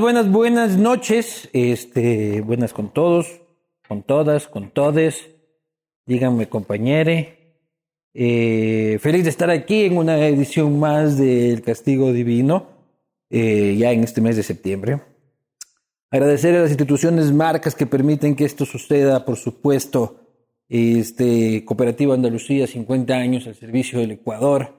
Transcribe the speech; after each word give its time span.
Buenas, 0.00 0.30
buenas, 0.30 0.32
buenas 0.32 0.76
noches. 0.78 1.50
Este, 1.52 2.40
buenas 2.40 2.72
con 2.72 2.90
todos, 2.90 3.42
con 3.86 4.02
todas, 4.02 4.48
con 4.48 4.70
todes. 4.70 5.28
Díganme, 6.06 6.48
compañere. 6.48 7.58
Eh, 8.14 8.98
feliz 9.02 9.24
de 9.24 9.30
estar 9.30 9.50
aquí 9.50 9.84
en 9.84 9.98
una 9.98 10.26
edición 10.26 10.80
más 10.80 11.18
del 11.18 11.60
Castigo 11.60 12.14
Divino, 12.14 12.66
eh, 13.28 13.76
ya 13.78 13.92
en 13.92 14.02
este 14.02 14.22
mes 14.22 14.36
de 14.36 14.42
septiembre. 14.42 15.02
Agradecer 16.10 16.56
a 16.56 16.62
las 16.62 16.70
instituciones 16.70 17.30
marcas 17.30 17.74
que 17.74 17.84
permiten 17.84 18.34
que 18.34 18.46
esto 18.46 18.64
suceda, 18.64 19.26
por 19.26 19.36
supuesto. 19.36 20.16
Este, 20.66 21.62
Cooperativa 21.66 22.14
Andalucía, 22.14 22.66
50 22.66 23.12
años 23.12 23.46
al 23.46 23.54
servicio 23.54 23.98
del 23.98 24.12
Ecuador. 24.12 24.74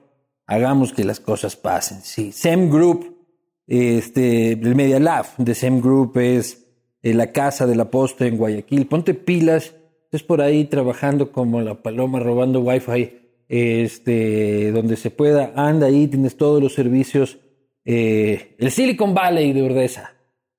Hagamos 0.46 0.92
que 0.92 1.04
las 1.04 1.20
cosas 1.20 1.54
pasen. 1.54 2.00
Sí, 2.02 2.32
SEM 2.32 2.70
Group, 2.70 3.21
este, 3.66 4.52
el 4.52 4.74
Media 4.74 4.98
Lab 4.98 5.26
de 5.38 5.54
SEM 5.54 5.80
Group 5.80 6.18
es 6.18 6.66
eh, 7.02 7.14
la 7.14 7.32
casa 7.32 7.66
de 7.66 7.76
la 7.76 7.90
posta 7.90 8.26
en 8.26 8.36
Guayaquil. 8.36 8.86
Ponte 8.86 9.14
pilas, 9.14 9.74
es 10.10 10.22
por 10.22 10.40
ahí 10.40 10.64
trabajando 10.66 11.32
como 11.32 11.60
la 11.60 11.82
paloma 11.82 12.20
robando 12.20 12.60
wifi, 12.60 13.18
este, 13.48 14.72
donde 14.72 14.96
se 14.96 15.10
pueda, 15.10 15.52
anda 15.56 15.86
ahí, 15.86 16.06
tienes 16.06 16.36
todos 16.36 16.62
los 16.62 16.74
servicios. 16.74 17.38
Eh, 17.84 18.54
el 18.58 18.70
Silicon 18.70 19.14
Valley 19.14 19.52
de 19.52 19.62
Urdesa 19.62 20.14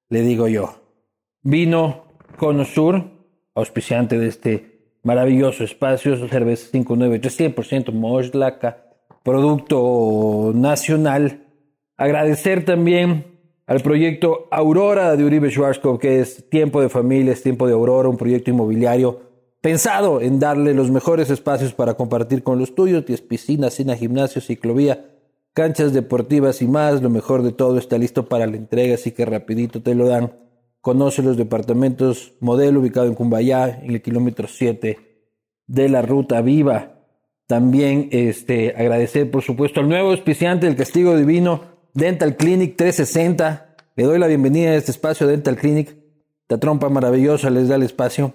le 0.09 0.21
digo 0.21 0.47
yo. 0.47 0.81
Vino 1.41 2.05
Cono 2.37 2.65
Sur, 2.65 3.03
auspiciante 3.55 4.17
de 4.17 4.27
este 4.27 4.97
maravilloso 5.03 5.63
espacio, 5.63 6.15
cerveza 6.27 6.69
593, 6.71 7.55
100% 7.55 7.91
Moslaca, 7.91 8.85
producto 9.23 10.51
nacional. 10.53 11.42
Agradecer 11.97 12.65
también 12.65 13.25
al 13.65 13.81
proyecto 13.81 14.47
Aurora 14.51 15.15
de 15.15 15.23
Uribe 15.23 15.49
Schwarzkopf, 15.49 15.99
que 15.99 16.19
es 16.19 16.49
Tiempo 16.49 16.81
de 16.81 16.89
Familia, 16.89 17.33
es 17.33 17.43
Tiempo 17.43 17.67
de 17.67 17.73
Aurora, 17.73 18.09
un 18.09 18.17
proyecto 18.17 18.51
inmobiliario 18.51 19.21
pensado 19.63 20.19
en 20.19 20.39
darle 20.39 20.73
los 20.73 20.91
mejores 20.91 21.29
espacios 21.29 21.73
para 21.73 21.93
compartir 21.93 22.43
con 22.43 22.59
los 22.59 22.75
tuyos, 22.75 23.05
tienes 23.05 23.21
piscina, 23.21 23.69
cena, 23.69 23.95
gimnasio, 23.95 24.41
ciclovía, 24.41 25.05
canchas 25.53 25.93
deportivas 25.93 26.61
y 26.61 26.67
más. 26.67 27.01
Lo 27.01 27.09
mejor 27.09 27.43
de 27.43 27.53
todo 27.53 27.77
está 27.77 27.97
listo 27.97 28.27
para 28.27 28.45
la 28.45 28.57
entrega, 28.57 28.95
así 28.95 29.11
que 29.11 29.23
rapidito 29.23 29.81
te 29.81 29.95
lo 29.95 30.07
dan. 30.07 30.33
Conoce 30.81 31.23
los 31.23 31.37
departamentos 31.37 32.33
modelo 32.41 32.81
ubicado 32.81 33.07
en 33.07 33.15
Cumbayá, 33.15 33.79
en 33.81 33.91
el 33.91 34.01
kilómetro 34.01 34.49
7 34.49 34.97
de 35.67 35.89
la 35.89 36.01
Ruta 36.01 36.41
Viva. 36.41 37.05
También 37.47 38.09
este, 38.11 38.75
agradecer, 38.75 39.31
por 39.31 39.43
supuesto, 39.43 39.79
al 39.79 39.87
nuevo 39.87 40.11
auspiciante 40.11 40.65
del 40.65 40.75
Castigo 40.75 41.15
Divino, 41.15 41.72
Dental 41.95 42.35
Clinic 42.35 42.75
360. 42.75 43.75
Le 43.95 44.03
doy 44.03 44.17
la 44.17 44.25
bienvenida 44.25 44.71
a 44.71 44.75
este 44.75 44.89
espacio 44.89 45.27
Dental 45.27 45.55
Clinic. 45.55 45.95
La 46.49 46.57
trompa 46.57 46.89
maravillosa 46.89 47.51
les 47.51 47.67
da 47.67 47.75
el 47.75 47.83
espacio, 47.83 48.33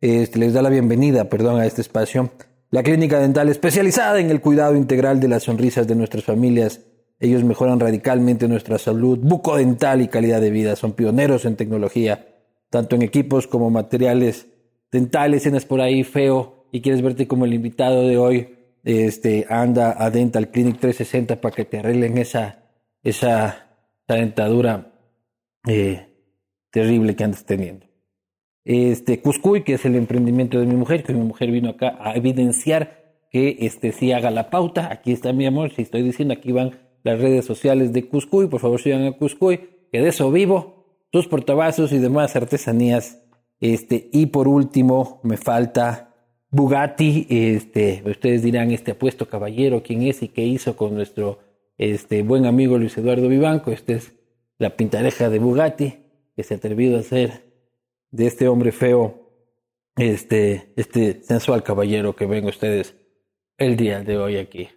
este, 0.00 0.40
les 0.40 0.52
da 0.52 0.60
la 0.60 0.70
bienvenida, 0.70 1.28
perdón, 1.28 1.60
a 1.60 1.66
este 1.66 1.82
espacio. 1.82 2.30
La 2.70 2.82
clínica 2.82 3.20
dental 3.20 3.48
especializada 3.48 4.18
en 4.18 4.30
el 4.30 4.40
cuidado 4.40 4.74
integral 4.74 5.20
de 5.20 5.28
las 5.28 5.44
sonrisas 5.44 5.86
de 5.86 5.94
nuestras 5.94 6.24
familias. 6.24 6.80
Ellos 7.20 7.44
mejoran 7.44 7.78
radicalmente 7.78 8.48
nuestra 8.48 8.76
salud 8.76 9.20
bucodental 9.22 10.02
y 10.02 10.08
calidad 10.08 10.40
de 10.40 10.50
vida. 10.50 10.74
Son 10.74 10.92
pioneros 10.92 11.44
en 11.44 11.54
tecnología, 11.54 12.26
tanto 12.70 12.96
en 12.96 13.02
equipos 13.02 13.46
como 13.46 13.70
materiales 13.70 14.48
dentales. 14.90 15.44
Tienes 15.44 15.64
por 15.64 15.80
ahí 15.80 16.02
feo 16.02 16.66
y 16.72 16.80
quieres 16.80 17.02
verte 17.02 17.28
como 17.28 17.44
el 17.44 17.54
invitado 17.54 18.02
de 18.02 18.18
hoy. 18.18 18.48
Este, 18.82 19.46
anda 19.48 19.94
a 19.96 20.10
Dental 20.10 20.48
Clinic 20.48 20.80
360 20.80 21.40
para 21.40 21.54
que 21.54 21.64
te 21.64 21.78
arreglen 21.78 22.18
esa, 22.18 22.65
esa, 23.02 23.68
dentadura 24.08 24.92
eh, 25.68 26.08
terrible 26.70 27.16
que 27.16 27.24
andas 27.24 27.44
teniendo 27.44 27.86
este 28.66 29.20
Cuscuy, 29.20 29.62
que 29.62 29.74
es 29.74 29.84
el 29.84 29.94
emprendimiento 29.94 30.58
de 30.58 30.66
mi 30.66 30.74
mujer, 30.74 31.04
que 31.04 31.14
mi 31.14 31.22
mujer 31.22 31.52
vino 31.52 31.70
acá 31.70 31.96
a 32.00 32.16
evidenciar 32.16 33.14
que 33.30 33.58
este 33.60 33.92
sí 33.92 34.10
haga 34.10 34.32
la 34.32 34.50
pauta. 34.50 34.92
Aquí 34.92 35.12
está 35.12 35.32
mi 35.32 35.46
amor, 35.46 35.72
si 35.72 35.82
estoy 35.82 36.02
diciendo, 36.02 36.34
aquí 36.34 36.50
van 36.50 36.72
las 37.04 37.20
redes 37.20 37.44
sociales 37.44 37.92
de 37.92 38.08
Cuscuy, 38.08 38.48
por 38.48 38.60
favor 38.60 38.80
sigan 38.80 39.04
a 39.04 39.12
Cuscuy, 39.12 39.60
que 39.92 40.00
de 40.00 40.08
eso 40.08 40.32
vivo, 40.32 40.84
sus 41.12 41.28
portavasos 41.28 41.92
y 41.92 41.98
demás 41.98 42.34
artesanías. 42.34 43.22
Este, 43.60 44.10
y 44.12 44.26
por 44.26 44.48
último, 44.48 45.20
me 45.22 45.36
falta 45.36 46.14
Bugatti, 46.50 47.28
este, 47.30 48.02
ustedes 48.04 48.42
dirán, 48.42 48.72
este 48.72 48.90
apuesto 48.90 49.28
caballero, 49.28 49.84
quién 49.84 50.02
es 50.02 50.24
y 50.24 50.28
qué 50.28 50.42
hizo 50.42 50.76
con 50.76 50.96
nuestro 50.96 51.38
este, 51.78 52.22
buen 52.22 52.46
amigo 52.46 52.78
Luis 52.78 52.96
Eduardo 52.96 53.28
Vivanco. 53.28 53.70
Este 53.70 53.94
es 53.94 54.14
la 54.58 54.76
pintareja 54.76 55.28
de 55.30 55.38
Bugatti, 55.38 55.94
que 56.34 56.42
se 56.42 56.54
ha 56.54 56.56
atrevido 56.56 56.96
a 56.96 57.00
hacer 57.00 57.44
de 58.10 58.26
este 58.26 58.48
hombre 58.48 58.72
feo, 58.72 59.30
este, 59.96 60.72
este 60.76 61.22
sensual 61.22 61.62
caballero 61.62 62.14
que 62.14 62.26
ven 62.26 62.46
ustedes 62.46 62.94
el 63.58 63.76
día 63.76 64.02
de 64.02 64.18
hoy 64.18 64.36
aquí. 64.36 64.68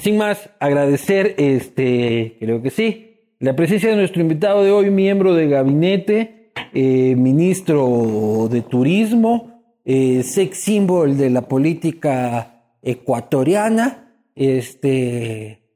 Sin 0.00 0.16
más, 0.16 0.50
agradecer, 0.60 1.34
este, 1.38 2.36
creo 2.38 2.62
que 2.62 2.70
sí, 2.70 3.34
la 3.40 3.56
presencia 3.56 3.90
de 3.90 3.96
nuestro 3.96 4.20
invitado 4.20 4.62
de 4.62 4.70
hoy, 4.70 4.90
miembro 4.90 5.34
de 5.34 5.48
gabinete, 5.48 6.50
eh, 6.74 7.14
ministro 7.16 8.48
de 8.50 8.62
Turismo, 8.62 9.62
eh, 9.84 10.22
sex 10.22 10.58
symbol 10.58 11.16
de 11.16 11.30
la 11.30 11.42
política 11.42 12.76
ecuatoriana. 12.82 14.12
Este, 14.34 15.67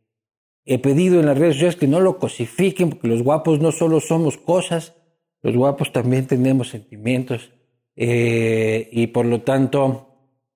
he 0.64 0.78
pedido 0.78 1.20
en 1.20 1.26
las 1.26 1.38
redes 1.38 1.54
sociales 1.54 1.76
que 1.76 1.86
no 1.86 2.00
lo 2.00 2.18
cosifiquen, 2.18 2.90
porque 2.90 3.08
los 3.08 3.22
guapos 3.22 3.60
no 3.60 3.72
solo 3.72 4.00
somos 4.00 4.38
cosas, 4.38 4.94
los 5.42 5.56
guapos 5.56 5.92
también 5.92 6.26
tenemos 6.26 6.68
sentimientos 6.68 7.50
eh, 7.96 8.88
y 8.92 9.08
por 9.08 9.26
lo 9.26 9.42
tanto, 9.42 10.08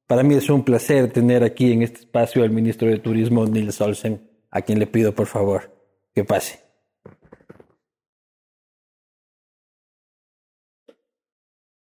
para 0.07 0.23
mí 0.23 0.35
es 0.35 0.49
un 0.49 0.65
placer 0.65 1.13
tener 1.13 1.43
aquí 1.43 1.73
en 1.73 1.83
este 1.83 2.01
espacio 2.01 2.43
al 2.43 2.51
ministro 2.51 2.89
de 2.89 2.99
Turismo, 2.99 3.47
Nils 3.47 3.81
Olsen, 3.81 4.31
a 4.51 4.63
quien 4.63 4.79
le 4.79 4.87
pido 4.87 5.15
por 5.15 5.27
favor 5.27 5.77
que 6.15 6.25
pase. 6.25 6.61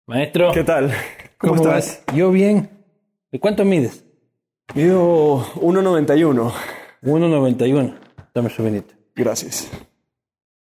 Maestro. 0.06 0.52
¿Qué 0.53 0.63
tal? 0.63 0.91
¿Cómo, 1.38 1.56
estás? 1.56 2.03
Yo 2.16 2.31
bien. 2.31 2.69
¿De 3.31 3.40
cuánto 3.40 3.63
mides? 3.63 4.03
Mido 4.74 5.38
1,91. 5.56 6.52
1,91. 7.03 8.09
Dame 8.34 8.50
su 8.50 8.63
benito. 8.63 8.94
Gracias. 9.16 9.69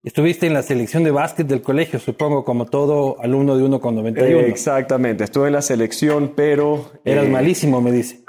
Estuviste 0.04 0.46
en 0.46 0.54
la 0.54 0.62
selección 0.62 1.04
de 1.04 1.10
básquet 1.10 1.48
del 1.48 1.62
colegio, 1.62 2.00
supongo, 2.00 2.46
como 2.46 2.68
todo 2.68 3.20
alumno 3.22 3.58
de 3.58 3.64
1,91. 3.64 4.22
Eh, 4.22 4.48
exactamente, 4.50 5.24
estuve 5.24 5.48
en 5.48 5.54
la 5.54 5.64
selección, 5.64 6.34
pero... 6.36 6.92
Eras 7.04 7.26
eh, 7.26 7.30
malísimo, 7.30 7.82
me 7.82 7.92
dice. 7.92 8.24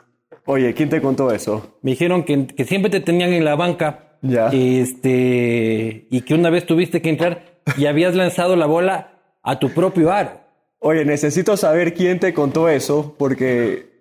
Oye, 0.46 0.72
¿quién 0.72 0.88
te 0.88 1.02
contó 1.02 1.30
eso? 1.30 1.78
Me 1.82 1.90
dijeron 1.90 2.24
que, 2.24 2.46
que 2.46 2.64
siempre 2.64 2.90
te 2.90 3.00
tenían 3.00 3.34
en 3.34 3.44
la 3.44 3.56
banca. 3.56 4.18
Ya. 4.22 4.48
Este, 4.48 6.06
y 6.10 6.20
que 6.22 6.34
una 6.34 6.48
vez 6.48 6.64
tuviste 6.64 7.02
que 7.02 7.10
entrar 7.10 7.60
y 7.76 7.84
habías 7.84 8.14
lanzado 8.14 8.56
la 8.56 8.64
bola 8.64 9.20
a 9.42 9.58
tu 9.58 9.68
propio 9.70 10.10
aro. 10.12 10.40
Oye, 10.78 11.04
necesito 11.04 11.56
saber 11.56 11.92
quién 11.94 12.20
te 12.20 12.32
contó 12.32 12.68
eso, 12.68 13.14
porque 13.18 13.95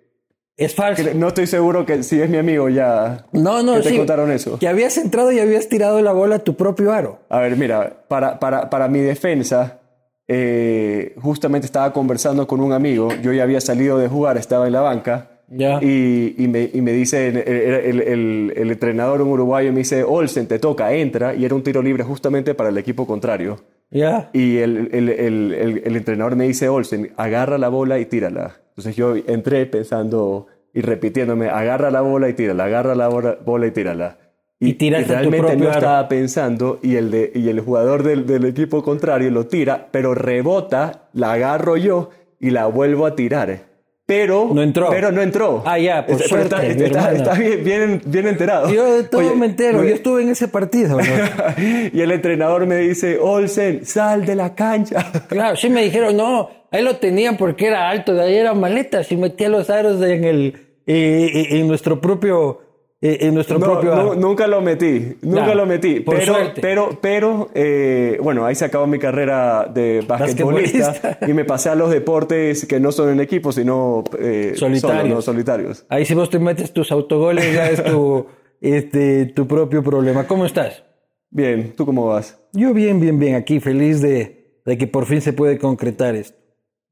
es 0.56 0.74
falso. 0.74 1.02
No 1.14 1.28
estoy 1.28 1.46
seguro 1.46 1.84
que 1.84 2.02
si 2.02 2.20
es 2.20 2.30
mi 2.30 2.38
amigo 2.38 2.68
ya. 2.68 3.26
No, 3.32 3.62
no, 3.62 3.80
te 3.80 3.94
contaron 3.96 4.32
eso. 4.32 4.58
Que 4.58 4.68
habías 4.68 4.96
entrado 4.96 5.30
y 5.30 5.38
habías 5.38 5.68
tirado 5.68 6.00
la 6.00 6.12
bola 6.12 6.36
a 6.36 6.38
tu 6.38 6.56
propio 6.56 6.92
aro. 6.92 7.18
A 7.28 7.40
ver, 7.40 7.56
mira, 7.56 8.04
para, 8.08 8.38
para, 8.38 8.70
para 8.70 8.88
mi 8.88 9.00
defensa, 9.00 9.80
eh, 10.26 11.14
justamente 11.20 11.66
estaba 11.66 11.92
conversando 11.92 12.46
con 12.46 12.60
un 12.60 12.72
amigo. 12.72 13.08
Yo 13.22 13.32
ya 13.32 13.42
había 13.42 13.60
salido 13.60 13.98
de 13.98 14.08
jugar, 14.08 14.38
estaba 14.38 14.66
en 14.66 14.72
la 14.72 14.80
banca. 14.80 15.30
Ya. 15.48 15.78
Y, 15.82 16.34
y, 16.38 16.48
me, 16.48 16.70
y 16.72 16.80
me 16.80 16.92
dice 16.92 17.28
el, 17.28 17.36
el, 17.36 18.00
el, 18.00 18.52
el, 18.56 18.70
entrenador, 18.70 19.20
un 19.20 19.28
uruguayo, 19.28 19.72
me 19.72 19.78
dice: 19.80 20.04
Olsen, 20.04 20.48
te 20.48 20.58
toca, 20.58 20.92
entra. 20.94 21.34
Y 21.34 21.44
era 21.44 21.54
un 21.54 21.62
tiro 21.62 21.82
libre 21.82 22.02
justamente 22.02 22.54
para 22.54 22.70
el 22.70 22.78
equipo 22.78 23.06
contrario. 23.06 23.62
Ya. 23.90 24.30
Y 24.32 24.56
el, 24.56 24.88
el 24.90 25.96
entrenador 25.96 26.34
me 26.34 26.48
dice: 26.48 26.70
Olsen, 26.70 27.12
agarra 27.16 27.58
la 27.58 27.68
bola 27.68 27.98
y 27.98 28.06
tírala. 28.06 28.56
Entonces 28.76 28.94
yo 28.94 29.16
entré 29.16 29.64
pensando 29.64 30.48
y 30.74 30.82
repitiéndome, 30.82 31.48
agarra 31.48 31.90
la 31.90 32.02
bola 32.02 32.28
y 32.28 32.34
tírala, 32.34 32.64
agarra 32.64 32.94
la 32.94 33.08
bola, 33.08 33.66
y 33.66 33.70
tírala. 33.70 34.18
Y, 34.60 34.84
y, 34.84 34.90
realmente 34.90 35.56
no 35.56 35.70
estaba 35.70 36.06
pensando 36.08 36.78
y 36.82 36.96
el, 36.96 37.10
de, 37.10 37.32
y 37.34 37.48
el 37.48 37.60
jugador 37.60 38.02
del, 38.02 38.26
del, 38.26 38.44
equipo 38.44 38.82
contrario 38.82 39.30
lo 39.30 39.46
tira, 39.46 39.88
pero 39.90 40.14
rebota, 40.14 41.08
la 41.12 41.32
agarro 41.32 41.76
yo 41.76 42.10
y 42.40 42.50
la 42.50 42.66
vuelvo 42.66 43.06
a 43.06 43.16
tirar. 43.16 43.76
Pero 44.06 44.50
no 44.52 44.62
entró. 44.62 44.88
Pero 44.88 45.10
no 45.10 45.20
entró. 45.20 45.62
Ah, 45.66 45.78
ya, 45.78 46.06
por 46.06 46.22
suerte. 46.22 46.84
Está, 46.84 47.12
está, 47.12 47.34
bien, 47.34 47.64
bien, 47.64 48.02
bien, 48.06 48.28
enterado. 48.28 48.70
Yo 48.70 48.98
de 48.98 49.04
todo 49.04 49.34
me 49.34 49.46
entero, 49.46 49.82
yo 49.82 49.94
estuve 49.96 50.22
en 50.22 50.28
ese 50.28 50.46
partido. 50.46 50.98
y 51.92 52.00
el 52.00 52.12
entrenador 52.12 52.66
me 52.66 52.76
dice, 52.76 53.18
Olsen, 53.18 53.84
sal 53.84 54.24
de 54.24 54.36
la 54.36 54.54
cancha. 54.54 55.10
claro, 55.26 55.56
sí 55.56 55.68
me 55.68 55.82
dijeron, 55.82 56.16
no, 56.16 56.48
Ahí 56.76 56.84
lo 56.84 56.96
tenían 56.96 57.36
porque 57.36 57.66
era 57.66 57.88
alto, 57.88 58.14
de 58.14 58.22
ahí 58.22 58.36
era 58.36 58.54
maletas 58.54 59.10
y 59.10 59.16
metía 59.16 59.48
los 59.48 59.70
aros 59.70 60.00
en 60.02 60.24
el 60.24 60.54
en 60.86 61.66
nuestro 61.66 62.00
propio 62.00 62.60
en 63.00 63.34
nuestro 63.34 63.58
No, 63.58 63.66
propio 63.66 63.94
no, 63.94 64.14
nunca 64.14 64.46
lo 64.46 64.60
metí, 64.62 65.16
nunca 65.22 65.54
lo 65.54 65.66
metí. 65.66 66.00
por 66.00 66.16
pero, 66.18 66.34
suerte. 66.34 66.60
pero, 66.60 66.98
pero, 67.00 67.50
eh, 67.54 68.18
bueno, 68.22 68.46
ahí 68.46 68.54
se 68.54 68.64
acabó 68.64 68.86
mi 68.86 68.98
carrera 68.98 69.70
de 69.72 70.02
basquetbolista 70.06 70.88
Basquetbolista. 70.88 71.18
y 71.28 71.32
me 71.34 71.44
pasé 71.44 71.68
a 71.68 71.74
los 71.74 71.90
deportes 71.90 72.66
que 72.66 72.80
no 72.80 72.90
son 72.92 73.10
en 73.10 73.20
equipo, 73.20 73.52
sino 73.52 74.02
eh, 74.18 74.52
Solitarios. 74.56 75.02
solo, 75.02 75.14
¿no? 75.16 75.22
solitarios. 75.22 75.84
Ahí 75.88 76.04
si 76.06 76.14
vos 76.14 76.30
te 76.30 76.38
metes 76.38 76.72
tus 76.72 76.90
autogoles 76.90 77.52
ya 77.54 77.68
es 77.70 77.84
tu 77.84 78.26
este 78.60 79.26
tu 79.26 79.46
propio 79.46 79.82
problema. 79.82 80.26
¿Cómo 80.26 80.46
estás? 80.46 80.82
Bien, 81.30 81.74
¿tú 81.76 81.84
cómo 81.84 82.06
vas? 82.06 82.38
Yo 82.54 82.72
bien, 82.72 82.98
bien, 83.00 83.18
bien, 83.18 83.34
aquí 83.34 83.60
feliz 83.60 84.00
de, 84.00 84.60
de 84.64 84.78
que 84.78 84.86
por 84.86 85.04
fin 85.06 85.20
se 85.20 85.32
puede 85.34 85.58
concretar 85.58 86.14
esto. 86.14 86.38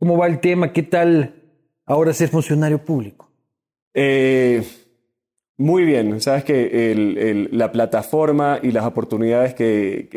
¿Cómo 0.05 0.19
va 0.19 0.27
el 0.27 0.39
tema? 0.39 0.71
¿Qué 0.71 0.83
tal 0.83 1.33
ahora 1.87 2.13
ser 2.13 2.29
funcionario 2.29 2.77
público? 2.85 3.31
Eh, 3.95 4.63
muy 5.57 5.87
bien, 5.87 6.21
sabes 6.21 6.45
que 6.45 6.93
el- 6.93 7.17
el- 7.17 7.49
la 7.53 7.73
plataforma 7.73 8.59
y 8.63 8.71
las 8.71 8.85
oportunidades 8.85 9.55
que, 9.55 10.11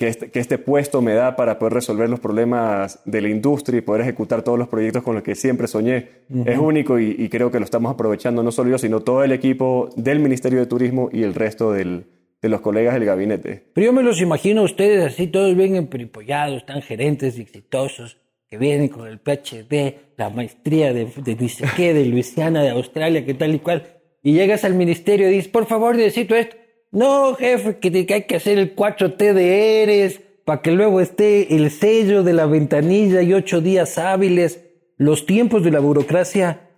este, 0.00 0.30
que 0.30 0.40
este 0.40 0.56
puesto 0.56 1.02
me 1.02 1.12
da 1.12 1.36
para 1.36 1.58
poder 1.58 1.74
resolver 1.74 2.08
los 2.08 2.20
problemas 2.20 3.02
de 3.04 3.20
la 3.20 3.28
industria 3.28 3.80
y 3.80 3.82
poder 3.82 4.00
ejecutar 4.00 4.40
todos 4.42 4.58
los 4.58 4.68
proyectos 4.68 5.02
con 5.02 5.14
los 5.14 5.22
que 5.22 5.34
siempre 5.34 5.66
soñé 5.68 6.08
es 6.46 6.58
único 6.58 6.98
y, 6.98 7.16
y 7.18 7.28
creo 7.28 7.50
que 7.50 7.58
lo 7.58 7.66
estamos 7.66 7.92
aprovechando 7.92 8.42
no 8.42 8.50
solo 8.50 8.70
yo, 8.70 8.78
sino 8.78 9.00
todo 9.00 9.24
el 9.24 9.32
equipo 9.32 9.90
del 9.94 10.20
Ministerio 10.20 10.58
de 10.60 10.64
Turismo 10.66 11.10
y 11.12 11.22
el 11.22 11.34
resto 11.34 11.70
del- 11.72 12.06
de 12.40 12.48
los 12.48 12.62
colegas 12.62 12.94
del 12.94 13.04
gabinete. 13.04 13.64
Pero 13.74 13.84
yo 13.88 13.92
me 13.92 14.02
los 14.02 14.22
imagino 14.22 14.62
a 14.62 14.64
ustedes 14.64 15.04
así, 15.04 15.26
todos 15.26 15.54
bien 15.54 15.74
emperipollados, 15.76 16.64
tan 16.64 16.80
gerentes 16.80 17.36
y 17.36 17.42
exitosos, 17.42 18.16
que 18.48 18.56
vienen 18.56 18.88
con 18.88 19.06
el 19.06 19.18
PhD, 19.18 19.94
la 20.16 20.30
maestría 20.30 20.92
de, 20.92 21.06
de 21.06 21.48
sé 21.48 21.64
qué, 21.76 21.92
de 21.92 22.06
Luisiana, 22.06 22.62
de 22.62 22.70
Australia, 22.70 23.24
que 23.24 23.34
tal 23.34 23.54
y 23.54 23.58
cual. 23.58 23.82
Y 24.22 24.32
llegas 24.32 24.64
al 24.64 24.74
ministerio 24.74 25.28
y 25.28 25.34
dices, 25.34 25.48
por 25.48 25.66
favor, 25.66 25.96
necesito 25.96 26.34
esto. 26.34 26.56
No, 26.90 27.34
jefe, 27.34 27.78
que 27.78 28.14
hay 28.14 28.22
que 28.22 28.36
hacer 28.36 28.58
el 28.58 28.74
4T 28.74 29.34
de 29.34 29.82
Eres, 29.82 30.20
para 30.44 30.62
que 30.62 30.70
luego 30.70 31.02
esté 31.02 31.54
el 31.54 31.70
sello 31.70 32.22
de 32.22 32.32
la 32.32 32.46
ventanilla 32.46 33.20
y 33.20 33.34
ocho 33.34 33.60
días 33.60 33.98
hábiles. 33.98 34.64
Los 34.96 35.26
tiempos 35.26 35.62
de 35.62 35.70
la 35.70 35.80
burocracia 35.80 36.70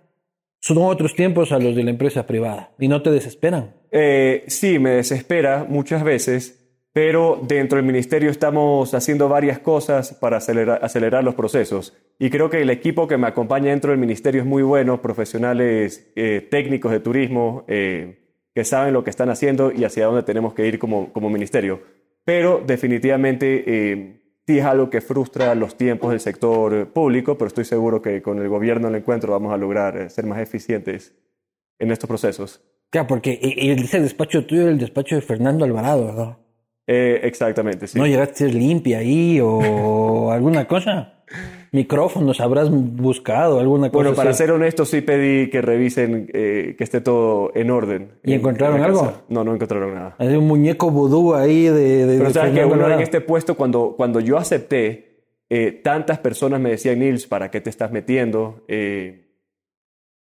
son 0.59 0.79
otros 0.79 1.15
tiempos 1.15 1.53
a 1.53 1.57
los 1.57 1.75
de 1.75 1.83
la 1.83 1.91
empresa 1.91 2.27
privada. 2.27 2.75
Y 2.77 2.89
no 2.89 3.01
te 3.01 3.11
desesperan. 3.11 3.73
Eh, 3.91 4.43
sí, 4.47 4.77
me 4.77 4.91
desespera 4.91 5.65
muchas 5.67 6.03
veces, 6.03 6.60
pero 6.93 7.39
dentro 7.41 7.77
del 7.77 7.85
ministerio 7.85 8.29
estamos 8.29 8.93
haciendo 8.93 9.29
varias 9.29 9.59
cosas 9.59 10.13
para 10.13 10.37
acelerar, 10.37 10.83
acelerar 10.83 11.23
los 11.23 11.35
procesos. 11.35 11.97
Y 12.19 12.29
creo 12.29 12.49
que 12.49 12.61
el 12.61 12.69
equipo 12.69 13.07
que 13.07 13.17
me 13.17 13.27
acompaña 13.27 13.71
dentro 13.71 13.91
del 13.91 13.99
ministerio 13.99 14.41
es 14.41 14.47
muy 14.47 14.63
bueno, 14.63 15.01
profesionales 15.01 16.11
eh, 16.15 16.47
técnicos 16.51 16.91
de 16.91 16.99
turismo 16.99 17.63
eh, 17.67 18.21
que 18.53 18.65
saben 18.65 18.93
lo 18.93 19.03
que 19.03 19.09
están 19.09 19.29
haciendo 19.29 19.71
y 19.71 19.85
hacia 19.85 20.05
dónde 20.05 20.23
tenemos 20.23 20.53
que 20.53 20.67
ir 20.67 20.77
como, 20.77 21.11
como 21.13 21.29
ministerio. 21.29 21.81
Pero 22.25 22.61
definitivamente 22.65 23.63
eh, 23.65 24.21
sí 24.45 24.59
es 24.59 24.65
algo 24.65 24.89
que 24.89 25.01
frustra 25.01 25.55
los 25.55 25.77
tiempos 25.77 26.11
del 26.11 26.19
sector 26.19 26.91
público, 26.91 27.37
pero 27.37 27.47
estoy 27.47 27.65
seguro 27.65 28.01
que 28.01 28.21
con 28.21 28.39
el 28.39 28.49
gobierno 28.49 28.87
del 28.87 28.97
encuentro 28.97 29.31
vamos 29.31 29.53
a 29.53 29.57
lograr 29.57 29.97
eh, 29.97 30.09
ser 30.09 30.25
más 30.25 30.39
eficientes 30.39 31.15
en 31.79 31.91
estos 31.91 32.07
procesos. 32.07 32.61
Claro, 32.89 33.07
porque 33.07 33.39
ese 33.41 34.01
despacho 34.01 34.45
tuyo 34.45 34.63
es 34.63 34.67
el 34.67 34.77
despacho 34.77 35.15
de 35.15 35.21
Fernando 35.21 35.63
Alvarado, 35.63 36.05
¿verdad? 36.07 36.37
Eh, 36.87 37.19
exactamente, 37.23 37.87
sí. 37.87 37.97
¿No 37.99 38.07
llegaste 38.07 38.33
a 38.33 38.47
ser 38.47 38.55
limpia 38.55 38.99
ahí 38.99 39.39
o 39.41 40.31
alguna 40.31 40.67
cosa? 40.67 41.23
Micrófonos 41.71 42.41
habrás 42.41 42.69
buscado, 42.69 43.61
alguna 43.61 43.89
cosa 43.89 44.03
bueno, 44.03 44.13
para 44.15 44.31
así? 44.31 44.39
ser 44.39 44.51
honesto, 44.51 44.83
sí 44.83 44.99
pedí 44.99 45.49
que 45.49 45.61
revisen 45.61 46.29
eh, 46.33 46.75
que 46.77 46.83
esté 46.83 46.99
todo 46.99 47.51
en 47.55 47.71
orden. 47.71 48.11
¿Y 48.25 48.33
en- 48.33 48.39
encontraron 48.39 48.77
en 48.77 48.83
algo? 48.83 49.13
No, 49.29 49.45
no 49.45 49.53
encontraron 49.55 49.93
nada. 49.93 50.15
Hay 50.17 50.35
un 50.35 50.47
muñeco 50.47 50.91
vudú 50.91 51.33
ahí 51.33 51.63
de, 51.65 52.05
de, 52.05 52.17
Pero 52.17 52.27
de 52.27 52.33
sabes 52.33 52.53
que 52.53 52.65
uno 52.65 52.91
en 52.91 52.99
este 52.99 53.21
puesto, 53.21 53.55
cuando, 53.55 53.93
cuando 53.95 54.19
yo 54.19 54.37
acepté, 54.37 55.23
eh, 55.49 55.71
tantas 55.71 56.19
personas 56.19 56.59
me 56.59 56.71
decían, 56.71 56.99
Nils, 56.99 57.25
¿para 57.25 57.49
qué 57.49 57.61
te 57.61 57.69
estás 57.69 57.91
metiendo? 57.93 58.65
Eh, 58.67 59.29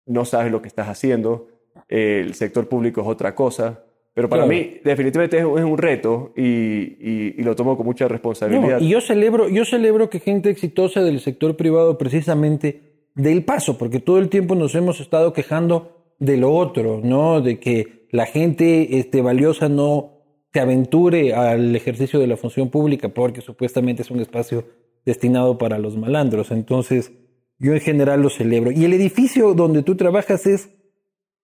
no 0.06 0.24
sabes 0.24 0.50
lo 0.50 0.60
que 0.62 0.68
estás 0.68 0.88
haciendo. 0.88 1.46
Eh, 1.88 2.22
el 2.24 2.34
sector 2.34 2.68
público 2.68 3.02
es 3.02 3.06
otra 3.06 3.36
cosa. 3.36 3.84
Pero 4.16 4.30
para 4.30 4.44
Claro. 4.46 4.58
mí, 4.58 4.78
definitivamente 4.82 5.36
es, 5.38 5.44
un- 5.44 5.76
reto 5.76 6.32
y, 6.34 6.42
y- 6.42 7.34
y 7.36 7.42
lo 7.42 7.54
tomo 7.54 7.76
con 7.76 7.84
mucha 7.84 8.06
No, 8.06 8.08
responsabilidad. 8.08 8.80
y 8.80 8.88
yo 8.88 9.02
celebro, 9.02 9.46
yo 9.50 9.66
celebro 9.66 10.08
que 10.08 10.20
gente 10.20 10.48
exitosa 10.48 11.02
del 11.02 11.20
sector 11.20 11.54
privado 11.56 11.98
precisamente 11.98 13.08
del 13.14 13.44
paso, 13.44 13.76
porque 13.76 14.00
todo 14.00 14.18
el 14.18 14.30
tiempo 14.30 14.54
nos 14.54 14.74
hemos 14.74 15.00
estado 15.00 15.34
quejando 15.34 16.14
de 16.18 16.38
lo 16.38 16.50
otro, 16.54 17.02
¿no? 17.04 17.42
De 17.42 17.60
que 17.60 18.06
la 18.10 18.24
gente 18.24 18.96
este, 18.98 19.20
valiosa 19.20 19.68
no 19.68 20.12
se 20.50 20.60
aventure 20.60 21.34
al 21.34 21.76
ejercicio 21.76 22.18
de 22.18 22.26
la 22.26 22.38
función 22.38 22.70
pública 22.70 23.10
porque 23.10 23.42
supuestamente 23.42 24.00
es 24.00 24.10
un 24.10 24.20
espacio 24.20 24.64
destinado 25.04 25.58
para 25.58 25.78
los 25.78 25.94
malandros. 25.98 26.50
Entonces, 26.52 27.12
yo 27.58 27.74
en 27.74 27.80
general 27.80 28.22
lo 28.22 28.30
celebro. 28.30 28.70
Y 28.72 28.86
el 28.86 28.94
edificio 28.94 29.52
donde 29.52 29.82
tú 29.82 29.94
trabajas 29.94 30.46
es, 30.46 30.70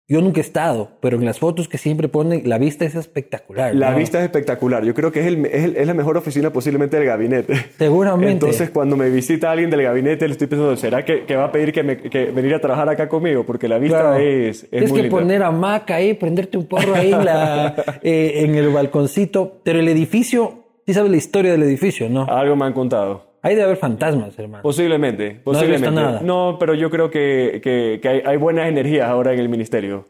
yo 0.07 0.21
nunca 0.21 0.39
he 0.39 0.43
estado, 0.43 0.91
pero 0.99 1.17
en 1.17 1.23
las 1.25 1.39
fotos 1.39 1.69
que 1.69 1.77
siempre 1.77 2.09
ponen, 2.09 2.41
la 2.45 2.57
vista 2.57 2.83
es 2.85 2.93
espectacular. 2.95 3.73
La 3.73 3.91
¿no? 3.91 3.97
vista 3.97 4.19
es 4.19 4.25
espectacular. 4.25 4.83
Yo 4.83 4.93
creo 4.93 5.11
que 5.13 5.21
es, 5.21 5.27
el- 5.27 5.45
es 5.45 5.63
el- 5.63 5.77
es 5.77 5.87
la 5.87 5.93
mejor 5.93 6.17
oficina 6.17 6.51
posiblemente 6.51 6.97
del 6.97 7.05
gabinete. 7.05 7.53
Seguramente. 7.77 8.31
Entonces, 8.33 8.69
cuando 8.69 8.97
me 8.97 9.09
visita 9.09 9.49
alguien 9.51 9.69
del 9.69 9.81
gabinete, 9.83 10.25
le 10.27 10.33
estoy 10.33 10.47
pensando, 10.47 10.75
¿será 10.75 11.05
que, 11.05 11.23
que 11.25 11.35
va 11.37 11.45
a 11.45 11.51
pedir 11.51 11.71
que, 11.71 11.83
me, 11.83 11.97
que 11.97 12.25
venir 12.25 12.53
a 12.53 12.59
trabajar 12.59 12.89
acá 12.89 13.07
conmigo? 13.07 13.45
Porque 13.45 13.67
la 13.69 13.77
vista 13.79 13.99
Claro. 14.01 14.17
es, 14.17 14.63
es 14.63 14.69
Tienes 14.69 14.89
muy 14.91 14.97
que 14.99 15.03
linda. 15.03 15.19
poner 15.19 15.43
hamaca 15.43 15.95
ahí, 15.95 16.13
prenderte 16.15 16.57
un 16.57 16.65
porro 16.67 16.95
ahí 16.95 17.13
en, 17.13 17.23
la, 17.25 17.73
eh, 18.03 18.41
en 18.43 18.55
el 18.55 18.69
balconcito. 18.69 19.61
Pero 19.63 19.79
el 19.79 19.87
edificio, 19.87 20.65
sí 20.85 20.93
sabes 20.93 21.11
la 21.11 21.17
historia 21.17 21.51
del 21.53 21.63
edificio, 21.63 22.09
¿no? 22.09 22.25
Algo 22.25 22.55
me 22.57 22.65
han 22.65 22.73
contado. 22.73 23.32
Hay 23.43 23.55
de 23.55 23.61
haber 23.63 23.77
fantasmas, 23.77 24.37
hermano. 24.39 24.63
Posiblemente, 24.63 25.35
No 25.35 25.43
posiblemente. 25.43 25.91
nada. 25.91 26.21
No, 26.21 26.57
pero 26.59 26.73
yo 26.73 26.89
creo 26.89 27.11
que, 27.11 27.59
que- 27.63 27.99
que 28.01 28.07
hay, 28.09 28.21
hay 28.25 28.37
buenas 28.37 28.67
energías 28.69 29.07
ahora 29.07 29.33
en 29.33 29.39
el 29.39 29.49
ministerio. 29.49 30.07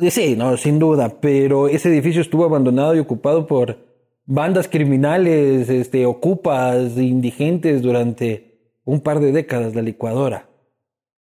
Eh, 0.00 0.10
Sí, 0.10 0.34
no, 0.36 0.56
sin 0.56 0.78
duda. 0.78 1.20
Pero 1.20 1.68
ese 1.68 1.88
edificio 1.90 2.20
estuvo 2.22 2.44
abandonado 2.44 2.96
y 2.96 2.98
ocupado 2.98 3.46
por 3.46 3.76
bandas 4.24 4.68
criminales, 4.68 5.68
este, 5.68 6.04
ocupas, 6.06 6.96
indigentes 6.98 7.82
durante 7.82 8.58
un 8.84 9.00
par 9.00 9.20
de 9.20 9.32
décadas, 9.32 9.74
la 9.74 9.82
licuadora. 9.82 10.48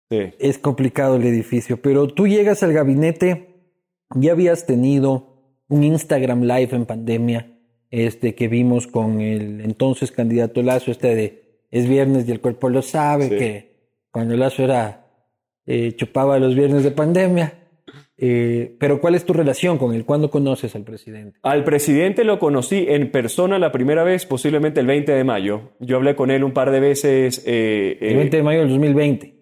Sí. 0.10 0.34
es 0.40 0.58
complicado 0.58 1.16
el 1.16 1.24
edificio, 1.26 1.82
pero 1.82 2.06
tú 2.10 2.28
llegas 2.28 2.64
al 2.64 2.74
gabinete, 2.74 3.64
ya 4.14 4.34
habías 4.34 4.66
tenido 4.66 5.64
un 5.70 5.86
Instagram 5.86 6.42
Live 6.42 6.70
en 6.76 6.86
pandemia, 6.86 7.51
este 7.92 8.34
que 8.36 8.48
vimos 8.48 8.88
con 8.88 9.22
el 9.22 9.62
entonces 9.62 10.12
candidato 10.12 10.64
Lazo, 10.64 10.90
este 10.92 11.14
de 11.16 11.42
es 11.70 11.88
viernes 11.88 12.28
y 12.28 12.32
el 12.32 12.42
cuerpo 12.42 12.70
lo 12.70 12.82
sabe, 12.82 13.26
Sí. 13.26 13.30
que 13.38 13.72
cuando 14.12 14.36
Lazo 14.36 14.64
era 14.64 15.06
eh, 15.68 15.94
chupaba 15.96 16.40
los 16.40 16.56
viernes 16.56 16.84
de 16.84 16.92
pandemia. 16.92 17.54
Eh, 18.24 18.76
pero 18.80 19.02
¿cuál 19.02 19.16
es 19.16 19.26
tu 19.26 19.34
relación 19.34 19.78
con 19.80 19.94
él? 19.96 20.06
¿Cuándo 20.06 20.30
conoces 20.30 20.76
al 20.76 20.84
presidente? 20.84 21.40
Al 21.42 21.64
presidente 21.64 22.24
lo 22.24 22.38
conocí 22.40 22.86
en 22.88 23.10
persona 23.12 23.58
la 23.58 23.72
primera 23.72 24.04
vez, 24.04 24.26
posiblemente 24.28 24.80
el 24.80 24.86
20 24.86 25.12
de 25.12 25.24
mayo. 25.24 25.72
Yo 25.80 25.98
hablé 25.98 26.16
con 26.16 26.30
él 26.30 26.44
un 26.44 26.52
par 26.52 26.70
de 26.72 26.80
veces. 26.80 27.44
eh, 27.48 27.98
El 28.00 28.14
eh, 28.14 28.16
20 28.18 28.38
de 28.38 28.44
mayo 28.44 28.60
del 28.60 28.70
2020. 28.70 29.36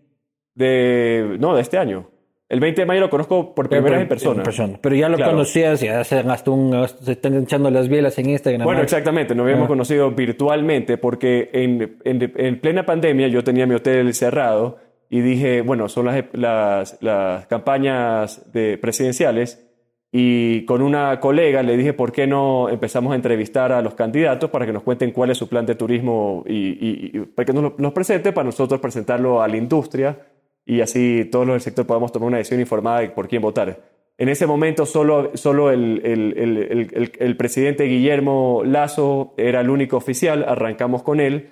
de, 0.56 1.38
no, 1.39 1.56
de 1.56 1.62
este 1.62 1.77
año. 1.77 2.10
El 2.50 2.60
20 2.60 2.82
de 2.82 2.86
mayo 2.88 3.00
lo 3.01 3.10
conozco 3.12 3.53
por 3.53 3.70
primera 3.70 3.98
vez 3.98 4.01
en 4.01 4.08
persona. 4.44 4.79
Pero 4.82 4.96
ya 4.96 5.08
lo 5.08 5.18
Claro. 5.18 5.34
conocías, 5.34 5.79
ya 5.82 6.03
se, 6.03 6.18
hasta 6.18 6.50
un, 6.50 6.88
se 6.88 7.12
están 7.12 7.36
echando 7.44 7.70
las 7.70 7.88
bielas 7.89 8.18
en 8.18 8.32
Instagram. 8.32 8.63
Bueno, 8.65 8.79
¿no? 8.79 8.84
exactamente, 8.84 9.36
nos 9.36 9.44
habíamos 9.44 9.65
Ah. 9.65 9.68
conocido 9.68 10.10
virtualmente 10.12 10.98
porque 10.98 11.51
en, 11.53 11.98
en- 12.03 12.34
en 12.36 12.60
plena 12.60 12.86
pandemia 12.88 13.27
yo 13.27 13.44
tenía 13.44 13.68
mi 13.68 13.75
hotel 13.75 14.12
cerrado 14.15 14.77
y 15.12 15.22
dije, 15.22 15.62
bueno, 15.62 15.88
son 15.89 16.08
las, 16.08 16.24
las, 16.34 16.98
las 17.01 17.46
campañas 17.48 18.51
de 18.51 18.79
presidenciales 18.79 19.65
y 20.12 20.65
con 20.65 20.82
una 20.82 21.20
colega 21.20 21.62
le 21.62 21.77
dije, 21.77 21.94
¿por 21.94 22.12
qué 22.12 22.25
no 22.25 22.68
empezamos 22.70 23.13
a 23.13 23.15
entrevistar 23.15 23.72
a 23.72 23.84
los 23.84 23.94
candidatos 23.94 24.50
para 24.50 24.65
que 24.65 24.74
nos 24.74 24.82
cuenten 24.82 25.12
cuál 25.12 25.29
es 25.29 25.38
su 25.38 25.48
plan 25.48 25.68
de 25.68 25.75
turismo 25.75 26.44
y, 26.48 26.56
y- 26.56 27.12
y 27.13 27.20
para 27.20 27.46
que 27.46 27.53
nos 27.53 27.62
lo 27.63 27.75
nos 27.77 27.94
presente 27.94 28.32
para 28.32 28.46
nosotros 28.46 28.79
presentarlo 28.82 29.39
a 29.44 29.48
la 29.48 29.58
industria 29.58 30.18
y 30.70 30.82
así 30.82 31.26
todos 31.32 31.48
los 31.48 31.56
del 31.56 31.62
sector 31.62 31.86
podamos 31.88 32.12
tomar 32.12 32.28
una 32.28 32.38
decisión 32.38 32.60
informada 32.60 33.00
de 33.00 33.10
por 33.10 33.28
quién 33.28 33.42
votar. 33.42 33.82
En 34.20 34.30
ese 34.30 34.46
momento 34.46 34.86
solo, 34.86 35.32
solo 35.34 35.72
el, 35.72 36.02
el- 36.04 36.34
el- 36.38 37.12
el- 37.18 37.38
presidente 37.38 37.86
Guillermo 37.86 38.62
Lazo 38.66 39.34
era 39.38 39.62
el 39.62 39.70
único 39.70 39.98
oficial, 39.98 40.46
arrancamos 40.48 41.02
con 41.02 41.20
él 41.22 41.50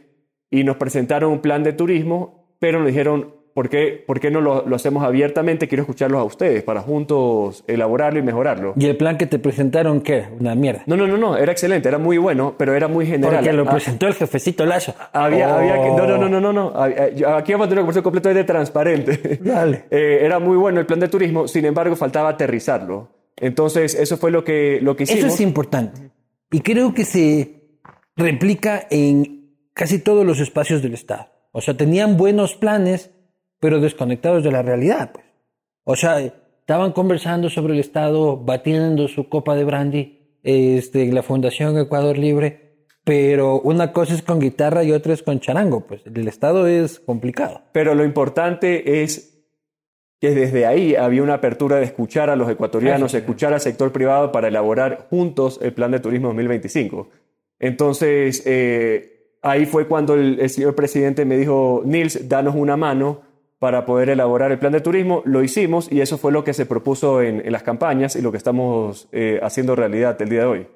y 0.52 0.64
nos 0.64 0.78
presentaron 0.78 1.32
un 1.32 1.40
plan 1.40 1.64
de 1.64 1.74
turismo, 1.74 2.54
pero 2.60 2.78
nos 2.80 2.90
dijeron, 2.90 3.34
¿por 3.58 3.70
qué, 3.70 4.04
por 4.06 4.20
qué 4.20 4.30
no 4.30 4.40
lo, 4.40 4.68
lo 4.68 4.76
hacemos 4.76 5.04
abiertamente? 5.04 5.68
Quiero 5.68 5.82
escucharlos 5.82 6.20
a 6.22 6.24
ustedes 6.24 6.62
para 6.62 6.82
juntos 6.82 7.64
elaborarlo 7.66 8.20
y 8.20 8.22
mejorarlo. 8.22 8.74
¿Y 8.78 8.86
el 8.86 8.98
plan 8.98 9.18
que 9.18 9.26
te 9.26 9.40
presentaron 9.40 10.02
qué? 10.02 10.26
Una 10.40 10.54
mierda. 10.54 10.84
No, 10.86 10.96
no, 10.96 11.08
no, 11.08 11.18
no, 11.18 11.36
era 11.36 11.52
excelente, 11.54 11.90
era 11.90 11.98
muy 11.98 12.20
bueno, 12.20 12.54
pero 12.56 12.76
era 12.76 12.88
muy 12.88 13.08
general. 13.08 13.38
Porque 13.38 13.54
lo 13.54 13.64
Ah, 13.68 13.72
presentó 13.72 14.06
el 14.06 14.14
jefecito 14.14 14.64
Lazo. 14.68 14.94
Había, 15.12 15.58
había 15.58 15.74
que, 15.82 15.90
no, 15.90 16.06
no, 16.06 16.18
no, 16.20 16.26
Oh. 16.26 16.30
no, 16.30 16.40
no, 16.40 16.54
no. 16.54 17.10
Yo- 17.16 17.36
Aquí 17.36 17.54
vamos 17.54 17.66
a 17.66 17.70
tener 17.70 17.80
una 17.80 17.88
conversación 17.88 18.04
completamente 18.04 18.44
transparente. 18.44 19.40
Dale. 19.42 19.86
Eh, 19.90 20.20
era 20.22 20.38
muy 20.38 20.56
bueno 20.58 20.80
el 20.80 20.86
plan 20.86 21.00
de 21.00 21.08
turismo, 21.08 21.48
sin 21.48 21.66
embargo, 21.66 21.96
faltaba 21.96 22.30
aterrizarlo. 22.30 23.10
Entonces, 23.38 23.96
eso 23.96 24.18
fue 24.18 24.30
lo 24.30 24.44
que, 24.44 24.78
lo 24.84 24.96
que 24.96 25.04
hicimos. 25.04 25.24
Eso 25.26 25.34
es 25.34 25.42
importante. 25.42 26.12
Y 26.52 26.60
creo 26.60 26.94
que 26.94 27.06
se 27.06 27.64
replica 28.16 28.86
en 28.90 29.50
casi 29.74 30.00
todos 30.00 30.26
los 30.26 30.40
espacios 30.40 30.82
del 30.82 30.94
Estado. 30.94 31.28
O 31.52 31.62
sea, 31.62 31.76
tenían 31.76 32.18
buenos 32.18 32.56
planes, 32.56 33.12
pero 33.60 33.80
desconectados 33.80 34.44
de 34.44 34.52
la 34.52 34.62
realidad. 34.62 35.12
Pues. 35.14 35.26
O 35.84 35.96
sea, 35.96 36.20
estaban 36.20 36.92
conversando 36.92 37.50
sobre 37.50 37.74
el 37.74 37.80
Estado, 37.80 38.38
batiendo 38.38 39.08
su 39.08 39.30
copa 39.30 39.56
de 39.56 39.64
brandy, 39.64 40.40
este, 40.44 41.12
la 41.12 41.24
Fundación 41.24 41.78
Ecuador 41.78 42.18
Libre, 42.18 42.68
pero 43.04 43.62
una 43.62 43.94
cosa 43.94 44.14
es 44.14 44.22
con 44.22 44.40
guitarra 44.40 44.84
y 44.84 44.92
otra 44.92 45.14
es 45.14 45.24
con 45.24 45.40
charango. 45.40 45.88
Pues 45.88 46.02
el 46.06 46.28
Estado 46.28 46.68
es 46.68 47.00
complicado. 47.00 47.62
Pero 47.72 47.96
lo 47.96 48.04
importante 48.04 49.02
es 49.02 49.46
que 50.20 50.32
desde 50.32 50.66
ahí 50.66 50.96
había 50.96 51.24
una 51.24 51.36
apertura 51.36 51.78
de 51.78 51.86
escuchar 51.86 52.30
a 52.30 52.36
los 52.36 52.50
ecuatorianos, 52.50 53.12
sí. 53.12 53.18
escuchar 53.18 53.54
al 53.54 53.62
sector 53.62 53.94
privado 53.94 54.32
para 54.34 54.50
elaborar 54.50 55.08
juntos 55.10 55.60
el 55.62 55.72
plan 55.74 55.92
de 55.92 56.02
turismo 56.02 56.28
2025. 56.28 57.10
Entonces, 57.60 58.44
eh, 58.46 59.38
ahí 59.42 59.66
fue 59.66 59.88
cuando 59.88 60.16
el, 60.16 60.42
el 60.42 60.50
señor 60.50 60.76
presidente 60.76 61.24
me 61.24 61.38
dijo, 61.38 61.84
Nils, 61.86 62.28
danos 62.28 62.56
una 62.56 62.76
mano 62.76 63.22
para 63.60 63.86
poder 63.86 64.10
elaborar 64.10 64.52
el 64.52 64.60
plan 64.60 64.74
de 64.74 64.82
turismo. 64.82 65.22
Lo 65.26 65.44
hicimos 65.44 65.92
y 65.92 66.02
eso 66.02 66.18
fue 66.18 66.32
lo 66.32 66.44
que 66.44 66.54
se 66.54 66.66
propuso 66.66 67.22
en, 67.22 67.46
en 67.46 67.52
las 67.52 67.64
campañas 67.64 68.16
y 68.16 68.22
lo 68.22 68.32
que 68.32 68.38
estamos 68.38 69.10
eh, 69.12 69.40
haciendo 69.42 69.76
realidad 69.76 70.22
el 70.22 70.30
día 70.30 70.42
de 70.42 70.46
hoy. 70.46 70.68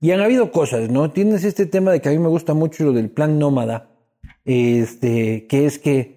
Y 0.00 0.10
han 0.10 0.20
habido 0.20 0.50
cosas, 0.50 0.90
¿no? 0.90 1.10
Tienes 1.10 1.44
este 1.44 1.66
tema 1.66 1.92
de 1.92 2.00
que 2.00 2.08
a 2.08 2.12
mí 2.12 2.18
me 2.18 2.28
gusta 2.28 2.52
mucho 2.52 2.84
lo 2.84 2.92
del 2.92 3.10
plan 3.10 3.38
nómada, 3.38 3.90
este, 4.44 5.46
que 5.46 5.64
es 5.64 5.78
que 5.78 6.14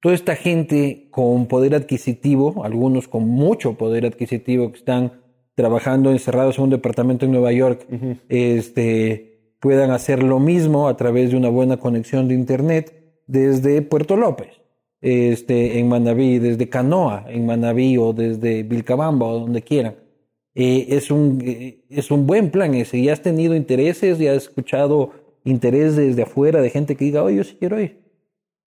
toda 0.00 0.14
esta 0.14 0.36
gente 0.36 1.08
con 1.10 1.46
poder 1.46 1.74
adquisitivo, 1.74 2.64
algunos 2.64 3.08
con 3.08 3.28
mucho 3.28 3.74
poder 3.74 4.06
adquisitivo 4.06 4.70
que 4.70 4.78
están 4.78 5.20
trabajando 5.54 6.10
encerrados 6.10 6.58
en 6.58 6.64
un 6.64 6.70
departamento 6.70 7.26
en 7.26 7.32
Nueva 7.32 7.52
York, 7.52 7.86
este, 8.28 9.54
puedan 9.60 9.90
hacer 9.90 10.22
lo 10.22 10.38
mismo 10.38 10.88
a 10.88 10.96
través 10.96 11.30
de 11.30 11.36
una 11.36 11.48
buena 11.48 11.78
conexión 11.78 12.28
de 12.28 12.34
internet 12.34 13.22
desde 13.26 13.82
Puerto 13.82 14.16
López, 14.16 14.55
este, 15.06 15.78
en 15.78 15.88
Manabí, 15.88 16.38
desde 16.40 16.68
Canoa, 16.68 17.24
en 17.28 17.46
Manabí 17.46 17.96
o 17.96 18.12
desde 18.12 18.64
Vilcabamba 18.64 19.26
o 19.26 19.40
donde 19.40 19.62
quieran. 19.62 19.94
Eh, 20.54 20.86
es, 20.96 21.10
un, 21.10 21.40
eh, 21.44 21.84
es 21.90 22.10
un 22.10 22.26
buen 22.26 22.50
plan 22.50 22.74
ese. 22.74 22.98
¿Y 22.98 23.08
has 23.08 23.22
tenido 23.22 23.54
intereses? 23.54 24.20
¿Y 24.20 24.26
has 24.26 24.38
escuchado 24.38 25.12
interés 25.44 25.94
desde 25.94 26.22
afuera 26.22 26.60
de 26.60 26.70
gente 26.70 26.96
que 26.96 27.04
diga, 27.04 27.22
oye, 27.22 27.36
yo 27.36 27.44
sí 27.44 27.56
quiero 27.58 27.80
ir? 27.80 28.00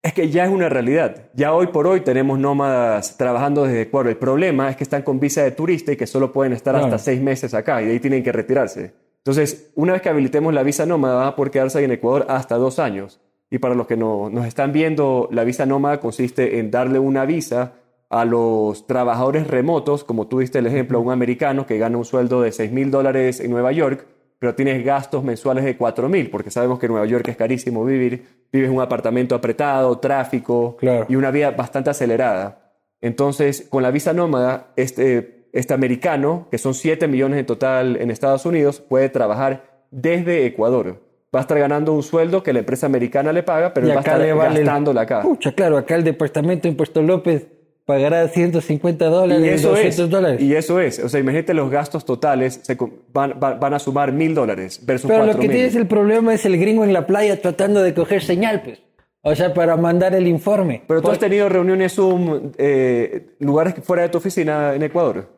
Es 0.00 0.12
que 0.12 0.30
ya 0.30 0.44
es 0.44 0.50
una 0.50 0.68
realidad. 0.68 1.30
Ya 1.34 1.52
hoy 1.52 1.68
por 1.68 1.88
hoy 1.88 2.02
tenemos 2.02 2.38
nómadas 2.38 3.16
trabajando 3.16 3.64
desde 3.64 3.82
Ecuador. 3.82 4.08
El 4.10 4.16
problema 4.16 4.70
es 4.70 4.76
que 4.76 4.84
están 4.84 5.02
con 5.02 5.18
visa 5.18 5.42
de 5.42 5.50
turista 5.50 5.90
y 5.92 5.96
que 5.96 6.06
solo 6.06 6.32
pueden 6.32 6.52
estar 6.52 6.72
Claro. 6.74 6.86
hasta 6.86 6.98
seis 6.98 7.20
meses 7.20 7.52
acá 7.52 7.82
y 7.82 7.86
de 7.86 7.92
ahí 7.92 8.00
tienen 8.00 8.22
que 8.22 8.30
retirarse. 8.30 8.92
Entonces, 9.24 9.72
una 9.74 9.94
vez 9.94 10.02
que 10.02 10.08
habilitemos 10.08 10.54
la 10.54 10.62
visa 10.62 10.86
nómada, 10.86 11.16
van 11.16 11.26
a 11.28 11.34
poder 11.36 11.50
quedarse 11.50 11.78
ahí 11.78 11.84
en 11.84 11.90
Ecuador 11.92 12.26
hasta 12.28 12.54
dos 12.56 12.78
años. 12.78 13.20
Y 13.50 13.58
para 13.58 13.74
los 13.74 13.86
que 13.86 13.96
no, 13.96 14.28
nos 14.30 14.46
están 14.46 14.72
viendo, 14.72 15.28
la 15.32 15.44
visa 15.44 15.64
nómada 15.66 16.00
consiste 16.00 16.58
en 16.58 16.70
darle 16.70 16.98
una 16.98 17.24
visa 17.24 17.72
a 18.10 18.24
los 18.24 18.86
trabajadores 18.86 19.46
remotos, 19.46 20.04
como 20.04 20.26
tú 20.28 20.38
diste 20.40 20.58
el 20.58 20.66
ejemplo, 20.66 20.98
a 20.98 21.00
un 21.00 21.10
americano 21.10 21.66
que 21.66 21.78
gana 21.78 21.98
un 21.98 22.04
sueldo 22.04 22.40
de 22.42 22.52
6 22.52 22.72
mil 22.72 22.90
dólares 22.90 23.40
en 23.40 23.50
Nueva 23.50 23.72
York, 23.72 24.06
pero 24.38 24.54
tienes 24.54 24.84
gastos 24.84 25.24
mensuales 25.24 25.64
de 25.64 25.76
4 25.76 26.08
mil, 26.08 26.30
porque 26.30 26.50
sabemos 26.50 26.78
que 26.78 26.86
en 26.86 26.92
Nueva 26.92 27.06
York 27.06 27.26
es 27.28 27.36
carísimo 27.36 27.84
vivir, 27.84 28.24
vives 28.52 28.68
en 28.70 28.76
un 28.76 28.82
apartamento 28.82 29.34
apretado, 29.34 29.98
tráfico 29.98 30.76
Claro. 30.78 31.06
y 31.08 31.16
una 31.16 31.30
vida 31.30 31.50
bastante 31.50 31.90
acelerada. 31.90 32.72
Entonces, 33.00 33.66
con 33.68 33.82
la 33.82 33.90
visa 33.90 34.12
nómada, 34.12 34.72
este, 34.76 35.48
este 35.52 35.74
americano, 35.74 36.48
que 36.50 36.58
son 36.58 36.74
7 36.74 37.08
millones 37.08 37.40
en 37.40 37.46
total 37.46 37.96
en 37.96 38.10
Estados 38.10 38.46
Unidos, 38.46 38.80
puede 38.80 39.08
trabajar 39.08 39.84
desde 39.90 40.46
Ecuador. 40.46 41.02
Va 41.34 41.40
a 41.40 41.42
estar 41.42 41.58
ganando 41.58 41.92
un 41.92 42.02
sueldo 42.02 42.42
que 42.42 42.52
la 42.54 42.60
empresa 42.60 42.86
americana 42.86 43.32
le 43.32 43.42
paga, 43.42 43.74
pero 43.74 43.86
él 43.86 43.92
va 43.92 43.96
a 43.96 44.00
estar 44.00 44.18
le 44.18 44.32
vale 44.32 44.60
gastándola 44.60 45.02
acá. 45.02 45.20
Pucha, 45.22 45.52
claro, 45.52 45.76
acá 45.76 45.94
el 45.94 46.04
departamento 46.04 46.68
en 46.68 46.76
Puerto 46.76 47.02
López 47.02 47.46
pagará 47.84 48.26
150 48.28 49.04
dólares, 49.06 49.44
Y 49.44 49.48
eso 49.48 49.70
200 49.70 49.98
es. 49.98 50.10
dólares. 50.10 50.40
Y 50.42 50.54
eso 50.54 50.80
es. 50.80 50.98
O 51.00 51.08
sea, 51.08 51.20
imagínate 51.20 51.52
los 51.54 51.70
gastos 51.70 52.04
totales 52.06 52.60
se 52.62 52.76
van, 53.12 53.38
van- 53.38 53.60
van 53.60 53.74
a 53.74 53.78
sumar 53.78 54.12
mil 54.12 54.34
dólares 54.34 54.80
versus 54.86 55.10
Pero 55.10 55.26
lo 55.26 55.38
que 55.38 55.48
tienes 55.48 55.74
el 55.74 55.86
problema 55.86 56.32
es 56.32 56.44
el 56.46 56.58
gringo 56.58 56.84
en 56.84 56.92
la 56.94 57.06
playa 57.06 57.40
tratando 57.40 57.82
de 57.82 57.92
coger 57.94 58.22
señal, 58.22 58.62
pues. 58.62 58.82
O 59.20 59.34
sea, 59.34 59.52
para 59.52 59.76
mandar 59.76 60.14
el 60.14 60.26
informe. 60.28 60.82
Pero 60.86 61.00
tú 61.00 61.04
Por- 61.06 61.12
has 61.12 61.18
tenido 61.18 61.48
reuniones 61.50 61.94
Zoom, 61.94 62.52
eh, 62.56 63.34
lugares 63.40 63.74
fuera 63.82 64.04
de 64.04 64.08
tu 64.08 64.18
oficina 64.18 64.74
en 64.74 64.82
Ecuador. 64.82 65.37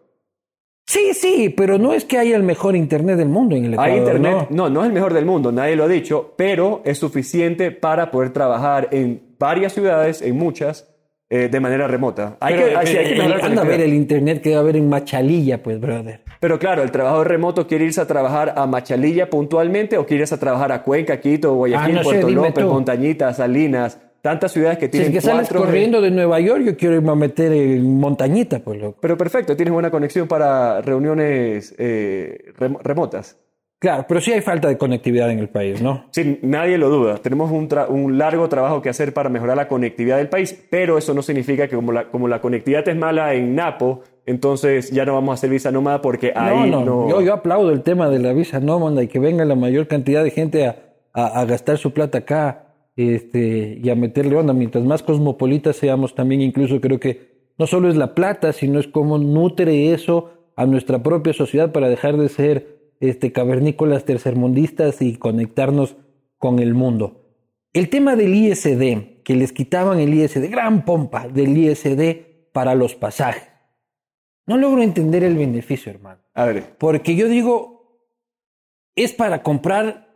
Sí, 0.91 1.15
sí, 1.15 1.55
pero 1.57 1.79
no 1.79 1.93
es 1.95 2.05
que 2.05 2.19
haya 2.19 2.35
el 2.35 2.43
mejor 2.43 2.75
internet 2.75 3.17
del 3.17 3.29
mundo 3.29 3.55
en 3.55 3.67
el 3.67 3.75
Ecuador. 3.75 3.93
Hay 3.93 3.99
internet, 3.99 4.47
¿no? 4.51 4.65
no. 4.65 4.71
no, 4.71 4.81
es 4.81 4.89
el 4.89 4.93
mejor 4.93 5.15
del 5.15 5.25
mundo, 5.25 5.53
nadie 5.53 5.77
lo 5.77 5.85
ha 5.85 5.89
dicho, 5.89 6.35
pero 6.37 6.83
es 6.85 6.99
suficiente 6.99 7.71
para 7.71 8.11
poder 8.11 8.31
trabajar 8.31 8.89
en 8.91 9.23
varias 9.39 9.73
ciudades, 9.73 10.21
en 10.21 10.37
muchas, 10.37 10.89
eh, 11.29 11.49
de 11.49 11.61
manera 11.61 11.87
remota. 11.87 12.37
Hay 12.41 12.55
Pero, 12.57 12.67
que, 12.71 12.77
hay- 12.77 12.87
sí, 12.89 12.97
hay 12.97 13.05
que 13.07 13.19
eh, 13.19 13.23
anda 13.23 13.35
a 13.35 13.37
ver 13.37 13.41
conectividad. 13.41 13.81
el 13.83 13.95
internet 13.95 14.43
que 14.43 14.51
va 14.51 14.57
a 14.57 14.61
haber 14.63 14.75
en 14.77 14.89
Machalilla, 14.89 15.63
pues, 15.63 15.79
brother. 15.81 16.23
Pero 16.41 16.59
claro, 16.59 16.83
el 16.83 16.91
trabajador 16.91 17.29
remoto 17.29 17.69
quiere 17.69 17.85
irse 17.85 18.01
a 18.01 18.07
trabajar 18.09 18.55
a 18.57 18.67
Machalilla 18.67 19.31
puntualmente 19.31 19.97
o 19.97 20.05
quiere 20.07 20.23
irse 20.23 20.35
a 20.35 20.39
trabajar 20.41 20.73
a 20.73 20.83
Cuenca, 20.83 21.21
Quito, 21.21 21.55
Guayaquil, 21.55 21.99
Ah, 21.99 22.01
no 22.01 22.03
Puerto 22.03 22.31
López, 22.31 22.65
tú. 22.65 22.69
Montañitas, 22.73 23.37
Salinas, 23.37 24.01
tantas 24.23 24.53
ciudades 24.53 24.79
que 24.79 24.87
Si 24.87 24.91
tienen 24.93 25.09
es 25.11 25.15
que 25.15 25.21
sales 25.21 25.49
corriendo 25.49 26.01
de 26.01 26.11
Nueva 26.11 26.41
York, 26.41 26.63
yo 26.65 26.77
quiero 26.77 26.97
irme 26.97 27.11
a 27.13 27.15
meter 27.15 27.53
en 27.53 27.99
montañita, 27.99 28.59
pues, 28.61 28.81
loco. 28.81 28.99
Pero 29.01 29.17
perfecto, 29.17 29.57
tienes 29.57 29.73
buena 29.73 29.91
conexión 29.91 30.29
para 30.29 30.81
reuniones 30.83 31.75
eh, 31.79 32.53
rem- 32.59 32.79
remotas. 32.83 33.39
Claro, 33.79 34.05
pero 34.07 34.21
sí 34.21 34.31
hay 34.31 34.43
falta 34.43 34.69
de 34.69 34.77
conectividad 34.77 35.31
en 35.31 35.39
el 35.39 35.49
país, 35.49 35.81
¿no? 35.81 36.05
Sí, 36.11 36.39
nadie 36.43 36.77
lo 36.77 36.91
duda. 36.91 37.17
Tenemos 37.17 37.51
un, 37.51 38.19
largo 38.19 38.47
trabajo 38.51 38.83
que 38.83 38.91
hacer 38.91 39.15
para 39.15 39.31
mejorar 39.31 39.57
la 39.57 39.69
conectividad 39.69 40.19
del 40.19 40.29
país, 40.29 40.53
pero 40.69 40.99
eso 40.99 41.15
no 41.15 41.23
significa 41.23 41.67
que 41.67 41.77
como 41.77 41.91
la, 41.91 42.09
como 42.11 42.29
la 42.29 42.43
conectividad 42.43 42.87
es 42.87 42.95
mala 42.97 43.33
en 43.33 43.55
Napo, 43.55 44.03
entonces 44.27 44.91
ya 44.91 45.07
no 45.07 45.15
vamos 45.15 45.31
a 45.31 45.35
hacer 45.35 45.49
visa 45.49 45.71
nómada 45.73 46.03
porque 46.03 46.31
ahí 46.37 46.71
no, 46.71 46.81
no... 46.85 46.85
no, 47.05 47.09
Yo, 47.09 47.21
yo 47.23 47.33
aplaudo 47.33 47.71
el 47.71 47.81
tema 47.83 48.11
de 48.11 48.19
la 48.19 48.35
visa 48.35 48.61
nómada 48.61 49.03
y 49.03 49.09
que 49.09 49.19
venga 49.19 49.47
la 49.47 49.55
mayor 49.55 49.87
cantidad 49.89 50.23
de 50.23 50.31
gente 50.31 50.67
a, 50.67 50.77
a- 51.15 51.41
a 51.41 51.45
gastar 51.47 51.79
su 51.79 51.95
plata 51.95 52.19
acá 52.19 52.70
este, 53.01 53.81
y 53.83 53.89
a 53.91 53.95
meterle 53.95 54.37
onda. 54.37 54.53
Mientras 54.53 54.85
más 54.85 55.03
cosmopolitas 55.03 55.77
seamos, 55.77 56.15
también 56.15 56.41
incluso 56.41 56.81
creo 56.81 57.01
que 57.01 57.31
no 57.59 57.67
solo 57.67 57.89
es 57.89 57.97
la 57.97 58.15
plata, 58.15 58.53
sino 58.53 58.79
es 58.79 58.89
cómo 58.89 59.19
nutre 59.19 59.93
eso 59.93 60.31
a 60.57 60.67
nuestra 60.67 61.03
propia 61.03 61.33
sociedad 61.33 61.73
para 61.73 61.89
dejar 61.89 62.17
de 62.17 62.29
ser 62.29 62.81
este, 63.01 63.33
cavernícolas 63.33 64.05
tercermundistas 64.05 65.03
y 65.03 65.17
conectarnos 65.17 65.97
con 66.39 66.59
el 66.59 66.75
mundo. 66.75 67.21
El 67.73 67.89
tema 67.89 68.17
del 68.17 68.35
ISD, 68.35 69.23
que 69.23 69.37
les 69.37 69.53
quitaban 69.53 70.01
el 70.01 70.13
ISD, 70.13 70.51
gran 70.51 70.85
pompa 70.85 71.29
del 71.29 71.57
ISD 71.57 72.51
para 72.53 72.75
los 72.75 72.95
pasajes. 72.95 73.49
No 74.47 74.57
logro 74.57 74.83
entender 74.83 75.23
el 75.23 75.37
beneficio, 75.37 75.93
hermano. 75.93 76.21
A 76.35 76.47
ver, 76.47 76.77
Porque 76.79 77.15
yo 77.15 77.29
digo, 77.29 78.03
es 78.97 79.13
para 79.13 79.43
comprar 79.43 80.09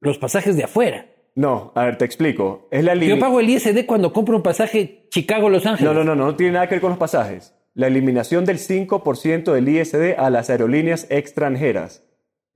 los 0.00 0.18
pasajes 0.18 0.56
de 0.56 0.64
afuera. 0.64 1.06
No, 1.38 1.70
a 1.76 1.84
ver, 1.84 1.96
te 1.98 2.04
explico. 2.04 2.66
Es 2.72 2.82
la 2.82 2.94
Yo 2.96 3.18
pago 3.18 3.38
el 3.38 3.48
ISD 3.48 3.86
cuando 3.86 4.12
compro 4.12 4.36
un 4.36 4.42
pasaje 4.42 5.06
Chicago-Los 5.10 5.64
Ángeles. 5.66 5.84
No, 5.92 5.94
no, 5.94 6.04
no, 6.04 6.16
no, 6.16 6.26
no 6.26 6.34
tiene 6.36 6.54
nada 6.54 6.68
que 6.68 6.74
ver 6.74 6.80
con 6.82 6.90
los 6.90 6.98
pasajes. 6.98 7.54
La 7.74 7.86
eliminación 7.86 8.44
del 8.44 8.58
5% 8.58 9.52
del 9.52 9.68
ISD 9.68 10.14
a 10.18 10.30
las 10.30 10.50
aerolíneas 10.50 11.06
extranjeras. 11.10 12.02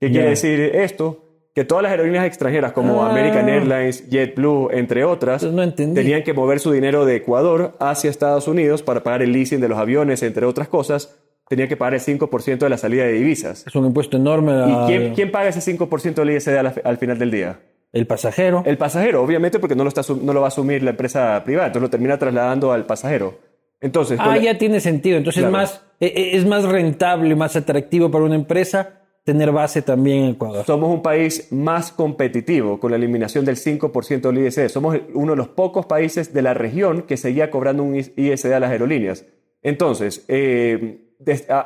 ¿Qué 0.01 0.11
quiere 0.11 0.29
decir 0.31 0.59
esto? 0.59 1.19
Que 1.55 1.63
todas 1.63 1.83
las 1.83 1.91
aerolíneas 1.91 2.25
extranjeras 2.25 2.73
como 2.73 3.03
Ah. 3.03 3.11
American 3.11 3.47
Airlines, 3.47 4.09
JetBlue, 4.09 4.69
entre 4.73 5.05
otras, 5.05 5.43
no 5.43 5.73
tenían 5.73 6.23
que 6.23 6.33
mover 6.33 6.59
su 6.59 6.71
dinero 6.73 7.05
de 7.05 7.15
Ecuador 7.15 7.77
hacia 7.79 8.09
Estados 8.09 8.49
Unidos 8.49 8.83
para 8.83 9.01
pagar 9.03 9.21
el 9.21 9.31
leasing 9.31 9.61
de 9.61 9.69
los 9.69 9.77
aviones, 9.77 10.23
entre 10.23 10.45
otras 10.45 10.67
cosas. 10.67 11.17
Tenían 11.47 11.69
que 11.69 11.77
pagar 11.77 11.93
el 11.93 12.01
5% 12.01 12.65
de 12.65 12.69
la 12.69 12.77
salida 12.77 13.05
de 13.05 13.13
divisas. 13.13 13.65
Es 13.65 13.75
un 13.75 13.85
impuesto 13.85 14.17
enorme. 14.17 14.51
¿Y 14.51 14.71
a- 14.73 14.83
quién, 14.87 15.13
quién 15.15 15.31
paga 15.31 15.47
ese 15.49 15.61
5% 15.61 16.15
del 16.15 16.31
ISD 16.31 16.57
al, 16.57 16.73
al 16.83 16.97
final 16.97 17.17
del 17.19 17.31
día? 17.31 17.59
El 17.93 18.07
pasajero. 18.07 18.63
El 18.65 18.77
pasajero, 18.77 19.23
obviamente, 19.23 19.59
porque 19.59 19.75
no 19.75 19.83
lo, 19.83 19.89
está, 19.89 20.01
no 20.21 20.33
lo 20.33 20.41
va 20.41 20.47
a 20.47 20.49
asumir 20.49 20.83
la 20.83 20.89
empresa 20.89 21.41
privada, 21.45 21.67
entonces 21.67 21.83
lo 21.83 21.89
termina 21.91 22.17
trasladando 22.17 22.73
al 22.73 22.85
pasajero. 22.85 23.39
Entonces, 23.79 24.17
Ah, 24.21 24.37
ya 24.37 24.57
tiene 24.57 24.79
sentido. 24.79 25.17
Entonces 25.17 25.43
Claro. 25.43 25.57
es, 25.57 25.71
más, 25.71 25.81
eh, 25.99 26.11
eh, 26.15 26.31
es 26.33 26.45
más 26.45 26.63
rentable, 26.65 27.35
más 27.35 27.55
atractivo 27.55 28.09
para 28.09 28.23
una 28.25 28.35
empresa 28.35 29.01
tener 29.23 29.51
base 29.51 29.81
también 29.81 30.23
en 30.23 30.29
Ecuador. 30.31 30.65
Somos 30.65 30.89
un 30.89 31.01
país 31.01 31.49
más 31.51 31.91
competitivo 31.91 32.79
con 32.79 32.91
la 32.91 32.97
eliminación 32.97 33.45
del 33.45 33.57
5% 33.57 34.31
del 34.31 34.47
ISD. 34.47 34.69
Somos 34.69 34.97
uno 35.13 35.33
de 35.33 35.37
los 35.37 35.49
pocos 35.49 35.85
países 35.85 36.33
de 36.33 36.41
la 36.41 36.53
región 36.53 37.03
que 37.03 37.15
seguía 37.15 37.51
cobrando 37.51 37.83
un 37.83 37.95
ISD 37.95 38.53
a 38.53 38.59
las 38.59 38.71
aerolíneas. 38.71 39.25
Entonces, 39.61 40.25
eh, 40.27 40.99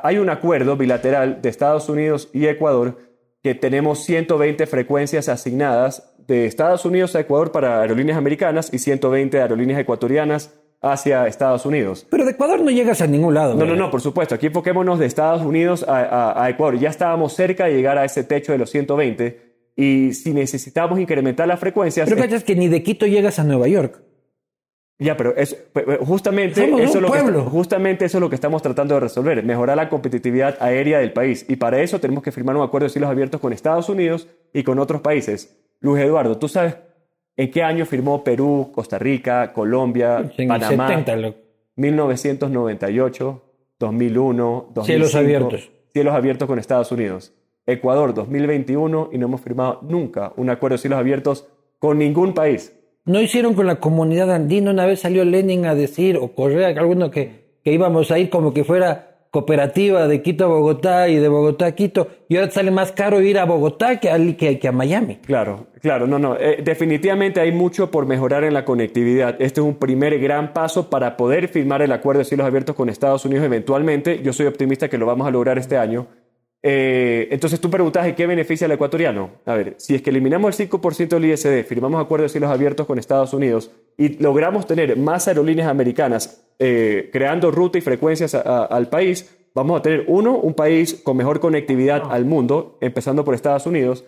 hay 0.02 0.18
un 0.18 0.30
acuerdo 0.30 0.76
bilateral 0.76 1.40
de 1.42 1.48
Estados 1.48 1.88
Unidos 1.88 2.28
y 2.32 2.46
Ecuador 2.46 2.98
que 3.42 3.54
tenemos 3.54 4.04
120 4.04 4.66
frecuencias 4.66 5.28
asignadas 5.28 6.14
de 6.28 6.44
Estados 6.44 6.84
Unidos 6.84 7.16
a 7.16 7.20
Ecuador 7.20 7.50
para 7.50 7.80
aerolíneas 7.80 8.18
americanas 8.18 8.72
y 8.72 8.78
120 8.78 9.40
aerolíneas 9.40 9.80
ecuatorianas 9.80 10.54
hacia 10.80 11.26
Estados 11.26 11.64
Unidos. 11.66 12.06
Pero 12.08 12.24
de 12.24 12.32
Ecuador 12.32 12.60
no 12.60 12.70
llegas 12.70 13.00
a 13.00 13.06
ningún 13.06 13.34
lado. 13.34 13.54
No, 13.54 13.64
no, 13.64 13.74
no, 13.74 13.90
por 13.90 14.02
supuesto. 14.02 14.34
Aquí 14.34 14.46
enfoquémonos 14.46 14.98
de 14.98 15.06
Estados 15.06 15.42
Unidos 15.42 15.84
a, 15.88 16.46
Ecuador. 16.50 16.78
Ya 16.78 16.90
estábamos 16.90 17.32
cerca 17.32 17.64
de 17.64 17.74
llegar 17.74 17.96
a 17.98 18.04
ese 18.04 18.22
techo 18.24 18.52
de 18.52 18.58
los 18.58 18.70
120 18.70 19.72
y 19.74 20.12
si 20.12 20.34
necesitamos 20.34 21.00
incrementar 21.00 21.48
las 21.48 21.58
frecuencias... 21.58 22.08
Pero 22.08 22.22
es 22.22 22.44
que 22.44 22.54
ni 22.54 22.68
de 22.68 22.82
Quito 22.82 23.06
llegas 23.06 23.38
a 23.38 23.44
Nueva 23.44 23.66
York. 23.66 24.02
Ya, 25.00 25.16
pero 25.16 25.34
es, 25.36 25.56
justamente, 26.00 26.64
eso 26.82 26.98
es 26.98 27.02
lo 27.02 27.12
que, 27.12 27.20
justamente 27.20 28.04
eso 28.04 28.18
es 28.18 28.20
lo 28.20 28.28
que 28.28 28.34
estamos 28.34 28.62
tratando 28.62 28.94
de 28.94 29.00
resolver, 29.00 29.44
mejorar 29.44 29.76
la 29.76 29.88
competitividad 29.88 30.56
aérea 30.60 30.98
del 30.98 31.12
país. 31.12 31.46
Y 31.48 31.54
para 31.54 31.80
eso 31.80 32.00
tenemos 32.00 32.24
que 32.24 32.32
firmar 32.32 32.56
un 32.56 32.64
acuerdo 32.64 32.86
de 32.86 32.90
cielos 32.90 33.08
abiertos 33.08 33.40
con 33.40 33.52
Estados 33.52 33.88
Unidos 33.88 34.26
y 34.52 34.64
con 34.64 34.80
otros 34.80 35.00
países. 35.00 35.56
Luis 35.80 36.02
Eduardo, 36.02 36.38
¿tú 36.38 36.48
sabes 36.48 36.76
en 37.36 37.50
qué 37.50 37.62
año 37.62 37.86
firmó 37.86 38.24
Perú, 38.24 38.72
Costa 38.74 38.98
Rica, 38.98 39.52
Colombia, 39.52 40.30
Panamá? 40.36 41.04
1998, 41.76 43.42
2001, 43.78 44.70
2005. 44.74 44.84
Cielos 44.84 45.14
abiertos. 45.14 45.70
Cielos 45.92 46.14
abiertos 46.14 46.48
con 46.48 46.58
Estados 46.58 46.90
Unidos. 46.90 47.32
Ecuador, 47.64 48.14
2021, 48.14 49.10
y 49.12 49.18
no 49.18 49.26
hemos 49.26 49.40
firmado 49.40 49.80
nunca 49.82 50.32
un 50.36 50.50
acuerdo 50.50 50.74
de 50.74 50.78
cielos 50.78 50.98
abiertos 50.98 51.46
con 51.78 51.98
ningún 51.98 52.34
país. 52.34 52.74
No 53.04 53.20
hicieron 53.20 53.54
con 53.54 53.66
la 53.66 53.78
comunidad 53.78 54.30
andina. 54.32 54.70
Una 54.70 54.86
vez 54.86 55.00
salió 55.00 55.24
Lenin 55.24 55.66
a 55.66 55.74
decir, 55.74 56.16
o 56.16 56.34
Correa, 56.34 56.68
alguno 56.68 57.10
que, 57.10 57.58
que 57.62 57.72
íbamos 57.72 58.10
a 58.10 58.18
ir 58.18 58.30
como 58.30 58.52
que 58.52 58.64
fuera 58.64 59.07
cooperativa 59.30 60.08
de 60.08 60.22
Quito 60.22 60.44
a 60.44 60.48
Bogotá 60.48 61.08
y 61.08 61.16
de 61.16 61.28
Bogotá 61.28 61.66
a 61.66 61.72
Quito, 61.72 62.08
y 62.28 62.36
ahora 62.36 62.50
sale 62.50 62.70
más 62.70 62.92
caro 62.92 63.20
ir 63.20 63.38
a 63.38 63.44
Bogotá 63.44 64.00
que 64.00 64.10
a, 64.10 64.18
que, 64.36 64.68
a 64.68 64.72
Miami. 64.72 65.16
Claro, 65.16 65.66
claro, 65.80 66.06
no, 66.06 66.18
no. 66.18 66.36
Eh, 66.36 66.60
definitivamente 66.62 67.40
hay 67.40 67.52
mucho 67.52 67.90
por 67.90 68.06
mejorar 68.06 68.44
en 68.44 68.54
la 68.54 68.64
conectividad. 68.64 69.36
Este 69.40 69.60
es 69.60 69.66
un 69.66 69.76
primer 69.76 70.18
gran 70.18 70.52
paso 70.52 70.90
para 70.90 71.16
poder 71.16 71.48
firmar 71.48 71.82
el 71.82 71.92
acuerdo 71.92 72.20
de 72.20 72.24
cielos 72.24 72.46
abiertos 72.46 72.74
con 72.74 72.88
Estados 72.88 73.24
Unidos 73.24 73.44
eventualmente. 73.44 74.22
Yo 74.22 74.32
soy 74.32 74.46
optimista 74.46 74.88
que 74.88 74.98
lo 74.98 75.06
vamos 75.06 75.26
a 75.26 75.30
lograr 75.30 75.58
este 75.58 75.76
año. 75.76 76.06
Eh, 76.62 77.28
entonces 77.30 77.60
tú 77.60 77.70
preguntas, 77.70 78.12
¿qué 78.14 78.26
beneficia 78.26 78.64
al 78.64 78.72
ecuatoriano? 78.72 79.30
A 79.46 79.54
ver, 79.54 79.74
si 79.78 79.94
es 79.94 80.02
que 80.02 80.10
eliminamos 80.10 80.58
el 80.58 80.68
5% 80.68 81.08
del 81.08 81.24
ISD, 81.26 81.64
firmamos 81.64 82.02
acuerdos 82.02 82.30
de 82.30 82.32
cielos 82.32 82.50
abiertos 82.50 82.86
con 82.86 82.98
Estados 82.98 83.32
Unidos 83.32 83.70
y 83.96 84.20
logramos 84.20 84.66
tener 84.66 84.96
más 84.96 85.28
aerolíneas 85.28 85.68
americanas 85.68 86.44
eh, 86.58 87.10
creando 87.12 87.52
ruta 87.52 87.78
y 87.78 87.80
frecuencias 87.80 88.34
al 88.34 88.88
país, 88.88 89.36
vamos 89.54 89.78
a 89.78 89.82
tener, 89.82 90.04
uno, 90.08 90.36
un 90.36 90.54
país 90.54 91.00
con 91.04 91.16
mejor 91.16 91.38
conectividad 91.38 92.02
al 92.10 92.24
mundo, 92.24 92.76
empezando 92.80 93.24
por 93.24 93.34
Estados 93.34 93.66
Unidos. 93.66 94.04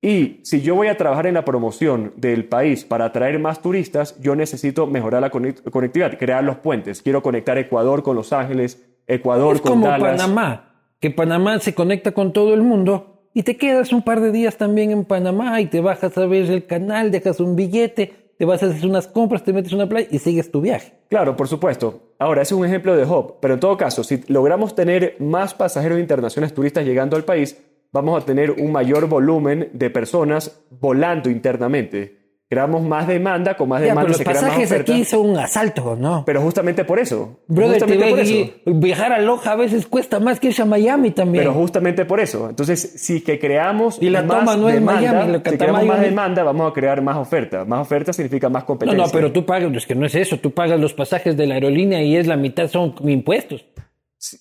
Y 0.00 0.40
si 0.42 0.60
yo 0.60 0.74
voy 0.74 0.88
a 0.88 0.96
trabajar 0.96 1.26
en 1.26 1.34
la 1.34 1.44
promoción 1.46 2.12
del 2.16 2.44
país 2.44 2.84
para 2.84 3.06
atraer 3.06 3.38
más 3.38 3.62
turistas, 3.62 4.20
yo 4.20 4.34
necesito 4.36 4.86
mejorar 4.86 5.22
la 5.22 5.30
conectividad, 5.30 6.18
crear 6.18 6.44
los 6.44 6.56
puentes. 6.56 7.00
Quiero 7.00 7.22
conectar 7.22 7.56
Ecuador 7.56 8.02
con 8.02 8.14
Los 8.16 8.32
Ángeles, 8.34 8.84
Ecuador 9.06 9.62
con 9.62 9.80
Dallas. 9.80 9.98
como 9.98 10.16
Panamá 10.16 10.73
que 11.04 11.10
Panamá 11.10 11.58
se 11.58 11.74
conecta 11.74 12.12
con 12.12 12.32
todo 12.32 12.54
el 12.54 12.62
mundo 12.62 13.28
y 13.34 13.42
te 13.42 13.58
quedas 13.58 13.92
un 13.92 14.00
par 14.00 14.22
de 14.22 14.32
días 14.32 14.56
también 14.56 14.90
en 14.90 15.04
Panamá 15.04 15.60
y 15.60 15.66
te 15.66 15.82
bajas 15.82 16.16
a 16.16 16.24
ver 16.24 16.50
el 16.50 16.64
canal, 16.64 17.10
dejas 17.10 17.40
un 17.40 17.56
billete, 17.56 18.32
te 18.38 18.46
vas 18.46 18.62
a 18.62 18.68
hacer 18.68 18.88
unas 18.88 19.06
compras, 19.06 19.44
te 19.44 19.52
metes 19.52 19.74
una 19.74 19.86
playa 19.86 20.08
y 20.10 20.18
sigues 20.18 20.50
tu 20.50 20.62
viaje. 20.62 20.94
Claro, 21.10 21.36
por 21.36 21.46
supuesto. 21.46 22.14
Ahora, 22.18 22.40
ese 22.40 22.54
es 22.54 22.58
un 22.58 22.64
ejemplo 22.64 22.96
de 22.96 23.04
hub, 23.04 23.34
pero 23.42 23.52
en 23.52 23.60
todo 23.60 23.76
caso, 23.76 24.02
si 24.02 24.24
logramos 24.28 24.74
tener 24.74 25.16
más 25.18 25.52
pasajeros 25.52 26.00
internacionales 26.00 26.54
turistas 26.54 26.86
llegando 26.86 27.16
al 27.16 27.24
país, 27.24 27.62
vamos 27.92 28.22
a 28.22 28.24
tener 28.24 28.52
un 28.52 28.72
mayor 28.72 29.06
volumen 29.06 29.68
de 29.74 29.90
personas 29.90 30.58
volando 30.70 31.28
internamente 31.28 32.23
creamos 32.48 32.82
más 32.82 33.08
demanda, 33.08 33.56
con 33.56 33.68
más 33.68 33.80
demanda 33.80 34.02
pero 34.02 34.18
los 34.18 34.22
pasajes 34.22 34.70
aquí 34.72 35.04
son 35.04 35.30
un 35.30 35.38
asalto, 35.38 35.96
¿no? 35.98 36.24
Pero 36.24 36.40
justamente 36.40 36.84
por 36.84 36.98
eso. 36.98 37.40
Brother, 37.48 37.80
justamente 37.80 38.10
por 38.10 38.18
eso. 38.20 38.52
viajar 38.66 39.12
a 39.12 39.18
Loja 39.18 39.52
a 39.52 39.56
veces 39.56 39.86
cuesta 39.86 40.20
más 40.20 40.40
que 40.40 40.48
irse 40.48 40.62
a 40.62 40.64
Miami 40.64 41.10
también. 41.10 41.44
Pero 41.44 41.54
justamente 41.54 42.04
por 42.04 42.20
eso. 42.20 42.48
Entonces, 42.48 42.94
si 42.96 43.22
que 43.22 43.38
creamos 43.38 43.98
y 44.00 44.10
la 44.10 44.22
más 44.22 44.38
toma 44.40 44.56
no 44.56 44.66
demanda, 44.66 45.36
es 45.36 45.52
si 45.52 45.58
creamos 45.58 45.84
más 45.84 46.00
demanda, 46.00 46.42
vamos 46.42 46.70
a 46.70 46.74
crear 46.74 47.00
más 47.02 47.16
oferta. 47.16 47.64
Más 47.64 47.80
oferta 47.80 48.12
significa 48.12 48.48
más 48.48 48.64
competencia. 48.64 48.98
No, 48.98 49.06
no, 49.06 49.12
pero 49.12 49.32
tú 49.32 49.44
pagas, 49.44 49.72
es 49.74 49.86
que 49.86 49.94
no 49.94 50.06
es 50.06 50.14
eso, 50.14 50.38
tú 50.38 50.52
pagas 50.52 50.78
los 50.78 50.92
pasajes 50.92 51.36
de 51.36 51.46
la 51.46 51.54
aerolínea 51.54 52.02
y 52.02 52.16
es 52.16 52.26
la 52.26 52.36
mitad 52.36 52.68
son 52.68 52.94
impuestos. 53.04 53.64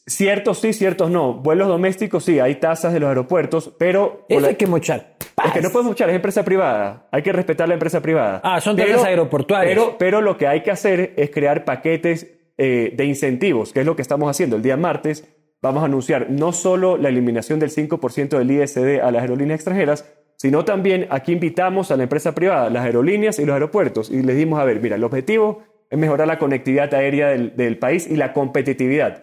Ciertos 0.08 0.60
sí, 0.60 0.72
ciertos 0.72 1.10
no. 1.10 1.34
Vuelos 1.34 1.67
domésticos 1.67 2.24
sí, 2.24 2.39
hay 2.39 2.56
tasas 2.56 2.93
de 2.93 3.00
los 3.00 3.10
aeropuertos, 3.10 3.74
pero... 3.78 4.26
Eso 4.30 4.46
hay 4.46 4.56
que 4.56 4.67
mochar. 4.67 5.15
Es 5.43 5.52
que 5.52 5.62
no 5.62 5.69
puedes 5.72 5.88
mochar, 5.88 6.10
es 6.10 6.15
empresa 6.15 6.43
privada. 6.43 7.08
Hay 7.12 7.22
que 7.22 7.34
respetar 7.34 7.67
la 7.67 7.74
empresa 7.74 8.02
privada. 8.02 8.39
Ah, 8.43 8.62
son 8.62 8.78
tasas 8.78 9.04
aeroportuarias. 9.04 9.74
Pero, 9.74 9.98
pero 9.98 10.22
lo 10.22 10.38
que 10.38 10.48
hay 10.48 10.62
que 10.63 10.72
hacer 10.72 11.13
es 11.17 11.30
crear 11.32 11.65
paquetes 11.65 12.28
eh, 12.58 12.93
de 12.96 13.06
incentivos, 13.06 13.74
que 13.74 13.82
es 13.82 13.86
lo 13.86 13.96
que 13.96 14.02
estamos 14.02 14.30
haciendo. 14.30 14.56
El 14.56 14.62
día 14.62 14.78
martes 14.78 15.28
vamos 15.62 15.82
a 15.82 15.86
anunciar 15.88 16.30
no 16.30 16.54
solo 16.54 16.98
la 16.98 17.10
eliminación 17.10 17.60
del 17.60 17.72
5% 17.72 18.38
del 18.38 18.52
ISD 18.52 19.02
a 19.02 19.12
las 19.12 19.22
aerolíneas 19.22 19.58
extranjeras, 19.58 20.13
sino 20.38 20.63
también 20.63 21.08
aquí 21.10 21.32
invitamos 21.32 21.89
a 21.89 21.98
la 21.98 22.04
empresa 22.04 22.36
privada, 22.36 22.69
las 22.69 22.86
aerolíneas 22.86 23.39
y 23.39 23.46
los 23.46 23.54
aeropuertos, 23.54 24.12
y 24.12 24.22
les 24.22 24.36
dimos, 24.36 24.60
a 24.60 24.65
ver, 24.65 24.82
mira, 24.82 24.98
el 24.98 25.04
objetivo 25.04 25.63
es 25.89 25.98
mejorar 25.98 26.28
la 26.28 26.38
conectividad 26.38 26.93
aérea 26.93 27.30
del, 27.30 27.56
del 27.56 27.78
país 27.78 28.08
y 28.08 28.17
la 28.17 28.34
competitividad. 28.34 29.22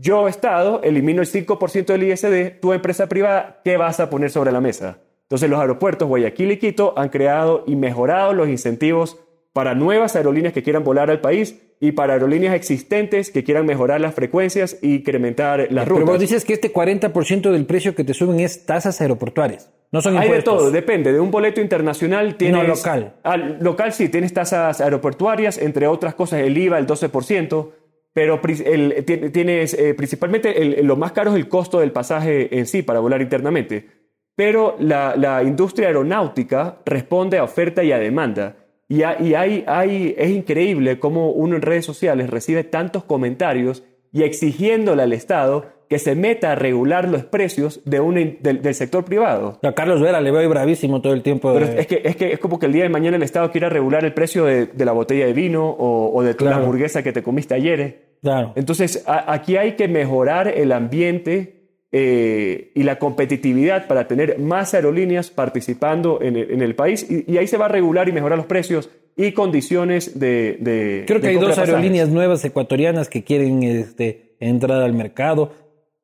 Yo, 0.00 0.28
Estado, 0.28 0.80
elimino 0.84 1.22
el 1.22 1.28
5% 1.28 1.86
del 1.86 2.04
ISD, 2.04 2.60
tu 2.60 2.72
empresa 2.72 3.08
privada, 3.08 3.60
¿qué 3.64 3.76
vas 3.76 3.98
a 3.98 4.08
poner 4.08 4.30
sobre 4.30 4.52
la 4.52 4.60
mesa? 4.60 4.98
Entonces 5.22 5.50
los 5.50 5.58
aeropuertos 5.58 6.06
Guayaquil 6.06 6.52
y 6.52 6.56
Quito 6.58 6.94
han 6.96 7.08
creado 7.08 7.64
y 7.66 7.74
mejorado 7.74 8.32
los 8.32 8.48
incentivos 8.48 9.18
para 9.52 9.74
nuevas 9.74 10.14
aerolíneas 10.14 10.54
que 10.54 10.62
quieran 10.62 10.84
volar 10.84 11.10
al 11.10 11.20
país 11.20 11.60
y 11.80 11.92
para 11.92 12.12
aerolíneas 12.12 12.54
existentes 12.54 13.32
que 13.32 13.42
quieran 13.42 13.66
mejorar 13.66 14.00
las 14.00 14.14
frecuencias 14.14 14.78
e 14.82 14.86
incrementar 14.88 15.66
las 15.70 15.88
rutas. 15.88 16.04
Pero 16.04 16.12
vos 16.12 16.20
dices 16.20 16.44
que 16.44 16.52
este 16.52 16.72
40% 16.72 17.50
del 17.50 17.66
precio 17.66 17.96
que 17.96 18.04
te 18.04 18.14
suben 18.14 18.38
es 18.38 18.66
tasas 18.66 19.00
aeroportuarias. 19.00 19.72
No 19.90 20.00
son 20.00 20.14
impuestos. 20.14 20.32
Hay 20.32 20.38
de 20.38 20.44
todo, 20.44 20.70
depende. 20.70 21.12
De 21.12 21.18
un 21.18 21.32
boleto 21.32 21.60
internacional 21.60 22.36
tienes... 22.36 22.62
No, 22.62 22.68
local. 22.68 23.14
Al, 23.24 23.58
local 23.60 23.92
sí, 23.92 24.08
tienes 24.08 24.32
tasas 24.32 24.80
aeroportuarias, 24.80 25.58
entre 25.58 25.88
otras 25.88 26.14
cosas 26.14 26.40
el 26.40 26.56
IVA, 26.56 26.78
el 26.78 26.86
12% 26.86 27.68
pero 28.12 28.40
tienes 28.40 29.74
eh, 29.74 29.94
principalmente 29.94 30.82
lo 30.82 30.96
más 30.96 31.12
caro 31.12 31.30
es 31.30 31.36
el 31.36 31.48
costo 31.48 31.80
del 31.80 31.92
pasaje 31.92 32.58
en 32.58 32.66
sí 32.66 32.82
para 32.82 33.00
volar 33.00 33.22
internamente. 33.22 33.98
Pero 34.34 34.76
la, 34.78 35.42
industria 35.42 35.88
aeronáutica 35.88 36.80
responde 36.86 37.38
a 37.38 37.44
oferta 37.44 37.82
y 37.82 37.92
a 37.92 37.98
demanda. 37.98 38.56
Y, 38.88 39.02
hay, 39.02 39.64
hay, 39.66 40.14
es 40.16 40.30
increíble 40.30 40.98
cómo 40.98 41.30
uno 41.30 41.56
en 41.56 41.62
redes 41.62 41.84
sociales 41.84 42.30
recibe 42.30 42.64
tantos 42.64 43.04
comentarios 43.04 43.84
y 44.12 44.22
exigiéndole 44.22 45.02
al 45.02 45.12
Estado 45.12 45.77
que 45.88 45.98
se 45.98 46.14
meta 46.14 46.52
a 46.52 46.54
regular 46.54 47.08
los 47.08 47.24
precios 47.24 47.80
de 47.84 48.00
un, 48.00 48.38
del, 48.40 48.74
sector 48.74 49.04
privado. 49.04 49.58
A 49.62 49.72
Carlos 49.72 50.00
Vera 50.00 50.20
le 50.20 50.30
veo 50.30 50.48
bravísimo 50.48 51.00
todo 51.00 51.14
el 51.14 51.22
tiempo. 51.22 51.52
Pero 51.54 51.66
es, 51.66 51.86
que, 51.86 52.02
es 52.04 52.16
que 52.16 52.32
es 52.32 52.38
como 52.38 52.58
que 52.58 52.66
el 52.66 52.72
día 52.72 52.82
de 52.82 52.90
mañana 52.90 53.16
el 53.16 53.22
Estado 53.22 53.50
quiera 53.50 53.68
regular 53.70 54.04
el 54.04 54.12
precio 54.12 54.44
de, 54.44 54.68
la 54.76 54.92
botella 54.92 55.26
de 55.26 55.32
vino 55.32 55.74
o, 55.78 56.22
de 56.22 56.36
la 56.44 56.56
hamburguesa 56.56 57.02
que 57.02 57.12
te 57.12 57.22
comiste 57.22 57.54
ayer. 57.54 58.08
Entonces, 58.54 59.04
aquí 59.06 59.56
hay 59.56 59.72
que 59.72 59.88
mejorar 59.88 60.48
el 60.48 60.72
ambiente 60.72 61.58
eh, 61.90 62.70
y 62.74 62.82
la 62.82 62.98
competitividad 62.98 63.86
para 63.86 64.06
tener 64.06 64.38
más 64.38 64.74
aerolíneas 64.74 65.30
participando 65.30 66.20
en 66.20 66.36
el, 66.36 66.74
país 66.74 67.06
y, 67.08 67.38
ahí 67.38 67.46
se 67.46 67.56
va 67.56 67.64
a 67.64 67.68
regular 67.68 68.10
y 68.10 68.12
mejorar 68.12 68.36
los 68.36 68.46
precios 68.46 68.90
y 69.16 69.32
condiciones 69.32 70.18
de... 70.18 71.04
Creo 71.06 71.20
que 71.20 71.28
hay 71.28 71.36
dos 71.36 71.56
aerolíneas 71.56 72.10
nuevas 72.10 72.44
ecuatorianas 72.44 73.08
que 73.08 73.24
quieren 73.24 73.62
este, 73.62 74.34
entrar 74.38 74.82
al 74.82 74.92
mercado. 74.92 75.52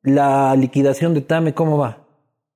La 0.05 0.55
liquidación 0.55 1.13
de 1.13 1.21
TAME, 1.21 1.53
¿cómo 1.53 1.77
va? 1.77 2.05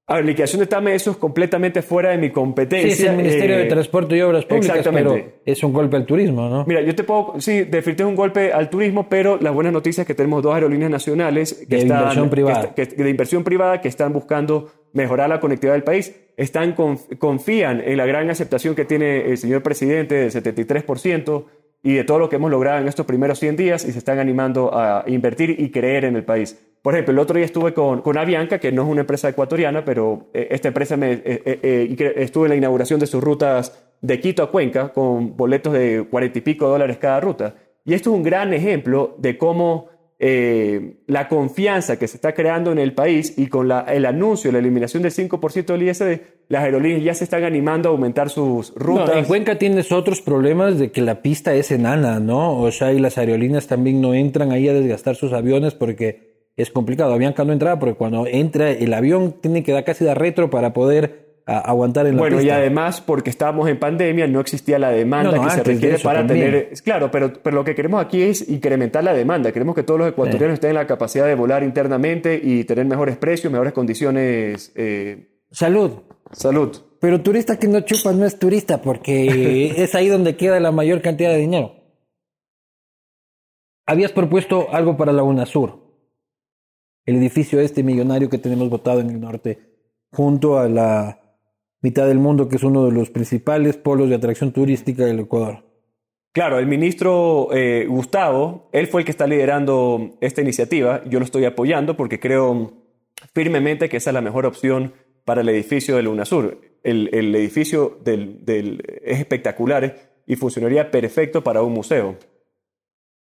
A 0.09 0.15
ver, 0.15 0.25
liquidación 0.25 0.59
de 0.61 0.65
TAME, 0.65 0.95
eso 0.95 1.11
es 1.11 1.17
completamente 1.17 1.83
fuera 1.83 2.09
de 2.09 2.17
mi 2.17 2.31
competencia. 2.31 2.95
Sí, 2.95 3.03
es 3.03 3.09
el 3.09 3.17
Ministerio 3.17 3.57
de 3.57 3.63
eh, 3.63 3.67
Transporte 3.67 4.17
y 4.17 4.21
Obras 4.21 4.43
Públicas, 4.45 4.87
pero 4.91 5.15
es 5.45 5.63
un 5.63 5.71
golpe 5.71 5.97
al 5.97 6.05
turismo, 6.07 6.49
¿no? 6.49 6.65
Mira, 6.65 6.81
yo 6.81 6.95
te 6.95 7.03
puedo, 7.03 7.35
sí, 7.39 7.59
definitivamente 7.61 8.03
es 8.03 8.09
un 8.09 8.15
golpe 8.15 8.51
al 8.51 8.71
turismo, 8.71 9.07
pero 9.07 9.37
las 9.39 9.53
buenas 9.53 9.71
noticias 9.71 10.03
es 10.03 10.07
que 10.07 10.15
tenemos 10.15 10.41
dos 10.41 10.55
aerolíneas 10.55 10.89
nacionales 10.89 11.53
que 11.53 11.75
de 11.75 11.81
están, 11.83 11.99
inversión 11.99 12.29
privada. 12.31 12.73
de 12.75 13.09
inversión 13.09 13.43
privada 13.43 13.81
que 13.81 13.87
están 13.87 14.11
buscando 14.11 14.71
mejorar 14.93 15.29
la 15.29 15.39
conectividad 15.39 15.73
del 15.73 15.83
país, 15.83 16.15
están 16.37 16.73
confían 16.73 17.79
en 17.79 17.95
la 17.95 18.07
gran 18.07 18.31
aceptación 18.31 18.73
que 18.73 18.85
tiene 18.85 19.29
el 19.29 19.37
señor 19.37 19.61
presidente 19.61 20.15
del 20.15 20.31
73% 20.31 21.45
y 21.83 21.93
de 21.93 22.03
todo 22.03 22.17
lo 22.17 22.29
que 22.29 22.37
hemos 22.37 22.49
logrado 22.49 22.79
en 22.79 22.87
estos 22.87 23.05
primeros 23.05 23.39
100 23.39 23.55
días 23.55 23.85
y 23.85 23.91
se 23.91 23.99
están 23.99 24.17
animando 24.19 24.71
a 24.73 25.03
invertir 25.07 25.55
y 25.59 25.69
creer 25.69 26.05
en 26.05 26.15
el 26.15 26.23
país. 26.23 26.57
Por 26.81 26.93
ejemplo, 26.93 27.11
el 27.13 27.19
otro 27.19 27.35
día 27.35 27.45
estuve 27.45 27.73
con, 27.73 28.01
con 28.01 28.17
Avianca, 28.17 28.57
que 28.59 28.71
no 28.71 28.83
es 28.83 28.87
una 28.89 29.01
empresa 29.01 29.27
ecuatoriana, 29.29 29.83
pero 29.83 30.29
eh, 30.33 30.47
esta 30.51 30.69
empresa 30.69 30.95
me, 30.97 31.11
eh, 31.13 31.21
eh, 31.25 31.59
eh, 31.61 32.13
estuve 32.17 32.45
en 32.45 32.49
la 32.51 32.55
inauguración 32.55 32.99
de 32.99 33.07
sus 33.07 33.21
rutas 33.23 33.85
de 34.01 34.19
Quito 34.21 34.43
a 34.43 34.49
Cuenca 34.51 34.93
con 34.93 35.35
boletos 35.35 35.73
de 35.73 36.05
cuarenta 36.09 36.37
y 36.39 36.41
pico 36.41 36.67
dólares 36.69 36.97
cada 36.97 37.19
ruta. 37.19 37.55
Y 37.83 37.93
esto 37.93 38.11
es 38.11 38.15
un 38.15 38.23
gran 38.23 38.53
ejemplo 38.53 39.15
de 39.17 39.37
cómo 39.37 39.87
eh, 40.21 40.97
la 41.07 41.29
confianza 41.29 41.97
que 41.97 42.05
se 42.07 42.17
está 42.17 42.33
creando 42.33 42.73
en 42.73 42.77
el 42.79 42.93
país 42.93 43.37
y 43.37 43.47
con 43.47 43.69
la- 43.69 43.81
el 43.87 44.05
anuncio 44.05 44.49
de 44.49 44.53
la 44.53 44.59
eliminación 44.59 45.01
del 45.01 45.13
5% 45.13 45.71
del 45.73 45.83
ISD, 45.83 46.19
las 46.49 46.63
aerolíneas 46.65 47.03
ya 47.03 47.13
se 47.13 47.23
están 47.23 47.45
animando 47.45 47.87
a 47.87 47.91
aumentar 47.93 48.29
sus 48.29 48.73
No, 48.75 48.79
rutas. 48.85 49.15
en 49.15 49.23
Cuenca 49.23 49.57
tienes 49.57 49.93
otros 49.93 50.21
problemas 50.21 50.77
de 50.77 50.91
que 50.91 50.99
la 51.01 51.21
pista 51.21 51.53
es 51.55 51.71
enana, 51.71 52.19
¿no? 52.19 52.59
O 52.59 52.69
sea, 52.71 52.91
y 52.91 52.99
las 52.99 53.17
aerolíneas 53.17 53.67
también 53.67 54.01
no 54.01 54.13
entran 54.13 54.51
ahí 54.51 54.67
a 54.67 54.73
desgastar 54.73 55.15
sus 55.15 55.31
aviones 55.31 55.73
porque 55.73 56.28
es 56.61 56.71
complicado. 56.71 57.13
Avianca 57.13 57.43
no 57.43 57.53
entraba 57.53 57.79
porque 57.79 57.95
cuando 57.95 58.25
entra 58.27 58.71
el 58.71 58.93
avión 58.93 59.33
tiene 59.41 59.63
que 59.63 59.71
dar 59.71 59.83
casi 59.83 60.05
dar 60.05 60.19
retro 60.19 60.49
para 60.49 60.73
poder 60.73 61.41
a- 61.45 61.59
aguantar 61.59 62.05
en 62.05 62.15
la 62.15 62.19
Bueno, 62.21 62.41
y 62.41 62.49
además, 62.51 63.01
porque 63.01 63.29
estábamos 63.31 63.67
en 63.69 63.79
pandemia, 63.79 64.27
no 64.27 64.39
existía 64.39 64.77
la 64.77 64.91
demanda 64.91 65.31
No, 65.31 65.37
no, 65.37 65.43
que 65.45 65.49
se 65.49 65.57
de 65.57 65.63
requiere 65.63 65.97
para 65.99 66.19
también. 66.19 66.45
tener. 66.51 66.73
Claro, 66.83 67.09
pero, 67.09 67.33
pero 67.41 67.55
lo 67.55 67.63
que 67.63 67.73
queremos 67.73 68.03
aquí 68.05 68.21
es 68.21 68.47
incrementar 68.47 69.03
la 69.03 69.13
demanda. 69.13 69.51
Queremos 69.51 69.73
que 69.73 69.81
todos 69.83 69.99
los 69.99 70.09
ecuatorianos 70.09 70.53
estén 70.55 70.69
en 70.71 70.75
la 70.75 70.85
capacidad 70.85 71.25
de 71.25 71.33
volar 71.35 71.63
internamente 71.63 72.39
y 72.43 72.63
tener 72.65 72.85
mejores 72.85 73.17
precios, 73.17 73.51
mejores 73.51 73.73
condiciones. 73.73 74.71
eh, 74.75 75.27
Salud. 75.51 75.91
salud. 76.31 76.77
Pero 76.99 77.21
turista 77.21 77.57
que 77.57 77.67
no 77.67 77.79
chupa 77.81 78.11
no 78.13 78.25
es 78.25 78.37
turista 78.37 78.81
porque 78.81 79.73
es 79.83 79.95
ahí 79.95 80.07
donde 80.09 80.35
queda 80.35 80.59
la 80.59 80.71
mayor 80.71 81.01
cantidad 81.01 81.31
de 81.31 81.37
dinero. 81.37 81.73
Habías 83.87 84.11
propuesto 84.11 84.67
algo 84.71 84.97
para 84.97 85.11
la 85.11 85.23
UNASUR, 85.23 85.79
el 87.09 87.15
edificio 87.17 87.59
este 87.59 87.81
millonario 87.83 88.29
que 88.29 88.37
tenemos 88.37 88.69
votado 88.69 88.99
en 88.99 89.09
el 89.09 89.19
norte, 89.19 89.57
junto 90.11 90.59
a 90.59 90.69
la 90.69 91.19
mitad 91.81 92.07
del 92.07 92.19
mundo, 92.19 92.47
que 92.47 92.57
es 92.57 92.63
uno 92.63 92.85
de 92.85 92.91
los 92.91 93.09
principales 93.09 93.77
polos 93.77 94.09
de 94.09 94.15
atracción 94.15 94.51
turística 94.51 95.05
del 95.05 95.21
Ecuador. 95.21 95.65
Claro, 96.31 96.59
el 96.59 96.67
ministro 96.67 97.49
eh, 97.51 97.87
Gustavo, 97.89 98.69
él 98.71 98.85
fue 98.87 99.01
el 99.01 99.05
que 99.05 99.11
está 99.11 99.25
liderando 99.25 100.17
esta 100.21 100.41
iniciativa. 100.41 101.03
Yo 101.05 101.17
lo 101.17 101.25
estoy 101.25 101.45
apoyando 101.45 101.97
porque 101.97 102.19
creo 102.19 102.73
firmemente 103.33 103.89
que 103.89 103.97
esa 103.97 104.11
es 104.11 104.13
la 104.13 104.21
mejor 104.21 104.45
opción 104.45 104.93
para 105.25 105.41
el 105.41 105.49
edificio 105.49 105.95
del 105.95 106.07
UNASUR. 106.07 106.61
El, 106.83 107.09
el 107.11 107.35
edificio 107.35 107.97
del, 108.03 108.83
es 109.03 109.19
espectacular 109.19 110.11
y 110.27 110.35
funcionaría 110.35 110.91
perfecto 110.91 111.43
para 111.43 111.63
un 111.63 111.73
museo. 111.73 112.17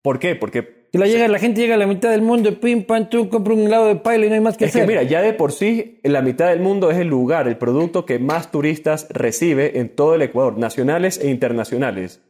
¿Por 0.02 0.20
qué? 0.20 0.36
Porque 0.36 0.77
La, 0.98 1.06
llega, 1.08 1.28
la 1.28 1.40
gente 1.40 1.62
llega 1.62 1.76
a 1.76 1.78
la 1.78 1.88
mitad 1.88 2.10
del 2.12 2.22
mundo, 2.22 2.60
pim, 2.60 2.84
pam, 2.84 3.10
tú, 3.10 3.30
compra 3.30 3.54
un 3.54 3.62
helado 3.62 3.88
de 3.88 3.96
paila 3.96 4.26
y 4.26 4.30
no 4.30 4.36
hay 4.36 4.42
más 4.42 4.58
que 4.58 4.66
es 4.66 4.72
que 4.72 4.80
hacer. 4.80 4.88
mira, 4.88 5.04
ya 5.04 5.22
de 5.22 5.34
por 5.34 5.52
sí 5.52 6.00
la 6.04 6.22
mitad 6.22 6.50
del 6.50 6.60
mundo 6.60 6.90
es 6.92 6.98
el 6.98 7.08
lugar, 7.08 7.48
el 7.48 7.58
producto 7.58 8.06
que 8.06 8.20
más 8.20 8.52
turistas 8.52 9.08
recibe 9.10 9.80
en 9.80 9.90
todo 9.96 10.16
el 10.16 10.22
Ecuador, 10.22 10.58
nacionales 10.58 11.20
e 11.20 11.30
internacionales. 11.30 12.22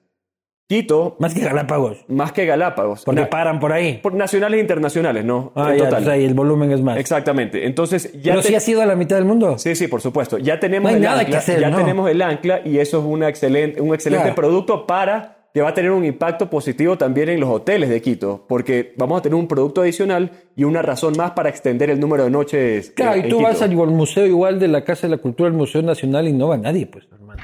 Quito, 0.69 1.15
Más 1.19 1.33
que 1.33 1.39
Galápagos, 1.39 2.03
más 2.09 2.33
que 2.33 2.45
Galápagos. 2.45 3.05
porque 3.05 3.21
Na- 3.21 3.29
paran 3.29 3.57
por 3.61 3.71
ahí. 3.71 3.99
por 4.03 4.13
nacionales 4.13 4.57
e 4.57 4.61
internacionales, 4.61 5.23
¿no? 5.23 5.53
Ah, 5.55 5.69
En 5.71 5.77
ya, 5.77 5.83
total. 5.85 6.03
pues 6.03 6.13
ahí 6.13 6.25
el 6.25 6.33
volumen 6.33 6.73
es 6.73 6.81
más. 6.81 6.97
Exactamente. 6.97 7.65
Entonces, 7.65 8.11
ya 8.21 8.33
Pero 8.33 8.41
te- 8.41 8.49
si 8.49 8.55
ha 8.55 8.59
sido 8.59 8.81
a 8.81 8.85
la 8.85 8.97
mitad 8.97 9.15
del 9.15 9.23
mundo. 9.23 9.57
Sí, 9.57 9.77
sí, 9.77 9.87
por 9.87 10.01
supuesto. 10.01 10.37
Ya 10.39 10.59
tenemos 10.59 10.83
No 10.83 10.89
hay 10.89 10.95
el 10.95 11.01
nada 11.03 11.19
ancla, 11.21 11.31
que 11.31 11.37
hacer, 11.37 11.61
ya 11.61 11.69
¿no? 11.69 11.77
tenemos 11.77 12.09
el 12.11 12.21
ancla 12.21 12.59
y 12.65 12.79
eso 12.79 12.99
es 12.99 13.05
una 13.05 13.29
excelente, 13.29 13.79
un 13.79 13.93
excelente 13.93 14.23
Claro. 14.23 14.35
producto 14.35 14.85
para 14.85 15.36
que 15.57 15.63
va 15.63 15.69
a 15.69 15.73
tener 15.73 15.89
un 15.89 16.05
impacto 16.05 16.51
positivo 16.51 16.99
también 16.99 17.29
en 17.29 17.39
los 17.39 17.49
hoteles 17.49 17.89
de 17.89 17.99
Quito, 17.99 18.45
porque 18.47 18.93
vamos 18.95 19.17
a 19.17 19.21
tener 19.23 19.33
un 19.33 19.47
producto 19.47 19.81
adicional 19.81 20.29
y 20.55 20.65
una 20.65 20.83
razón 20.83 21.15
más 21.17 21.31
para 21.31 21.49
extender 21.49 21.89
el 21.89 21.99
número 21.99 22.25
de 22.25 22.29
noches. 22.29 22.91
Claro, 22.91 23.15
eh, 23.15 23.17
y 23.17 23.21
en 23.21 23.29
tú 23.29 23.37
Quito. 23.37 23.49
vas 23.49 23.61
al 23.63 23.71
museo 23.75 24.27
igual 24.27 24.59
de 24.59 24.67
la 24.67 24.83
Casa 24.83 25.07
de 25.07 25.15
la 25.15 25.17
Cultura 25.17 25.49
del 25.49 25.57
Museo 25.57 25.81
Nacional 25.81 26.27
y 26.27 26.33
no 26.33 26.49
va 26.49 26.57
nadie, 26.57 26.85
pues, 26.85 27.07
hermano. 27.11 27.41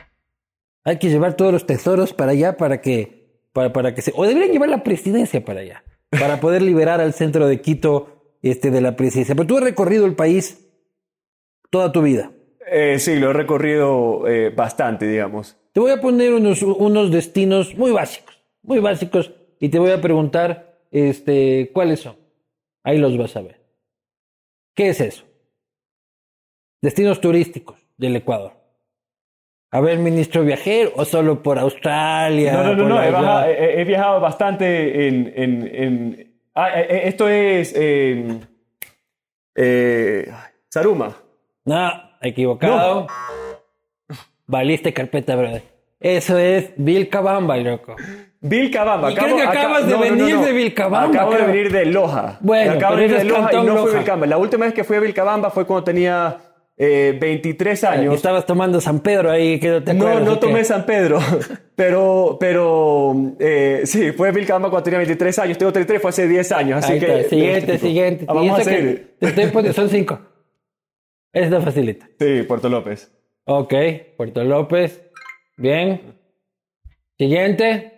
Hay 0.83 0.99
que 0.99 1.09
llevar 1.09 1.33
todos 1.33 1.51
los 1.51 1.65
tesoros 1.65 2.13
para 2.13 2.33
allá 2.33 2.55
para 2.55 2.81
que, 2.81 3.47
para, 3.51 3.73
para 3.73 3.95
que 3.95 4.03
se, 4.03 4.13
o 4.15 4.27
deberían 4.27 4.51
llevar 4.51 4.69
la 4.69 4.83
presidencia 4.83 5.43
para 5.43 5.61
allá, 5.61 5.83
para 6.11 6.39
poder 6.39 6.61
liberar 6.61 7.01
al 7.01 7.13
centro 7.13 7.47
de 7.47 7.61
Quito, 7.61 8.35
este, 8.43 8.69
de 8.69 8.81
la 8.81 8.95
presidencia. 8.95 9.33
Pero 9.33 9.47
tú 9.47 9.57
has 9.57 9.63
recorrido 9.63 10.05
el 10.05 10.13
país 10.13 10.71
toda 11.71 11.91
tu 11.91 12.03
vida. 12.03 12.29
Eh, 12.69 12.99
sí, 12.99 13.15
lo 13.15 13.31
he 13.31 13.33
recorrido 13.33 14.27
eh, 14.27 14.51
bastante, 14.55 15.07
digamos. 15.07 15.57
Te 15.73 15.79
voy 15.79 15.91
a 15.91 15.99
poner 15.99 16.33
unos, 16.33 16.61
unos 16.61 17.11
destinos 17.11 17.75
muy 17.75 17.91
básicos, 17.91 18.39
muy 18.61 18.79
básicos, 18.79 19.31
y 19.59 19.69
te 19.69 19.79
voy 19.79 19.91
a 19.91 19.99
preguntar, 19.99 20.77
este, 20.91 21.71
¿cuáles 21.73 22.01
son? 22.01 22.15
Ahí 22.83 22.99
los 22.99 23.17
vas 23.17 23.35
a 23.35 23.41
ver. 23.41 23.59
¿Qué 24.75 24.89
es 24.89 25.01
eso? 25.01 25.25
Destinos 26.81 27.19
turísticos 27.21 27.79
del 27.97 28.15
Ecuador. 28.15 28.53
A 29.71 29.81
ver, 29.81 29.97
ministro 29.97 30.43
viajero, 30.43 30.91
o 30.95 31.05
solo 31.05 31.41
por 31.41 31.57
Australia. 31.57 32.53
No, 32.53 32.75
no, 32.75 32.87
no, 32.89 33.11
no. 33.21 33.43
He, 33.45 33.83
viajado 33.85 34.19
bastante 34.19 35.07
en. 35.07 35.33
en- 35.35 35.75
en- 35.75 36.33
Ah, 36.55 36.79
eh, 36.79 36.85
eh, 36.87 37.01
esto 37.05 37.27
es. 37.27 37.73
eh, 37.75 38.39
eh, 39.55 40.31
Saruma. 40.69 41.17
No, 41.65 41.91
equivocado. 42.21 43.07
Valiste 44.47 44.93
carpeta, 44.93 45.35
brother. 45.35 45.63
Eso 45.99 46.37
es 46.37 46.71
Vilcabamba, 46.77 47.55
loco. 47.57 47.95
Vilcabamba. 48.41 49.11
Y 49.11 49.15
creo 49.15 49.37
que 49.37 49.43
acabas 49.43 49.87
de 49.87 49.95
venir 49.95 50.37
de 50.37 50.51
Vilcabamba, 50.51 51.07
Acabo 51.07 51.33
de 51.33 51.43
venir 51.45 51.71
de 51.71 51.85
Loja. 51.85 52.37
Bueno, 52.41 52.73
acabo 52.73 52.95
de 52.97 53.01
venir 53.03 53.15
de 53.17 53.21
es 53.23 53.27
Loja 53.29 53.49
y 53.53 53.63
no 53.65 53.77
fui. 53.77 53.93
Vilcabamba. 53.95 54.27
La 54.27 54.37
última 54.37 54.65
vez 54.65 54.73
que 54.73 54.83
fui 54.83 54.97
a 54.97 54.99
Vilcabamba 54.99 55.49
fue 55.49 55.65
cuando 55.65 55.85
tenía 55.85 56.37
eh, 56.75 57.17
23 57.21 57.83
años. 57.85 58.15
Estabas 58.15 58.45
tomando 58.45 58.81
San 58.81 58.99
Pedro 58.99 59.31
ahí, 59.31 59.59
que 59.61 59.69
no 59.69 59.81
te 59.83 59.93
No, 59.93 60.07
acuerdas. 60.07 60.25
no 60.27 60.31
¿o 60.33 60.39
qué? 60.41 60.47
tomé 60.47 60.63
San 60.65 60.85
Pedro, 60.85 61.19
pero, 61.75 62.35
pero 62.37 63.13
eh, 63.39 63.83
sí, 63.85 64.11
fue 64.11 64.27
a 64.27 64.31
Vilcabamba 64.31 64.69
cuando 64.69 64.83
tenía 64.83 64.97
23 64.99 65.39
años, 65.39 65.57
tengo 65.57 65.71
33, 65.71 66.01
fue 66.01 66.09
hace 66.09 66.27
10 66.27 66.51
años, 66.51 66.83
así 66.83 66.93
Ahí 66.93 66.99
que... 66.99 67.05
está, 67.19 67.29
siguiente, 67.29 67.77
siguiente. 67.77 68.25
Ah, 68.27 68.33
vamos 68.33 68.55
a 68.55 68.57
que 68.57 68.63
seguir. 68.65 69.15
Te 69.19 69.27
estoy 69.27 69.45
poniendo, 69.47 69.73
son 69.73 69.87
cinco. 69.89 70.19
Esta 71.31 71.61
facilita. 71.61 72.09
Sí, 72.19 72.43
Puerto 72.43 72.67
López. 72.67 73.09
Ok, 73.45 73.73
Puerto 74.17 74.43
López. 74.43 75.01
Bien. 75.57 76.17
Siguiente. 77.17 77.89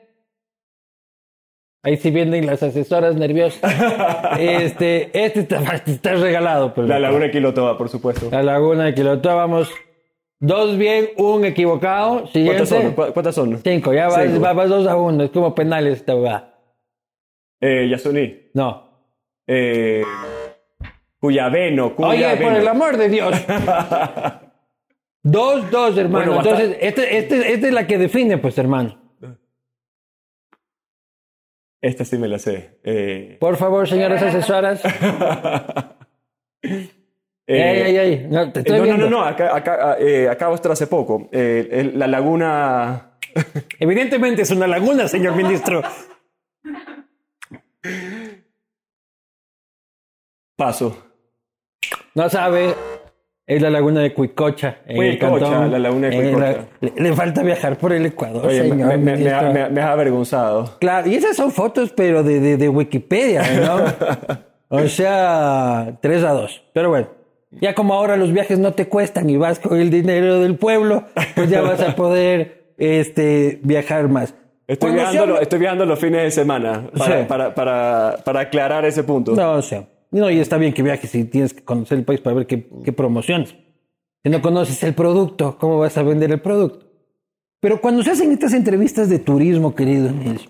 Ahí 1.83 1.97
sí 1.97 2.09
vienen 2.09 2.47
las 2.47 2.63
asesoras 2.63 3.15
nerviosas. 3.15 3.61
este, 4.39 5.11
este 5.25 5.41
está, 5.41 5.61
está 5.85 6.13
regalado. 6.15 6.73
Pues, 6.73 6.87
La. 6.87 6.97
Laguna 6.99 7.25
de 7.25 7.31
Quilotoa, 7.31 7.77
por 7.77 7.89
supuesto. 7.89 8.27
La 8.31 8.41
laguna 8.41 8.85
de 8.85 8.95
Quilotó, 8.95 9.35
vamos. 9.35 9.71
Dos 10.39 10.77
bien, 10.77 11.09
un 11.17 11.45
equivocado. 11.45 12.25
Siguiente. 12.27 12.65
¿Cuántas 12.65 12.69
son? 12.69 12.93
¿Cu- 12.93 13.13
¿Cuántas 13.13 13.35
son? 13.35 13.57
Cinco, 13.63 13.93
ya 13.93 14.07
vas, 14.07 14.23
Cinco. 14.25 14.39
vas- 14.39 14.55
vas 14.55 14.69
dos 14.69 14.87
a 14.87 14.97
uno. 14.97 15.23
Es 15.23 15.29
como 15.31 15.53
penales 15.53 15.99
esta 15.99 16.15
va. 16.15 16.53
Eh, 17.61 17.87
Yasuní. 17.89 18.49
No. 18.53 18.83
Eh, 19.47 20.03
Cuyabeno, 21.19 21.93
Oye, 21.97 22.15
Cuyabeno. 22.17 22.49
por 22.49 22.53
el 22.59 22.67
amor 22.67 22.97
de 22.97 23.09
Dios. 23.09 23.35
dos, 25.25 25.69
dos, 25.71 25.97
hermano. 25.97 26.35
Bueno, 26.35 26.49
Entonces, 26.49 26.77
este, 26.79 27.17
este, 27.17 27.53
esta 27.53 27.67
es 27.67 27.73
la 27.73 27.87
que 27.87 27.97
define, 27.97 28.37
pues, 28.37 28.57
hermano. 28.57 29.01
Esta 31.81 32.05
sí 32.05 32.17
me 32.17 32.27
la 32.27 32.39
sé. 32.39 32.79
Eh, 32.83 33.37
Por 33.39 33.57
favor, 33.57 33.87
señoras 33.87 34.21
asesoras. 34.23 34.81
eh, 36.63 36.89
ey, 37.47 37.81
ey, 37.81 37.97
ey. 37.97 38.27
No, 38.29 38.51
te 38.51 38.59
estoy 38.61 38.73
no, 38.73 38.79
no, 38.79 38.83
viendo. 38.85 39.09
no, 39.09 39.19
no, 39.19 39.25
acá, 39.25 39.55
acá, 39.55 39.97
eh, 39.99 40.27
hace 40.29 40.87
poco. 40.87 41.29
Eh, 41.31 41.67
el- 41.71 41.99
la 41.99 42.07
laguna... 42.07 43.17
Evidentemente 43.79 44.41
es 44.43 44.51
una 44.51 44.65
laguna, 44.67 45.07
señor 45.07 45.35
ministro. 45.35 45.81
Paso. 50.55 51.05
No 52.15 52.29
sabe. 52.29 52.73
Es 53.47 53.61
la 53.61 53.69
laguna 53.69 54.01
de 54.01 54.11
Cuicocha. 54.13 54.77
en 54.87 55.03
el 55.03 55.19
Cuicocha, 55.19 55.67
la 55.67 55.77
laguna 55.79 56.07
de 56.09 56.15
Cuicocha. 56.31 56.55
Le, 56.81 56.93
le 56.97 57.13
falta 57.13 57.43
viajar 57.43 57.77
por 57.77 57.93
el 57.93 58.05
Ecuador, 58.07 58.47
Oye, 58.47 58.61
señor 58.69 58.87
me- 58.89 58.97
me- 58.97 58.97
me 58.97 59.11
ministro. 59.17 59.37
ha- 59.39 59.69
me 59.69 59.81
has 59.81 59.89
avergonzado. 59.89 60.77
Claro, 60.79 61.07
y 61.09 61.15
esas 61.15 61.35
son 61.35 61.51
fotos, 61.51 61.93
pero 61.95 62.23
de, 62.23 62.39
de, 62.39 62.57
de 62.57 62.69
Wikipedia, 62.69 63.43
¿no? 63.63 63.83
o 64.69 64.87
sea, 64.87 65.97
3 66.01 66.23
a 66.23 66.31
2. 66.31 66.63
Pero 66.73 66.89
bueno, 66.89 67.07
ya 67.51 67.75
como 67.75 67.93
ahora 67.93 68.17
los 68.17 68.33
viajes 68.33 68.57
no 68.57 68.73
te 68.73 68.87
cuestan 68.87 69.29
y 69.29 69.37
vas 69.37 69.59
con 69.59 69.79
el 69.79 69.89
dinero 69.91 70.39
del 70.39 70.55
pueblo, 70.55 71.03
pues 71.35 71.49
ya 71.49 71.61
vas 71.61 71.79
a 71.81 71.95
poder 71.95 72.71
este, 72.79 73.59
viajar 73.63 74.09
más. 74.09 74.33
Estoy 74.67 74.93
viajando, 74.93 75.39
estoy 75.39 75.59
viajando 75.59 75.85
los 75.85 75.99
fines 75.99 76.23
de 76.23 76.31
semana 76.31 76.89
para, 76.97 77.19
Sí. 77.21 77.25
para, 77.27 77.53
para, 77.53 78.17
para 78.25 78.39
aclarar 78.39 78.83
ese 78.85 79.03
punto. 79.03 79.35
No, 79.35 79.51
o 79.53 79.61
sea, 79.61 79.83
no, 80.19 80.29
y 80.29 80.39
está 80.39 80.57
bien 80.57 80.73
que 80.73 80.83
viajes 80.83 81.13
y 81.15 81.25
tienes 81.25 81.53
que 81.53 81.63
conocer 81.63 81.97
el 81.97 82.05
país 82.05 82.21
para 82.21 82.35
ver 82.35 82.47
qué, 82.47 82.57
promociones. 82.93 83.55
Si 84.23 84.29
no 84.29 84.41
conoces 84.41 84.81
el 84.83 84.93
producto, 84.93 85.57
¿cómo 85.59 85.79
vas 85.79 85.97
a 85.97 86.03
vender 86.03 86.31
el 86.31 86.41
producto? 86.41 86.85
Pero 87.59 87.81
cuando 87.81 88.03
se 88.03 88.11
hacen 88.11 88.31
estas 88.31 88.53
entrevistas 88.53 89.09
de 89.09 89.19
turismo, 89.19 89.75
querido 89.75 90.11
Nils, 90.11 90.47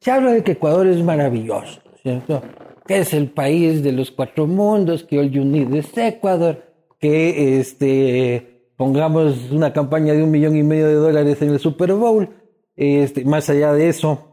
se 0.00 0.10
habla 0.10 0.32
de 0.32 0.44
que 0.44 0.52
Ecuador 0.52 0.86
es 0.86 1.02
maravilloso, 1.02 1.80
¿cierto? 2.02 2.42
que 2.88 2.98
es 2.98 3.12
el 3.12 3.30
país 3.30 3.82
de 3.82 3.92
los 3.92 4.10
cuatro 4.10 4.46
mundos, 4.46 5.04
que 5.04 5.18
all 5.18 5.30
you 5.30 5.44
need 5.44 5.72
is 5.74 5.96
Ecuador, 5.96 6.64
que 6.98 7.58
este, 7.58 8.72
pongamos 8.76 9.50
una 9.50 9.72
campaña 9.74 10.14
de 10.14 10.22
un 10.22 10.30
millón 10.30 10.56
y 10.56 10.62
medio 10.62 10.88
de 10.88 10.94
dólares 10.94 11.42
en 11.42 11.50
el 11.50 11.58
Super 11.58 11.92
Bowl, 11.92 12.30
este, 12.76 13.26
más 13.26 13.50
allá 13.50 13.74
de 13.74 13.90
eso, 13.90 14.28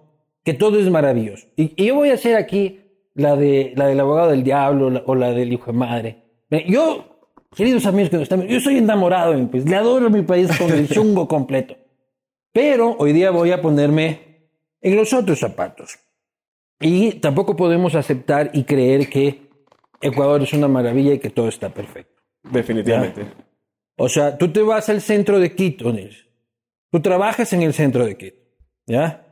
que 0.45 0.53
todo 0.53 0.79
es 0.79 0.89
maravilloso. 0.89 1.47
Y 1.57 1.83
yo 1.83 1.95
voy 1.95 2.11
a 2.11 2.13
hacer 2.13 2.37
aquí 2.37 2.79
la, 3.15 3.35
de, 3.35 3.73
la 3.75 3.87
del 3.87 3.99
abogado 3.99 4.29
del 4.31 4.43
diablo 4.43 4.89
la- 4.91 5.03
o 5.05 5.15
la 5.15 5.31
del 5.31 5.51
hijo 5.51 5.71
de 5.71 5.77
madre. 5.77 6.23
Yo, 6.67 7.19
queridos 7.55 7.85
amigos 7.85 8.09
que 8.11 8.17
nos 8.17 8.23
están 8.23 8.47
yo 8.47 8.59
soy 8.59 8.77
enamorado 8.77 9.31
de 9.31 9.37
mi 9.39 9.45
país, 9.47 9.65
le 9.65 9.75
adoro 9.75 10.07
a 10.07 10.09
mi 10.09 10.21
país 10.21 10.49
con 10.57 10.71
el 10.71 10.87
chungo 10.87 11.27
completo. 11.27 11.75
Pero 12.53 12.95
hoy 12.99 13.11
día 13.11 13.31
voy 13.31 13.51
a 13.51 13.61
ponerme 13.61 14.47
en 14.81 14.95
los 14.95 15.11
otros 15.13 15.39
zapatos. 15.39 15.97
Y 16.79 17.13
tampoco 17.13 17.55
podemos 17.55 17.95
aceptar 17.95 18.51
y 18.53 18.63
creer 18.63 19.09
que 19.09 19.49
Ecuador 20.01 20.43
es 20.43 20.53
una 20.53 20.67
maravilla 20.67 21.13
y 21.13 21.19
que 21.19 21.29
todo 21.29 21.47
está 21.49 21.69
perfecto. 21.69 22.21
Definitivamente. 22.43 23.25
O 23.97 24.07
sea, 24.09 24.37
tú 24.37 24.49
te 24.51 24.61
vas 24.61 24.87
al 24.89 25.01
centro 25.01 25.39
de 25.39 25.55
Quito, 25.55 25.91
Nils. 25.91 26.25
Tú 26.91 27.01
trabajas 27.01 27.51
en 27.53 27.61
el 27.63 27.73
centro 27.73 28.05
de 28.05 28.17
Quito, 28.17 28.37
¿ya? 28.85 29.25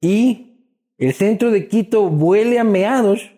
Y 0.00 0.49
el 1.00 1.14
centro 1.14 1.50
de 1.50 1.66
Quito 1.66 2.02
huele 2.04 2.58
a 2.58 2.64
meados, 2.64 3.30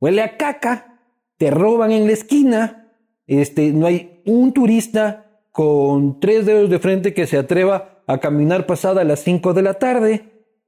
huele 0.00 0.22
a 0.22 0.36
caca, 0.36 1.00
te 1.38 1.50
roban 1.50 1.92
en 1.92 2.06
la 2.06 2.12
esquina, 2.12 2.92
este, 3.26 3.72
no 3.72 3.86
hay 3.86 4.20
un 4.26 4.52
turista 4.52 5.42
con 5.50 6.20
tres 6.20 6.44
dedos 6.44 6.68
de 6.68 6.78
frente 6.78 7.14
que 7.14 7.26
se 7.26 7.38
atreva 7.38 8.02
a 8.06 8.18
caminar 8.18 8.66
pasada 8.66 9.00
a 9.00 9.04
las 9.04 9.20
5 9.20 9.54
de 9.54 9.62
la 9.62 9.74
tarde, 9.74 10.24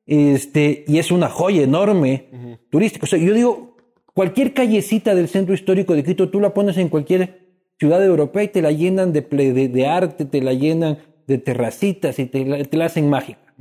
este, 0.06 0.84
y 0.88 0.98
es 0.98 1.10
una 1.10 1.28
joya 1.28 1.62
enorme 1.62 2.58
turística. 2.70 3.04
O 3.04 3.08
sea, 3.08 3.18
yo 3.18 3.34
digo, 3.34 3.76
cualquier 4.14 4.54
callecita 4.54 5.14
del 5.14 5.28
centro 5.28 5.54
histórico 5.54 5.94
de 5.94 6.02
Quito, 6.02 6.30
tú 6.30 6.40
la 6.40 6.54
pones 6.54 6.78
en 6.78 6.88
cualquier 6.88 7.58
ciudad 7.78 8.02
europea 8.02 8.44
y 8.44 8.48
te 8.48 8.62
la 8.62 8.72
llenan 8.72 9.12
de, 9.12 9.20
de, 9.20 9.68
de 9.68 9.86
arte, 9.86 10.24
te 10.24 10.40
la 10.40 10.54
llenan 10.54 10.96
de 11.26 11.36
terracitas 11.36 12.18
y 12.18 12.24
te 12.24 12.46
la, 12.46 12.64
te 12.64 12.76
la 12.78 12.86
hacen 12.86 13.10
mágica. 13.10 13.52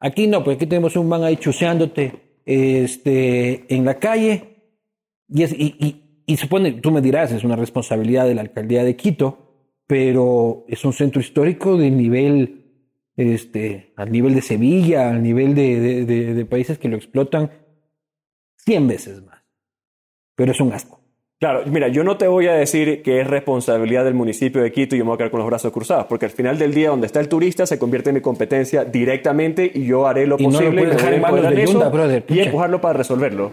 Aquí 0.00 0.26
no, 0.26 0.44
pues 0.44 0.56
aquí 0.56 0.66
tenemos 0.66 0.96
un 0.96 1.08
man 1.08 1.24
ahí 1.24 1.36
chuseándote 1.36 2.40
este, 2.44 3.72
en 3.74 3.84
la 3.84 3.98
calle 3.98 4.56
y, 5.28 5.42
es, 5.42 5.52
y, 5.52 5.74
y, 5.78 6.22
y 6.26 6.36
supone, 6.36 6.72
tú 6.72 6.90
me 6.90 7.00
dirás, 7.00 7.32
es 7.32 7.44
una 7.44 7.56
responsabilidad 7.56 8.26
de 8.26 8.34
la 8.34 8.42
alcaldía 8.42 8.84
de 8.84 8.96
Quito, 8.96 9.72
pero 9.86 10.64
es 10.68 10.84
un 10.84 10.92
centro 10.92 11.20
histórico 11.20 11.76
de 11.76 11.90
nivel, 11.90 12.64
este, 13.16 13.92
al 13.96 14.12
nivel 14.12 14.34
de 14.34 14.42
Sevilla, 14.42 15.10
al 15.10 15.22
nivel 15.22 15.54
de, 15.54 16.04
de- 16.04 16.44
países 16.46 16.78
que 16.78 16.88
lo 16.88 16.96
explotan 16.96 17.50
100 18.56 18.88
veces 18.88 19.22
más. 19.24 19.42
Pero 20.34 20.52
es 20.52 20.60
un 20.60 20.72
asco. 20.72 21.00
Claro, 21.38 21.64
mira, 21.66 21.88
yo 21.88 22.02
no 22.02 22.16
te 22.16 22.26
voy 22.26 22.46
a 22.46 22.54
decir 22.54 23.02
que 23.02 23.20
es 23.20 23.26
responsabilidad 23.26 24.04
del 24.04 24.14
municipio 24.14 24.62
de 24.62 24.72
Quito 24.72 24.96
y 24.96 24.98
yo 24.98 25.04
me 25.04 25.08
voy 25.08 25.16
a 25.16 25.18
quedar 25.18 25.30
con 25.30 25.40
los 25.40 25.46
brazos 25.46 25.70
cruzados, 25.70 26.06
porque 26.06 26.24
al 26.24 26.30
final 26.30 26.58
del 26.58 26.72
día 26.72 26.88
donde 26.88 27.06
está 27.06 27.20
el 27.20 27.28
turista 27.28 27.66
se 27.66 27.78
convierte 27.78 28.08
en 28.08 28.14
mi 28.14 28.20
competencia 28.22 28.86
directamente 28.86 29.70
y 29.72 29.84
yo 29.84 30.06
haré 30.06 30.26
lo 30.26 30.36
Y 30.38 30.44
no 30.44 30.52
lo 30.52 30.58
posible 30.58 30.80
puedes 30.80 30.88
me 30.88 30.96
dejar 30.96 31.14
en 31.14 31.20
manos 31.20 31.42
de 31.42 31.66
Yunda, 31.66 31.86
eso 31.86 31.90
brother, 31.90 32.24
y 32.28 32.40
empujarlo 32.40 32.80
para 32.80 32.94
resolverlo. 32.94 33.52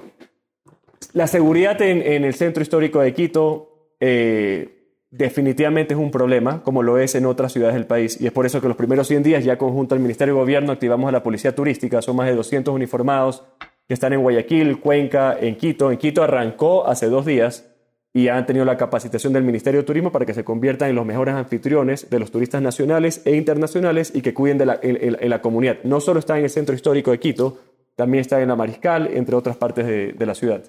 La 1.11 1.27
seguridad 1.27 1.81
en, 1.81 2.01
en 2.01 2.23
el 2.23 2.33
centro 2.35 2.63
histórico 2.63 3.01
de 3.01 3.13
Quito 3.13 3.95
eh, 3.99 4.69
definitivamente 5.11 5.93
es 5.93 5.99
un 5.99 6.09
problema, 6.09 6.63
como 6.63 6.83
lo 6.83 6.97
es 6.97 7.15
en 7.15 7.25
otras 7.25 7.51
ciudades 7.51 7.75
del 7.75 7.85
país, 7.85 8.19
y 8.21 8.27
es 8.27 8.31
por 8.31 8.45
eso 8.45 8.61
que 8.61 8.69
los 8.69 8.77
primeros 8.77 9.09
100 9.09 9.23
días 9.23 9.43
ya 9.43 9.57
conjunto 9.57 9.93
al 9.93 9.99
Ministerio 9.99 10.35
de 10.35 10.39
Gobierno 10.39 10.71
activamos 10.71 11.09
a 11.09 11.11
la 11.11 11.21
Policía 11.21 11.53
Turística, 11.53 12.01
son 12.01 12.15
más 12.15 12.27
de 12.27 12.35
200 12.35 12.73
uniformados 12.73 13.43
que 13.89 13.93
están 13.93 14.13
en 14.13 14.21
Guayaquil, 14.21 14.79
Cuenca, 14.79 15.37
en 15.37 15.57
Quito. 15.57 15.91
En 15.91 15.97
Quito 15.97 16.23
arrancó 16.23 16.87
hace 16.87 17.07
dos 17.07 17.25
días 17.25 17.72
y 18.15 18.27
han 18.27 18.45
tenido 18.45 18.63
la 18.63 18.77
capacitación 18.77 19.33
del 19.33 19.43
Ministerio 19.43 19.79
de 19.81 19.85
Turismo 19.87 20.11
para 20.11 20.25
que 20.25 20.33
se 20.35 20.43
conviertan 20.43 20.89
en 20.89 20.95
los 20.95 21.05
mejores 21.05 21.33
anfitriones 21.33 22.09
de 22.11 22.19
los 22.19 22.29
turistas 22.29 22.61
nacionales 22.61 23.21
e 23.25 23.35
internacionales 23.35 24.11
y 24.13 24.21
que 24.21 24.33
cuiden 24.35 24.59
de 24.59 24.65
la, 24.67 24.79
en, 24.83 24.97
en- 25.01 25.17
en 25.19 25.29
la 25.29 25.41
comunidad. 25.41 25.77
No 25.83 25.99
solo 25.99 26.19
está 26.19 26.37
en 26.37 26.43
el 26.43 26.49
centro 26.51 26.75
histórico 26.75 27.09
de 27.11 27.19
Quito, 27.19 27.57
también 27.95 28.21
está 28.21 28.39
en 28.41 28.49
la 28.49 28.55
Mariscal, 28.55 29.09
entre 29.13 29.35
otras 29.35 29.57
partes 29.57 29.85
de, 29.87 30.13
de 30.13 30.25
la 30.25 30.35
ciudad. 30.35 30.63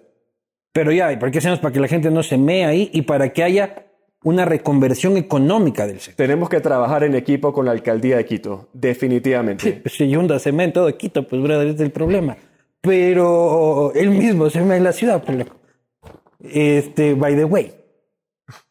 Pero 0.73 0.91
ya, 0.91 1.13
¿y 1.13 1.17
¿por 1.19 1.31
qué 1.31 1.39
hacemos? 1.39 1.59
Para 1.61 1.73
que 1.73 1.81
la 1.81 1.89
gente 1.89 2.11
no 2.11 2.23
se 2.23 2.37
mee 2.39 2.65
ahí 2.65 2.91
y 2.93 3.03
para 3.03 3.33
que 3.33 3.43
haya 3.43 3.87
una 4.25 4.47
reconversión 4.47 5.19
económica 5.19 5.87
del 5.87 6.01
sector. 6.01 6.25
Tenemos 6.27 6.49
que 6.49 6.61
trabajar 6.61 7.05
en 7.05 7.15
equipo 7.15 7.53
con 7.53 7.67
la 7.67 7.73
alcaldía 7.73 8.17
de 8.17 8.25
Quito, 8.25 8.69
definitivamente. 8.73 9.83
Si 9.87 10.09
Yunda 10.09 10.39
se 10.39 10.51
mee 10.51 10.65
en 10.67 10.73
todo 10.73 10.97
Quito, 10.97 11.29
pues 11.29 11.43
brother, 11.43 11.69
es 11.69 11.81
el 11.81 11.91
problema. 11.91 12.37
Pero 12.81 13.93
él 13.95 14.11
mismo 14.11 14.49
se 14.51 14.61
mee 14.63 14.79
en 14.79 14.85
la 14.85 14.93
ciudad, 14.93 15.23
pues. 15.25 15.47
Este, 16.53 17.15
by 17.15 17.37
the 17.37 17.45
way. 17.45 17.73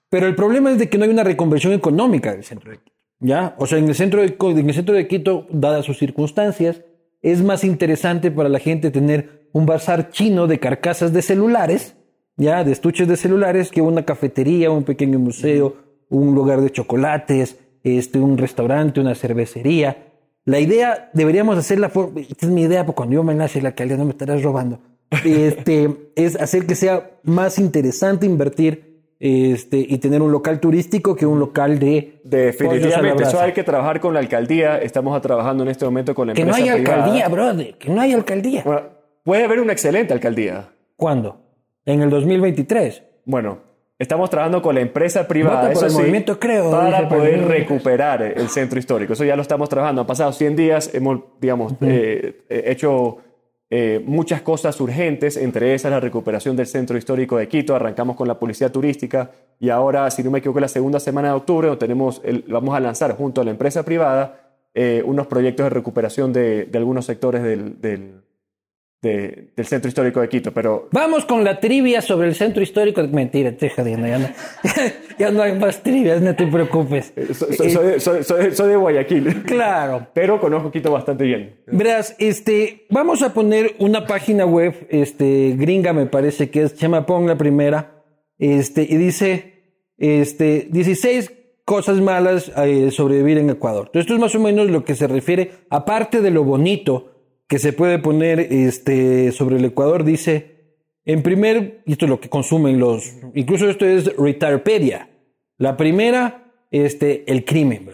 Pero 0.10 0.28
el 0.28 0.36
problema 0.36 0.72
es 0.72 0.78
de 0.78 0.90
que 0.90 0.98
no 0.98 1.06
hay 1.06 1.10
una 1.10 1.24
reconversión 1.24 1.74
económica 1.74 2.32
del 2.32 2.44
centro 2.44 2.72
de 2.72 2.78
Quito. 2.78 2.94
¿Ya? 3.20 3.56
O 3.58 3.66
sea, 3.66 3.80
en 3.80 3.88
el 3.88 3.96
centro 3.96 4.22
de, 4.22 4.36
en 4.40 4.70
el 4.70 4.76
centro 4.76 4.94
de 4.94 5.08
Quito, 5.08 5.48
dadas 5.50 5.86
sus 5.86 5.98
circunstancias, 5.98 6.82
es 7.22 7.42
más 7.42 7.64
interesante 7.64 8.30
para 8.32 8.50
la 8.50 8.60
gente 8.60 8.92
tener 8.92 9.50
un 9.54 9.66
bazar 9.66 10.10
chino 10.10 10.46
de 10.46 10.60
carcasas 10.60 11.14
de 11.14 11.22
celulares, 11.22 11.96
ya, 12.36 12.64
de 12.64 12.72
estuches 12.72 13.08
de 13.08 13.16
celulares, 13.16 13.72
que 13.72 13.82
una 13.82 14.04
cafetería, 14.04 14.72
un 14.72 14.84
pequeño 14.84 15.20
museo, 15.20 15.78
un 16.10 16.36
lugar 16.36 16.62
de 16.62 16.72
chocolates, 16.72 17.58
este, 17.84 18.20
un 18.20 18.38
restaurante, 18.38 19.00
una 19.00 19.16
cervecería. 19.16 20.12
La 20.46 20.60
idea, 20.60 21.10
deberíamos 21.14 21.58
hacerla, 21.58 21.88
esta 21.88 22.46
es 22.46 22.52
mi 22.52 22.64
idea, 22.64 22.86
porque 22.86 22.98
cuando 22.98 23.16
yo 23.16 23.24
me 23.24 23.34
nace 23.34 23.62
la 23.62 23.70
alcaldía 23.70 23.98
no 23.98 24.06
me 24.06 24.12
estarás 24.12 24.44
robando, 24.44 24.80
este, 25.26 26.12
es 26.16 26.40
hacer 26.40 26.66
que 26.66 26.76
sea 26.76 27.12
más 27.24 27.60
interesante 27.60 28.26
invertir 28.26 28.94
este, 29.20 29.78
y 29.78 29.98
tener 30.00 30.22
un 30.22 30.34
local 30.34 30.60
turístico 30.60 31.16
que 31.16 31.26
un 31.26 31.40
local 31.40 31.80
de... 31.80 32.20
Definitivamente, 32.26 33.24
eso 33.24 33.40
hay 33.40 33.54
que 33.54 33.64
trabajar 33.64 34.02
con 34.02 34.14
la 34.14 34.20
alcaldía. 34.20 34.78
Estamos 34.80 35.20
trabajando 35.22 35.64
en 35.64 35.70
este 35.70 35.86
momento 35.86 36.14
con 36.14 36.28
la 36.28 36.34
Que 36.34 36.44
no 36.44 36.50
empresa 36.50 36.64
haya 36.64 36.74
privada. 36.74 37.04
alcaldía, 37.04 37.28
brother, 37.30 37.78
que 37.78 37.90
no 37.90 38.02
haya 38.02 38.16
alcaldía. 38.16 38.64
Bueno, 38.66 38.82
puede 39.24 39.46
haber 39.46 39.62
una 39.62 39.72
excelente 39.72 40.14
alcaldía. 40.14 40.74
¿Cuándo? 40.98 41.40
En 41.86 42.02
el 42.02 42.10
2023. 42.10 43.04
Bueno, 43.26 43.60
estamos 43.98 44.30
trabajando 44.30 44.62
con 44.62 44.76
la 44.76 44.82
empresa 44.82 45.26
privada, 45.26 45.62
Vota 45.62 45.68
por 45.68 45.78
eso 45.78 45.86
el 45.86 45.92
sí, 45.92 45.98
movimiento 46.00 46.40
Creo, 46.40 46.72
para 46.72 47.08
poder 47.08 47.48
recuperar 47.48 48.22
el 48.24 48.50
centro 48.50 48.78
histórico. 48.78 49.14
Eso 49.14 49.24
ya 49.24 49.38
lo 49.38 49.42
estamos 49.42 49.70
trabajando. 49.70 50.02
Han 50.02 50.08
pasado 50.08 50.34
100 50.34 50.56
días, 50.58 50.94
hemos, 50.94 51.22
digamos, 51.40 51.74
eh, 51.82 52.42
eh, 52.50 52.64
hecho 52.68 53.20
eh, 53.70 54.04
muchas 54.06 54.42
cosas 54.42 54.80
urgentes, 54.80 55.36
entre 55.38 55.74
esas 55.74 55.92
la 55.92 56.00
recuperación 56.00 56.56
del 56.56 56.68
centro 56.68 56.98
histórico 56.98 57.38
de 57.38 57.48
Quito. 57.48 57.76
Arrancamos 57.76 58.16
con 58.16 58.28
la 58.28 58.38
policía 58.40 58.72
turística 58.72 59.32
y 59.60 59.70
ahora, 59.70 60.10
si 60.12 60.24
no 60.24 60.30
me 60.32 60.40
equivoco, 60.40 60.60
la 60.60 60.68
segunda 60.68 61.00
semana 61.00 61.30
de 61.30 61.34
octubre 61.36 61.76
tenemos 61.78 62.22
el- 62.24 62.44
vamos 62.48 62.76
a 62.76 62.80
lanzar 62.80 63.16
junto 63.16 63.42
a 63.42 63.44
la 63.44 63.52
empresa 63.52 63.84
privada 63.84 64.40
eh, 64.76 65.04
unos 65.06 65.28
proyectos 65.28 65.66
de 65.66 65.70
recuperación 65.70 66.34
de, 66.34 66.66
de 66.66 66.78
algunos 66.78 67.06
sectores 67.06 67.44
del, 67.44 67.80
del, 67.80 68.22
de- 69.04 69.50
del 69.56 69.66
centro 69.68 69.90
histórico 69.90 70.20
de 70.22 70.30
Quito. 70.30 70.52
Pero 70.52 70.88
Vamos 70.92 71.26
con 71.26 71.44
la 71.44 71.60
trivia 71.60 72.02
sobre 72.02 72.28
el 72.30 72.34
centro 72.36 72.64
histórico. 72.64 73.04
Mentira, 73.04 73.50
estoy 73.50 73.70
jodiendo. 73.70 74.08
Ya 74.08 74.18
no, 74.18 74.30
ya 75.20 75.30
no 75.32 75.44
hay 75.44 75.54
más 75.60 75.84
trivias, 75.84 76.22
no 76.22 76.36
te 76.36 76.48
preocupes. 76.48 77.14
soy, 77.34 77.56
soy- 77.56 77.70
soy- 77.70 78.00
soy- 78.00 78.24
soy- 78.24 78.56
soy 78.56 78.70
de 78.70 78.76
Guayaquil. 78.78 79.44
Claro. 79.44 80.08
pero 80.16 80.40
conozco 80.40 80.72
Quito 80.72 80.92
bastante 80.92 81.26
bien. 81.26 81.60
Verás, 81.68 82.16
este, 82.18 82.88
vamos 82.90 83.22
a 83.22 83.34
poner 83.34 83.76
una 83.80 84.08
página 84.08 84.46
web, 84.46 84.88
este, 84.90 85.54
gringa 85.58 85.94
me 85.94 86.06
parece 86.08 86.50
que 86.50 86.64
es 86.64 86.76
Chamapong 86.76 87.28
la 87.28 87.38
primera, 87.38 88.04
este, 88.40 88.82
y 88.90 88.96
dice, 88.98 89.54
este, 89.98 90.68
16 90.72 91.32
cosas 91.66 92.02
malas 92.02 92.52
eh, 92.58 92.90
sobre 92.92 93.18
vivir 93.18 93.38
en 93.38 93.50
Ecuador. 93.50 93.86
Entonces, 93.88 94.02
esto 94.02 94.14
es 94.16 94.20
más 94.20 94.36
o 94.36 94.40
menos 94.40 94.70
lo 94.70 94.84
que 94.84 94.96
se 94.96 95.08
refiere, 95.08 95.52
aparte 95.70 96.22
de 96.22 96.32
lo 96.32 96.44
bonito 96.44 97.13
que 97.54 97.60
se 97.60 97.72
puede 97.72 98.00
poner, 98.00 98.40
este, 98.40 99.32
sobre 99.32 99.58
el 99.58 99.66
Ecuador, 99.66 100.04
dice, 100.04 100.80
en 101.06 101.22
primer, 101.22 101.84
y 101.86 101.92
esto 101.92 102.06
es 102.06 102.10
lo 102.10 102.20
que 102.20 102.28
consumen 102.28 102.80
los, 102.80 103.14
incluso 103.36 103.70
esto 103.70 103.86
es 103.86 104.12
Retirepedia. 104.18 105.12
La 105.60 105.78
primera, 105.78 106.52
este, 106.72 107.32
el 107.32 107.46
crimen. 107.46 107.92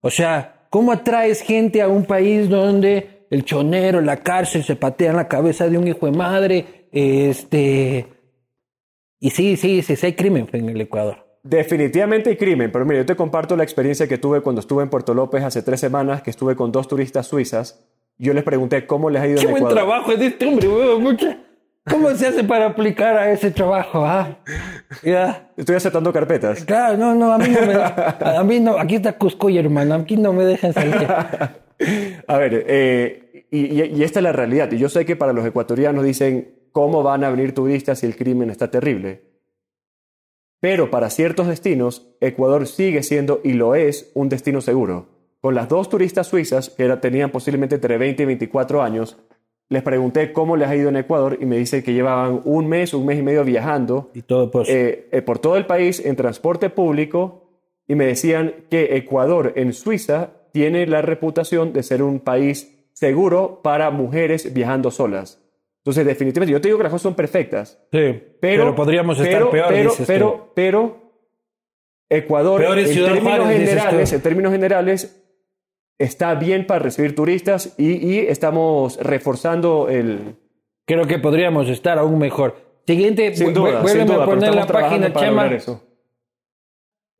O 0.00 0.08
sea, 0.08 0.68
¿cómo 0.70 0.92
atraes 0.92 1.40
gente 1.40 1.82
a 1.82 1.88
un 1.88 2.04
país 2.04 2.48
donde 2.48 3.26
el 3.28 3.44
chonero, 3.44 4.00
la 4.02 4.18
cárcel, 4.18 4.62
se 4.62 4.76
patean 4.76 5.16
la 5.16 5.26
cabeza 5.26 5.68
de 5.68 5.76
un 5.76 5.88
hijo 5.88 6.06
de 6.06 6.12
madre? 6.12 6.86
Este. 6.92 8.06
Y 9.18 9.30
sí, 9.30 9.56
sí, 9.56 9.82
sí, 9.82 9.96
sí 9.96 10.06
hay 10.06 10.12
crimen 10.12 10.48
en 10.52 10.68
el 10.68 10.80
Ecuador. 10.80 11.26
Definitivamente 11.42 12.30
hay 12.30 12.36
crimen, 12.36 12.70
pero 12.70 12.84
mira, 12.84 13.00
yo 13.00 13.06
te 13.06 13.16
comparto 13.16 13.56
la 13.56 13.64
experiencia 13.64 14.06
que 14.06 14.18
tuve 14.18 14.42
cuando 14.42 14.60
estuve 14.60 14.84
en 14.84 14.90
Puerto 14.90 15.12
López 15.12 15.42
hace 15.42 15.60
tres 15.60 15.80
semanas, 15.80 16.22
que 16.22 16.30
estuve 16.30 16.54
con 16.54 16.70
dos 16.70 16.86
turistas 16.86 17.26
suizas. 17.26 17.84
Yo 18.22 18.34
les 18.34 18.44
pregunté 18.44 18.86
cómo 18.86 19.08
les 19.08 19.22
ha 19.22 19.26
ido 19.26 19.36
Qué 19.38 19.44
en 19.46 19.50
buen 19.52 19.62
Ecuador. 19.62 19.78
trabajo 19.78 20.12
es 20.12 20.18
de 20.18 20.26
este 20.26 20.46
hombre, 20.46 20.68
weón, 20.68 21.02
mucha. 21.02 21.38
¿Cómo 21.88 22.10
se 22.10 22.26
hace 22.26 22.44
para 22.44 22.66
aplicar 22.66 23.16
a 23.16 23.32
ese 23.32 23.50
trabajo? 23.50 24.04
ah? 24.04 24.38
Ya. 25.02 25.50
Estoy 25.56 25.76
aceptando 25.76 26.12
carpetas. 26.12 26.62
Claro, 26.66 26.98
no, 26.98 27.14
no, 27.14 27.32
a 27.32 27.38
mí 27.38 27.48
no 27.48 27.66
me. 27.66 27.74
A 28.38 28.44
mí 28.44 28.60
no, 28.60 28.78
aquí 28.78 28.96
está 28.96 29.14
Cuscoy, 29.16 29.56
hermano. 29.56 29.94
Aquí 29.94 30.16
no 30.18 30.34
me 30.34 30.44
dejan 30.44 30.74
salir. 30.74 31.08
A 32.26 32.36
ver, 32.36 32.64
eh, 32.68 33.46
y, 33.50 33.80
y- 33.80 33.94
y 33.96 34.02
esta 34.04 34.18
es 34.18 34.22
la 34.22 34.32
realidad. 34.32 34.70
Y 34.70 34.76
yo 34.78 34.90
sé 34.90 35.06
que 35.06 35.16
para 35.16 35.32
los 35.32 35.46
ecuatorianos 35.46 36.04
dicen, 36.04 36.54
cómo 36.72 37.02
van 37.02 37.24
a 37.24 37.30
venir 37.30 37.54
turistas 37.54 38.00
si 38.00 38.06
el 38.06 38.14
crimen 38.16 38.50
está 38.50 38.70
terrible. 38.70 39.22
Pero 40.60 40.90
para 40.90 41.08
ciertos 41.08 41.46
destinos, 41.48 42.14
Ecuador 42.20 42.66
sigue 42.66 43.02
siendo 43.02 43.40
y 43.42 43.54
lo 43.54 43.74
es 43.74 44.12
un 44.14 44.28
destino 44.28 44.60
seguro. 44.60 45.06
Con 45.40 45.54
las 45.54 45.68
dos 45.68 45.88
turistas 45.88 46.26
suizas, 46.26 46.70
que 46.70 46.86
tenían 46.96 47.30
posiblemente 47.30 47.76
entre 47.76 47.96
20 47.96 48.22
y 48.22 48.26
24 48.26 48.82
años, 48.82 49.16
les 49.70 49.82
pregunté 49.82 50.32
cómo 50.32 50.56
les 50.56 50.68
ha 50.68 50.76
ido 50.76 50.88
en 50.88 50.96
Ecuador 50.96 51.38
y 51.40 51.46
me 51.46 51.56
dicen 51.56 51.82
que 51.82 51.92
llevaban 51.92 52.42
un 52.44 52.68
mes, 52.68 52.92
un 52.92 53.06
mes 53.06 53.18
y 53.18 53.22
medio 53.22 53.44
viajando 53.44 54.10
Y 54.14 54.22
todo 54.22 54.50
pues. 54.50 54.68
eh, 54.68 55.08
eh, 55.12 55.22
por 55.22 55.38
todo 55.38 55.56
el 55.56 55.64
país 55.64 56.04
en 56.04 56.16
transporte 56.16 56.70
público 56.70 57.48
y 57.86 57.94
me 57.94 58.04
decían 58.04 58.52
que 58.68 58.96
Ecuador 58.96 59.52
en 59.56 59.72
Suiza 59.72 60.30
tiene 60.52 60.86
la 60.86 61.02
reputación 61.02 61.72
de 61.72 61.82
ser 61.84 62.02
un 62.02 62.20
país 62.20 62.88
seguro 62.92 63.60
para 63.62 63.90
mujeres 63.90 64.52
viajando 64.52 64.90
solas. 64.90 65.40
Entonces, 65.78 66.04
definitivamente, 66.04 66.52
yo 66.52 66.60
te 66.60 66.68
digo 66.68 66.76
que 66.78 66.84
las 66.84 66.92
cosas 66.92 67.02
son 67.04 67.14
perfectas, 67.14 67.80
sí, 67.90 68.22
pero, 68.40 68.64
pero, 68.64 68.74
podríamos 68.74 69.18
estar 69.18 69.32
pero, 69.32 69.50
peor, 69.50 69.68
pero, 69.68 69.90
dices 69.90 69.98
tú. 69.98 70.04
pero, 70.06 70.52
pero 70.54 71.00
Ecuador, 72.10 72.60
en 72.78 72.84
términos, 72.84 73.48
generales, 73.48 74.12
en 74.12 74.20
términos 74.20 74.52
generales, 74.52 75.19
está 76.00 76.34
bien 76.34 76.66
para 76.66 76.80
recibir 76.80 77.14
turistas 77.14 77.74
y, 77.78 77.92
y 78.06 78.18
estamos 78.18 78.98
reforzando 79.00 79.88
el... 79.88 80.34
Creo 80.86 81.06
que 81.06 81.18
podríamos 81.18 81.68
estar 81.68 81.98
aún 81.98 82.18
mejor. 82.18 82.56
Siguiente, 82.86 83.32
Sin 83.36 83.48
vu- 83.48 83.52
duda, 83.52 83.82
vuélveme 83.82 84.06
sin 84.06 84.14
duda, 84.14 84.24
a 84.24 84.26
poner 84.26 84.54
la 84.54 84.66
página, 84.66 85.12
Chema. 85.12 85.46
eso. 85.54 85.84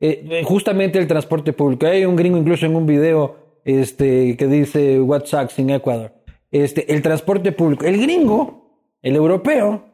Eh, 0.01 0.27
eh, 0.31 0.43
justamente 0.45 0.99
el 0.99 1.07
transporte 1.07 1.53
público. 1.53 1.87
Hay 1.87 2.05
un 2.05 2.17
gringo 2.17 2.39
incluso 2.39 2.67
en 2.67 2.75
un 2.75 2.87
video 2.87 3.61
este, 3.65 4.37
que 4.37 4.47
dice 4.47 4.99
What 5.01 5.27
sucks 5.27 5.59
in 5.59 5.71
Ecuador. 5.71 6.13
Este, 6.51 6.93
el 6.93 7.03
transporte 7.03 7.53
público. 7.53 7.85
El 7.85 8.01
gringo, 8.01 8.97
el 9.03 9.15
europeo, 9.15 9.85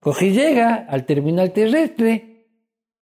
coge 0.00 0.28
y 0.28 0.32
llega 0.32 0.86
al 0.88 1.04
terminal 1.04 1.52
terrestre, 1.52 2.46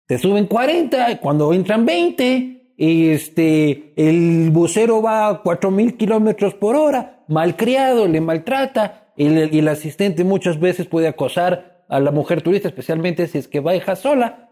te 0.08 0.18
suben 0.18 0.48
40, 0.48 1.20
cuando 1.20 1.54
entran 1.54 1.86
20, 1.86 2.26
y 2.26 2.59
este, 2.80 3.94
el 3.98 4.50
bucero 4.52 5.02
va 5.02 5.28
a 5.28 5.42
4000 5.42 5.98
kilómetros 5.98 6.54
por 6.56 6.76
hora, 6.76 7.24
malcriado, 7.28 8.08
le 8.08 8.22
maltrata, 8.22 9.12
el, 9.18 9.38
el 9.38 9.68
asistente 9.68 10.24
muchas 10.24 10.60
veces 10.60 10.88
puede 10.88 11.08
acosar 11.10 11.84
a 11.90 12.00
la 12.00 12.12
mujer 12.12 12.42
turista, 12.42 12.70
especialmente 12.70 13.28
si 13.28 13.38
es 13.38 13.48
que 13.50 13.60
va 13.60 13.76
hija 13.76 13.96
sola. 13.96 14.50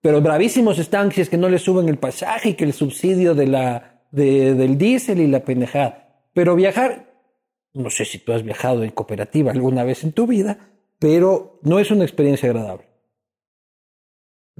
Pero 0.00 0.20
bravísimos 0.20 0.78
están 0.78 1.12
si 1.12 1.20
es 1.20 1.28
que 1.30 1.36
no 1.36 1.48
le 1.48 1.58
suben 1.58 1.88
el 1.88 1.98
pasaje 1.98 2.50
y 2.50 2.54
que 2.54 2.64
el 2.64 2.72
subsidio 2.72 3.34
de 3.34 3.46
la, 3.46 4.02
de- 4.10 4.54
del 4.54 4.76
diésel 4.78 5.20
y 5.20 5.26
la 5.28 5.40
pendejada. 5.44 6.24
Pero 6.32 6.56
viajar, 6.56 7.12
no 7.74 7.90
sé 7.90 8.04
si 8.04 8.18
tú 8.18 8.32
has 8.32 8.42
viajado 8.42 8.82
en 8.82 8.90
cooperativa 8.90 9.52
alguna 9.52 9.84
vez 9.84 10.02
en 10.02 10.12
tu 10.12 10.26
vida, 10.26 10.58
pero 10.98 11.60
no 11.62 11.78
es 11.78 11.90
una 11.90 12.02
experiencia 12.04 12.48
agradable. 12.50 12.86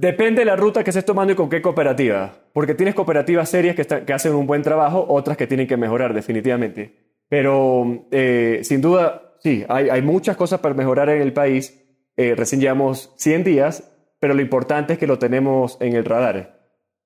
Depende 0.01 0.39
de 0.41 0.45
la 0.45 0.55
ruta 0.55 0.83
que 0.83 0.89
estés 0.89 1.05
tomando 1.05 1.33
y 1.33 1.35
con 1.35 1.47
qué 1.49 1.61
cooperativa. 1.61 2.33
Porque 2.53 2.73
tienes 2.73 2.95
cooperativas 2.95 3.47
serias 3.49 3.75
que, 3.75 3.85
que 3.85 4.13
hacen 4.13 4.33
un 4.33 4.47
buen 4.47 4.63
trabajo, 4.63 5.05
otras 5.07 5.37
que 5.37 5.45
tienen 5.47 5.67
que 5.67 5.77
mejorar, 5.77 6.13
definitivamente. 6.13 6.95
Pero 7.29 8.07
eh, 8.11 8.61
sin 8.63 8.81
duda, 8.81 9.35
sí, 9.39 9.63
hay, 9.69 9.89
hay 9.89 10.01
muchas 10.01 10.35
cosas 10.35 10.59
para 10.59 10.73
mejorar 10.73 11.09
en 11.09 11.21
el 11.21 11.33
país. 11.33 11.77
Eh, 12.17 12.33
recién 12.35 12.59
llevamos 12.59 13.13
100 13.17 13.43
días, 13.43 13.93
pero 14.19 14.33
lo 14.33 14.41
importante 14.41 14.93
es 14.93 14.99
que 14.99 15.07
lo 15.07 15.19
tenemos 15.19 15.77
en 15.79 15.95
el 15.95 16.03
radar. 16.03 16.59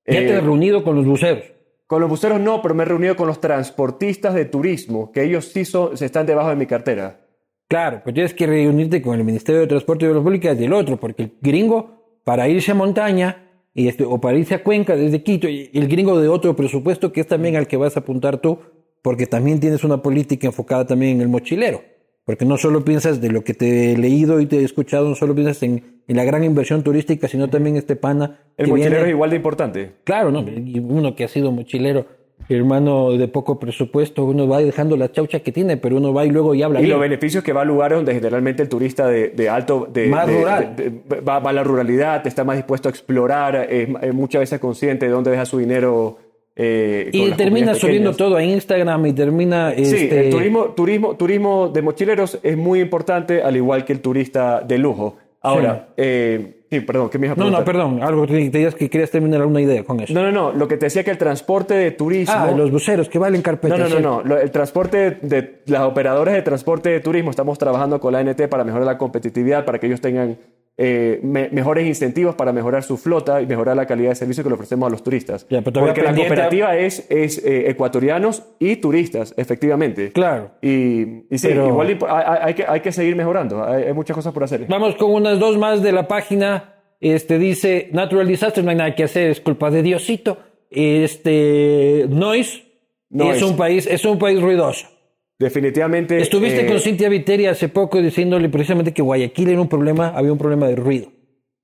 Ya 0.07 0.19
Eh, 0.21 0.27
te 0.27 0.35
has 0.35 0.43
reunido 0.43 0.83
con 0.83 0.95
los 0.95 1.05
buceros. 1.05 1.43
con 1.87 1.99
los 2.01 2.09
buceros 2.09 2.39
no, 2.39 2.61
pero 2.61 2.73
me 2.75 2.83
he 2.83 2.85
reunido 2.85 3.15
con 3.15 3.27
los 3.27 3.41
transportistas 3.41 4.33
de 4.33 4.45
turismo, 4.45 5.11
que 5.11 5.23
ellos 5.23 5.45
sí 5.45 5.65
son, 5.65 5.97
se 5.97 6.05
están 6.05 6.25
debajo 6.25 6.49
de 6.49 6.55
mi 6.55 6.65
cartera. 6.65 7.19
Claro, 7.67 8.01
pues 8.03 8.13
tienes 8.13 8.33
que 8.33 8.45
reunirte 8.47 9.01
con 9.01 9.17
el 9.17 9.23
Ministerio 9.23 9.61
de 9.61 9.67
Transporte 9.67 10.05
y 10.05 10.07
Obras 10.07 10.23
Públicas 10.23 10.57
y 10.59 10.65
el 10.65 10.73
otro, 10.73 10.97
porque 10.97 11.23
el 11.23 11.31
gringo, 11.41 11.94
para 12.25 12.49
irse 12.49 12.71
a 12.71 12.75
montaña, 12.75 13.43
y 13.73 13.87
este, 13.87 14.03
o 14.03 14.19
para 14.19 14.37
irse 14.37 14.55
a 14.55 14.63
Cuenca 14.63 14.97
desde 14.97 15.23
Quito, 15.23 15.47
y 15.47 15.69
el 15.73 15.87
gringo 15.87 16.19
de 16.19 16.27
otro 16.27 16.53
presupuesto, 16.57 17.13
que 17.13 17.21
es 17.21 17.27
también 17.27 17.55
al 17.55 17.67
que 17.67 17.77
vas 17.77 17.95
a 17.95 18.01
apuntar 18.01 18.39
tú, 18.39 18.59
porque 19.01 19.27
también 19.27 19.59
tienes 19.61 19.83
una 19.85 20.01
política 20.01 20.47
enfocada 20.47 20.85
también 20.85 21.17
en 21.17 21.21
el 21.21 21.29
mochilero. 21.29 21.81
Porque 22.25 22.43
no 22.43 22.57
solo 22.57 22.83
piensas 22.83 23.21
de 23.21 23.29
lo 23.29 23.43
que 23.43 23.53
te 23.53 23.91
he 23.91 23.97
leído 23.97 24.41
y 24.41 24.47
te 24.47 24.57
he 24.57 24.63
escuchado, 24.63 25.07
no 25.07 25.13
solo 25.13 25.35
piensas 25.35 25.61
en, 25.61 26.01
en 26.07 26.15
la 26.17 26.23
gran 26.23 26.43
inversión 26.43 26.81
turística, 26.81 27.27
sino 27.27 27.47
también 27.49 27.75
este 27.77 27.95
pana. 27.95 28.39
El 28.57 28.67
mochilero 28.69 28.91
viene- 28.95 29.05
es 29.09 29.13
igual 29.13 29.29
de 29.29 29.35
importante. 29.35 29.91
Claro, 30.03 30.31
¿no? 30.31 30.39
Uno 30.89 31.15
que 31.15 31.23
ha 31.23 31.27
sido 31.27 31.51
mochilero, 31.51 32.07
hermano 32.47 33.11
de 33.13 33.27
poco 33.27 33.59
presupuesto, 33.59 34.23
uno 34.23 34.47
va 34.47 34.59
dejando 34.59 34.95
la 34.97 35.11
chaucha 35.11 35.39
que 35.39 35.51
tiene, 35.51 35.77
pero 35.77 35.97
uno 35.97 36.13
va 36.13 36.25
y 36.25 36.29
luego 36.29 36.53
y 36.53 36.61
habla. 36.61 36.79
Y 36.79 36.83
bien. 36.83 36.91
los 36.93 37.01
beneficios 37.01 37.43
que 37.43 37.53
va 37.53 37.61
a 37.61 37.65
lugares 37.65 37.97
donde 37.97 38.13
generalmente 38.13 38.61
el 38.61 38.69
turista 38.69 39.07
de, 39.07 39.29
de 39.29 39.49
alto... 39.49 39.87
De, 39.91 40.07
Más 40.07 40.27
de- 40.27 40.37
rural. 40.39 40.75
de- 40.75 40.91
va, 41.21 41.39
va 41.39 41.49
a 41.49 41.53
la 41.53 41.63
ruralidad, 41.63 42.25
está 42.27 42.43
más 42.43 42.55
dispuesto 42.57 42.87
a 42.87 42.91
explorar, 42.91 43.67
es, 43.69 43.89
es 44.01 44.13
muchas 44.13 44.41
veces 44.41 44.59
consciente 44.59 45.07
de 45.07 45.11
dónde 45.11 45.31
deja 45.31 45.45
su 45.45 45.57
dinero. 45.57 46.17
eh, 46.55 47.09
Y 47.11 47.31
termina 47.31 47.73
subiendo 47.73 48.13
todo 48.13 48.35
a 48.35 48.43
Instagram 48.43 49.07
y 49.07 49.13
termina... 49.13 49.71
Sí, 49.75 49.81
este, 49.83 50.25
el 50.25 50.29
turismo, 50.29 50.65
turismo, 50.75 51.15
turismo 51.15 51.69
de 51.69 51.81
mochileros 51.81 52.39
es 52.43 52.55
muy 52.57 52.79
importante, 52.79 53.41
al 53.41 53.55
igual 53.55 53.85
que 53.85 53.93
el 53.93 54.01
turista 54.01 54.61
de 54.61 54.77
lujo. 54.77 55.17
Ahora, 55.41 55.89
eh, 55.97 56.54
sí, 56.69 56.79
perdón, 56.81 57.09
¿qué 57.09 57.19
me 57.19 57.27
No, 57.29 57.49
no, 57.49 57.63
perdón, 57.63 58.01
algo 58.03 58.25
que 58.25 58.49
te 58.49 58.71
que 58.73 58.89
querías 58.89 59.11
terminar 59.11 59.41
alguna 59.41 59.61
idea 59.61 59.83
con 59.83 59.99
eso. 59.99 60.13
No, 60.13 60.23
no, 60.23 60.31
no, 60.31 60.51
lo 60.51 60.67
que 60.67 60.77
te 60.77 60.87
decía 60.87 61.03
que 61.03 61.11
el 61.11 61.17
transporte 61.17 61.73
de 61.73 61.91
turismo... 61.91 62.35
ah, 62.35 62.51
los 62.51 62.71
buceros 62.71 63.09
que 63.09 63.19
valen 63.19 63.41
carpeta. 63.41 63.77
No, 63.77 63.87
no, 63.87 63.99
no, 63.99 64.23
no. 64.23 64.37
El 64.37 64.51
transporte 64.51 65.17
de 65.21 65.61
las 65.67 65.81
operadoras 65.81 66.33
de 66.33 66.41
transporte 66.41 66.89
de 66.89 66.99
turismo 66.99 67.29
estamos 67.29 67.57
trabajando 67.57 67.99
con 67.99 68.13
la 68.13 68.19
ANT 68.19 68.47
para 68.47 68.63
mejorar 68.63 68.85
la 68.85 68.97
competitividad, 68.97 69.65
para 69.65 69.79
que 69.79 69.87
ellos 69.87 70.01
tengan 70.01 70.37
eh, 70.77 71.19
me- 71.23 71.49
mejores 71.49 71.87
incentivos 71.87 72.35
para 72.35 72.51
mejorar 72.51 72.83
su 72.83 72.97
flota 72.97 73.41
y 73.41 73.45
mejorar 73.47 73.75
la 73.77 73.85
calidad 73.85 74.09
de 74.09 74.15
servicio 74.15 74.43
que 74.43 74.49
le 74.49 74.55
ofrecemos 74.55 74.87
a 74.87 74.89
los 74.89 75.03
turistas. 75.03 75.45
Ya, 75.49 75.61
Porque 75.61 76.01
la 76.03 76.13
cooperativa 76.13 76.75
es, 76.77 77.05
es 77.09 77.37
eh, 77.45 77.69
ecuatorianos 77.69 78.43
y 78.59 78.75
turistas, 78.77 79.33
efectivamente. 79.37 80.11
Claro. 80.11 80.51
Y, 80.61 81.25
y 81.33 81.37
sí, 81.37 81.47
Pero- 81.47 81.67
igual 81.69 81.97
hay- 82.09 82.37
hay 82.41 82.53
que, 82.55 82.65
hay 82.67 82.79
que 82.81 82.91
seguir 82.91 83.15
mejorando. 83.15 83.63
Hay, 83.63 83.83
hay 83.83 83.93
muchas 83.93 84.15
cosas 84.15 84.33
por 84.33 84.43
hacer. 84.43 84.65
Vamos 84.67 84.95
con 84.95 85.11
unas 85.13 85.39
dos 85.39 85.57
más 85.57 85.81
de 85.81 85.91
la 85.93 86.07
página. 86.07 86.73
Este 86.99 87.37
dice, 87.39 87.89
Natural 87.93 88.27
Disaster, 88.27 88.63
no 88.63 88.69
hay 88.71 88.75
nada 88.77 88.95
que 88.95 89.03
hacer, 89.03 89.29
es 89.29 89.39
culpa 89.41 89.69
de 89.71 89.81
Diosito. 89.83 90.37
Este, 90.71 92.05
Noise, 92.09 92.63
Noise. 93.09 93.37
es 93.37 93.43
un 93.43 93.57
país, 93.57 93.87
es 93.87 94.05
un 94.05 94.17
país 94.17 94.41
ruidoso. 94.41 94.87
Definitivamente. 95.37 96.19
Estuviste 96.21 96.61
eh, 96.61 96.67
con 96.67 96.79
Cintia 96.79 97.09
Viteri 97.09 97.45
hace 97.45 97.69
poco 97.69 98.01
diciéndole 98.01 98.49
precisamente 98.49 98.93
que 98.93 99.01
Guayaquil 99.01 99.49
era 99.49 99.61
un 99.61 99.67
problema, 99.67 100.09
había 100.09 100.31
un 100.31 100.37
problema 100.37 100.67
de 100.67 100.75
ruido. 100.75 101.11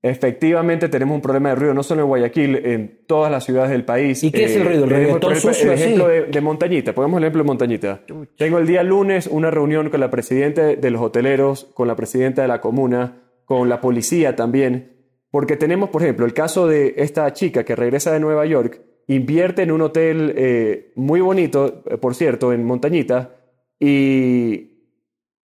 Efectivamente, 0.04 0.88
tenemos 0.88 1.14
un 1.14 1.22
problema 1.22 1.50
de 1.50 1.54
ruido, 1.54 1.74
no 1.74 1.84
solo 1.84 2.02
en 2.02 2.08
Guayaquil, 2.08 2.56
en 2.56 3.04
todas 3.06 3.30
las 3.30 3.44
ciudades 3.44 3.70
del 3.70 3.84
país. 3.84 4.22
Eh, 4.22 4.26
¿Y 4.26 4.30
qué 4.32 4.44
es 4.44 4.56
el 4.56 4.64
ruido? 4.64 4.84
¿El 4.84 4.90
reggaetón 4.90 5.20
por 5.20 5.32
ejemplo, 5.32 5.54
sucio 5.54 5.72
El 5.72 5.78
ejemplo 5.78 6.08
de, 6.08 6.22
de 6.24 6.40
Montañita, 6.40 6.92
pongamos 6.92 7.18
el 7.18 7.24
ejemplo 7.24 7.42
de 7.42 7.46
Montañita. 7.46 8.00
Tengo 8.36 8.58
el 8.58 8.66
día 8.66 8.82
lunes 8.82 9.28
una 9.28 9.50
reunión 9.50 9.90
con 9.90 10.00
la 10.00 10.10
presidenta 10.10 10.62
de 10.62 10.90
los 10.90 11.00
hoteleros, 11.00 11.68
con 11.74 11.86
la 11.86 11.94
presidenta 11.94 12.42
de 12.42 12.48
la 12.48 12.60
comuna, 12.60 13.22
con 13.44 13.68
la 13.68 13.80
policía 13.80 14.34
también, 14.34 14.92
porque 15.30 15.56
tenemos, 15.56 15.88
por 15.90 16.02
ejemplo, 16.02 16.26
el 16.26 16.34
caso 16.34 16.66
de 16.66 16.94
esta 16.96 17.32
chica 17.32 17.64
que 17.64 17.76
regresa 17.76 18.12
de 18.12 18.18
Nueva 18.18 18.44
York, 18.44 18.82
invierte 19.06 19.62
en 19.62 19.70
un 19.70 19.82
hotel 19.82 20.34
eh, 20.36 20.92
muy 20.96 21.20
bonito, 21.20 21.84
eh, 21.86 21.96
por 21.96 22.14
cierto, 22.14 22.52
en 22.52 22.64
Montañita, 22.64 23.41
y 23.84 24.78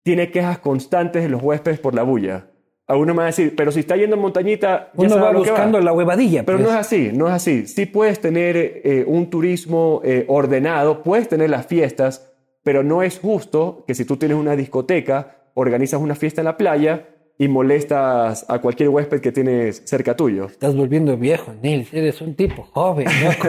tiene 0.02 0.32
quejas 0.32 0.58
constantes 0.58 1.22
de 1.22 1.30
los 1.30 1.44
huéspedes 1.44 1.80
por 1.80 1.94
la 1.94 2.02
bulla. 2.02 2.48
A 2.88 2.96
uno 2.96 3.14
me 3.14 3.20
va 3.20 3.24
a 3.24 3.28
decir, 3.28 3.54
pero 3.56 3.72
si 3.72 3.82
está 3.82 3.96
yendo 3.96 4.16
en 4.16 4.22
montañita, 4.24 4.92
ya 4.96 5.06
Uno 5.06 5.20
va 5.22 5.32
buscando 5.32 5.80
la 5.80 5.94
huevadilla. 5.94 6.44
Pero 6.44 6.58
pues. 6.58 6.68
no 6.68 6.74
es 6.74 6.80
así, 6.80 7.12
no 7.14 7.28
es 7.28 7.34
así. 7.34 7.68
Sí 7.68 7.86
puedes 7.86 8.20
tener 8.20 8.58
eh, 8.58 9.06
un 9.08 9.30
turismo 9.30 10.02
eh, 10.04 10.26
ordenado, 10.28 11.04
puedes 11.04 11.30
tener 11.30 11.52
las 11.52 11.68
fiestas, 11.68 12.34
pero 12.64 12.82
no 12.82 13.04
es 13.04 13.20
justo 13.20 13.84
que 13.86 13.94
si 13.94 14.06
tú 14.06 14.18
tienes 14.18 14.38
una 14.38 14.56
discoteca, 14.56 15.38
organizas 15.54 16.02
una 16.02 16.16
fiesta 16.16 16.42
en 16.42 16.46
la 16.46 16.58
playa 16.58 17.08
y 17.38 17.48
molestas 17.48 18.46
a 18.48 18.60
cualquier 18.60 18.90
huésped 18.90 19.22
que 19.22 19.32
tienes 19.32 19.82
cerca 19.86 20.16
tuyo. 20.16 20.46
Estás 20.46 20.76
volviendo 20.76 21.18
viejo, 21.18 21.54
Nils. 21.62 21.94
Eres 21.94 22.22
un 22.22 22.36
tipo 22.36 22.64
joven, 22.72 23.08
loco. 23.24 23.48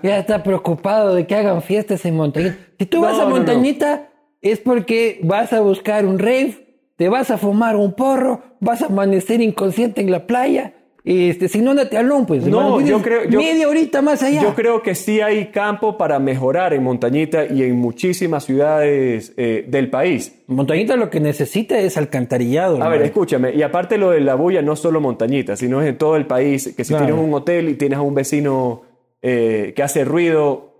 ya 0.02 0.18
está 0.18 0.42
preocupado 0.42 1.14
de 1.14 1.26
que 1.26 1.34
hagan 1.34 1.62
fiestas 1.62 2.04
en 2.04 2.16
Montañita. 2.16 2.56
Si 2.78 2.86
tú 2.86 3.02
vas 3.02 3.18
a 3.18 3.24
no, 3.24 3.30
no. 3.30 3.36
Montañita, 3.36 4.10
es 4.40 4.60
porque 4.60 5.20
vas 5.22 5.52
a 5.52 5.60
buscar 5.60 6.06
un 6.06 6.18
rave, 6.18 6.82
te 6.96 7.08
vas 7.08 7.30
a 7.30 7.38
fumar 7.38 7.76
un 7.76 7.92
porro, 7.92 8.42
vas 8.60 8.82
a 8.82 8.86
amanecer 8.86 9.40
inconsciente 9.40 10.00
en 10.00 10.10
la 10.10 10.26
playa. 10.26 10.74
Este, 11.04 11.48
si 11.48 11.60
no, 11.62 11.70
andate 11.70 11.96
al 11.96 12.06
Lom, 12.06 12.26
pues. 12.26 12.44
No, 12.44 12.80
yo 12.80 13.00
creo- 13.00 13.24
yo- 13.28 13.38
media 13.38 13.68
horita 13.68 14.02
más 14.02 14.22
allá. 14.22 14.42
Yo 14.42 14.54
creo 14.54 14.82
que 14.82 14.94
sí 14.94 15.20
hay 15.20 15.46
campo 15.46 15.96
para 15.96 16.18
mejorar 16.18 16.74
en 16.74 16.82
Montañita 16.82 17.46
y 17.46 17.62
en 17.62 17.76
muchísimas 17.76 18.44
ciudades 18.44 19.32
eh, 19.36 19.64
del 19.68 19.88
país. 19.90 20.34
Montañita 20.48 20.96
lo 20.96 21.08
que 21.08 21.20
necesita 21.20 21.78
es 21.78 21.96
alcantarillado. 21.96 22.82
A 22.82 22.88
ver, 22.88 23.02
escúchame, 23.02 23.54
y 23.54 23.62
aparte 23.62 23.96
lo 23.96 24.10
de 24.10 24.20
la 24.20 24.34
bulla 24.34 24.60
no 24.60 24.76
solo 24.76 25.00
montañita, 25.00 25.56
sino 25.56 25.80
es 25.80 25.88
en 25.88 25.96
todo 25.96 26.16
el 26.16 26.26
país, 26.26 26.74
que 26.76 26.84
si 26.84 26.92
Claro. 26.92 27.06
tienes 27.06 27.24
un 27.24 27.32
hotel 27.32 27.68
y 27.70 27.74
tienes 27.74 27.98
a 27.98 28.02
un 28.02 28.14
vecino 28.14 28.82
eh, 29.22 29.72
que 29.74 29.82
hace 29.82 30.04
ruido, 30.04 30.77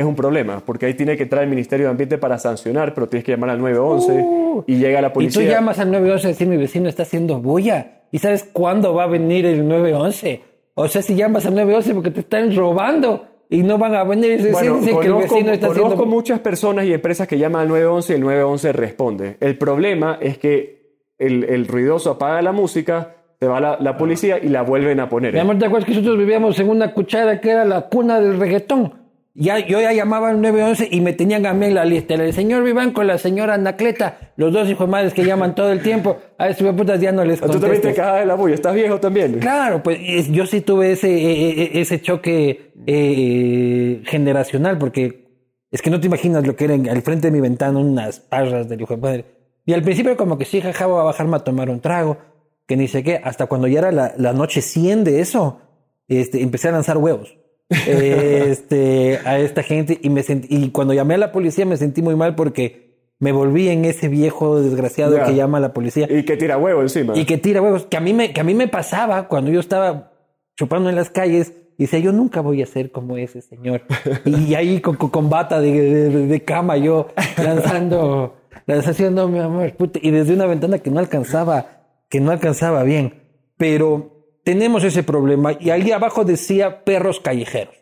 es 0.00 0.06
un 0.06 0.14
problema, 0.16 0.60
porque 0.64 0.86
ahí 0.86 0.94
tiene 0.94 1.16
que 1.16 1.24
entrar 1.24 1.42
el 1.44 1.50
Ministerio 1.50 1.86
de 1.86 1.90
Ambiente 1.90 2.18
para 2.18 2.38
sancionar, 2.38 2.94
pero 2.94 3.06
tienes 3.08 3.24
que 3.24 3.32
llamar 3.32 3.50
al 3.50 3.58
911 3.60 4.12
Uh, 4.22 4.64
y 4.66 4.76
llega 4.76 5.00
la 5.00 5.08
Y 5.08 5.10
policía. 5.10 5.42
tú 5.42 5.48
llamas 5.48 5.78
al 5.78 5.90
911 5.90 6.26
a 6.26 6.30
decir 6.30 6.48
mi 6.48 6.56
vecino 6.56 6.88
está 6.88 7.02
haciendo 7.04 7.38
bulla. 7.40 8.00
¿Y 8.10 8.18
sabes 8.18 8.44
cuándo 8.52 8.94
va 8.94 9.04
a 9.04 9.06
venir 9.06 9.46
el 9.46 9.66
911? 9.68 10.42
O 10.74 10.88
sea, 10.88 11.02
si 11.02 11.14
llamas 11.14 11.46
al 11.46 11.54
911 11.54 11.94
porque 11.94 12.10
te 12.10 12.20
están 12.20 12.54
robando 12.56 13.26
y 13.48 13.62
no 13.62 13.78
van 13.78 13.94
a 13.94 14.04
venir 14.04 14.32
y 14.32 14.36
decir 14.36 14.52
Bueno, 14.52 14.76
dicen 14.78 15.00
que 15.00 15.06
el 15.06 15.14
vecino 15.14 15.52
está 15.52 15.66
conozco 15.68 15.86
haciendo 15.86 16.06
muchas 16.06 16.40
personas 16.40 16.84
y 16.86 16.92
empresas 16.92 17.28
que 17.28 17.38
llaman 17.38 17.62
al 17.62 17.68
911 17.68 18.12
y 18.12 18.16
el 18.16 18.22
911 18.22 18.72
responde. 18.72 19.36
El 19.40 19.56
problema 19.58 20.18
es 20.20 20.38
que 20.38 20.96
el, 21.18 21.44
el 21.44 21.66
ruidoso 21.68 22.12
apaga 22.12 22.40
la 22.42 22.52
música, 22.52 23.14
se 23.38 23.46
va 23.46 23.60
la, 23.60 23.76
la 23.80 23.96
policía 23.96 24.38
y 24.42 24.48
la 24.48 24.62
vuelven 24.62 25.00
a 25.00 25.08
poner. 25.08 25.32
Mi 25.34 25.40
amor, 25.40 25.58
¿te 25.58 25.66
acuerdas 25.66 25.86
que 25.86 25.94
nosotros 25.94 26.18
vivíamos 26.18 26.58
en 26.58 26.68
una 26.68 26.92
cuchara 26.92 27.40
que 27.40 27.50
era 27.50 27.64
la 27.64 27.82
cuna 27.88 28.20
del 28.20 28.38
reggaetón? 28.38 28.94
Ya, 29.34 29.58
yo 29.64 29.80
ya 29.80 29.92
llamaba 29.92 30.30
al 30.30 30.40
911 30.40 30.88
y 30.90 31.00
me 31.00 31.12
tenían 31.12 31.46
a 31.46 31.54
mí 31.54 31.66
en 31.66 31.74
la 31.74 31.84
lista. 31.84 32.14
Era 32.14 32.24
el 32.24 32.32
señor 32.32 32.64
Vivanco, 32.64 33.04
la 33.04 33.16
señora 33.16 33.54
Anacleta, 33.54 34.32
los 34.36 34.52
dos 34.52 34.68
hijos 34.68 34.88
de 34.88 34.90
madres 34.90 35.14
que 35.14 35.24
llaman 35.24 35.54
todo 35.54 35.70
el 35.70 35.82
tiempo. 35.82 36.18
A 36.36 36.48
esos 36.48 36.74
putas 36.74 37.00
ya 37.00 37.12
no 37.12 37.24
les 37.24 37.40
Tú 37.40 37.46
también 37.60 37.80
te 37.80 37.94
cagas 37.94 38.20
de 38.20 38.26
la 38.26 38.34
bulla, 38.34 38.56
estás 38.56 38.74
viejo 38.74 38.98
también. 38.98 39.38
Claro, 39.38 39.82
pues 39.84 39.98
es- 40.02 40.28
yo 40.32 40.46
sí 40.46 40.60
tuve 40.62 40.92
ese, 40.92 41.08
eh, 41.14 41.62
eh, 41.62 41.70
ese 41.74 42.00
choque 42.02 42.72
eh, 42.86 44.02
generacional, 44.04 44.78
porque 44.78 45.28
es 45.70 45.80
que 45.80 45.90
no 45.90 46.00
te 46.00 46.08
imaginas 46.08 46.44
lo 46.46 46.56
que 46.56 46.64
era 46.64 46.74
al 46.74 47.02
frente 47.02 47.28
de 47.28 47.30
mi 47.32 47.40
ventana 47.40 47.78
unas 47.78 48.18
parras 48.18 48.68
del 48.68 48.80
hijo 48.80 48.96
de 48.96 49.00
madre. 49.00 49.24
Y 49.64 49.72
al 49.74 49.82
principio 49.82 50.16
como 50.16 50.38
que 50.38 50.44
sí, 50.44 50.60
jaja, 50.60 50.86
voy 50.86 50.98
a 51.00 51.04
bajarme 51.04 51.36
a 51.36 51.40
tomar 51.40 51.70
un 51.70 51.80
trago, 51.80 52.18
que 52.66 52.76
ni 52.76 52.88
sé 52.88 53.04
qué, 53.04 53.20
hasta 53.22 53.46
cuando 53.46 53.68
ya 53.68 53.78
era 53.78 53.92
la, 53.92 54.12
la 54.16 54.32
noche 54.32 54.60
100 54.60 55.04
de 55.04 55.20
eso, 55.20 55.60
este, 56.08 56.42
empecé 56.42 56.68
a 56.68 56.72
lanzar 56.72 56.98
huevos. 56.98 57.36
Eh, 57.70 58.46
este, 58.50 59.20
a 59.24 59.38
esta 59.38 59.62
gente 59.62 59.98
y 60.02 60.10
me 60.10 60.22
sentí, 60.22 60.48
y 60.50 60.70
cuando 60.70 60.92
llamé 60.94 61.14
a 61.14 61.18
la 61.18 61.32
policía 61.32 61.64
me 61.66 61.76
sentí 61.76 62.02
muy 62.02 62.16
mal 62.16 62.34
porque 62.34 62.90
me 63.18 63.32
volví 63.32 63.68
en 63.68 63.84
ese 63.84 64.08
viejo 64.08 64.60
desgraciado 64.60 65.16
que 65.24 65.34
llama 65.34 65.58
a 65.58 65.60
la 65.60 65.72
policía. 65.72 66.06
Y 66.10 66.24
que 66.24 66.36
tira 66.36 66.56
huevo 66.58 66.80
encima. 66.82 67.16
Y 67.16 67.24
que 67.26 67.36
tira 67.38 67.60
huevos, 67.62 67.86
que 67.86 67.96
a 67.96 68.00
mí 68.00 68.12
me, 68.14 68.32
que 68.32 68.40
a 68.40 68.44
mí 68.44 68.54
me 68.54 68.66
pasaba 68.68 69.28
cuando 69.28 69.50
yo 69.50 69.60
estaba 69.60 70.12
chupando 70.56 70.88
en 70.88 70.96
las 70.96 71.10
calles 71.10 71.52
y 71.78 71.84
decía, 71.84 71.98
yo 71.98 72.12
nunca 72.12 72.40
voy 72.40 72.62
a 72.62 72.66
ser 72.66 72.90
como 72.90 73.16
ese 73.18 73.42
señor. 73.42 73.82
y 74.24 74.54
ahí 74.54 74.80
con, 74.80 74.96
con, 74.96 75.10
con 75.10 75.28
bata 75.30 75.60
de, 75.60 75.70
de- 75.72 76.26
de 76.26 76.40
cama 76.44 76.76
yo 76.78 77.08
lanzando, 77.42 78.36
lanzando 78.66 79.28
mi 79.28 79.38
amor, 79.38 79.72
puta, 79.76 79.98
y 80.02 80.10
desde 80.10 80.32
una 80.34 80.46
ventana 80.46 80.78
que 80.78 80.90
no 80.90 80.98
alcanzaba, 80.98 81.82
que 82.08 82.20
no 82.20 82.30
alcanzaba 82.30 82.82
bien. 82.84 83.14
Pero 83.56 84.09
tenemos 84.44 84.84
ese 84.84 85.02
problema 85.02 85.52
y 85.58 85.70
ahí 85.70 85.90
abajo 85.92 86.24
decía 86.24 86.84
perros 86.84 87.20
callejeros. 87.20 87.74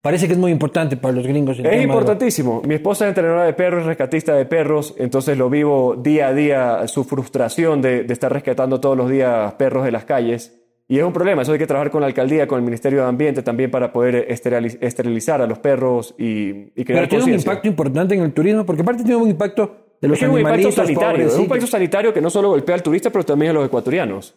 Parece 0.00 0.26
que 0.28 0.32
es 0.34 0.38
muy 0.38 0.52
importante 0.52 0.96
para 0.96 1.12
los 1.14 1.26
gringos. 1.26 1.58
el 1.58 1.66
Es 1.66 1.70
tema 1.72 1.82
de- 1.82 1.88
importantísimo. 1.88 2.62
Mi 2.64 2.74
esposa 2.76 3.04
es 3.04 3.08
entrenadora 3.10 3.44
de 3.44 3.52
perros, 3.52 3.84
rescatista 3.84 4.34
de 4.34 4.46
perros, 4.46 4.94
entonces 4.96 5.36
lo 5.36 5.50
vivo 5.50 5.96
día 5.96 6.28
a 6.28 6.34
día, 6.34 6.86
su 6.86 7.02
frustración 7.04 7.82
de, 7.82 8.04
de 8.04 8.12
estar 8.12 8.32
rescatando 8.32 8.80
todos 8.80 8.96
los 8.96 9.10
días 9.10 9.54
perros 9.54 9.84
de 9.84 9.90
las 9.90 10.04
calles. 10.04 10.54
Y 10.90 10.98
es 10.98 11.04
un 11.04 11.12
problema, 11.12 11.42
eso 11.42 11.52
hay 11.52 11.58
que 11.58 11.66
trabajar 11.66 11.90
con 11.90 12.00
la 12.00 12.06
alcaldía, 12.06 12.46
con 12.46 12.58
el 12.58 12.64
Ministerio 12.64 13.02
de 13.02 13.08
Ambiente 13.08 13.42
también 13.42 13.70
para 13.70 13.92
poder 13.92 14.26
esteriliz- 14.30 14.78
esterilizar 14.80 15.42
a 15.42 15.46
los 15.46 15.58
perros 15.58 16.14
y, 16.16 16.48
y 16.80 16.84
crear 16.84 17.06
Pero 17.06 17.08
tiene 17.08 17.24
un 17.24 17.40
impacto 17.40 17.68
importante 17.68 18.14
en 18.14 18.22
el 18.22 18.32
turismo, 18.32 18.64
porque 18.64 18.82
aparte 18.82 19.02
tiene 19.02 19.16
un 19.20 19.28
impacto 19.28 19.96
de 20.00 20.08
los 20.08 20.16
Es 20.16 20.24
que 20.24 20.30
un 20.30 20.38
impacto 20.38 20.72
sanitario, 20.72 21.26
es 21.26 21.34
un 21.34 21.42
impacto 21.42 21.66
sanitario 21.66 22.14
que 22.14 22.20
no 22.22 22.30
solo 22.30 22.50
golpea 22.50 22.76
al 22.76 22.82
turista, 22.84 23.10
pero 23.10 23.24
también 23.24 23.50
a 23.50 23.54
los 23.54 23.66
ecuatorianos. 23.66 24.34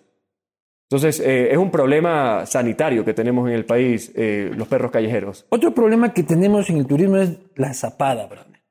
Entonces, 0.92 1.22
eh, 1.22 1.54
es 1.54 1.58
un 1.58 1.72
problema 1.72 2.46
sanitario 2.46 3.06
que 3.06 3.14
tenemos 3.14 3.48
en 3.48 3.56
el 3.56 3.64
país, 3.64 4.12
eh, 4.14 4.52
los 4.54 4.68
perros 4.68 4.92
callejeros. 4.92 5.46
Otro 5.48 5.74
problema 5.74 6.14
que 6.14 6.22
tenemos 6.22 6.70
en 6.70 6.80
el 6.80 6.86
turismo 6.86 7.16
es 7.16 7.38
la 7.56 7.74
zapada, 7.74 8.26
brother. 8.26 8.62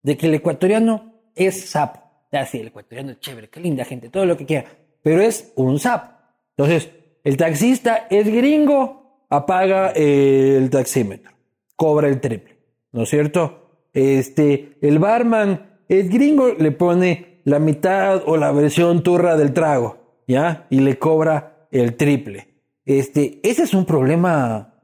De 0.00 0.16
que 0.16 0.26
el 0.28 0.34
ecuatoriano 0.34 1.14
es 1.34 1.70
sapo. 1.70 2.00
Ah, 2.30 2.46
sí, 2.46 2.60
el 2.60 2.68
ecuatoriano 2.68 3.10
es 3.10 3.18
chévere, 3.18 3.48
qué 3.48 3.58
linda 3.58 3.84
gente, 3.84 4.08
todo 4.08 4.24
lo 4.24 4.36
que 4.36 4.46
quiera. 4.46 4.66
Pero 5.02 5.20
es 5.20 5.52
un 5.56 5.80
sapo. 5.80 6.12
Entonces, 6.56 6.90
el 7.24 7.36
taxista 7.36 8.06
es 8.08 8.24
gringo, 8.24 9.26
apaga 9.28 9.90
eh, 9.96 10.56
el 10.56 10.70
taxímetro, 10.70 11.32
cobra 11.74 12.06
el 12.06 12.20
triple, 12.20 12.56
¿no 12.92 13.02
es 13.02 13.08
cierto? 13.08 13.88
Este, 13.92 14.76
el 14.80 15.00
barman 15.00 15.80
es 15.88 16.08
gringo, 16.08 16.54
le 16.56 16.70
pone 16.70 17.40
la 17.42 17.58
mitad 17.58 18.22
o 18.26 18.36
la 18.36 18.52
versión 18.52 19.02
turra 19.02 19.36
del 19.36 19.52
trago, 19.52 20.22
¿ya? 20.28 20.68
Y 20.70 20.78
le 20.78 21.00
cobra 21.00 21.53
el 21.80 21.96
triple. 21.96 22.48
Este, 22.84 23.40
ese 23.42 23.62
es 23.64 23.74
un 23.74 23.84
problema 23.84 24.74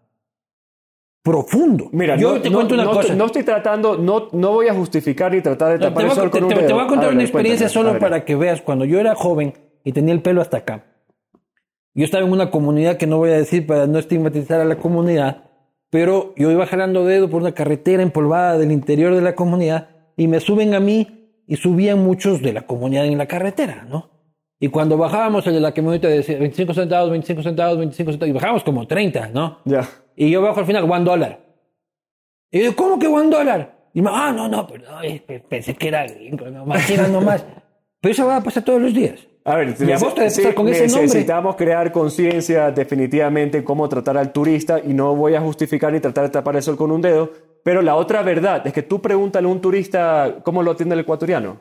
profundo. 1.22 1.88
Mira, 1.92 2.16
yo 2.16 2.34
no, 2.34 2.40
te 2.40 2.48
no- 2.50 2.56
cuento 2.56 2.74
una 2.74 2.84
no- 2.84 2.92
cosa. 2.92 3.14
no 3.14 3.26
estoy 3.26 3.42
tratando, 3.44 3.96
no, 3.98 4.28
no 4.32 4.52
voy 4.52 4.68
a 4.68 4.74
justificar 4.74 5.32
ni 5.32 5.40
tratar 5.42 5.72
de 5.72 5.78
tapar 5.78 6.04
te, 6.08 6.20
el 6.22 6.30
con 6.30 6.48
te- 6.48 6.54
un 6.56 6.68
voy 6.72 6.84
a 6.84 6.86
contar 6.86 7.04
A 7.04 7.08
ver, 7.08 7.14
una 7.14 7.22
experiencia 7.22 7.68
solo 7.68 7.98
para 7.98 8.24
que 8.24 8.34
veas. 8.36 8.62
Cuando 8.62 8.84
yo 8.84 8.98
era 8.98 9.14
joven 9.14 9.54
y 9.84 9.92
tenía 9.92 10.14
el 10.14 10.22
pelo 10.22 10.40
hasta 10.40 10.58
acá, 10.58 10.86
yo 11.94 12.04
estaba 12.04 12.24
en 12.24 12.32
una 12.32 12.50
comunidad 12.50 12.96
que 12.96 13.06
no 13.06 13.18
voy 13.18 13.30
a 13.30 13.34
decir 13.36 13.66
para 13.66 13.86
no 13.86 13.98
estigmatizar 13.98 14.60
a 14.60 14.64
la 14.64 14.76
comunidad, 14.78 15.44
pero 15.90 16.32
yo 16.36 16.50
iba 16.50 16.66
jalando 16.66 17.04
dedo 17.04 17.28
por 17.28 17.42
una 17.42 17.52
carretera 17.52 18.02
empolvada 18.02 18.56
del 18.58 18.72
interior 18.72 19.14
de 19.14 19.20
la 19.20 19.34
comunidad 19.34 19.90
y 20.16 20.26
me 20.26 20.40
suben 20.40 20.72
a 20.74 20.80
mí 20.80 21.28
y 21.46 21.56
subían 21.56 21.98
muchos 22.02 22.40
de 22.42 22.52
la 22.52 22.62
comunidad 22.62 23.04
en 23.06 23.18
la 23.18 23.26
carretera, 23.26 23.84
¿no? 23.88 24.08
Y 24.62 24.68
cuando 24.68 24.98
bajábamos 24.98 25.46
el 25.46 25.54
de 25.54 25.60
la 25.60 25.72
camioneta 25.72 26.06
decía 26.06 26.38
25 26.38 26.74
centavos, 26.74 27.10
25 27.10 27.42
centavos, 27.42 27.78
25 27.78 28.12
centavos, 28.12 28.30
y 28.30 28.34
bajábamos 28.34 28.62
como 28.62 28.86
30, 28.86 29.28
¿no? 29.28 29.58
Ya. 29.64 29.88
Y 30.14 30.30
yo 30.30 30.42
bajo 30.42 30.60
al 30.60 30.66
final, 30.66 30.84
one 30.90 31.02
dólar. 31.04 31.40
Y 32.50 32.64
yo, 32.64 32.76
¿cómo 32.76 32.98
que 32.98 33.06
one 33.06 33.30
dólar? 33.30 33.78
Y 33.94 34.02
me, 34.02 34.10
ah, 34.12 34.32
no, 34.32 34.48
no, 34.48 34.66
perdón, 34.66 34.96
pe- 35.26 35.40
pensé 35.40 35.74
que 35.74 35.88
era 35.88 36.06
gringo, 36.06 36.46
nomás, 36.50 36.88
era 36.90 37.08
nomás. 37.08 37.44
Pero 38.02 38.12
eso 38.12 38.26
va 38.26 38.36
a 38.36 38.42
pasar 38.42 38.62
todos 38.62 38.80
los 38.80 38.92
días. 38.94 39.26
A 39.44 39.56
ver, 39.56 39.74
Y 39.80 39.90
a 39.92 39.96
vos 39.98 40.14
te 40.14 40.28
sí, 40.28 40.42
con 40.54 40.68
ese 40.68 40.86
nombre. 40.86 41.02
necesitamos 41.02 41.56
crear 41.56 41.90
conciencia 41.90 42.70
definitivamente 42.70 43.58
en 43.58 43.64
cómo 43.64 43.88
tratar 43.88 44.18
al 44.18 44.32
turista 44.32 44.78
y 44.78 44.92
no 44.92 45.14
voy 45.16 45.34
a 45.34 45.40
justificar 45.40 45.92
ni 45.92 46.00
tratar 46.00 46.24
de 46.24 46.30
tapar 46.30 46.56
el 46.56 46.62
sol 46.62 46.76
con 46.76 46.90
un 46.90 47.00
dedo, 47.00 47.30
pero 47.64 47.80
la 47.80 47.96
otra 47.96 48.22
verdad 48.22 48.66
es 48.66 48.72
que 48.74 48.82
tú 48.82 49.00
pregúntale 49.00 49.48
a 49.48 49.50
un 49.50 49.60
turista 49.60 50.36
cómo 50.44 50.62
lo 50.62 50.72
atiende 50.72 50.94
el 50.94 51.00
ecuatoriano. 51.00 51.58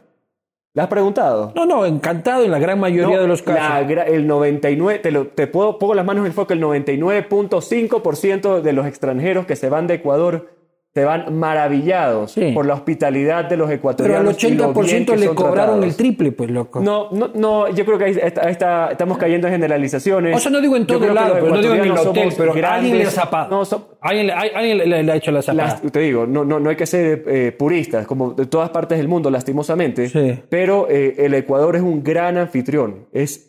¿Le 0.75 0.83
has 0.83 0.87
preguntado? 0.87 1.51
No, 1.55 1.65
no, 1.65 1.83
encantado 1.85 2.43
en 2.43 2.51
la 2.51 2.59
gran 2.59 2.79
mayoría 2.79 3.15
No, 3.15 3.21
de 3.23 3.27
los 3.27 3.41
casos. 3.41 3.87
la 3.89 4.03
el 4.03 4.27
99, 4.27 4.99
te, 4.99 5.11
lo, 5.11 5.27
te 5.27 5.47
puedo, 5.47 5.79
pongo 5.79 5.95
las 5.95 6.05
manos 6.05 6.21
en 6.21 6.27
el 6.27 6.33
fuego, 6.33 6.53
el 6.53 6.61
99.5% 6.61 8.61
de 8.61 8.73
los 8.73 8.85
extranjeros 8.85 9.47
que 9.47 9.55
se 9.55 9.69
van 9.69 9.87
de 9.87 9.95
Ecuador 9.95 10.58
se 10.91 11.05
van 11.05 11.37
maravillados 11.37 12.31
Sí. 12.31 12.51
por 12.51 12.65
la 12.65 12.73
hospitalidad 12.73 13.45
de 13.45 13.55
los 13.57 13.67
Pero 13.67 13.73
al 13.73 13.77
ecuatorianos. 13.77 14.23
lo 14.43 14.49
bien 14.49 14.63
80% 14.63 15.13
que 15.13 15.17
le 15.19 15.27
cobraron 15.27 15.53
tratados. 15.55 15.85
el 15.85 15.95
triple, 15.95 16.31
pues, 16.31 16.49
loco. 16.49 16.79
No, 16.81 17.11
no, 17.11 17.29
no, 17.35 17.69
yo 17.69 17.85
creo 17.85 17.97
que 17.99 18.05
ahí 18.05 18.17
está- 18.19 18.41
ahí 18.47 18.51
está- 18.51 18.91
estamos 18.91 19.19
cayendo 19.19 19.45
en 19.47 19.53
generalizaciones. 19.53 20.35
O 20.35 20.39
sea, 20.39 20.51
no 20.51 20.59
digo 20.59 20.75
en 20.75 20.87
todo 20.87 21.13
lado, 21.13 21.35
pero 21.35 21.49
no 21.49 21.61
digo 21.61 21.75
en 21.75 21.83
el 21.83 21.91
hotel, 21.91 22.33
pero 22.35 22.53
alguien 22.67 22.97
le 22.97 23.05
zapado. 23.05 23.49
No, 23.51 23.65
so- 23.65 23.97
Alguien, 24.01 24.31
alguien 24.31 24.77
le, 24.79 25.03
le 25.03 25.11
ha 25.11 25.15
hecho 25.15 25.29
la 25.31 25.41
zapada. 25.43 25.79
las- 25.83 25.91
te 25.91 25.99
digo, 25.99 26.25
no, 26.25 26.43
no, 26.43 26.59
no 26.59 26.69
hay 26.71 26.75
que 26.75 26.85
ser 26.87 27.23
eh, 27.27 27.51
puristas, 27.51 28.07
como 28.07 28.31
de 28.33 28.47
todas 28.47 28.69
partes 28.71 28.97
del 28.97 29.07
mundo, 29.07 29.29
lastimosamente. 29.29 30.09
Sí. 30.09 30.41
Pero 30.49 30.87
eh, 30.89 31.15
el 31.19 31.33
Ecuador 31.35 31.75
es 31.75 31.81
un 31.83 32.01
gran 32.03 32.37
anfitrión. 32.37 33.07
Es 33.13 33.45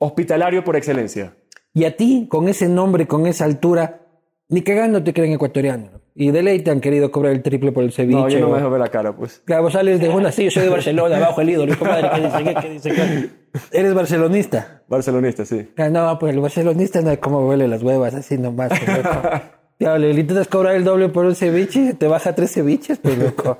hospitalario 0.00 0.64
por 0.64 0.76
excelencia. 0.76 1.36
Y 1.72 1.84
a 1.84 1.96
ti, 1.96 2.26
con 2.28 2.48
ese 2.48 2.68
nombre, 2.68 3.06
con 3.06 3.26
esa 3.26 3.44
altura, 3.44 4.00
ni 4.48 4.62
cagando 4.62 5.02
te 5.02 5.12
creen 5.12 5.32
ecuatoriano. 5.32 6.02
Y 6.16 6.30
de 6.30 6.42
ley 6.44 6.60
te 6.60 6.70
han 6.70 6.80
querido 6.80 7.10
cobrar 7.10 7.32
el 7.32 7.42
triple 7.42 7.72
por 7.72 7.82
el 7.82 7.90
ceviche. 7.92 8.16
No, 8.20 8.28
yo 8.28 8.38
no 8.40 8.46
o- 8.46 8.50
me 8.50 8.58
dejo 8.58 8.70
ver 8.70 8.80
la 8.80 8.88
cara, 8.88 9.16
pues. 9.16 9.42
Claro, 9.44 9.64
vos 9.64 9.72
sales 9.72 9.98
de 10.00 10.08
una, 10.08 10.30
sí, 10.30 10.44
yo 10.44 10.50
soy 10.52 10.62
de 10.62 10.68
Barcelona, 10.68 11.16
abajo 11.16 11.40
el 11.40 11.50
ídolo, 11.50 11.72
hijo 11.72 11.84
madre, 11.84 12.08
¿qué 12.14 12.20
dice 12.20 12.44
qué? 12.44 12.54
¿Qué 12.60 12.70
dice 12.70 12.90
qué? 12.92 13.30
Eres 13.78 13.94
barcelonista. 13.94 14.82
Barcelonista, 14.88 15.44
sí. 15.44 15.68
Ah, 15.76 15.88
No, 15.88 16.16
pues 16.20 16.34
el 16.34 16.40
barcelonista 16.40 17.00
no 17.00 17.10
es 17.10 17.18
como 17.18 17.46
huele 17.48 17.66
las 17.66 17.82
huevas, 17.82 18.14
así 18.14 18.38
nomás. 18.38 18.68
pues, 18.68 18.86
loco. 19.04 19.10
Ya, 19.80 19.98
le 19.98 20.12
intentas 20.12 20.46
cobrar 20.46 20.76
el 20.76 20.84
doble 20.84 21.08
por 21.08 21.24
un 21.26 21.34
ceviche, 21.34 21.94
te 21.94 22.06
baja 22.06 22.32
tres 22.32 22.52
ceviches, 22.52 22.98
pues 22.98 23.18
loco. 23.18 23.58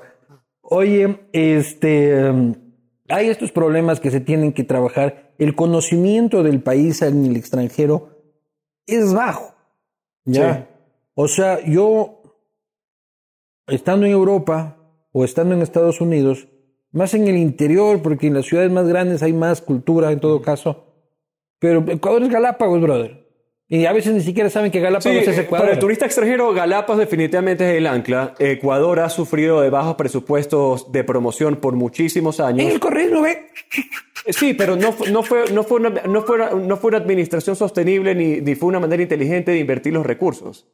Oye, 0.61 1.19
este, 1.33 2.29
um, 2.29 2.55
hay 3.09 3.27
estos 3.29 3.51
problemas 3.51 3.99
que 3.99 4.09
se 4.11 4.21
tienen 4.21 4.53
que 4.53 4.63
trabajar. 4.63 5.33
El 5.37 5.55
conocimiento 5.55 6.41
del 6.41 6.61
país 6.61 7.01
en 7.01 7.25
el 7.25 7.35
extranjero 7.35 8.21
es 8.87 9.13
bajo. 9.13 9.55
¿ya? 10.23 10.53
Sí. 10.55 10.74
O 11.15 11.27
sea, 11.27 11.63
yo, 11.65 12.21
estando 13.67 14.05
en 14.05 14.11
Europa 14.11 14.77
o 15.11 15.23
estando 15.23 15.55
en 15.55 15.61
Estados 15.61 16.01
Unidos, 16.01 16.47
más 16.91 17.13
en 17.13 17.27
el 17.27 17.37
interior, 17.37 18.01
porque 18.01 18.27
en 18.27 18.33
las 18.33 18.45
ciudades 18.45 18.71
más 18.71 18.87
grandes 18.87 19.23
hay 19.23 19.33
más 19.33 19.61
cultura 19.61 20.11
en 20.11 20.19
todo 20.19 20.41
caso, 20.41 20.93
pero 21.59 21.83
Ecuador 21.89 22.23
es 22.23 22.29
Galápagos, 22.29 22.81
brother. 22.81 23.25
Y 23.67 23.85
a 23.87 23.93
veces 23.93 24.13
ni 24.13 24.21
siquiera 24.21 24.47
saben 24.51 24.69
que 24.71 24.79
Galápagos 24.79 25.23
Sí, 25.23 25.29
es 25.29 25.37
eh, 25.39 25.41
Ecuador. 25.41 25.65
para 25.65 25.73
el 25.73 25.79
turista 25.79 26.05
extranjero, 26.05 26.53
Galápagos 26.53 26.99
definitivamente 26.99 27.67
es 27.71 27.77
el 27.77 27.87
ancla. 27.87 28.35
Ecuador 28.37 28.99
ha 28.99 29.09
sufrido 29.09 29.59
de 29.61 29.71
bajos 29.71 29.95
presupuestos 29.95 30.91
de 30.91 31.03
promoción 31.03 31.55
por 31.55 31.73
muchísimos 31.75 32.39
En 32.39 32.45
años. 32.45 32.71
el 32.73 32.79
correo, 32.79 33.09
¿no 33.09 33.21
ve? 33.23 33.47
Sí, 34.29 34.53
pero 34.53 34.75
no, 34.75 34.91
fu- 34.91 35.05
no, 35.11 35.23
fue, 35.23 35.45
no, 35.51 35.63
fue 35.63 35.79
una, 35.79 35.89
no, 35.89 36.21
fue 36.21 36.35
una, 36.35 36.49
no 36.51 36.77
fue 36.77 36.89
una 36.89 36.97
administración 36.97 37.55
sostenible 37.55 38.13
ni, 38.13 38.39
ni 38.41 38.53
fue 38.55 38.69
una 38.69 38.79
manera 38.79 39.01
inteligente 39.01 39.51
de 39.51 39.57
invertir 39.59 39.93
los 39.93 40.05
recursos. 40.05 40.67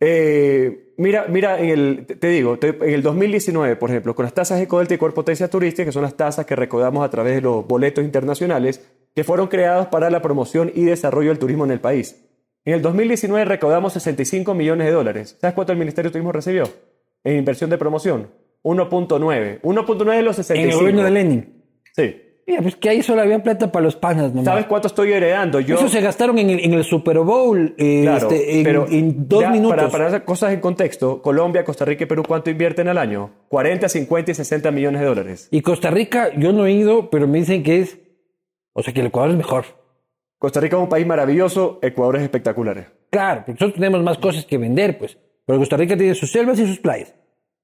Eh, 0.00 0.92
mira, 0.98 1.26
mira, 1.28 1.58
en 1.58 1.68
el, 1.70 2.06
te 2.06 2.28
digo, 2.28 2.58
te- 2.58 2.68
en 2.68 2.90
el 2.90 3.02
2019, 3.02 3.76
por 3.76 3.90
ejemplo, 3.90 4.14
con 4.14 4.24
las 4.24 4.34
tasas 4.34 4.60
Ecodelta 4.60 4.94
y 4.94 4.98
Cuerpo 4.98 5.16
Potencia 5.16 5.48
Turística, 5.48 5.84
que 5.86 5.92
son 5.92 6.02
las 6.02 6.14
tasas 6.16 6.44
que 6.46 6.54
recaudamos 6.56 7.04
a 7.04 7.10
través 7.10 7.34
de 7.34 7.40
los 7.40 7.66
boletos 7.66 8.04
internacionales, 8.04 8.86
que 9.14 9.24
fueron 9.24 9.48
creados 9.48 9.86
para 9.86 10.10
la 10.10 10.20
promoción 10.20 10.70
y 10.74 10.84
desarrollo 10.84 11.30
del 11.30 11.38
turismo 11.38 11.64
en 11.64 11.70
el 11.70 11.80
país. 11.80 12.22
En 12.64 12.74
el 12.74 12.82
2019 12.82 13.44
recaudamos 13.46 13.92
65 13.94 14.52
millones 14.54 14.86
de 14.86 14.92
dólares. 14.92 15.36
¿Sabes 15.40 15.54
cuánto 15.54 15.72
el 15.72 15.78
Ministerio 15.78 16.10
de 16.10 16.12
Turismo 16.12 16.32
recibió? 16.32 16.64
En 17.24 17.36
inversión 17.38 17.70
de 17.70 17.78
promoción. 17.78 18.28
1.9. 18.62 19.60
1.9 19.62 20.16
de 20.16 20.22
los 20.22 20.36
En 20.38 20.44
65. 20.44 20.68
el 20.72 20.78
gobierno 20.78 21.04
de 21.04 21.10
Lenin. 21.10 21.62
Sí. 21.94 22.16
Mira, 22.46 22.62
pues 22.62 22.76
que 22.76 22.88
ahí 22.88 23.02
solo 23.02 23.22
había 23.22 23.42
plata 23.42 23.72
para 23.72 23.84
los 23.84 23.96
panas, 23.96 24.30
nomás. 24.30 24.44
¿Sabes 24.44 24.66
cuánto 24.66 24.86
estoy 24.86 25.12
heredando? 25.12 25.58
Yo, 25.58 25.74
Eso 25.74 25.88
se 25.88 26.00
gastaron 26.00 26.38
en 26.38 26.50
el, 26.50 26.60
en 26.60 26.74
el 26.74 26.84
Super 26.84 27.18
Bowl 27.18 27.74
eh, 27.76 28.02
Claro, 28.02 28.30
este, 28.30 28.58
en, 28.58 28.64
pero 28.64 28.86
en 28.88 29.28
dos 29.28 29.40
ya 29.40 29.50
minutos. 29.50 29.76
Para, 29.76 29.90
para 29.90 30.06
hacer 30.06 30.24
cosas 30.24 30.52
en 30.52 30.60
contexto, 30.60 31.20
Colombia, 31.22 31.64
Costa 31.64 31.84
Rica 31.84 32.04
y 32.04 32.06
Perú, 32.06 32.22
¿cuánto 32.26 32.48
invierten 32.48 32.86
al 32.86 32.98
año? 32.98 33.32
40, 33.48 33.88
50 33.88 34.30
y 34.30 34.34
60 34.34 34.70
millones 34.70 35.00
de 35.00 35.06
dólares. 35.08 35.48
Y 35.50 35.60
Costa 35.60 35.90
Rica, 35.90 36.30
yo 36.36 36.52
no 36.52 36.66
he 36.66 36.72
ido, 36.72 37.10
pero 37.10 37.26
me 37.26 37.38
dicen 37.38 37.64
que 37.64 37.80
es. 37.80 37.98
O 38.72 38.82
sea, 38.82 38.94
que 38.94 39.00
el 39.00 39.06
Ecuador 39.06 39.32
es 39.32 39.36
mejor. 39.36 39.64
Costa 40.38 40.60
Rica 40.60 40.76
es 40.76 40.82
un 40.82 40.88
país 40.88 41.06
maravilloso, 41.06 41.80
Ecuador 41.82 42.16
es 42.16 42.22
espectacular. 42.22 42.92
Claro, 43.10 43.40
porque 43.40 43.52
nosotros 43.52 43.74
tenemos 43.74 44.02
más 44.02 44.18
cosas 44.18 44.44
que 44.44 44.58
vender, 44.58 44.98
pues. 44.98 45.18
Pero 45.46 45.58
Costa 45.58 45.76
Rica 45.76 45.96
tiene 45.96 46.14
sus 46.14 46.30
selvas 46.30 46.60
y 46.60 46.66
sus 46.66 46.78
playas. 46.78 47.14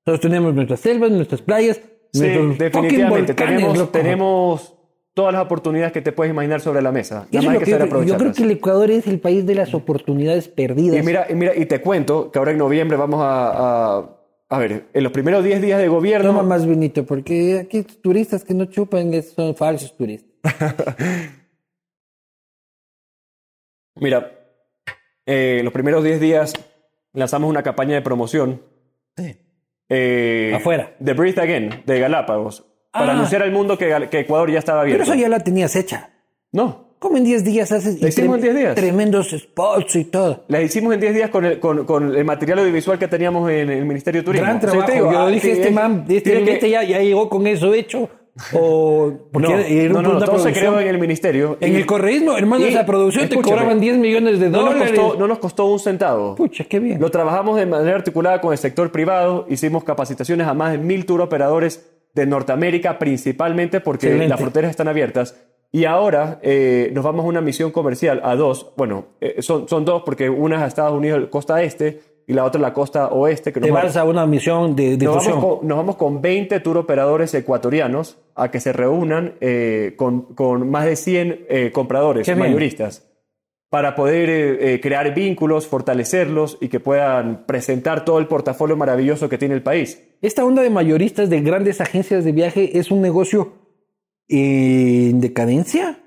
Nosotros 0.06 0.30
tenemos 0.30 0.54
nuestras 0.54 0.80
selvas, 0.80 1.10
nuestras 1.10 1.42
playas, 1.42 1.80
Sí, 2.12 2.28
definitivamente. 2.58 3.34
Tenemos, 3.34 3.78
loco. 3.78 3.90
tenemos 3.90 4.74
todas 5.14 5.32
las 5.32 5.42
oportunidades 5.42 5.92
que 5.92 6.02
te 6.02 6.12
puedes 6.12 6.30
imaginar 6.30 6.60
sobre 6.60 6.82
la 6.82 6.92
mesa. 6.92 7.26
Y 7.30 7.36
Nada 7.36 7.40
eso 7.40 7.46
más 7.46 7.46
es 7.46 7.48
hay 7.48 7.54
lo 7.54 7.60
que 7.60 7.70
saber 7.70 7.88
que 7.88 8.10
yo, 8.10 8.16
creo 8.18 8.32
que 8.32 8.42
el 8.42 8.50
Ecuador 8.50 8.90
es 8.90 9.06
el 9.06 9.20
país 9.20 9.46
de 9.46 9.54
las 9.54 9.74
oportunidades 9.74 10.48
perdidas. 10.48 10.98
Y 10.98 11.02
mira, 11.02 11.26
y 11.28 11.34
mira, 11.34 11.56
y 11.56 11.66
te 11.66 11.80
cuento 11.80 12.30
que 12.30 12.38
ahora 12.38 12.52
en 12.52 12.58
noviembre 12.58 12.96
vamos 12.96 13.20
a... 13.22 13.98
A, 13.98 14.18
a 14.48 14.58
ver, 14.58 14.88
en 14.92 15.02
los 15.02 15.12
primeros 15.12 15.42
10 15.42 15.62
días 15.62 15.80
de 15.80 15.88
gobierno... 15.88 16.28
Toma 16.28 16.42
más 16.42 16.66
vinito, 16.66 17.06
porque 17.06 17.60
aquí 17.60 17.82
turistas 17.82 18.44
que 18.44 18.52
no 18.52 18.66
chupan 18.66 19.10
son 19.22 19.56
falsos 19.56 19.96
turistas. 19.96 20.30
Mira, 23.94 24.30
eh, 25.24 25.62
los 25.64 25.72
primeros 25.72 26.04
10 26.04 26.20
días 26.20 26.52
lanzamos 27.14 27.48
una 27.48 27.62
campaña 27.62 27.94
de 27.94 28.02
promoción. 28.02 28.60
Eh, 29.94 30.52
Afuera. 30.54 30.94
De 30.98 31.12
Breathe 31.12 31.40
Again, 31.40 31.82
de 31.84 31.98
Galápagos. 32.00 32.64
Para 32.90 33.06
Ah. 33.08 33.12
anunciar 33.12 33.42
al 33.42 33.52
mundo 33.52 33.76
que, 33.78 34.08
que 34.10 34.20
Ecuador 34.20 34.50
ya 34.50 34.58
estaba 34.58 34.82
Pero 34.82 34.94
abierto. 34.94 35.12
eso 35.12 35.14
ya 35.20 35.28
la 35.28 35.40
tenías 35.40 35.74
hecha. 35.76 36.10
No, 36.52 36.92
Como 36.98 37.16
en 37.16 37.24
10 37.24 37.42
días 37.42 37.72
haces 37.72 38.00
La 38.00 38.08
hicimos 38.10 38.36
en 38.36 38.42
10 38.42 38.54
días. 38.54 38.74
tremendos 38.76 39.30
spots 39.30 39.96
y 39.96 40.04
todo. 40.04 40.44
la 40.46 40.62
hicimos 40.62 40.94
en 40.94 41.00
10 41.00 41.14
días 41.14 41.30
con 41.30 41.44
el, 41.44 41.58
con, 41.58 41.84
con 41.84 42.14
el 42.14 42.24
material 42.24 42.60
audiovisual 42.60 42.96
que 42.98 43.08
teníamos 43.08 43.50
en 43.50 43.70
el 43.70 43.84
Ministerio 43.84 44.20
de 44.20 44.24
Turismo. 44.26 44.44
Gran 44.46 44.58
O 44.58 44.60
sea, 44.60 44.70
trabajo. 44.70 44.86
te 44.88 44.94
digo, 44.98 45.12
Yo 45.12 45.18
ah, 45.18 45.28
dije, 45.28 45.50
este 45.52 45.68
es- 45.68 45.74
man, 45.74 46.04
este, 46.08 46.20
tiene 46.30 46.44
que- 46.44 46.52
este 46.52 46.70
ya, 46.70 46.84
ya 46.84 47.00
llegó 47.00 47.28
con 47.28 47.46
eso 47.48 47.74
hecho. 47.74 48.08
O 48.54 49.12
porque 49.30 49.48
No, 49.48 49.58
era 49.58 49.92
no, 49.92 50.02
no, 50.02 50.18
todo 50.24 50.38
se 50.38 50.52
creó 50.52 50.80
en 50.80 50.88
el 50.88 50.98
ministerio. 50.98 51.58
En 51.60 51.72
Y- 51.74 51.76
el 51.76 51.86
correísmo, 51.86 52.36
hermano, 52.36 52.64
esa 52.64 52.86
producción 52.86 53.28
te 53.28 53.36
cobraban 53.40 53.78
10 53.78 53.98
millones 53.98 54.40
de 54.40 54.48
no 54.48 54.62
nos, 54.62 54.74
dólares. 54.74 54.98
costó, 54.98 55.18
no 55.18 55.26
nos 55.28 55.38
costó 55.38 55.66
un 55.66 55.78
centavo. 55.78 56.34
Pucha, 56.34 56.64
qué 56.64 56.80
bien. 56.80 57.00
Lo 57.00 57.10
trabajamos 57.10 57.56
de 57.58 57.66
manera 57.66 57.96
articulada 57.96 58.40
con 58.40 58.52
el 58.52 58.58
sector 58.58 58.90
privado, 58.90 59.44
hicimos 59.50 59.84
capacitaciones 59.84 60.46
a 60.46 60.54
más 60.54 60.72
de 60.72 60.78
mil 60.78 61.04
tour 61.04 61.20
operadores 61.20 61.90
de 62.14 62.26
Norteamérica 62.26 62.98
principalmente 62.98 63.80
porque 63.80 64.06
Excelente. 64.06 64.28
las 64.30 64.40
fronteras 64.40 64.70
están 64.70 64.88
abiertas. 64.88 65.36
Y 65.74 65.84
ahora 65.86 66.38
eh, 66.42 66.90
nos 66.94 67.02
vamos 67.04 67.24
a 67.24 67.28
una 67.28 67.40
misión 67.40 67.70
comercial 67.70 68.20
a 68.24 68.34
dos, 68.36 68.72
bueno, 68.76 69.06
eh, 69.22 69.36
son, 69.40 69.68
son 69.68 69.84
dos 69.86 70.02
porque 70.04 70.28
una 70.28 70.56
es 70.56 70.62
a 70.62 70.66
Estados 70.66 70.92
Unidos, 70.92 71.28
costa 71.30 71.62
este, 71.62 72.00
y 72.32 72.34
la 72.34 72.44
otra 72.44 72.60
la 72.60 72.72
costa 72.72 73.08
oeste. 73.08 73.52
Que 73.52 73.60
Te 73.60 73.68
nos 73.68 73.76
va- 73.78 73.82
vas 73.84 73.96
a 73.96 74.04
una 74.04 74.26
misión 74.26 74.74
de 74.74 74.90
nos 74.90 74.98
difusión. 74.98 75.36
vamos, 75.36 75.58
con, 75.58 75.68
nos 75.68 75.76
vamos 75.78 75.96
con 75.96 76.20
20 76.22 76.58
tour 76.60 76.78
operadores 76.78 77.32
ecuatorianos 77.34 78.18
a 78.34 78.50
que 78.50 78.58
se 78.60 78.72
reúnan 78.72 79.34
eh, 79.40 79.94
con, 79.96 80.34
con 80.34 80.68
más 80.70 80.86
de 80.86 80.96
100 80.96 81.46
eh, 81.48 81.70
compradores, 81.72 82.24
Qué 82.26 82.34
bien. 82.34 82.46
mayoristas, 82.48 83.08
para 83.70 83.94
poder 83.94 84.28
eh, 84.28 84.74
eh, 84.74 84.80
crear 84.80 85.14
vínculos, 85.14 85.66
fortalecerlos 85.66 86.58
y 86.60 86.68
que 86.68 86.80
puedan 86.80 87.44
presentar 87.46 88.04
todo 88.04 88.18
el 88.18 88.26
portafolio 88.26 88.76
maravilloso 88.76 89.28
que 89.28 89.38
tiene 89.38 89.54
el 89.54 89.62
país. 89.62 90.02
Esta 90.20 90.44
onda 90.44 90.62
de 90.62 90.70
mayoristas 90.70 91.30
de 91.30 91.40
grandes 91.40 91.80
agencias 91.80 92.24
de 92.24 92.32
viaje 92.32 92.78
es 92.78 92.90
un 92.90 93.00
negocio 93.00 93.52
en 94.28 95.20
decadencia 95.20 95.98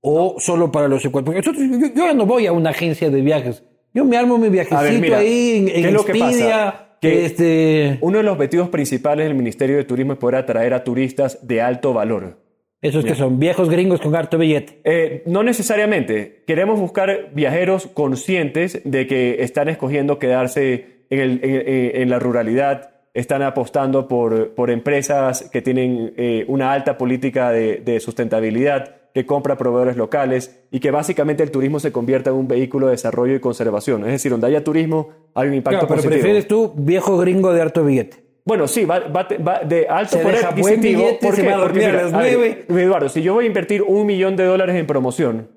o 0.00 0.36
solo 0.38 0.72
para 0.72 0.88
los 0.88 1.04
ecuatorianos. 1.04 1.44
Yo, 1.44 1.52
yo 1.52 1.88
ya 1.94 2.14
no 2.14 2.24
voy 2.26 2.46
a 2.46 2.52
una 2.52 2.70
agencia 2.70 3.10
de 3.10 3.20
viajes. 3.20 3.62
Yo 3.94 4.04
me 4.04 4.16
armo 4.16 4.38
mi 4.38 4.48
viajecito 4.48 4.80
ver, 4.82 5.00
mira, 5.00 5.18
ahí 5.18 5.56
en, 5.58 5.68
en 5.68 5.74
¿qué 5.82 5.88
es 5.88 5.92
lo 5.92 6.04
que 6.04 6.12
Expedia, 6.12 6.64
pasa? 6.72 6.86
Que- 7.00 7.24
este, 7.24 7.98
Uno 8.02 8.18
de 8.18 8.24
los 8.24 8.34
objetivos 8.34 8.68
principales 8.68 9.26
del 9.26 9.34
Ministerio 9.34 9.76
de 9.76 9.84
Turismo 9.84 10.12
es 10.12 10.18
poder 10.18 10.36
atraer 10.36 10.74
a 10.74 10.84
turistas 10.84 11.46
de 11.46 11.60
alto 11.62 11.92
valor. 11.94 12.38
esos 12.82 13.04
que 13.04 13.14
son 13.14 13.38
viejos 13.38 13.68
gringos 13.68 14.00
con 14.00 14.14
harto 14.14 14.38
billete. 14.38 14.80
Eh, 14.84 15.22
no 15.26 15.42
necesariamente. 15.42 16.44
Queremos 16.46 16.78
buscar 16.80 17.30
viajeros 17.34 17.86
conscientes 17.88 18.80
de 18.84 19.06
que 19.06 19.42
están 19.42 19.68
escogiendo 19.68 20.18
quedarse 20.18 21.04
en, 21.10 21.18
el- 21.20 21.40
en- 21.42 21.68
en- 21.68 22.02
en 22.02 22.10
la 22.10 22.18
ruralidad, 22.18 22.90
están 23.12 23.42
apostando 23.42 24.06
por, 24.06 24.54
por 24.54 24.70
empresas 24.70 25.50
que 25.52 25.60
tienen 25.62 26.12
eh, 26.16 26.44
una 26.48 26.72
alta 26.72 26.96
política 26.96 27.50
de, 27.50 27.78
de 27.78 27.98
sustentabilidad, 28.00 28.96
que 29.14 29.26
compra 29.26 29.56
proveedores 29.56 29.96
locales 29.96 30.60
y 30.70 30.80
que 30.80 30.90
básicamente 30.90 31.42
el 31.42 31.50
turismo 31.50 31.80
se 31.80 31.90
convierta 31.92 32.30
en 32.30 32.36
un 32.36 32.46
vehículo 32.48 32.86
de 32.86 32.92
desarrollo 32.92 33.34
y 33.34 33.40
conservación. 33.40 34.04
Es 34.04 34.12
decir, 34.12 34.30
donde 34.30 34.46
haya 34.46 34.62
turismo 34.64 35.08
hay 35.34 35.48
un 35.48 35.54
impacto 35.54 35.78
Claro, 35.80 35.88
pero 35.88 35.96
positivo. 35.98 36.20
prefieres 36.20 36.46
tú 36.48 36.72
viejo 36.76 37.18
gringo 37.18 37.52
de 37.52 37.60
harto 37.62 37.84
billete. 37.84 38.24
Bueno, 38.44 38.66
sí, 38.66 38.84
va, 38.84 39.00
va- 39.00 39.28
va 39.46 39.60
de 39.60 39.86
alto 39.88 40.16
Se 40.16 40.22
poder 40.22 40.36
deja 40.36 40.50
buen 40.50 40.58
adquisitivo. 40.74 41.02
billete, 41.02 41.26
¿Por 41.26 41.36
se 41.36 41.42
va 41.46 41.56
a 41.56 41.62
Porque, 41.62 41.84
a 41.86 41.92
las 41.92 42.12
a 42.14 42.18
ver. 42.20 42.64
Eduardo, 42.68 43.08
si 43.08 43.22
yo 43.22 43.34
voy 43.34 43.44
a 43.44 43.46
invertir 43.48 43.82
un 43.82 44.06
millón 44.06 44.34
de 44.36 44.44
dólares 44.44 44.76
en 44.76 44.86
promoción, 44.86 45.48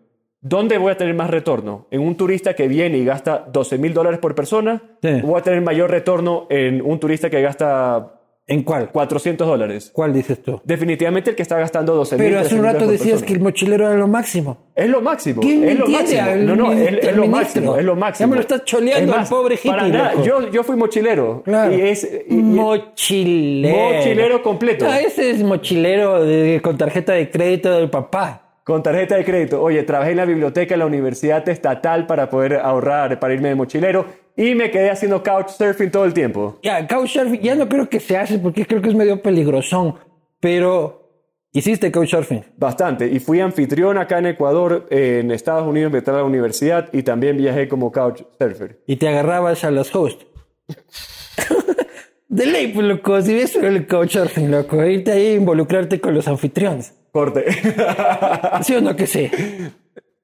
¿dónde 0.41 0.77
voy 0.77 0.91
a 0.91 0.97
tener 0.97 1.13
más 1.15 1.29
retorno? 1.29 1.87
¿En 1.91 2.01
un 2.01 2.15
turista 2.17 2.55
que 2.55 2.67
viene 2.67 2.97
y 2.97 3.05
gasta 3.05 3.45
12 3.51 3.77
mil 3.77 3.93
dólares 3.93 4.19
por 4.19 4.35
persona? 4.35 4.81
Sí. 5.01 5.09
¿O 5.23 5.27
voy 5.27 5.39
a 5.39 5.43
tener 5.43 5.61
mayor 5.61 5.89
retorno 5.91 6.45
en 6.49 6.81
un 6.81 6.99
turista 6.99 7.29
que 7.29 7.41
gasta 7.41 8.19
¿En 8.45 8.63
cuál? 8.63 8.91
400 8.91 9.47
dólares? 9.47 9.89
¿Cuál 9.93 10.11
dices 10.11 10.41
tú? 10.43 10.59
Definitivamente 10.65 11.29
el 11.29 11.35
que 11.35 11.43
está 11.43 11.57
gastando 11.57 11.95
12 11.95 12.17
mil 12.17 12.25
Pero 12.27 12.39
hace 12.41 12.55
un 12.55 12.63
rato 12.63 12.85
decías 12.87 13.11
persona. 13.21 13.25
que 13.27 13.33
el 13.33 13.39
mochilero 13.39 13.87
era 13.87 13.95
lo 13.95 14.07
máximo. 14.09 14.57
Es 14.75 14.89
lo 14.89 14.99
máximo. 15.01 15.41
¿Quién 15.41 15.63
es 15.63 15.79
lo 15.79 15.87
máximo. 15.87 16.21
No, 16.39 16.55
no, 16.57 16.71
es, 16.73 16.91
es 17.05 17.15
lo 17.15 17.27
máximo. 17.27 17.77
Es 17.77 17.85
lo 17.85 17.95
máximo. 17.95 18.27
Ya 18.27 18.29
me 18.29 18.35
lo 18.35 18.41
estás 18.41 18.65
choleando 18.65 19.13
al 19.15 19.27
pobre 19.27 19.55
hippie, 19.55 19.71
Para 19.71 19.87
nada. 19.87 20.21
Yo, 20.23 20.49
yo 20.51 20.63
fui 20.65 20.75
mochilero. 20.75 21.41
Claro. 21.43 21.73
Y 21.73 21.81
es, 21.81 22.03
y- 22.29 22.33
mochilero. 22.35 23.95
Mochilero 23.95 24.43
completo. 24.43 24.85
No, 24.85 24.93
ese 24.93 25.31
es 25.31 25.41
mochilero 25.43 26.25
de- 26.25 26.59
con 26.61 26.77
tarjeta 26.77 27.13
de 27.13 27.29
crédito 27.29 27.71
del 27.71 27.89
papá. 27.89 28.41
Con 28.65 28.81
tarjeta 28.83 29.15
de 29.15 29.25
crédito. 29.25 29.61
Oye, 29.61 29.83
trabajé 29.83 30.11
en 30.11 30.17
la 30.17 30.25
biblioteca 30.25 30.73
de 30.73 30.79
la 30.79 30.85
Universidad 30.85 31.47
Estatal 31.49 32.07
para 32.07 32.29
poder 32.29 32.55
ahorrar, 32.55 33.19
para 33.19 33.33
irme 33.33 33.49
de 33.49 33.55
mochilero. 33.55 34.05
Y 34.35 34.55
me 34.55 34.71
quedé 34.71 34.89
haciendo 34.89 35.21
couchsurfing 35.21 35.91
todo 35.91 36.05
el 36.05 36.13
tiempo. 36.13 36.59
Ya, 36.63 36.87
couchsurfing 36.87 37.41
ya 37.41 37.55
no 37.55 37.69
creo 37.69 37.87
que 37.87 37.99
se 37.99 38.17
hace 38.17 38.39
porque 38.39 38.65
creo 38.65 38.81
que 38.81 38.89
es 38.89 38.95
medio 38.95 39.21
peligrosón. 39.21 39.95
Pero 40.39 41.03
hiciste 41.51 41.91
couchsurfing. 41.91 42.43
Bastante. 42.57 43.07
Y 43.07 43.19
fui 43.19 43.39
anfitrión 43.39 43.97
acá 43.97 44.17
en 44.17 44.27
Ecuador, 44.27 44.87
en 44.89 45.31
Estados 45.31 45.67
Unidos, 45.67 45.91
me 45.91 45.99
a 45.99 46.17
la 46.17 46.23
universidad 46.23 46.89
y 46.91 47.03
también 47.03 47.37
viajé 47.37 47.67
como 47.67 47.91
couchsurfer. 47.91 48.81
y 48.87 48.95
te 48.95 49.07
agarrabas 49.07 49.63
a 49.63 49.71
las 49.71 49.93
hosts. 49.95 50.25
De 52.27 52.47
ley, 52.47 52.69
pues 52.73 52.87
loco, 52.87 53.21
si 53.21 53.35
ves 53.35 53.55
el 53.57 53.85
couchsurfing, 53.85 54.49
loco, 54.49 54.83
irte 54.83 55.11
ahí 55.11 55.27
a 55.27 55.33
involucrarte 55.35 56.01
con 56.01 56.15
los 56.15 56.27
anfitriones. 56.27 56.91
Corte. 57.11 57.45
¿Sí 58.63 58.73
o 58.73 58.81
no 58.81 58.95
que 58.95 59.05
sí? 59.05 59.29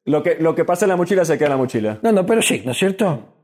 lo, 0.05 0.23
que, 0.23 0.37
lo 0.39 0.55
que 0.55 0.65
pasa 0.65 0.85
en 0.85 0.89
la 0.89 0.95
mochila 0.95 1.23
se 1.23 1.37
queda 1.37 1.45
en 1.47 1.51
la 1.51 1.57
mochila. 1.57 1.99
No, 2.01 2.11
no, 2.11 2.25
pero 2.25 2.41
sí, 2.41 2.63
¿no 2.65 2.71
es 2.71 2.79
cierto? 2.79 3.38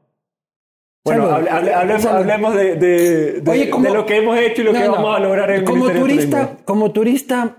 Bueno, 1.05 1.29
hable- 1.29 1.49
hable- 1.51 1.73
hablemos, 2.07 2.55
de, 2.55 2.75
de- 2.77 3.31
de- 3.41 3.51
Oye, 3.51 3.69
como- 3.69 3.85
de 3.85 3.93
lo 3.93 4.05
que 4.07 4.17
hemos 4.17 4.37
hecho 4.39 4.61
y 4.61 4.65
lo 4.65 4.73
No, 4.73 4.79
que 4.79 4.85
no. 4.85 4.91
vamos 4.93 5.15
a 5.15 5.19
lograr 5.19 5.51
en 5.51 5.59
el 5.59 5.63
como 5.63 5.85
Ministerio 5.85 6.03
de 6.03 6.13
turista, 6.15 6.57
como 6.65 6.91
turista, 6.91 7.57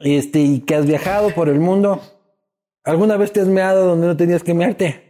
este, 0.00 0.40
y 0.40 0.60
que 0.60 0.74
has 0.74 0.84
viajado 0.84 1.30
por 1.30 1.48
el 1.48 1.60
mundo, 1.60 2.02
¿alguna 2.84 3.16
vez 3.16 3.32
te 3.32 3.40
has 3.40 3.46
meado 3.46 3.86
donde 3.86 4.08
no 4.08 4.16
tenías 4.16 4.42
que 4.42 4.54
mearte? 4.54 5.04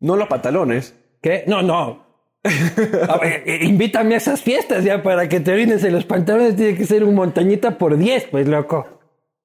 No 0.00 0.16
los 0.16 0.26
pantalones. 0.28 0.94
¿Qué? 1.22 1.44
No, 1.46 1.62
no. 1.62 2.04
A 3.08 3.16
ver, 3.18 3.42
eh, 3.46 3.60
invítame 3.62 4.14
a 4.14 4.18
esas 4.18 4.42
fiestas 4.42 4.84
ya 4.84 5.02
para 5.02 5.28
que 5.28 5.40
te 5.40 5.52
orines 5.52 5.82
en 5.84 5.92
los 5.94 6.04
pantalones. 6.04 6.56
Tiene 6.56 6.76
que 6.76 6.84
ser 6.84 7.02
un 7.04 7.14
montañita 7.14 7.78
por 7.78 7.96
10, 7.96 8.24
pues, 8.24 8.46
loco. 8.48 8.93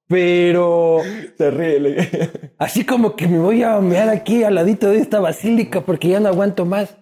Pero 0.09 0.97
Terrible. 1.37 2.07
así 2.57 2.83
como 2.83 3.15
que 3.15 3.27
me 3.27 3.37
voy 3.37 3.61
a 3.61 3.79
mear 3.79 4.09
aquí 4.09 4.43
al 4.43 4.55
ladito 4.55 4.89
de 4.89 4.97
esta 4.97 5.19
basílica 5.19 5.81
porque 5.81 6.07
ya 6.09 6.19
no 6.19 6.29
aguanto 6.29 6.65
más. 6.65 6.97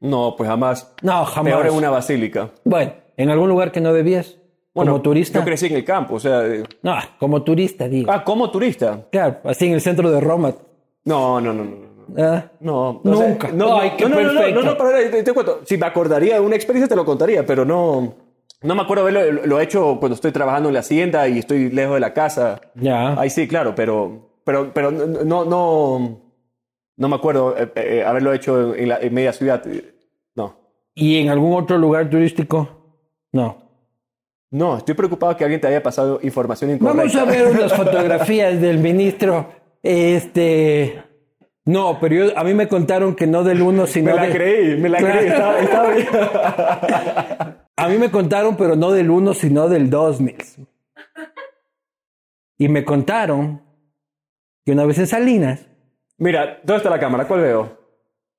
No, 0.00 0.34
pues 0.36 0.50
jamás. 0.50 0.92
No, 1.00 1.24
jamás. 1.24 1.50
Peor 1.52 1.66
en 1.68 1.72
una 1.74 1.88
basílica. 1.88 2.50
Bueno, 2.64 2.92
en 3.16 3.30
algún 3.30 3.48
lugar 3.48 3.72
que 3.72 3.80
no 3.80 3.94
debías. 3.94 4.36
Bueno, 4.74 4.92
como 4.92 5.02
turista. 5.02 5.38
Yo 5.38 5.44
crecí 5.46 5.66
en 5.66 5.76
el 5.76 5.84
campo, 5.84 6.16
o 6.16 6.20
sea. 6.20 6.46
eh, 6.46 6.64
No, 6.82 6.94
como 7.18 7.42
turista, 7.42 7.88
digo. 7.88 8.12
Ah, 8.12 8.22
como 8.22 8.50
turista. 8.50 9.06
Claro, 9.10 9.38
así 9.44 9.66
en 9.66 9.72
el 9.72 9.80
centro 9.80 10.10
de 10.10 10.20
Roma. 10.20 10.52
No, 11.06 11.40
no, 11.40 11.54
no, 11.54 11.64
no. 11.64 11.70
no. 12.08 12.22
Ah, 12.22 12.44
No, 12.60 13.00
no 13.02 13.16
sé. 13.16 13.28
Nunca. 13.28 13.48
No, 13.52 13.78
Ay, 13.80 13.92
no, 13.98 14.08
no, 14.08 14.16
no, 14.16 14.22
no, 14.24 14.38
perfecto. 14.40 14.60
no, 14.62 14.70
no, 14.72 14.76
pero 14.76 15.10
te, 15.10 15.22
te 15.22 15.32
cuento. 15.32 15.60
Si 15.64 15.78
me 15.78 15.86
acordaría 15.86 16.34
de 16.34 16.40
una 16.40 16.56
experiencia, 16.56 16.86
te 16.88 16.96
lo 16.96 17.04
contaría, 17.06 17.46
pero 17.46 17.64
no. 17.64 18.14
No 18.62 18.74
me 18.74 18.82
acuerdo 18.82 19.02
haberlo 19.06 19.44
lo 19.46 19.60
he 19.60 19.64
hecho 19.64 19.96
cuando 19.98 20.14
estoy 20.14 20.32
trabajando 20.32 20.68
en 20.68 20.74
la 20.74 20.80
hacienda 20.80 21.26
y 21.28 21.38
estoy 21.38 21.70
lejos 21.70 21.94
de 21.94 22.00
la 22.00 22.12
casa. 22.12 22.60
Ya. 22.74 23.18
Ahí 23.20 23.30
sí, 23.30 23.48
claro, 23.48 23.74
pero, 23.74 24.30
pero, 24.44 24.72
pero 24.72 24.90
no, 24.90 25.44
no, 25.44 26.20
no 26.96 27.08
me 27.08 27.16
acuerdo 27.16 27.56
eh, 27.58 27.70
eh, 27.74 28.04
haberlo 28.06 28.32
hecho 28.32 28.74
en, 28.74 28.88
la, 28.88 28.98
en 29.00 29.12
media 29.14 29.32
ciudad. 29.32 29.62
No. 30.34 30.56
¿Y 30.94 31.18
en 31.18 31.28
algún 31.30 31.54
otro 31.60 31.76
lugar 31.78 32.08
turístico? 32.08 32.68
No. 33.32 33.58
No, 34.50 34.76
estoy 34.76 34.94
preocupado 34.94 35.34
que 35.36 35.44
alguien 35.44 35.60
te 35.60 35.66
haya 35.68 35.82
pasado 35.82 36.20
información 36.22 36.70
incorrecta. 36.70 37.02
Vamos 37.02 37.16
a 37.16 37.24
ver 37.24 37.46
unas 37.48 37.72
fotografías 37.72 38.60
del 38.60 38.78
ministro. 38.78 39.46
Este. 39.82 41.02
No, 41.64 41.98
pero 42.00 42.14
yo- 42.26 42.38
a 42.38 42.44
mí 42.44 42.52
me 42.54 42.68
contaron 42.68 43.14
que 43.14 43.26
no 43.26 43.42
del 43.44 43.62
1, 43.62 43.86
sino 43.86 44.10
Me 44.14 44.16
la 44.28 44.30
creí, 44.32 44.76
me 44.78 44.88
la 44.90 44.98
Claro. 44.98 45.18
creí. 45.18 45.28
Estaba, 45.30 45.58
estaba 45.60 45.90
bien. 45.90 46.08
A 47.82 47.88
mí 47.88 47.98
me 47.98 48.12
contaron, 48.12 48.56
pero 48.56 48.76
no 48.76 48.92
del 48.92 49.10
1, 49.10 49.34
sino 49.34 49.68
del 49.68 49.90
2, 49.90 50.20
Nils. 50.20 50.56
Y 52.56 52.68
me 52.68 52.84
contaron 52.84 53.60
que 54.64 54.70
una 54.70 54.84
vez 54.84 54.98
en 54.98 55.08
Salinas. 55.08 55.66
Mira, 56.16 56.60
¿dónde 56.62 56.76
está 56.76 56.90
la 56.90 57.00
cámara? 57.00 57.26
¿Cuál 57.26 57.40
veo? 57.40 57.76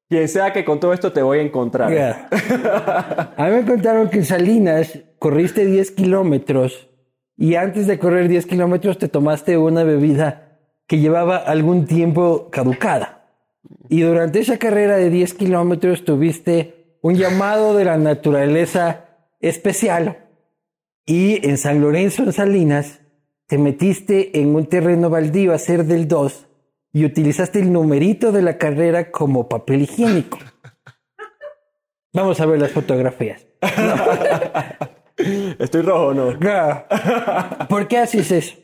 Quien 0.08 0.30
sea 0.30 0.54
que 0.54 0.64
con 0.64 0.80
todo 0.80 0.94
esto 0.94 1.12
te 1.12 1.22
voy 1.22 1.40
a 1.40 1.42
encontrar. 1.42 1.92
A 3.38 3.46
mí 3.50 3.52
me 3.52 3.66
contaron 3.66 4.10
que 4.10 4.20
en 4.20 4.26
Salinas 4.26 4.98
corriste 5.20 5.66
10 5.66 5.92
kilómetros 5.92 6.90
y 7.36 7.56
antes 7.56 7.86
de 7.86 8.00
correr 8.00 8.30
10 8.30 8.46
kilómetros 8.46 8.98
te 8.98 9.10
tomaste 9.10 9.58
una 9.58 9.84
bebida 9.84 10.58
que 10.88 11.00
llevaba 11.00 11.36
algún 11.36 11.86
tiempo 11.86 12.50
caducada. 12.50 13.26
Y 13.90 14.04
durante 14.04 14.40
esa 14.40 14.58
carrera 14.58 14.96
de 14.96 15.10
10 15.10 15.34
kilómetros 15.34 16.06
tuviste 16.06 16.96
un 17.02 17.16
llamado 17.16 17.76
de 17.76 17.84
la 17.84 17.98
naturaleza 17.98 19.10
especial. 19.44 20.30
Y 21.06 21.48
en 21.48 21.58
San 21.58 21.82
Lorenzo, 21.82 22.24
en 22.24 22.34
Salinas, 22.34 23.02
te 23.48 23.58
metiste 23.58 24.40
en 24.40 24.56
un 24.56 24.66
terreno 24.68 25.10
baldío 25.10 25.52
a 25.52 25.56
hacer 25.56 25.86
del 25.86 26.08
2 26.08 26.48
y 26.94 27.06
utilizaste 27.06 27.60
el 27.60 27.72
numerito 27.72 28.32
de 28.32 28.42
la 28.42 28.58
carrera 28.58 29.12
como 29.12 29.50
papel 29.50 29.82
higiénico. 29.84 30.40
Vamos 32.14 32.40
a 32.40 32.46
ver 32.46 32.60
las 32.62 32.72
fotografías. 32.72 33.46
¿Estoy 35.60 35.82
rojo 35.82 36.08
o 36.08 36.14
no? 36.14 36.40
¿Por 37.68 37.88
qué 37.88 37.98
haces 37.98 38.32
eso? 38.32 38.56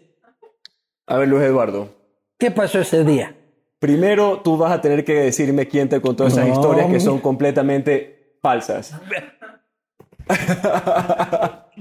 A 1.08 1.18
ver, 1.18 1.28
Luis 1.28 1.44
Eduardo. 1.44 1.90
¿Qué 2.38 2.52
pasó 2.52 2.80
ese 2.80 3.04
día? 3.04 3.36
Primero 3.80 4.42
tú 4.42 4.58
vas 4.58 4.72
a 4.72 4.82
tener 4.82 5.04
que 5.04 5.14
decirme 5.14 5.68
quién 5.68 5.90
te 5.90 6.00
contó 6.00 6.28
esas 6.28 6.48
No, 6.48 6.54
historias 6.54 6.88
que 6.92 7.00
son 7.00 7.20
completamente 7.20 8.38
falsas. 8.42 8.96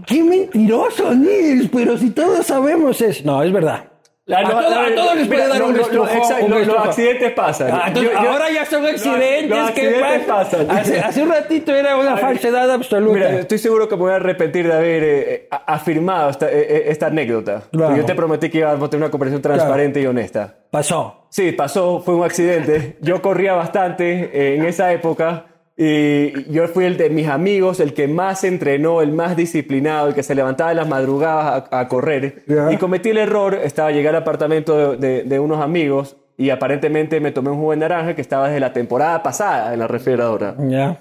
¡Qué 0.07 0.23
mentiroso, 0.23 1.15
Nils! 1.15 1.69
Pero 1.73 1.97
si 1.99 2.11
todos 2.11 2.47
sabemos 2.47 3.01
eso. 3.01 3.23
No, 3.25 3.43
es 3.43 3.53
verdad. 3.53 3.85
La- 4.27 4.41
a, 4.41 4.43
no, 4.43 4.51
todo- 4.51 4.61
la- 4.71 4.83
a 4.89 4.95
todos 4.95 5.17
les 5.17 5.27
puede 5.27 5.41
mira, 5.43 5.55
dar 5.55 5.63
un 5.63 5.71
lo- 5.73 5.77
lo- 5.79 5.83
estrujón, 5.85 6.17
exacto, 6.19 6.45
un 6.45 6.51
lo- 6.51 6.59
Los 6.67 6.77
accidentes 6.87 7.33
pasan. 7.33 7.71
Ah, 7.73 7.85
entonces, 7.87 8.13
Yo- 8.13 8.23
yo- 8.23 8.31
ahora 8.31 8.51
ya 8.51 8.67
son 8.67 8.85
accidentes 8.85 9.49
los 9.49 9.71
que 9.71 9.81
accidentes 9.87 10.25
pasan. 10.27 10.67
pasan. 10.67 10.79
Hace, 10.79 11.01
hace 11.01 11.23
un 11.23 11.29
ratito 11.31 11.75
era 11.75 11.97
una 11.97 12.17
falsedad 12.19 12.71
absoluta. 12.71 13.15
Mira, 13.15 13.39
estoy 13.41 13.57
seguro 13.57 13.89
que 13.89 13.97
me 13.97 14.03
voy 14.03 14.13
a 14.13 14.17
arrepentir 14.17 14.67
de 14.67 14.75
haber 14.75 15.03
eh, 15.03 15.49
a- 15.51 15.73
afirmado 15.75 16.29
esta, 16.29 16.47
eh, 16.51 16.61
eh, 16.69 16.85
esta 16.89 17.07
anécdota. 17.07 17.63
Claro. 17.73 17.97
Yo 17.97 18.05
te 18.05 18.15
prometí 18.15 18.51
que 18.51 18.59
íbamos 18.59 18.87
a 18.87 18.91
tener 18.91 19.05
una 19.05 19.11
conversación 19.11 19.41
transparente 19.41 19.99
y 20.03 20.07
honesta. 20.07 20.57
Pasó. 20.71 21.27
Sí, 21.31 21.53
pasó, 21.53 22.01
fue 22.05 22.15
un 22.15 22.25
accidente. 22.25 22.99
Yo 23.01 23.23
corría 23.23 23.55
bastante 23.55 24.31
eh, 24.31 24.57
en 24.57 24.67
esa 24.67 24.93
época 24.93 25.47
y 25.81 26.51
yo 26.53 26.67
fui 26.67 26.85
el 26.87 26.97
de 26.97 27.09
mis 27.09 27.29
amigos, 27.29 27.79
el 27.79 27.95
que 27.95 28.09
más 28.09 28.43
entrenó, 28.43 29.01
el 29.01 29.13
más 29.13 29.37
disciplinado, 29.37 30.09
el 30.09 30.15
que 30.15 30.25
se 30.25 30.35
levantaba 30.35 30.73
en 30.73 30.77
las 30.79 30.89
madrugadas 30.89 31.69
a, 31.71 31.79
a 31.81 31.89
correr. 31.89 32.43
Y 32.73 32.77
cometí 32.79 33.11
el 33.11 33.19
error, 33.19 33.55
estaba 33.55 33.93
llegar 33.93 34.17
al 34.17 34.23
apartamento 34.23 34.97
de, 34.97 34.97
de- 34.97 35.23
de 35.23 35.39
unos 35.39 35.61
amigos 35.61 36.17
y 36.37 36.51
aparentemente 36.51 37.21
me 37.21 37.31
tomé 37.31 37.51
un 37.51 37.59
jugo 37.59 37.71
de 37.71 37.77
naranja 37.79 38.15
que 38.17 38.21
estaba 38.23 38.49
desde 38.49 38.59
la 38.61 38.73
temporada 38.73 39.23
pasada 39.23 39.73
en 39.73 39.79
la 39.79 39.87
refrigeradora. 39.87 40.57
Ya. 40.69 41.01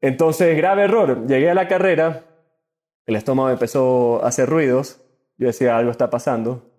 Entonces, 0.00 0.56
grave 0.56 0.84
error. 0.84 1.26
Llegué 1.26 1.50
a 1.50 1.54
la 1.54 1.68
carrera, 1.68 2.22
el 3.06 3.16
estómago 3.16 3.50
empezó 3.50 4.24
a 4.24 4.28
hacer 4.28 4.48
ruidos. 4.48 5.00
Yo 5.36 5.46
decía, 5.48 5.76
algo 5.76 5.90
está 5.90 6.08
pasando. 6.10 6.70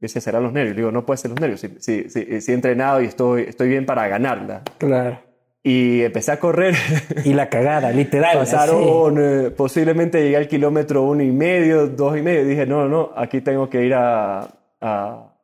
Yo 0.00 0.06
decía, 0.06 0.20
serán 0.20 0.42
los 0.42 0.52
nervios. 0.52 0.74
Le 0.76 0.80
digo, 0.82 0.92
no 0.92 1.04
puede 1.06 1.18
ser 1.18 1.30
los 1.30 1.40
nervios. 1.40 1.60
Si, 1.60 1.68
si, 1.80 2.08
si- 2.10 2.40
si 2.40 2.52
he 2.52 2.54
entrenado 2.54 3.00
y 3.00 3.06
estoy, 3.06 3.42
estoy 3.42 3.68
bien 3.68 3.84
para 3.86 4.06
ganarla. 4.08 4.62
Claro. 4.78 5.18
Y 5.62 6.02
empecé 6.02 6.32
a 6.32 6.40
correr. 6.40 6.74
Y 7.24 7.34
la 7.34 7.48
cagada, 7.50 7.90
literal. 7.92 8.38
Pasaron, 8.38 9.16
eh, 9.18 9.50
posiblemente 9.50 10.22
llegué 10.22 10.36
al 10.36 10.48
kilómetro 10.48 11.02
uno 11.02 11.22
y 11.22 11.30
medio, 11.30 11.86
dos 11.86 12.16
y 12.16 12.22
medio. 12.22 12.44
Dije, 12.46 12.64
no, 12.66 12.88
no, 12.88 13.10
aquí 13.16 13.40
tengo 13.42 13.68
que 13.68 13.84
ir 13.84 13.92
a, 13.94 14.40
a, 14.80 15.34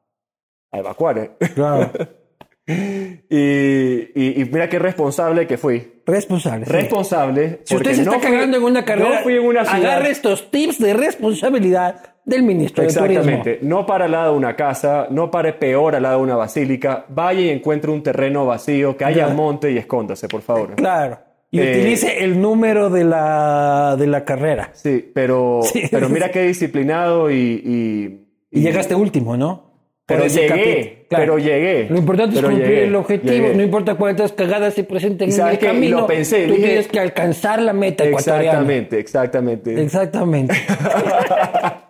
a 0.73 0.79
evacuar. 0.79 1.19
eh". 1.19 1.31
Claro. 1.55 1.91
y, 2.67 3.37
y- 3.39 4.41
y 4.41 4.45
mira 4.51 4.69
qué 4.69 4.79
responsable 4.79 5.47
que 5.47 5.59
fui. 5.59 6.01
Responsable. 6.07 6.65
sí. 6.67 6.73
Responsable. 6.73 7.61
Si 7.65 7.77
usted 7.77 7.93
se 7.95 8.03
está 8.03 8.13
no 8.15 8.21
fui- 8.21 8.31
cagando 8.31 8.57
en 8.57 8.63
una 8.63 8.85
carrera, 8.85 9.17
no 9.17 9.23
fui 9.23 9.35
en 9.35 9.45
una 9.45 9.65
ciudad. 9.65 9.91
agarre 9.91 10.11
estos 10.11 10.51
tips 10.51 10.79
de 10.79 10.95
responsabilidad 10.95 12.15
del 12.27 12.43
ministro 12.43 12.85
de 12.85 12.93
Turismo. 12.93 13.21
Exactamente. 13.21 13.59
No 13.63 13.87
para 13.87 14.05
al 14.05 14.11
lado 14.13 14.33
de 14.33 14.37
una 14.39 14.55
casa, 14.55 15.07
no 15.11 15.31
pare 15.31 15.55
peor 15.55 15.95
al 15.95 16.03
lado 16.03 16.19
de 16.19 16.25
una 16.25 16.37
basílica. 16.37 17.07
Vaya 17.09 17.41
y 17.41 17.49
encuentre 17.49 17.91
un 17.91 18.03
terreno 18.03 18.45
vacío, 18.45 18.97
que 18.97 19.05
haya 19.07 19.29
Ya. 19.29 19.35
monte 19.35 19.71
y 19.73 19.79
escóndase, 19.79 20.29
por 20.29 20.43
favor. 20.43 20.75
Claro. 20.75 21.21
Y 21.53 21.61
Eh, 21.61 21.71
utilice 21.71 22.25
el 22.25 22.41
número 22.41 22.91
de 22.91 23.05
la, 23.05 23.95
de 23.97 24.07
la 24.09 24.25
carrera. 24.25 24.71
Sí, 24.75 25.09
pero, 25.15 25.61
Sí. 25.73 25.83
pero 25.91 26.09
mira 26.09 26.31
qué 26.31 26.43
disciplinado 26.43 27.31
y... 27.31 27.37
y, 27.65 28.59
Y 28.59 28.61
llegaste 28.61 28.95
último, 28.97 29.37
¿no? 29.37 29.65
Pero 30.05 30.27
llegué. 30.27 31.07
Claro. 31.09 31.23
pero 31.25 31.39
llegué. 31.39 31.87
Lo 31.91 31.97
importante 31.99 32.37
es 32.39 32.43
cumplir 32.45 32.65
llegué, 32.67 32.85
el 32.85 32.95
objetivo. 32.97 33.33
llegué. 33.33 33.55
No 33.55 33.63
importa 33.63 33.95
cuántas 33.97 34.33
cagadas 34.33 34.75
se 34.75 34.83
presenten 34.85 35.31
¿Y 35.31 35.35
en 35.35 35.41
el? 35.49 35.55
Y 35.55 35.59
camino. 35.59 36.01
lo 36.03 36.07
pensé, 36.09 36.47
Tú 36.47 36.55
dije- 36.55 36.67
tienes 36.67 36.89
que 36.89 36.99
alcanzar 37.01 37.61
la 37.63 37.73
meta. 37.73 38.05
Exactamente, 38.05 38.99
exactamente. 39.01 39.81
Exactamente. 39.83 40.55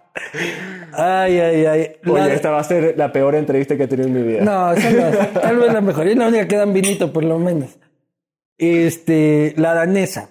ay, 0.93 1.39
ay, 1.39 1.67
ay. 1.67 1.93
Oye, 2.07 2.21
La- 2.29 2.35
esta 2.35 2.51
va 2.51 2.61
a 2.61 2.64
ser 2.64 2.95
la 2.97 3.12
peor 3.12 3.35
entrevista 3.35 3.77
que 3.77 3.85
he 3.85 3.89
tenido 3.89 4.09
en 4.09 4.14
mi 4.14 4.23
vida. 4.23 4.41
No, 4.43 4.75
tal 5.41 5.57
vez 5.59 5.73
la 5.73 5.81
mejor. 5.81 6.07
Es 6.07 6.17
la 6.17 6.29
única 6.29 6.49
que 6.49 6.57
dan 6.57 6.73
vinito, 6.73 7.12
por 7.12 7.25
lo 7.25 7.39
menos. 7.39 7.79
Este, 8.59 9.55
la 9.57 9.75
danesa. 9.75 10.31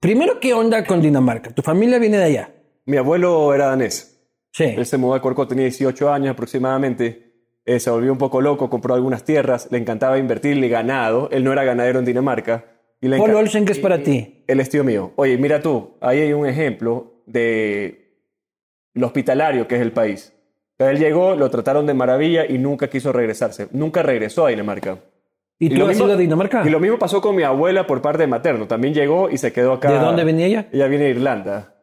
Primero, 0.00 0.40
¿qué 0.40 0.54
onda 0.54 0.84
con 0.84 1.00
Dinamarca? 1.00 1.50
¿Tu 1.50 1.62
familia 1.62 1.98
viene 1.98 2.18
de 2.18 2.24
allá? 2.24 2.50
Mi 2.86 2.96
abuelo 2.96 3.54
era 3.54 3.66
danés. 3.66 4.20
Sí. 4.52 4.64
Él 4.64 4.84
se 4.86 4.96
mudó 4.98 5.14
a 5.14 5.22
Corcó, 5.22 5.46
tenía 5.46 5.64
18 5.64 6.12
años 6.12 6.30
aproximadamente. 6.32 7.30
Eh, 7.64 7.78
se 7.78 7.90
volvió 7.90 8.10
un 8.10 8.18
poco 8.18 8.40
loco, 8.40 8.68
compró 8.68 8.94
algunas 8.94 9.24
tierras, 9.24 9.68
le 9.70 9.78
encantaba 9.78 10.18
invertirle 10.18 10.68
ganado. 10.68 11.28
Él 11.30 11.44
no 11.44 11.52
era 11.52 11.62
ganadero 11.62 12.00
en 12.00 12.04
Dinamarca. 12.04 12.64
Y 13.00 13.08
le 13.08 13.18
Paul 13.18 13.34
Olsen, 13.34 13.64
¿qué 13.64 13.72
es 13.72 13.78
para 13.78 14.02
ti? 14.02 14.44
Él 14.48 14.58
es 14.60 14.68
tío 14.70 14.82
mío. 14.82 15.12
Oye, 15.16 15.36
mira 15.38 15.60
tú, 15.62 15.96
ahí 16.00 16.20
hay 16.20 16.32
un 16.32 16.46
ejemplo 16.46 17.22
de 17.26 18.01
lo 18.94 19.06
hospitalario 19.06 19.66
que 19.68 19.76
es 19.76 19.82
el 19.82 19.92
país. 19.92 20.32
Él 20.78 20.98
llegó, 20.98 21.36
lo 21.36 21.48
trataron 21.50 21.86
de 21.86 21.94
maravilla 21.94 22.44
y 22.46 22.58
nunca 22.58 22.88
quiso 22.88 23.12
regresarse. 23.12 23.68
Nunca 23.72 24.02
regresó 24.02 24.46
a 24.46 24.50
Dinamarca. 24.50 24.98
¿Y, 25.58 25.68
tú 25.68 25.76
lo 25.76 25.84
has 25.84 25.90
mismo- 25.90 26.06
ido 26.06 26.14
a 26.14 26.16
Dinamarca? 26.16 26.62
Y 26.66 26.70
lo 26.70 26.80
mismo 26.80 26.98
pasó 26.98 27.20
con 27.20 27.36
mi 27.36 27.44
abuela 27.44 27.86
por 27.86 28.02
parte 28.02 28.22
de 28.22 28.26
materno. 28.26 28.66
También 28.66 28.92
llegó 28.94 29.30
y 29.30 29.38
se 29.38 29.52
quedó 29.52 29.74
acá. 29.74 29.92
¿De 29.92 29.98
dónde 30.00 30.24
venía 30.24 30.46
ella? 30.46 30.68
Ella 30.72 30.88
viene 30.88 31.04
de 31.04 31.10
Irlanda. 31.10 31.76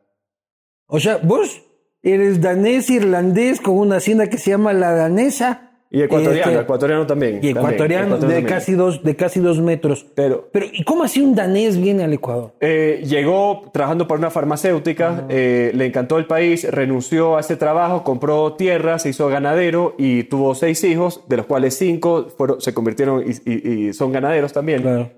O 0.88 0.99
sea, 0.99 1.18
vos 1.24 1.62
eres 2.01 2.41
danés 2.41 2.89
irlandés 2.89 3.62
con 3.62 3.78
una 3.78 3.97
hacienda 3.97 4.28
que 4.28 4.38
se 4.38 4.49
llama 4.51 4.74
La 4.74 4.91
Danesa. 4.91 5.68
Y 5.92 6.04
ecuatoriano, 6.04 6.52
Este, 6.52 6.62
ecuatoriano 6.64 7.08
también. 7.08 7.32
Y 7.38 7.52
también, 7.52 7.58
ecuatoriano 7.58 8.16
de, 8.16 8.22
también. 8.22 8.46
casi 8.46 8.74
dos, 8.74 9.04
de 9.04 9.16
casi 9.16 9.40
dos 9.40 9.60
metros. 9.60 10.06
Pero 10.14 10.48
Pero, 10.52 10.68
¿y 10.72 10.84
cómo 10.84 11.04
así 11.04 11.20
un 11.20 11.34
danés 11.34 11.82
viene 11.82 12.04
al 12.04 12.14
Ecuador? 12.14 12.54
eh, 12.60 13.02
llegó 13.08 13.64
trabajando 13.74 14.08
para 14.08 14.20
una 14.20 14.30
farmacéutica, 14.30 15.26
eh, 15.30 15.72
le 15.74 15.88
encantó 15.88 16.20
el 16.20 16.28
país, 16.28 16.70
renunció 16.70 17.38
a 17.38 17.40
ese 17.40 17.56
trabajo, 17.56 18.04
compró 18.04 18.54
tierra, 18.54 19.00
se 19.00 19.10
hizo 19.10 19.28
ganadero 19.30 19.96
y 19.98 20.26
tuvo 20.26 20.54
seis 20.54 20.84
hijos, 20.84 21.24
de 21.28 21.38
los 21.38 21.48
cuales 21.48 21.76
cinco 21.76 22.28
fueron, 22.38 22.62
se 22.62 22.72
convirtieron 22.74 23.24
y, 23.26 23.52
y- 23.52 23.88
y 23.90 23.94
son 23.94 24.12
ganaderos 24.12 24.54
también. 24.54 24.84
Claro. 24.84 25.10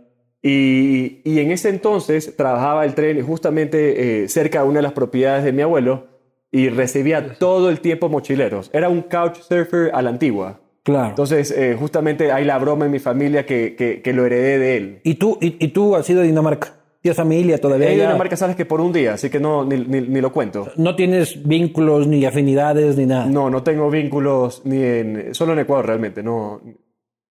Y, 0.42 1.20
y 1.24 1.40
en 1.40 1.52
ese 1.52 1.68
entonces 1.70 2.36
trabajaba 2.38 2.86
el 2.86 2.96
tren 2.96 3.22
justamente 3.26 4.24
eh, 4.24 4.28
cerca 4.30 4.64
de 4.64 4.70
una 4.70 4.78
de 4.80 4.84
las 4.84 4.94
propiedades 4.94 5.44
de 5.44 5.52
mi 5.52 5.62
abuelo 5.62 6.08
y 6.50 6.70
recibía 6.70 7.36
todo 7.38 7.70
el 7.70 7.80
tiempo 7.82 8.10
mochileros. 8.10 8.70
Era 8.74 8.90
un 8.90 9.02
couchsurfer 9.04 9.92
a 9.94 10.02
la 10.02 10.10
antigua. 10.10 10.61
Claro. 10.84 11.10
Entonces, 11.10 11.52
eh, 11.52 11.76
justamente 11.80 12.32
hay 12.32 12.44
la 12.46 12.58
broma 12.58 12.86
en 12.86 12.92
mi 12.92 13.00
familia 13.00 13.46
que, 13.46 13.76
que, 13.76 14.02
que 14.02 14.14
lo 14.14 14.26
heredé 14.26 14.58
de 14.58 14.78
él. 14.78 15.00
¿Y 15.04 15.16
tú, 15.16 15.38
y, 15.40 15.64
y 15.64 15.68
tú 15.70 15.96
has 15.96 16.10
ido 16.10 16.22
a 16.22 16.24
Dinamarca? 16.24 16.74
¿Tienes 17.02 17.18
familia 17.18 17.60
todavía? 17.60 17.90
He 17.90 17.96
ido 17.96 18.04
a? 18.04 18.08
Dinamarca, 18.08 18.36
sabes 18.36 18.56
que 18.56 18.66
por 18.66 18.80
un 18.82 18.92
día, 18.94 19.14
así 19.14 19.30
que 19.30 19.40
no, 19.40 19.64
ni, 19.66 19.78
ni- 19.78 20.02
ni 20.08 20.22
lo 20.22 20.32
cuento. 20.32 20.72
No 20.78 20.96
tienes 20.96 21.48
vínculos, 21.48 22.08
ni 22.08 22.26
afinidades, 22.26 22.96
ni 22.98 23.06
nada. 23.06 23.26
No, 23.26 23.50
no 23.50 23.64
tengo 23.64 23.90
vínculos 23.92 24.62
ni 24.66 24.82
en, 24.84 25.34
solo 25.36 25.54
en 25.54 25.60
Ecuador 25.60 25.86
realmente, 25.88 26.22
no. 26.24 26.62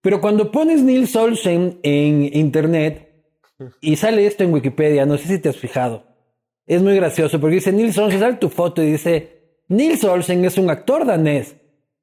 Pero 0.03 0.20
cuando 0.20 0.51
pones 0.51 0.82
Nils 0.82 1.14
Olsen 1.16 1.78
en 1.82 2.22
internet 2.36 3.09
y 3.80 3.96
sale 3.96 4.26
esto 4.26 4.44
en 4.44 4.53
Wikipedia, 4.53 5.07
no 5.07 5.16
sé 5.18 5.26
si 5.28 5.38
te 5.38 5.48
has 5.51 5.57
fijado. 5.57 6.05
Es 6.66 6.82
muy 6.82 6.94
gracioso 6.96 7.40
porque 7.40 7.57
dice 7.57 7.72
Nils 7.72 7.98
Olsen, 7.98 8.20
sale 8.20 8.36
tu 8.36 8.48
foto 8.48 8.82
y 8.82 8.92
dice, 8.92 9.59
Nils 9.68 10.03
Olsen 10.05 10.44
es 10.44 10.57
un 10.57 10.70
actor 10.70 11.05
danés. 11.05 11.57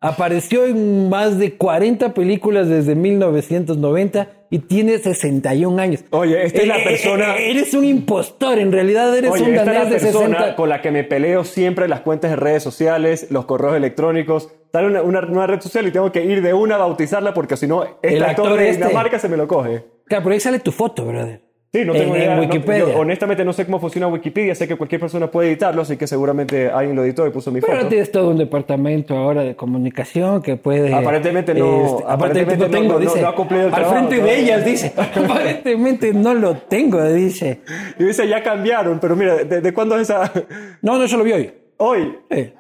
Apareció 0.08 0.66
en 0.66 1.10
más 1.10 1.38
de 1.38 1.56
40 1.56 2.14
películas 2.14 2.68
desde 2.68 2.96
1990 2.96 4.30
y 4.50 4.60
tiene 4.60 4.98
61 4.98 5.80
años. 5.82 6.04
Oye, 6.12 6.46
esta 6.46 6.62
es 6.62 6.68
la 6.68 6.78
Eh, 6.78 6.82
eh, 6.82 6.84
persona- 6.86 7.36
eh, 7.38 7.52
Eres 7.52 7.74
un 7.74 7.84
impostor, 7.84 8.58
en 8.60 8.72
realidad 8.72 9.16
eres 9.18 9.32
Oye, 9.32 9.44
un 9.44 9.50
esta 9.50 9.62
es 9.62 9.68
la 9.68 9.74
danés 9.74 9.90
de 9.90 10.00
persona 10.00 10.38
60. 10.38 10.56
con 10.56 10.70
la 10.70 10.82
que 10.82 10.92
me 10.92 11.04
peleo 11.04 11.44
siempre 11.44 11.88
las 11.88 12.02
cuentas 12.02 12.32
de 12.32 12.38
redes 12.38 12.64
sociales, 12.64 13.28
los 13.30 13.46
correos 13.46 13.76
electrónicos. 13.76 14.50
Sale 14.72 14.88
una, 14.88 15.02
una 15.02 15.22
nueva 15.22 15.48
red 15.48 15.62
social 15.62 15.88
y 15.88 15.92
tengo 15.92 16.12
que 16.12 16.24
ir 16.24 16.42
de 16.42 16.54
una 16.54 16.76
a 16.76 16.78
bautizarla 16.80 17.34
porque 17.34 17.58
si 17.58 17.68
no, 17.68 17.84
este 17.84 18.18
El 18.18 18.24
actor, 18.24 18.46
actor 18.48 18.60
de 18.60 18.70
este. 18.70 18.86
Dinamarca 18.88 19.20
se 19.20 19.30
me 19.30 19.38
lo 19.38 19.48
coge. 19.48 19.84
Claro, 20.06 20.24
pero 20.24 20.34
ahí 20.34 20.40
sale 20.40 20.60
tu 20.60 20.72
foto, 20.72 21.06
brother. 21.06 21.42
Sí, 21.74 21.84
no 21.84 21.94
En- 21.94 22.00
tengo 22.00 22.16
en 22.16 22.22
idea. 22.22 22.36
no- 22.36 22.42
Wikipedia. 22.42 22.80
yo 22.94 22.98
honestamente 23.00 23.44
no 23.44 23.52
sé 23.52 23.66
cómo 23.66 23.80
funciona 23.80 24.08
Wikipedia. 24.08 24.56
Sé 24.56 24.68
que 24.70 24.78
cualquier 24.78 25.02
persona 25.02 25.30
puede 25.30 25.50
editarlo, 25.50 25.82
así 25.82 25.98
que 25.98 26.08
seguramente 26.08 26.70
alguien 26.70 26.96
lo 26.96 27.04
editó 27.04 27.28
y 27.28 27.30
puso 27.32 27.52
mi 27.52 27.60
Pero 27.60 27.76
foto. 27.76 27.90
tienes 27.90 28.10
todo 28.10 28.30
un 28.30 28.38
departamento 28.38 29.18
ahora 29.18 29.44
de 29.44 29.56
comunicación 29.56 30.42
que 30.42 30.56
puede. 30.56 30.94
Aparentemente 30.94 31.54
no- 31.54 31.86
este, 31.98 32.04
aparentemente 32.08 32.58
no 32.58 32.72
no- 32.72 32.78
tengo, 32.80 32.94
no- 32.94 33.00
dice. 33.00 33.22
no 33.22 33.28
ha 33.28 33.36
cumplido 33.36 33.68
el 33.68 33.74
Al 33.74 33.82
trabajo 33.82 34.08
frente 34.08 34.24
de 34.26 34.40
ellas, 34.40 34.66
dice. 34.66 34.94
Aparentemente 34.98 36.14
no 36.14 36.34
lo 36.34 36.56
tengo, 36.56 37.04
dice. 37.12 37.62
Y 38.00 38.04
dice, 38.06 38.28
ya 38.28 38.42
cambiaron, 38.42 39.00
pero 39.00 39.16
mira, 39.18 39.36
¿de, 39.36 39.60
de 39.62 39.74
cuándo 39.74 39.96
es 39.98 40.04
esa? 40.10 40.32
No, 40.82 40.98
no, 40.98 41.04
eso 41.04 41.18
lo 41.18 41.24
vi 41.26 41.34
hoy. 41.34 41.52
Hoy. 41.78 42.16
Eh, 42.30 42.54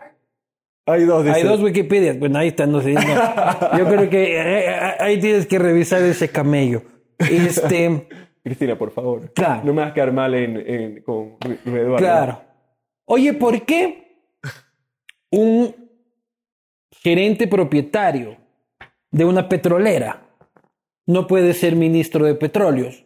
Hay 0.85 1.05
dos, 1.05 1.23
dice. 1.23 1.37
Hay 1.37 1.43
dos 1.43 1.61
Wikipedias. 1.61 2.19
Bueno, 2.19 2.39
ahí 2.39 2.49
están, 2.49 2.71
no 2.73 2.81
sé. 2.81 2.93
no. 2.93 3.01
Yo 3.77 3.85
creo 3.87 4.09
que 4.09 4.35
eh, 4.37 4.65
eh, 4.69 4.75
ahí 4.99 5.17
tienes 5.19 5.47
que 5.47 5.59
revisar 5.59 6.01
ese 6.01 6.27
camello. 6.29 6.81
Este. 7.19 8.07
Cristina, 8.47 8.77
por 8.77 8.91
favor. 8.91 9.31
Claro. 9.33 9.61
No 9.63 9.73
me 9.73 9.81
vas 9.81 9.91
a 9.91 9.93
quedar 9.93 10.11
mal 10.13 10.33
en, 10.33 10.57
en- 10.57 11.01
con 11.03 11.37
Eduardo. 11.65 11.97
Claro. 11.97 12.41
Oye, 13.05 13.33
¿por 13.33 13.65
qué 13.65 14.21
un 15.31 15.73
gerente 16.91 17.47
propietario 17.47 18.37
de 19.11 19.25
una 19.25 19.47
petrolera 19.49 20.29
no 21.05 21.27
puede 21.27 21.53
ser 21.53 21.75
ministro 21.75 22.25
de 22.25 22.35
petróleos? 22.35 23.05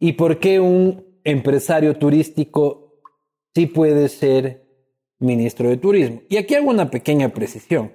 ¿Y 0.00 0.12
por 0.12 0.38
qué 0.38 0.60
un 0.60 1.04
empresario 1.24 1.96
turístico 1.96 3.00
sí 3.54 3.66
puede 3.66 4.08
ser 4.08 4.66
ministro 5.18 5.68
de 5.68 5.76
turismo? 5.78 6.22
Y 6.28 6.36
aquí 6.36 6.54
hago 6.54 6.70
una 6.70 6.90
pequeña 6.90 7.30
precisión. 7.30 7.92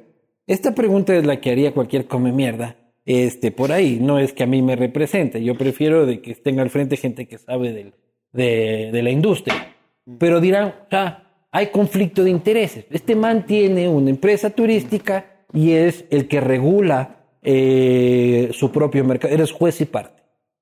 Esta 0.48 0.74
pregunta 0.74 1.16
es 1.16 1.26
la 1.26 1.40
que 1.40 1.52
haría 1.52 1.74
cualquier 1.74 2.08
come 2.08 2.32
mierda 2.32 2.76
este, 3.10 3.52
por 3.52 3.72
ahí. 3.72 3.98
No 4.00 4.20
es 4.20 4.34
que 4.34 4.44
a 4.44 4.48
mí 4.48 4.62
me 4.62 4.76
represente. 4.76 5.44
Yo 5.44 5.56
prefiero 5.58 6.06
de 6.06 6.22
que 6.22 6.32
estén 6.32 6.60
al 6.60 6.70
frente 6.70 6.96
gente 6.96 7.28
que 7.28 7.40
sabe 7.40 7.74
del- 7.74 7.94
de, 8.32 8.92
de 8.92 9.02
la 9.04 9.10
industria. 9.10 9.74
Pero 10.20 10.40
dirán, 10.40 10.76
sea, 10.92 11.24
hay 11.52 11.68
conflicto 11.68 12.24
de 12.24 12.30
intereses. 12.30 12.86
Este 12.92 13.16
man 13.16 13.46
tiene 13.48 13.90
una 13.90 14.12
empresa 14.12 14.52
turística 14.52 15.26
y 15.52 15.72
es 15.72 16.06
el 16.12 16.28
que 16.28 16.40
regula 16.40 17.16
eh, 17.42 18.50
su 18.54 18.72
propio 18.72 19.04
mercado. 19.04 19.34
Eres 19.34 19.52
juez 19.52 19.82
y 19.82 19.86
parte. 19.86 20.19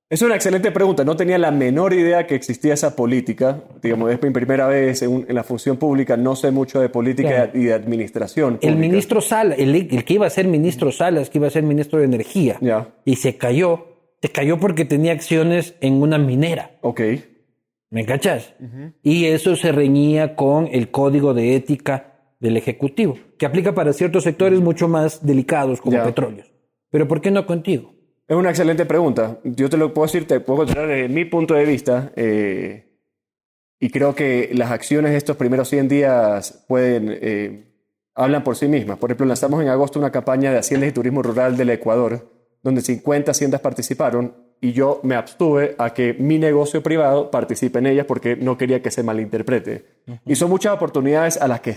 Es 0.09 0.21
una 0.21 0.35
excelente 0.35 0.71
pregunta. 0.71 1.03
No 1.03 1.17
tenía 1.17 1.37
la 1.37 1.51
menor 1.51 1.93
idea 1.93 2.25
que 2.25 2.35
existía 2.35 2.73
esa 2.73 2.95
política. 2.95 3.61
Digamos, 3.81 4.09
es 4.11 4.21
mi 4.21 4.29
primera 4.29 4.65
vez 4.67 5.01
en, 5.01 5.25
la 5.29 5.43
función 5.43 5.75
pública. 5.75 6.15
No 6.15 6.37
sé 6.37 6.51
mucho 6.51 6.79
de 6.79 6.87
política 6.87 7.51
y 7.53 7.65
de 7.65 7.73
administración. 7.73 8.57
El 8.61 8.77
ministro 8.77 9.19
Salas, 9.19 9.59
el, 9.59 9.75
el 9.75 10.05
que 10.05 10.13
iba 10.13 10.25
a 10.25 10.29
ser 10.29 10.47
ministro 10.47 10.93
Salas, 10.93 11.29
que 11.29 11.39
iba 11.39 11.47
a 11.47 11.49
ser 11.49 11.63
ministro 11.63 11.99
de 11.99 12.05
Energía, 12.05 12.57
y 13.03 13.17
se 13.17 13.35
cayó, 13.35 13.97
se 14.21 14.29
cayó 14.29 14.57
porque 14.59 14.85
tenía 14.85 15.11
acciones 15.11 15.75
en 15.81 16.01
una 16.01 16.17
minera. 16.17 16.77
Ok. 16.81 17.01
¿Me 17.89 18.05
cachas? 18.05 18.53
Y 19.03 19.25
eso 19.25 19.57
se 19.57 19.73
reñía 19.73 20.35
con 20.35 20.69
el 20.71 20.89
código 20.89 21.33
de 21.33 21.55
ética 21.55 22.33
del 22.39 22.55
Ejecutivo, 22.55 23.17
que 23.37 23.45
aplica 23.45 23.75
para 23.75 23.91
ciertos 23.91 24.23
sectores 24.23 24.61
mucho 24.61 24.87
más 24.87 25.25
delicados 25.25 25.81
como 25.81 26.01
petróleos. 26.01 26.49
Pero 26.89 27.09
¿por 27.09 27.19
qué 27.19 27.29
no 27.29 27.45
contigo? 27.45 27.96
Es 28.27 28.35
una 28.35 28.49
excelente 28.49 28.85
pregunta. 28.85 29.39
Yo 29.43 29.69
te 29.69 29.77
lo 29.77 29.93
puedo 29.93 30.05
decir, 30.05 30.27
te 30.27 30.39
puedo 30.39 30.65
contar 30.65 30.87
desde 30.87 31.07
mi 31.07 31.25
punto 31.25 31.53
de 31.53 31.65
vista. 31.65 32.11
eh, 32.15 32.83
y 33.79 33.89
creo 33.89 34.15
que 34.15 34.49
las 34.53 34.71
acciones 34.71 35.11
de 35.11 35.17
estos 35.17 35.37
primeros 35.37 35.69
100 35.69 35.87
días 35.87 36.65
pueden, 36.67 37.15
eh, 37.21 37.67
hablan 38.15 38.43
por 38.43 38.55
sí 38.55 38.67
mismas. 38.67 38.97
Por 38.97 39.11
ejemplo, 39.11 39.27
lanzamos 39.27 39.61
en 39.61 39.69
agosto 39.69 39.99
una 39.99 40.11
campaña 40.11 40.51
de 40.51 40.57
Haciendas 40.57 40.89
y 40.89 40.93
Turismo 40.93 41.21
Rural 41.21 41.55
del 41.57 41.69
Ecuador, 41.69 42.27
donde 42.63 42.81
50 42.81 43.31
haciendas 43.31 43.61
participaron 43.61 44.33
y 44.59 44.71
yo 44.73 44.99
me 45.03 45.13
abstuve 45.13 45.75
a 45.77 45.93
que 45.93 46.15
mi 46.15 46.39
negocio 46.39 46.81
privado 46.81 47.29
participe 47.29 47.77
en 47.77 47.85
ellas 47.85 48.07
porque 48.07 48.35
no 48.35 48.57
quería 48.57 48.81
que 48.81 48.89
se 48.89 49.03
malinterprete. 49.03 49.85
Y 50.25 50.35
son 50.35 50.49
muchas 50.49 50.73
oportunidades 50.73 51.37
a 51.37 51.47
las 51.47 51.61
que 51.61 51.75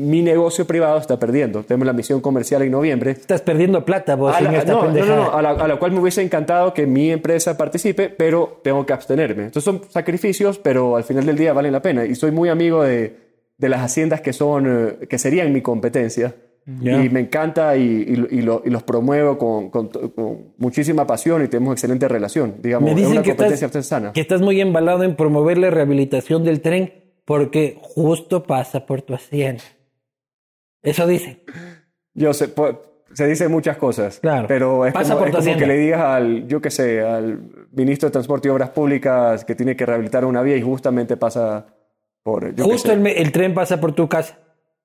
mi 0.00 0.22
negocio 0.22 0.64
privado 0.64 0.96
está 0.98 1.18
perdiendo. 1.18 1.64
Tenemos 1.64 1.84
la 1.86 1.92
misión 1.92 2.20
comercial 2.20 2.62
en 2.62 2.70
noviembre 2.70 3.10
Estás 3.10 3.40
perdiendo 3.42 3.84
plata 3.84 4.14
vos 4.14 4.32
a 4.34 4.38
en 4.38 4.44
la, 4.44 4.58
esta 4.58 4.72
no, 4.72 4.84
no, 4.84 5.04
no, 5.04 5.16
no, 5.16 5.32
a 5.32 5.42
la, 5.42 5.50
a 5.50 5.66
la 5.66 5.76
cual 5.76 5.90
me 5.90 5.98
hubiese 5.98 6.22
encantado 6.22 6.72
que 6.72 6.86
mi 6.86 7.10
empresa 7.10 7.56
participe, 7.56 8.08
pero 8.08 8.60
tengo 8.62 8.86
que 8.86 8.92
abstenerme. 8.92 9.44
Entonces 9.46 9.64
son 9.64 9.82
sacrificios, 9.88 10.58
pero 10.58 10.96
al 10.96 11.02
final 11.02 11.26
del 11.26 11.36
día 11.36 11.52
valen 11.52 11.72
la 11.72 11.82
pena. 11.82 12.04
Y 12.04 12.14
soy 12.14 12.30
muy 12.30 12.48
amigo 12.48 12.82
de, 12.84 13.16
de 13.58 13.68
las 13.68 13.80
haciendas 13.80 14.20
que 14.20 14.32
son, 14.32 14.66
eh, 15.02 15.06
que 15.08 15.18
serían 15.18 15.52
mi 15.52 15.62
competencia. 15.62 16.32
Ya. 16.80 17.02
Y 17.02 17.08
me 17.08 17.20
encanta 17.20 17.76
y, 17.76 17.82
y- 18.30 18.36
y 18.38 18.42
lo- 18.42 18.62
y 18.64 18.68
los 18.70 18.82
promuevo 18.84 19.36
con, 19.38 19.70
con- 19.70 19.88
con 19.88 20.52
muchísima 20.58 21.06
pasión 21.08 21.42
y 21.42 21.48
tenemos 21.48 21.72
excelente 21.72 22.06
relación. 22.06 22.56
Digamos, 22.62 22.84
Me 22.84 22.90
es 22.90 22.96
dicen 22.98 23.12
una 23.14 23.22
que 23.22 23.30
competencia 23.30 23.66
estás, 23.66 23.76
artesana. 23.90 24.12
que 24.12 24.20
estás 24.20 24.42
muy 24.42 24.60
embalado 24.60 25.02
en 25.02 25.16
promover 25.16 25.58
la 25.58 25.70
rehabilitación 25.70 26.44
del 26.44 26.60
tren 26.60 26.92
porque 27.24 27.78
justo 27.80 28.44
pasa 28.44 28.86
por 28.86 29.02
tu 29.02 29.14
hacienda. 29.14 29.64
Eso 30.82 31.06
dice. 31.06 31.42
Yo 32.14 32.32
sé, 32.34 32.48
po- 32.48 32.82
se 33.12 33.26
dicen 33.26 33.50
muchas 33.50 33.76
cosas, 33.76 34.20
Claro. 34.20 34.46
pero 34.48 34.86
es 34.86 34.92
Pasa 34.92 35.14
como, 35.14 35.26
por 35.26 35.28
es 35.40 35.44
como 35.44 35.56
que 35.58 35.66
le 35.66 35.76
digas 35.78 36.00
al, 36.00 36.46
yo 36.46 36.60
qué 36.60 36.70
sé, 36.70 37.00
al 37.02 37.40
ministro 37.72 38.08
de 38.08 38.12
Transporte 38.12 38.48
y 38.48 38.50
Obras 38.50 38.70
Públicas 38.70 39.44
que 39.44 39.54
tiene 39.54 39.74
que 39.76 39.86
rehabilitar 39.86 40.24
una 40.24 40.42
vía 40.42 40.56
y 40.56 40.62
justamente 40.62 41.16
pasa 41.16 41.66
por... 42.22 42.54
yo 42.54 42.64
Justo 42.64 42.92
el, 42.92 43.32
tren 43.32 43.54
pasa 43.54 43.80
por 43.80 43.92
tu 43.94 44.08
casa. 44.08 44.38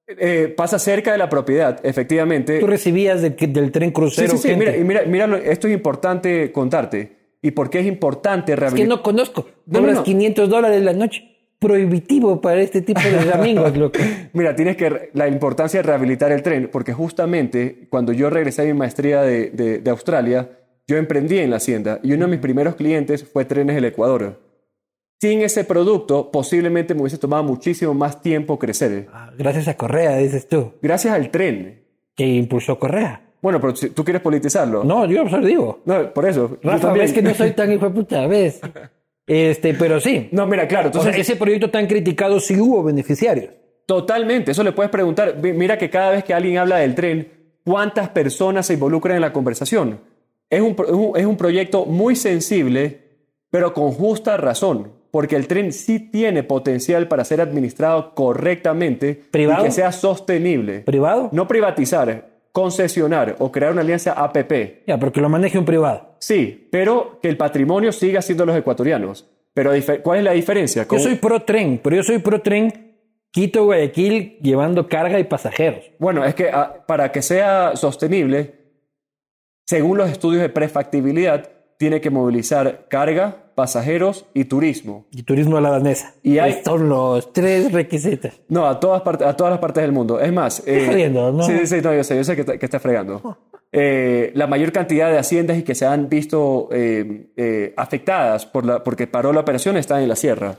Eh, 0.07 0.53
pasa 0.55 0.79
cerca 0.79 1.11
de 1.13 1.17
la 1.17 1.29
propiedad, 1.29 1.79
efectivamente. 1.83 2.59
Tú 2.59 2.67
recibías 2.67 3.21
de- 3.21 3.29
del 3.31 3.71
tren 3.71 3.89
Sí, 3.89 3.93
crucero 3.93 4.31
sí, 4.33 4.37
sí, 4.37 4.47
gente. 4.49 4.83
mira, 4.83 5.03
mira, 5.05 5.27
mira, 5.27 5.37
esto 5.39 5.67
es 5.67 5.73
importante 5.73 6.51
contarte. 6.51 7.37
¿Y 7.41 7.51
por 7.51 7.69
qué 7.69 7.79
es 7.79 7.85
importante 7.85 8.53
Es 8.53 8.55
que 8.55 8.59
rehabilitar? 8.61 8.89
no 8.97 9.03
conozco. 9.03 9.47
No, 9.65 9.79
Cobras 9.79 9.95
no, 9.95 9.99
no. 10.01 10.03
500 10.05 10.49
dólares 10.49 10.81
la 10.83 10.93
noche. 10.93 11.32
Prohibitivo 11.67 12.41
para 12.41 12.61
este 12.61 12.81
tipo 12.81 12.99
de 13.01 13.31
amigos, 13.33 13.75
loco. 13.77 13.97
Mira, 14.33 14.55
tienes 14.55 14.75
que 14.77 15.09
la 15.13 15.27
importancia 15.27 15.79
de 15.81 15.83
rehabilitar 15.87 16.31
el 16.31 16.43
tren, 16.43 16.69
porque 16.71 16.93
justamente 16.93 17.87
cuando 17.89 18.11
yo 18.13 18.29
regresé 18.29 18.63
a 18.63 18.65
mi 18.65 18.73
maestría 18.73 19.21
de, 19.21 19.49
de- 19.51 19.79
de 19.79 19.89
Australia, 19.89 20.49
yo 20.87 20.97
emprendí 20.97 21.39
en 21.39 21.49
la 21.49 21.55
hacienda 21.57 21.99
y 22.03 22.11
uno 22.13 22.25
de 22.25 22.31
mis 22.31 22.39
primeros 22.41 22.75
clientes 22.75 23.23
fue 23.23 23.45
Trenes 23.45 23.75
del 23.75 23.85
Ecuador. 23.85 24.41
Sin 25.21 25.41
ese 25.41 25.63
producto, 25.63 26.29
posiblemente 26.31 26.93
me 26.93 26.99
hubiese 27.01 27.17
tomado 27.17 27.43
muchísimo 27.43 27.93
más 27.93 28.21
tiempo 28.21 28.59
crecer. 28.59 29.07
Ah, 29.13 29.31
Gracias 29.37 29.69
a 29.69 29.77
Correa, 29.77 30.17
dices 30.17 30.49
tú. 30.49 30.73
Gracias 30.81 31.13
al 31.13 31.31
tren. 31.31 31.85
Que 32.13 32.25
impulsó 32.27 32.77
Correa. 32.77 33.21
Bueno, 33.41 33.59
pero 33.61 33.73
tú 33.73 34.03
quieres 34.03 34.21
politizarlo. 34.21 34.83
No, 34.83 35.05
yo 35.05 35.27
solo 35.29 35.47
digo. 35.47 35.79
No, 35.85 36.13
por 36.13 36.27
eso. 36.27 36.57
Rafa, 36.61 36.91
ves 36.93 37.13
que 37.13 37.21
no 37.21 37.33
soy 37.33 37.51
tan 37.51 37.71
hijo 37.71 37.85
de 37.85 37.91
puta, 37.95 38.27
ves. 38.27 38.59
Este, 39.27 39.73
pero 39.73 39.99
sí. 39.99 40.29
No, 40.31 40.45
mira, 40.47 40.67
claro. 40.67 40.89
O 40.89 40.91
sea, 40.93 41.01
Entonces, 41.01 41.27
ese 41.29 41.35
proyecto 41.37 41.69
tan 41.69 41.87
criticado 41.87 42.39
sí 42.39 42.59
hubo 42.59 42.83
beneficiarios. 42.83 43.51
Totalmente, 43.85 44.51
eso 44.51 44.63
le 44.63 44.71
puedes 44.71 44.91
preguntar. 44.91 45.35
Mira 45.41 45.77
que 45.77 45.89
cada 45.89 46.11
vez 46.11 46.23
que 46.23 46.33
alguien 46.33 46.57
habla 46.57 46.77
del 46.77 46.95
tren, 46.95 47.27
¿cuántas 47.65 48.09
personas 48.09 48.65
se 48.65 48.73
involucran 48.75 49.15
en 49.15 49.21
la 49.21 49.33
conversación? 49.33 49.99
Es 50.49 50.61
un, 50.61 50.75
pro- 50.75 50.87
es 50.87 50.93
un- 50.93 51.17
es 51.17 51.25
un 51.25 51.37
proyecto 51.37 51.85
muy 51.85 52.15
sensible, 52.15 53.01
pero 53.49 53.73
con 53.73 53.91
justa 53.91 54.37
razón, 54.37 54.91
porque 55.11 55.35
el 55.35 55.47
tren 55.47 55.71
sí 55.73 55.99
tiene 55.99 56.43
potencial 56.43 57.07
para 57.07 57.23
ser 57.25 57.41
administrado 57.41 58.13
correctamente 58.15 59.21
¿Privado? 59.31 59.63
y 59.63 59.65
que 59.65 59.71
sea 59.71 59.91
sostenible. 59.91 60.79
¿Privado? 60.79 61.29
No 61.31 61.47
privatizar, 61.47 62.29
concesionar 62.53 63.35
o 63.39 63.51
crear 63.51 63.73
una 63.73 63.81
alianza 63.81 64.13
APP. 64.13 64.85
Ya, 64.87 64.97
porque 64.97 65.19
lo 65.19 65.27
maneje 65.27 65.59
un 65.59 65.65
privado. 65.65 66.15
Sí, 66.19 66.69
pero 66.71 67.19
que 67.21 67.27
el 67.27 67.35
patrimonio 67.35 67.91
siga 67.91 68.21
siendo 68.21 68.45
los 68.45 68.55
ecuatorianos. 68.55 69.27
Pero 69.53 69.71
¿cuál 70.01 70.19
es 70.19 70.23
la 70.23 70.31
diferencia? 70.31 70.87
Yo 70.89 70.99
soy 70.99 71.15
pro 71.15 71.41
tren, 71.41 71.81
pero 71.83 71.97
yo 71.97 72.03
soy 72.03 72.19
pro 72.19 72.41
tren 72.41 72.93
Quito, 73.33 73.65
Guayaquil, 73.65 74.37
llevando 74.43 74.87
carga 74.87 75.19
y 75.19 75.23
pasajeros. 75.23 75.91
Bueno, 75.97 76.23
es 76.23 76.35
que 76.35 76.49
ah, 76.49 76.85
para 76.85 77.11
que 77.11 77.23
sea 77.23 77.75
sostenible, 77.75 78.53
según 79.65 79.97
los 79.97 80.11
estudios 80.11 80.43
de 80.43 80.49
prefactibilidad, 80.49 81.49
tiene 81.83 81.99
que 81.99 82.09
movilizar 82.09 82.85
carga, 82.89 83.51
pasajeros 83.55 84.25
y 84.33 84.45
turismo. 84.45 85.05
Y 85.11 85.23
turismo 85.23 85.57
a 85.57 85.61
la 85.61 85.69
danesa. 85.71 86.13
Y 86.23 86.37
hay- 86.37 86.51
Estos 86.51 86.79
son 86.79 86.87
los 86.87 87.33
tres 87.33 87.73
requisitos. 87.73 88.31
No, 88.47 88.65
a 88.67 88.79
todas, 88.79 89.01
partes, 89.01 89.27
a 89.27 89.35
todas 89.35 89.51
las 89.51 89.59
partes 89.59 89.81
del 89.83 89.91
mundo. 89.91 90.17
Es 90.17 90.31
más... 90.31 90.63
eh, 90.65 90.85
jodiendo, 90.87 91.29
¿no? 91.33 91.43
Sí, 91.43 91.67
sí, 91.67 91.81
no, 91.83 91.93
yo 91.93 92.01
sé, 92.05 92.15
yo 92.15 92.23
sé 92.23 92.35
que, 92.35 92.41
está- 92.41 92.57
que 92.57 92.65
está 92.65 92.79
fregando. 92.79 93.37
eh, 93.73 94.31
la 94.33 94.47
mayor 94.47 94.71
cantidad 94.71 95.11
de 95.11 95.17
haciendas 95.17 95.57
y 95.57 95.63
que 95.63 95.75
se 95.75 95.85
han 95.85 96.07
visto 96.07 96.69
eh, 96.71 97.31
eh, 97.35 97.73
afectadas 97.75 98.45
por 98.45 98.65
la, 98.65 98.81
porque 98.81 99.05
paró 99.07 99.33
la 99.33 99.41
operación 99.41 99.75
están 99.75 100.01
en 100.03 100.07
la 100.07 100.15
sierra. 100.15 100.55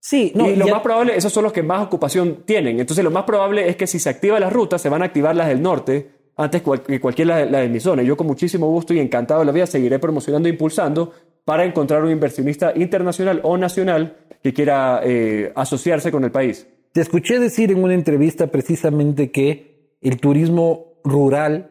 Sí, 0.00 0.32
no, 0.34 0.50
y 0.50 0.54
lo 0.54 0.66
ya- 0.66 0.74
más 0.74 0.82
probable, 0.82 1.16
esos 1.16 1.32
son 1.32 1.44
los 1.44 1.52
que 1.54 1.62
más 1.62 1.86
ocupación 1.86 2.42
tienen. 2.44 2.78
Entonces, 2.78 3.02
lo 3.02 3.10
más 3.10 3.24
probable 3.24 3.70
es 3.70 3.76
que 3.76 3.86
si 3.86 3.98
se 3.98 4.10
activan 4.10 4.40
las 4.42 4.52
rutas, 4.52 4.82
se 4.82 4.90
van 4.90 5.00
a 5.00 5.06
activar 5.06 5.34
las 5.34 5.48
del 5.48 5.62
norte 5.62 6.17
antes 6.38 6.62
cual- 6.62 6.82
que 6.82 6.98
cualquiera 7.00 7.40
la, 7.44 7.50
la 7.50 7.58
de 7.60 7.68
mi 7.68 7.80
zona. 7.80 8.02
Yo, 8.02 8.16
con 8.16 8.26
muchísimo 8.26 8.68
gusto 8.70 8.94
y 8.94 8.98
encantado 9.00 9.40
de 9.40 9.46
la 9.46 9.52
vida, 9.52 9.66
seguiré 9.66 9.98
promocionando 9.98 10.48
e 10.48 10.52
impulsando 10.52 11.12
para 11.44 11.64
encontrar 11.64 12.02
un 12.04 12.10
inversionista 12.10 12.72
internacional 12.74 13.40
o 13.42 13.56
nacional 13.58 14.16
que 14.42 14.52
quiera 14.54 15.00
eh, 15.04 15.52
asociarse 15.56 16.10
con 16.10 16.24
el 16.24 16.30
país. 16.30 16.66
Te 16.92 17.00
escuché 17.02 17.38
decir 17.38 17.70
en 17.70 17.82
una 17.82 17.94
entrevista 17.94 18.46
precisamente 18.46 19.30
que 19.30 19.96
el 20.00 20.18
turismo 20.18 21.00
rural 21.04 21.70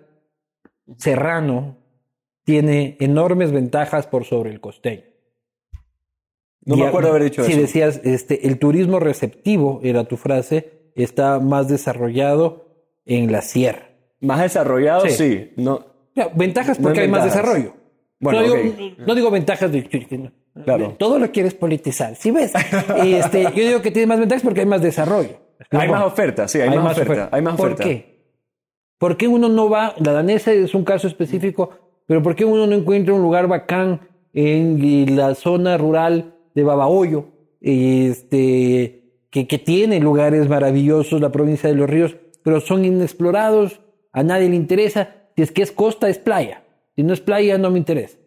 serrano 0.97 1.77
tiene 2.43 2.97
enormes 2.99 3.51
ventajas 3.51 4.07
por 4.07 4.25
sobre 4.25 4.51
el 4.51 4.59
costeño. 4.61 5.03
No 6.65 6.75
Y 6.75 6.79
me 6.79 6.85
a- 6.85 6.89
acuerdo 6.89 7.09
haber 7.09 7.23
dicho 7.23 7.43
eso. 7.43 7.59
decías, 7.61 8.01
este, 8.03 8.47
el 8.47 8.59
turismo 8.59 8.99
receptivo, 8.99 9.79
era 9.83 10.03
tu 10.05 10.17
frase, 10.17 10.91
está 10.95 11.39
más 11.39 11.67
desarrollado 11.67 12.67
en 13.05 13.31
la 13.31 13.41
sierra. 13.41 13.86
Más 14.21 14.41
desarrollado, 14.41 15.01
Sí. 15.07 15.11
sí. 15.11 15.51
No, 15.57 15.85
ventajas 16.35 16.79
No 16.79 16.83
porque 16.87 17.01
hay 17.01 17.07
más 17.07 17.23
desarrollo. 17.23 17.73
Bueno, 18.19 18.41
no, 18.41 18.45
digo, 18.45 18.55
ok. 18.55 18.97
no 19.05 19.15
digo 19.15 19.31
ventajas 19.31 19.71
de... 19.71 20.31
Claro. 20.63 20.95
Todo 20.97 21.19
lo 21.19 21.31
quieres 21.31 21.53
politizar. 21.53 22.15
Si 22.15 22.31
ves, 22.31 22.51
este, 23.03 23.43
yo 23.43 23.67
digo 23.67 23.81
que 23.81 23.91
tiene 23.91 24.07
más 24.07 24.19
ventajas 24.19 24.43
porque 24.43 24.61
hay 24.61 24.65
más 24.65 24.81
desarrollo. 24.81 25.39
hay 25.71 25.87
más 25.87 26.03
oferta, 26.03 26.47
sí, 26.47 26.59
hay, 26.59 26.75
más, 26.75 26.97
oferta. 26.97 27.29
Hay 27.31 27.41
más 27.41 27.55
¿Por 27.55 27.73
oferta. 27.73 27.83
qué? 27.83 28.17
¿Por 28.97 29.17
qué 29.17 29.27
uno 29.27 29.49
no 29.49 29.69
va? 29.69 29.93
La 29.99 30.13
danesa 30.13 30.51
es 30.51 30.73
un 30.73 30.83
caso 30.83 31.07
específico, 31.07 31.69
pero 32.07 32.23
¿por 32.23 32.35
qué 32.35 32.45
uno 32.45 32.65
no 32.65 32.75
encuentra 32.75 33.13
un 33.13 33.21
lugar 33.21 33.47
bacán 33.47 34.01
en 34.33 35.15
la 35.15 35.35
zona 35.35 35.77
rural 35.77 36.33
de 36.55 36.63
Babahoyo? 36.63 37.25
Este, 37.61 39.03
que, 39.29 39.45
que 39.47 39.59
tiene 39.59 39.99
lugares 39.99 40.49
maravillosos, 40.49 41.21
la 41.21 41.31
provincia 41.31 41.69
de 41.69 41.75
Los 41.75 41.89
Ríos, 41.89 42.15
pero 42.43 42.61
son 42.61 42.85
inexplorados, 42.85 43.81
a 44.11 44.23
nadie 44.23 44.49
le 44.49 44.55
interesa. 44.55 45.09
Si 45.35 45.41
es 45.43 45.51
que 45.51 45.61
es 45.61 45.71
costa, 45.71 46.09
es 46.09 46.17
playa. 46.17 46.63
Si 46.95 47.03
no 47.03 47.13
es 47.13 47.21
playa, 47.21 47.57
no 47.57 47.69
me 47.71 47.77
interesa. 47.77 48.17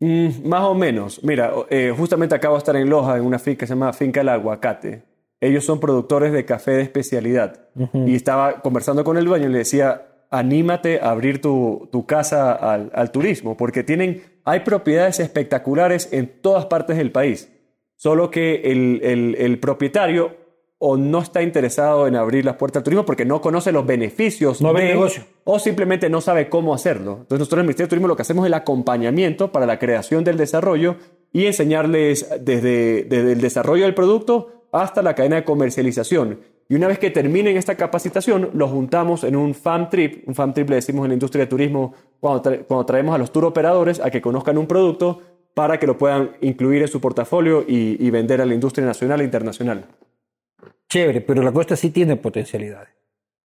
Mm, 0.00 0.46
más 0.48 0.62
o 0.64 0.74
menos. 0.74 1.22
Mira, 1.24 1.52
eh, 1.70 1.92
justamente 1.96 2.34
acabo 2.34 2.54
de 2.54 2.58
estar 2.58 2.76
en 2.76 2.88
Loja, 2.88 3.16
en 3.16 3.24
una 3.24 3.38
finca 3.38 3.60
que 3.60 3.66
se 3.66 3.74
llama 3.74 3.92
Finca 3.92 4.20
El 4.20 4.28
Aguacate. 4.28 5.02
Ellos 5.40 5.64
son 5.64 5.80
productores 5.80 6.32
de 6.32 6.44
café 6.44 6.72
de 6.72 6.82
especialidad. 6.82 7.68
Y 7.94 8.14
estaba 8.14 8.60
conversando 8.62 9.04
con 9.04 9.16
el 9.18 9.24
dueño 9.26 9.48
y 9.48 9.52
le 9.52 9.58
decía, 9.58 10.06
anímate 10.30 11.00
a 11.00 11.10
abrir 11.10 11.40
tu, 11.42 11.88
tu 11.92 12.06
casa 12.06 12.52
al, 12.52 12.90
al 12.94 13.10
turismo, 13.12 13.56
porque 13.56 13.82
tienen, 13.84 14.22
hay 14.44 14.60
propiedades 14.60 15.20
espectaculares 15.20 16.08
en 16.12 16.40
todas 16.40 16.66
partes 16.66 16.96
del 16.96 17.12
país. 17.12 17.52
Solo 17.96 18.30
que 18.30 18.62
el, 18.72 19.00
el- 19.02 19.34
el 19.38 19.58
propietario 19.58 20.36
o 20.78 20.96
no 20.98 21.20
está 21.20 21.42
interesado 21.42 22.06
en 22.06 22.16
abrir 22.16 22.44
las 22.44 22.56
puertas 22.56 22.80
al 22.80 22.84
turismo 22.84 23.06
porque 23.06 23.24
no 23.24 23.40
conoce 23.40 23.72
los 23.72 23.86
beneficios 23.86 24.60
No 24.60 24.72
de- 24.74 24.84
negocio. 24.84 25.22
o 25.44 25.58
simplemente 25.58 26.10
no 26.10 26.20
sabe 26.20 26.48
cómo 26.50 26.74
hacerlo. 26.74 27.12
Entonces 27.20 27.38
nosotros 27.38 27.58
en 27.58 27.60
el 27.60 27.66
Ministerio 27.66 27.86
de 27.86 27.90
Turismo 27.90 28.08
lo 28.08 28.16
que 28.16 28.22
hacemos 28.22 28.44
es 28.44 28.48
el 28.48 28.54
acompañamiento 28.54 29.52
para 29.52 29.64
la 29.66 29.78
creación 29.78 30.22
del 30.24 30.36
desarrollo 30.36 30.96
y 31.32 31.46
enseñarles 31.46 32.28
desde, 32.42 33.04
desde 33.04 33.32
el 33.32 33.40
desarrollo 33.40 33.84
del 33.84 33.94
producto 33.94 34.64
hasta 34.72 35.00
la 35.02 35.14
cadena 35.14 35.36
de 35.36 35.44
comercialización. 35.44 36.40
Y 36.68 36.74
una 36.74 36.88
vez 36.88 36.98
que 36.98 37.10
terminen 37.10 37.56
esta 37.56 37.76
capacitación, 37.76 38.50
los 38.52 38.70
juntamos 38.70 39.22
en 39.24 39.36
un 39.36 39.54
FAM 39.54 39.88
Trip. 39.88 40.28
Un 40.28 40.34
FAM 40.34 40.52
Trip 40.52 40.68
le 40.68 40.74
decimos 40.76 41.04
en 41.04 41.10
la 41.10 41.14
industria 41.14 41.44
de 41.44 41.48
turismo 41.48 41.94
cuando, 42.20 42.42
tra- 42.42 42.64
cuando 42.66 42.84
traemos 42.84 43.14
a 43.14 43.18
los 43.18 43.32
tour 43.32 43.44
operadores 43.44 44.00
a 44.00 44.10
que 44.10 44.20
conozcan 44.20 44.58
un 44.58 44.66
producto 44.66 45.20
para 45.54 45.78
que 45.78 45.86
lo 45.86 45.96
puedan 45.96 46.32
incluir 46.42 46.82
en 46.82 46.88
su 46.88 47.00
portafolio 47.00 47.64
y, 47.66 47.96
y 48.04 48.10
vender 48.10 48.40
a 48.42 48.46
la 48.46 48.52
industria 48.52 48.84
nacional 48.84 49.20
e 49.20 49.24
internacional. 49.24 49.86
Chévere, 50.88 51.20
pero 51.20 51.42
la 51.42 51.52
costa 51.52 51.76
sí 51.76 51.90
tiene 51.90 52.16
potencialidades. 52.16 52.90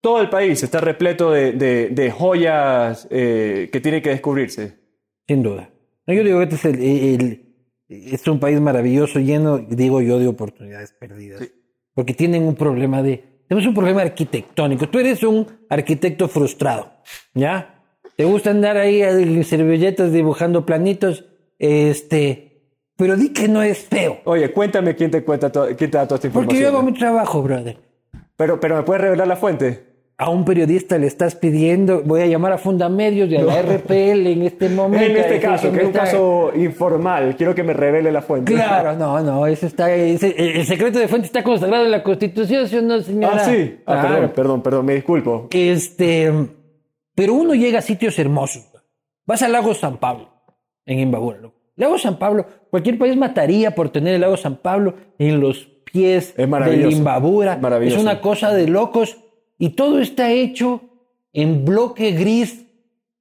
Todo 0.01 0.21
el 0.21 0.31
país 0.31 0.63
está 0.63 0.81
repleto 0.81 1.31
de, 1.33 1.53
de- 1.53 1.89
de 1.91 2.11
joyas 2.11 3.07
eh, 3.11 3.69
que 3.73 3.81
tienen 3.81 4.01
que 4.03 4.11
descubrirse. 4.11 4.79
Sin 5.27 5.43
duda. 5.43 5.71
No, 6.07 6.15
yo 6.15 6.23
digo 6.25 6.39
que 6.39 6.45
este 6.45 6.57
es, 6.57 6.65
el, 6.65 6.81
el- 6.81 7.45
es 7.89 8.27
un 8.29 8.39
país 8.41 8.61
maravilloso, 8.61 9.19
lleno, 9.19 9.59
digo 9.59 10.01
yo, 10.01 10.19
de 10.19 10.29
oportunidades 10.29 10.93
perdidas. 10.93 11.43
Porque 11.95 12.15
tienen 12.15 12.45
un 12.45 12.55
problema 12.55 13.03
de... 13.03 13.43
Tenemos 13.49 13.67
un 13.67 13.75
problema 13.75 14.03
arquitectónico. 14.03 14.89
Tú 14.89 14.99
eres 14.99 15.23
un 15.23 15.47
arquitecto 15.69 16.29
frustrado, 16.29 16.93
¿ya? 17.35 17.83
Te 18.17 18.25
gusta 18.25 18.51
andar 18.51 18.77
ahí 18.77 19.03
en 19.03 19.43
servilletas 19.45 20.13
dibujando 20.13 20.65
planitos, 20.65 21.25
este... 21.59 22.48
Pero 22.99 23.17
di 23.17 23.29
que 23.33 23.47
no 23.49 23.63
es 23.63 23.79
feo. 23.79 24.19
Oye, 24.25 24.51
cuéntame 24.53 24.95
quién 24.97 25.11
te, 25.11 25.23
cuenta 25.25 25.51
quién 25.51 25.91
te 25.91 25.97
da 25.97 26.05
toda 26.07 26.17
esta 26.17 26.27
información. 26.27 26.47
Porque 26.47 26.61
yo 26.61 26.69
hago 26.69 26.83
mi 26.83 26.93
trabajo, 26.93 27.41
brother. 27.43 27.79
pero, 28.37 28.59
pero 28.61 28.77
me 28.77 28.83
puedes 28.83 29.01
revelar 29.03 29.27
la 29.29 29.37
fuente. 29.37 29.87
A 30.21 30.31
un 30.31 30.45
periodista 30.45 30.99
le 30.99 31.07
estás 31.07 31.37
pidiendo, 31.37 32.03
voy 32.05 32.23
a 32.23 32.27
llamar 32.27 32.51
a 32.53 32.59
Fundamedios 32.59 33.31
y 33.31 33.37
a 33.37 33.43
la 33.43 33.63
RPL 33.63 34.27
en 34.27 34.43
este 34.43 34.69
momento. 34.81 35.07
En 35.07 35.17
este 35.17 35.39
caso, 35.39 35.71
que 35.71 35.77
es 35.77 35.83
un 35.85 35.89
está- 35.91 36.01
caso 36.01 36.51
informal, 36.57 37.37
quiero 37.37 37.55
que 37.55 37.63
me 37.63 37.73
revele 37.73 38.11
la 38.11 38.21
fuente. 38.21 38.53
Claro, 38.53 38.97
no, 38.97 39.21
no, 39.21 39.47
eso 39.47 39.67
está, 39.69 39.95
ese- 39.95 40.35
el 40.59 40.67
secreto 40.67 40.99
de 40.99 41.07
fuente 41.07 41.27
está 41.27 41.45
consagrado 41.45 41.85
en 41.85 41.93
la 41.93 42.03
Constitución, 42.03 42.67
¿sí 42.67 42.79
o 42.79 42.83
no, 42.83 43.01
señora? 43.01 43.37
Ah, 43.37 43.45
sí. 43.49 43.79
Ah, 43.87 44.01
Claro. 44.01 44.09
perdón, 44.17 44.33
perdón, 44.35 44.63
perdón, 44.63 44.87
me 44.87 44.95
disculpo. 44.97 45.47
Este, 45.53 46.33
pero 47.15 47.35
uno 47.35 47.55
llega 47.55 47.79
a 47.79 47.83
sitios 47.83 48.19
hermosos. 48.19 48.65
Vas 49.25 49.43
al 49.43 49.53
lago 49.53 49.73
San 49.73 49.99
Pablo, 49.99 50.31
en 50.85 50.99
Imbabura. 50.99 51.39
loco. 51.39 51.58
Lago 51.79 51.97
San 51.97 52.19
Pablo, 52.19 52.45
cualquier 52.71 52.99
país 52.99 53.17
mataría 53.17 53.75
por 53.75 53.91
tener 53.91 54.15
el 54.15 54.21
lago 54.21 54.37
San 54.37 54.57
Pablo 54.57 54.97
en 55.17 55.41
los 55.41 55.69
pies 55.85 56.35
de 56.37 56.91
Imbabura. 56.91 57.57
Maravilloso. 57.57 57.97
Es 57.97 58.03
una 58.03 58.21
cosa 58.21 58.53
de 58.53 58.67
locos. 58.67 59.17
Y 59.59 59.71
todo 59.71 60.01
está 60.01 60.31
hecho 60.31 60.83
en 61.33 61.65
bloque 61.65 62.13
gris 62.13 62.67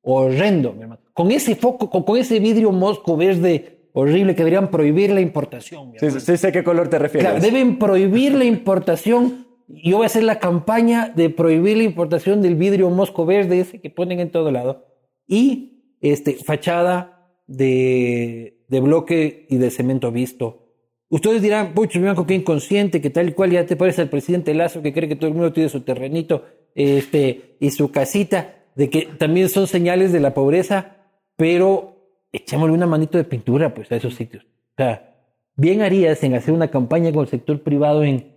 horrendo, 0.02 0.74
mi 0.74 0.82
hermano. 0.82 1.02
Con 1.14 1.32
ese 1.32 1.56
foco, 1.56 1.90
con, 1.90 2.04
con 2.04 2.18
ese 2.18 2.40
vidrio 2.40 2.72
mosco 2.72 3.16
verde 3.16 3.90
horrible 3.94 4.34
que 4.34 4.44
deberían 4.44 4.70
prohibir 4.70 5.12
la 5.12 5.22
importación. 5.22 5.92
mi 5.92 6.00
Sí, 6.00 6.12
sí 6.20 6.38
sé 6.38 6.52
qué 6.52 6.64
color 6.64 6.88
te 6.88 7.00
refieres. 7.00 7.30
Claro, 7.30 7.44
deben 7.44 7.78
prohibir 7.78 8.34
la 8.34 8.46
importación. 8.46 9.48
Yo 9.68 9.98
voy 9.98 10.04
a 10.04 10.08
hacer 10.08 10.24
la 10.24 10.40
campaña 10.40 11.12
de 11.16 11.30
prohibir 11.30 11.78
la 11.78 11.84
importación 11.84 12.42
del 12.42 12.56
vidrio 12.56 12.90
mosco 12.90 13.26
verde 13.26 13.60
ese 13.60 13.82
que 13.82 13.90
ponen 13.90 14.20
en 14.20 14.32
todo 14.32 14.52
lado. 14.52 14.86
Y 15.28 15.96
este, 16.02 16.34
fachada 16.34 17.17
de, 17.48 18.64
de 18.68 18.80
bloque 18.80 19.46
y 19.50 19.58
de 19.58 19.72
cemento 19.72 20.12
visto. 20.12 20.68
Ustedes 21.10 21.42
dirán, 21.42 21.74
pucho, 21.74 22.02
Blanco, 22.02 22.28
qué 22.28 22.34
inconsciente, 22.34 23.00
que 23.02 23.10
tal 23.10 23.30
y 23.30 23.32
cual 23.32 23.52
ya 23.52 23.66
te 23.66 23.78
parece 23.78 24.02
al 24.02 24.10
presidente 24.10 24.54
Lazo 24.54 24.82
que 24.82 24.94
cree 24.94 25.08
que 25.08 25.16
todo 25.16 25.30
el 25.30 25.36
mundo 25.36 25.54
tiene 25.54 25.70
su 25.70 25.82
terrenito 25.82 26.44
este, 26.76 27.56
y 27.60 27.72
su 27.72 27.92
casita, 27.92 28.56
de 28.76 28.90
que 28.90 29.04
también 29.18 29.50
son 29.50 29.68
señales 29.68 30.12
de 30.12 30.20
la 30.20 30.34
pobreza, 30.34 30.98
pero 31.38 31.98
echémosle 32.32 32.76
una 32.76 32.88
manito 32.88 33.18
de 33.18 33.24
pintura 33.24 33.74
pues 33.74 33.92
a 33.92 33.96
esos 33.96 34.16
sitios. 34.16 34.44
O 34.44 34.76
sea, 34.78 35.16
bien 35.56 35.82
harías 35.82 36.22
en 36.24 36.36
hacer 36.36 36.54
una 36.54 36.70
campaña 36.70 37.12
con 37.12 37.22
el 37.22 37.30
sector 37.30 37.64
privado 37.64 38.04
en 38.04 38.36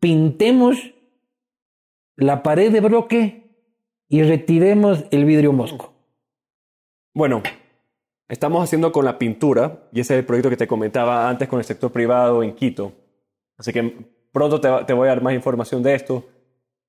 pintemos 0.00 0.94
la 2.16 2.42
pared 2.42 2.72
de 2.72 2.80
bloque 2.80 3.50
y 4.08 4.22
retiremos 4.22 5.04
el 5.10 5.24
vidrio 5.24 5.52
mosco. 5.52 5.92
Bueno, 7.14 7.42
estamos 8.30 8.64
haciendo 8.64 8.90
con 8.92 9.04
la 9.04 9.18
pintura, 9.18 9.80
y 9.92 10.00
ese 10.00 10.14
es 10.14 10.20
el 10.20 10.24
proyecto 10.24 10.48
que 10.48 10.56
te 10.56 10.66
comentaba 10.66 11.28
antes 11.28 11.46
con 11.48 11.58
el 11.58 11.64
sector 11.64 11.92
privado 11.92 12.42
en 12.42 12.52
Quito. 12.54 12.92
Así 13.58 13.72
que 13.72 13.94
pronto 14.32 14.60
te, 14.60 14.68
te 14.86 14.92
voy 14.94 15.06
a 15.06 15.10
dar 15.10 15.22
más 15.22 15.34
información 15.34 15.82
de 15.82 15.94
esto, 15.94 16.24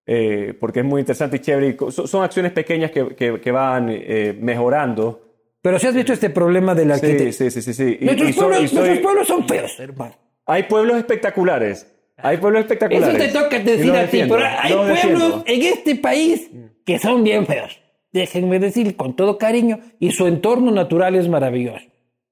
eh, 0.05 0.55
porque 0.59 0.79
es 0.79 0.85
muy 0.85 1.01
interesante 1.01 1.37
y 1.37 1.39
chévere. 1.39 1.67
y 1.69 1.91
son, 1.91 2.07
son 2.07 2.23
acciones 2.23 2.51
pequeñas 2.53 2.91
que, 2.91 3.15
que- 3.15 3.41
que 3.41 3.51
van 3.51 3.87
eh, 3.89 4.37
mejorando. 4.39 5.27
Pero 5.61 5.77
si 5.77 5.87
has 5.87 5.93
visto 5.93 6.13
este 6.13 6.29
problema 6.29 6.73
de 6.73 6.85
la 6.85 6.97
Sí, 6.97 7.05
arquitectura. 7.07 7.49
sí, 7.51 7.61
sí, 7.61 7.61
sí. 7.61 7.73
sí. 7.73 7.97
Y- 8.01 8.05
Nuestros, 8.05 8.29
y 8.29 8.33
pueblos, 8.33 8.57
soy- 8.57 8.73
nuestros 8.77 8.99
pueblos 8.99 9.27
son 9.27 9.47
feos, 9.47 9.79
hermano. 9.79 10.15
Hay 10.45 10.63
pueblos 10.63 10.97
espectaculares. 10.97 11.87
Hay 12.17 12.37
pueblos 12.37 12.65
Eso 12.65 12.73
espectaculares. 12.73 13.33
te 13.33 13.39
toca 13.39 13.59
decir 13.59 13.91
a 13.95 14.07
ti, 14.07 14.21
pero 14.29 14.37
hay 14.37 14.73
los 14.73 14.81
pueblos 14.85 14.89
defiendo. 15.03 15.43
en 15.47 15.61
este 15.63 15.95
país 15.95 16.49
que 16.85 16.99
son 16.99 17.23
bien 17.23 17.45
feos. 17.47 17.79
Déjenme 18.13 18.59
decir 18.59 18.95
con 18.95 19.15
todo 19.15 19.37
cariño, 19.37 19.79
y 19.99 20.11
su 20.11 20.27
entorno 20.27 20.71
natural 20.71 21.15
es 21.15 21.29
maravilloso. 21.29 21.85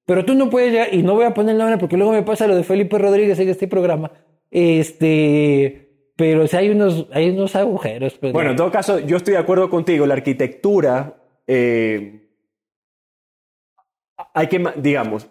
Pero 0.06 0.26
tú 0.26 0.34
no 0.34 0.50
puedes 0.50 0.72
llegar, 0.72 0.94
y 0.94 1.04
no 1.04 1.16
voy 1.16 1.26
a 1.26 1.34
poner 1.34 1.54
el 1.54 1.60
nombre 1.60 1.78
porque 1.78 1.96
luego 1.96 2.12
me 2.12 2.24
pasa 2.24 2.48
lo 2.48 2.56
de 2.56 2.64
Felipe 2.64 2.98
Rodríguez 2.98 3.40
en 3.40 3.50
este 3.50 3.68
programa. 3.68 4.12
Este, 4.52 6.12
pero 6.16 6.48
si 6.48 6.58
hay 6.58 6.70
unos, 6.70 7.08
hay 7.14 7.30
unos 7.30 7.56
agujeros. 7.56 8.20
Bueno, 8.20 8.50
en 8.50 8.56
todo 8.56 8.72
caso, 8.72 9.00
yo 9.00 9.18
estoy 9.18 9.36
de 9.36 9.40
acuerdo 9.40 9.70
contigo. 9.70 10.06
La 10.06 10.16
arquitectura, 10.16 11.16
eh, 11.48 12.28
hay 14.34 14.48
que, 14.48 14.64
digamos, 14.78 15.30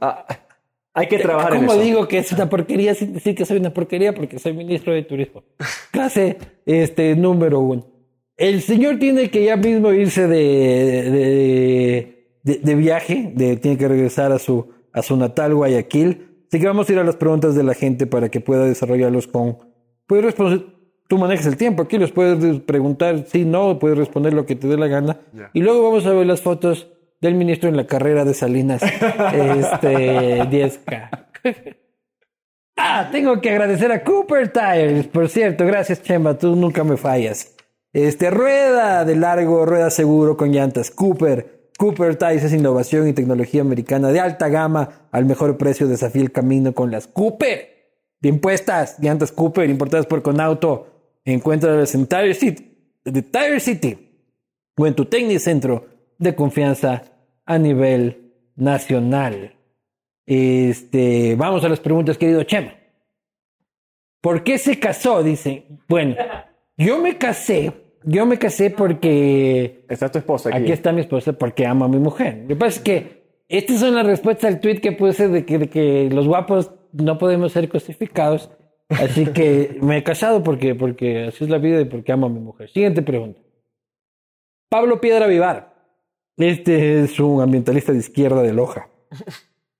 hay 0.95 1.09
que 1.09 1.19
trabajar 1.19 1.55
en 1.55 1.61
¿Cómo 1.61 1.73
eso. 1.73 1.83
digo 1.83 2.09
que 2.09 2.19
es 2.19 2.33
una 2.33 2.49
porquería 2.49 2.95
sin 2.95 3.13
decir 3.13 3.35
que 3.35 3.45
soy 3.45 3.59
una 3.59 3.75
porquería? 3.75 4.15
Porque 4.15 4.39
soy 4.39 4.53
ministro 4.53 4.93
de 4.93 5.03
turismo. 5.03 5.43
Clase 5.91 6.39
este, 6.65 7.15
número 7.17 7.61
uno. 7.61 7.98
El 8.39 8.63
señor 8.63 8.99
tiene 8.99 9.29
que 9.31 9.45
ya 9.45 9.57
mismo 9.57 9.93
irse 9.93 10.27
de, 10.27 10.37
de, 11.11 12.25
de- 12.45 12.59
de 12.63 12.75
viaje, 12.77 13.33
de, 13.35 13.57
tiene 13.57 13.77
que 13.77 13.89
regresar 13.89 14.33
a 14.33 14.39
su, 14.39 14.69
a 14.93 15.03
su 15.03 15.17
natal 15.19 15.55
Guayaquil. 15.55 16.29
Así 16.49 16.59
que 16.61 16.67
vamos 16.67 16.89
a 16.89 16.93
ir 16.93 16.99
a 16.99 17.05
las 17.05 17.17
preguntas 17.17 17.55
de 17.55 17.63
la 17.65 17.75
gente 17.75 18.07
para 18.07 18.31
que 18.31 18.41
pueda 18.41 18.65
desarrollarlos 18.65 19.27
con... 19.27 19.59
Puedes 20.07 20.25
responder, 20.25 20.65
tú 21.09 21.19
manejas 21.19 21.45
el 21.47 21.57
tiempo 21.59 21.83
aquí, 21.83 21.99
los 21.99 22.13
puedes 22.13 22.61
preguntar 22.61 23.25
sí, 23.27 23.45
no, 23.45 23.79
puedes 23.79 23.99
responder 23.99 24.33
lo 24.33 24.47
que 24.47 24.55
te 24.57 24.67
dé 24.69 24.79
la 24.79 24.87
gana. 24.87 25.21
Y 25.53 25.61
luego 25.61 25.83
vamos 25.83 26.07
a 26.07 26.13
ver 26.15 26.27
las 26.27 26.41
fotos 26.41 26.89
del 27.21 27.35
ministro 27.35 27.69
en 27.69 27.77
la 27.77 27.87
carrera 27.87 28.25
de 28.25 28.33
Salinas 28.33 28.81
este, 28.83 30.43
10K. 30.45 31.11
Ah, 32.79 33.09
tengo 33.11 33.41
que 33.41 33.51
agradecer 33.51 33.91
a 33.93 34.03
Cooper 34.05 34.49
Tires, 34.53 35.07
por 35.09 35.29
cierto. 35.29 35.67
Gracias, 35.67 36.03
Chema, 36.03 36.39
tú 36.39 36.55
nunca 36.55 36.85
me 36.85 36.97
fallas. 36.97 37.55
Este, 37.93 38.31
rueda 38.31 39.05
de 39.05 39.17
largo, 39.17 39.65
rueda 39.65 39.91
seguro 39.91 40.37
con 40.37 40.53
llantas. 40.53 40.91
Cooper. 40.91 41.71
Cooper 41.79 42.17
Tires 42.17 42.45
es 42.45 42.53
innovación 42.53 43.09
y 43.09 43.13
tecnología 43.13 43.61
americana 43.61 44.09
de 44.09 44.21
alta 44.21 44.49
gama 44.49 45.09
al 45.11 45.25
mejor 45.25 45.57
precio. 45.57 45.87
Desafía 45.87 46.23
el 46.23 46.33
camino 46.33 46.75
con 46.75 46.91
las 46.91 47.07
Cooper. 47.07 47.77
De 48.21 48.29
impuestas, 48.29 48.99
llantas 48.99 49.33
Cooper, 49.33 49.71
importadas 49.71 50.07
por 50.07 50.23
Conauto. 50.23 51.21
Encuéntralas 51.25 51.95
en 51.95 52.07
Tire 52.07 52.35
City, 52.35 52.99
de 53.05 53.23
Tire 53.23 53.61
City 53.61 54.09
o 54.77 54.87
en 54.87 54.95
tu 54.95 55.05
Tecnicentro 55.05 55.87
de 56.19 56.35
confianza 56.35 57.03
a 57.45 57.59
nivel 57.59 58.33
nacional. 58.57 59.55
Este, 60.27 61.37
vamos 61.37 61.65
a 61.65 61.69
las 61.69 61.81
preguntas, 61.81 62.19
querido 62.19 62.43
Chema. 62.45 62.75
¿Por 64.21 64.43
qué 64.43 64.59
se 64.59 64.79
casó? 64.79 65.23
Dice. 65.23 65.65
Bueno, 65.89 66.17
yo 66.79 66.99
me 67.01 67.19
casé. 67.19 67.73
Yo 68.05 68.25
me 68.25 68.39
casé 68.39 68.71
porque 68.71 69.85
Está 69.89 70.09
tu 70.11 70.19
esposa 70.19 70.51
aquí. 70.51 70.63
aquí 70.63 70.73
está 70.73 70.93
mi 70.93 71.01
esposa 71.01 71.33
porque 71.33 71.67
amo 71.67 71.85
a 71.85 71.89
mi 71.89 71.99
mujer. 71.99 72.39
Lo 72.43 72.49
que 72.49 72.57
pasa 72.57 72.79
es 72.79 72.81
que 72.81 73.19
estas 73.49 73.81
son 73.81 73.95
las 73.95 74.07
respuestas 74.07 74.55
al 74.55 74.61
tweet 74.61 74.81
que 74.81 74.93
puse 74.93 75.29
de 75.29 75.45
que, 75.45 75.59
de 75.59 75.69
que 75.69 76.09
los 76.11 76.27
guapos 76.27 76.71
no 76.93 77.19
podemos 77.19 77.53
ser 77.53 77.69
cosificados. 77.69 78.51
Así 78.89 79.27
que 79.27 79.79
me 79.83 79.99
he 79.99 80.03
casado 80.03 80.43
porque, 80.43 80.75
porque 80.75 81.27
así 81.27 81.45
es 81.45 81.51
la 81.51 81.59
vida 81.59 81.81
y 81.81 81.85
porque 81.87 82.13
amo 82.13 82.27
a 82.27 82.31
mi 82.31 82.41
mujer. 82.41 82.71
Siguiente 82.71 83.03
pregunta. 83.03 83.41
Pablo 84.71 85.01
Piedra 85.01 85.27
Vivar. 85.27 85.75
Este 86.37 87.03
es 87.03 87.19
un 87.19 87.43
ambientalista 87.43 87.93
de 87.93 87.99
izquierda 87.99 88.43
de 88.43 88.53
Loja. 88.53 88.89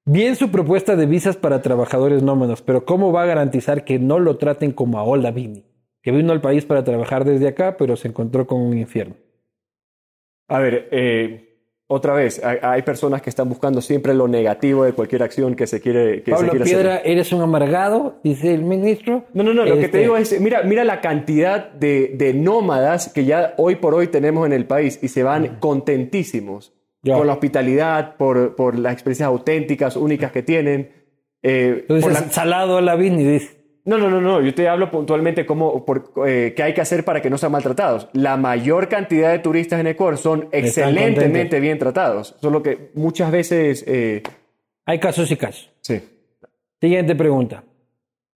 Bien 0.05 0.35
su 0.35 0.51
propuesta 0.51 0.97
de 0.97 1.07
visas 1.07 1.37
para 1.37 1.63
trabajadores 1.63 2.23
nómadas, 2.23 2.63
pero 2.63 2.85
¿cómo 2.85 3.13
va 3.13 3.23
a 3.23 3.27
garantizar 3.27 3.85
que 3.85 3.99
no 3.99 4.19
lo 4.19 4.39
traten 4.39 4.73
como 4.73 4.99
a 4.99 5.05
Ola 5.05 5.31
Vini? 5.31 5.68
Que 6.03 6.11
vino 6.13 6.33
al 6.33 6.41
país 6.41 6.65
para 6.65 6.85
trabajar 6.85 7.25
desde 7.25 7.49
acá, 7.49 7.77
pero 7.77 7.97
se 7.97 8.09
encontró 8.09 8.47
con 8.47 8.61
un 8.61 8.79
infierno. 8.79 9.15
A 10.49 10.59
ver, 10.61 10.89
eh, 10.93 11.45
otra 11.89 12.15
vez, 12.15 12.43
hay, 12.45 12.59
hay 12.63 12.83
personas 12.83 13.21
que 13.23 13.31
están 13.31 13.49
buscando 13.49 13.81
siempre 13.81 14.15
lo 14.15 14.29
negativo 14.29 14.85
de 14.85 14.93
cualquier 14.93 15.23
acción 15.23 15.55
que 15.55 15.67
se 15.67 15.81
quiere, 15.81 16.23
que 16.23 16.31
se 16.31 16.37
Pablo 16.37 16.51
quiere 16.51 16.65
Piedra, 16.65 16.95
hacer. 16.97 17.11
eres 17.11 17.33
un 17.33 17.43
amargado, 17.43 18.21
dice 18.23 18.55
el 18.55 18.63
ministro. 18.63 19.25
No, 19.35 19.43
no, 19.43 19.53
no, 19.53 19.65
lo 19.65 19.75
que 19.75 19.81
Este, 19.87 19.93
te 19.93 19.99
digo 19.99 20.17
es, 20.17 20.41
mira, 20.41 20.63
mira 20.63 20.85
la 20.85 21.01
cantidad 21.01 21.71
de, 21.73 22.13
de 22.15 22.33
nómadas 22.35 23.13
que 23.13 23.25
ya 23.25 23.55
hoy 23.59 23.77
por 23.77 23.95
hoy 23.95 24.07
tenemos 24.09 24.47
en 24.47 24.53
el 24.53 24.67
país 24.67 24.99
y 25.03 25.09
se 25.09 25.23
van 25.23 25.57
contentísimos 25.61 26.73
Ya. 27.03 27.17
por 27.17 27.27
la 27.27 27.33
hospitalidad, 27.35 28.17
por, 28.17 28.55
por 28.57 28.79
las 28.79 28.93
experiencias 28.93 29.27
auténticas, 29.29 29.97
únicas 29.97 30.31
que 30.33 30.43
tienen. 30.43 30.93
eh, 31.43 31.85
Tú 31.89 32.01
por 32.01 32.13
la- 32.13 32.21
salado 32.31 32.77
Ola 32.77 32.97
Vini, 32.97 33.25
dice. 33.25 33.58
No, 33.89 33.97
no, 33.97 34.11
no, 34.11 34.21
no, 34.21 34.43
yo 34.43 34.53
te 34.55 34.69
hablo 34.69 34.91
puntualmente 34.91 35.47
como 35.47 35.85
por, 35.87 36.13
eh, 36.27 36.53
qué 36.55 36.63
hay 36.63 36.75
que 36.75 36.83
hacer 36.83 37.05
para 37.07 37.23
que 37.23 37.31
no 37.31 37.39
sean 37.39 37.53
maltratados. 37.53 38.09
La 38.13 38.37
mayor 38.37 38.89
cantidad 38.89 39.31
de 39.31 39.39
turistas 39.39 39.81
en 39.81 39.87
Ecuador 39.87 40.19
son 40.19 40.49
excelentemente 40.53 41.59
bien 41.59 41.79
tratados, 41.79 42.37
solo 42.41 42.63
que 42.63 42.91
muchas 42.95 43.31
veces... 43.31 43.83
eh, 43.87 44.23
Hay 44.85 44.99
casos 44.99 45.31
y 45.31 45.37
casos. 45.37 45.71
sí. 45.81 46.03
Siguiente 46.81 47.15
pregunta. 47.17 47.65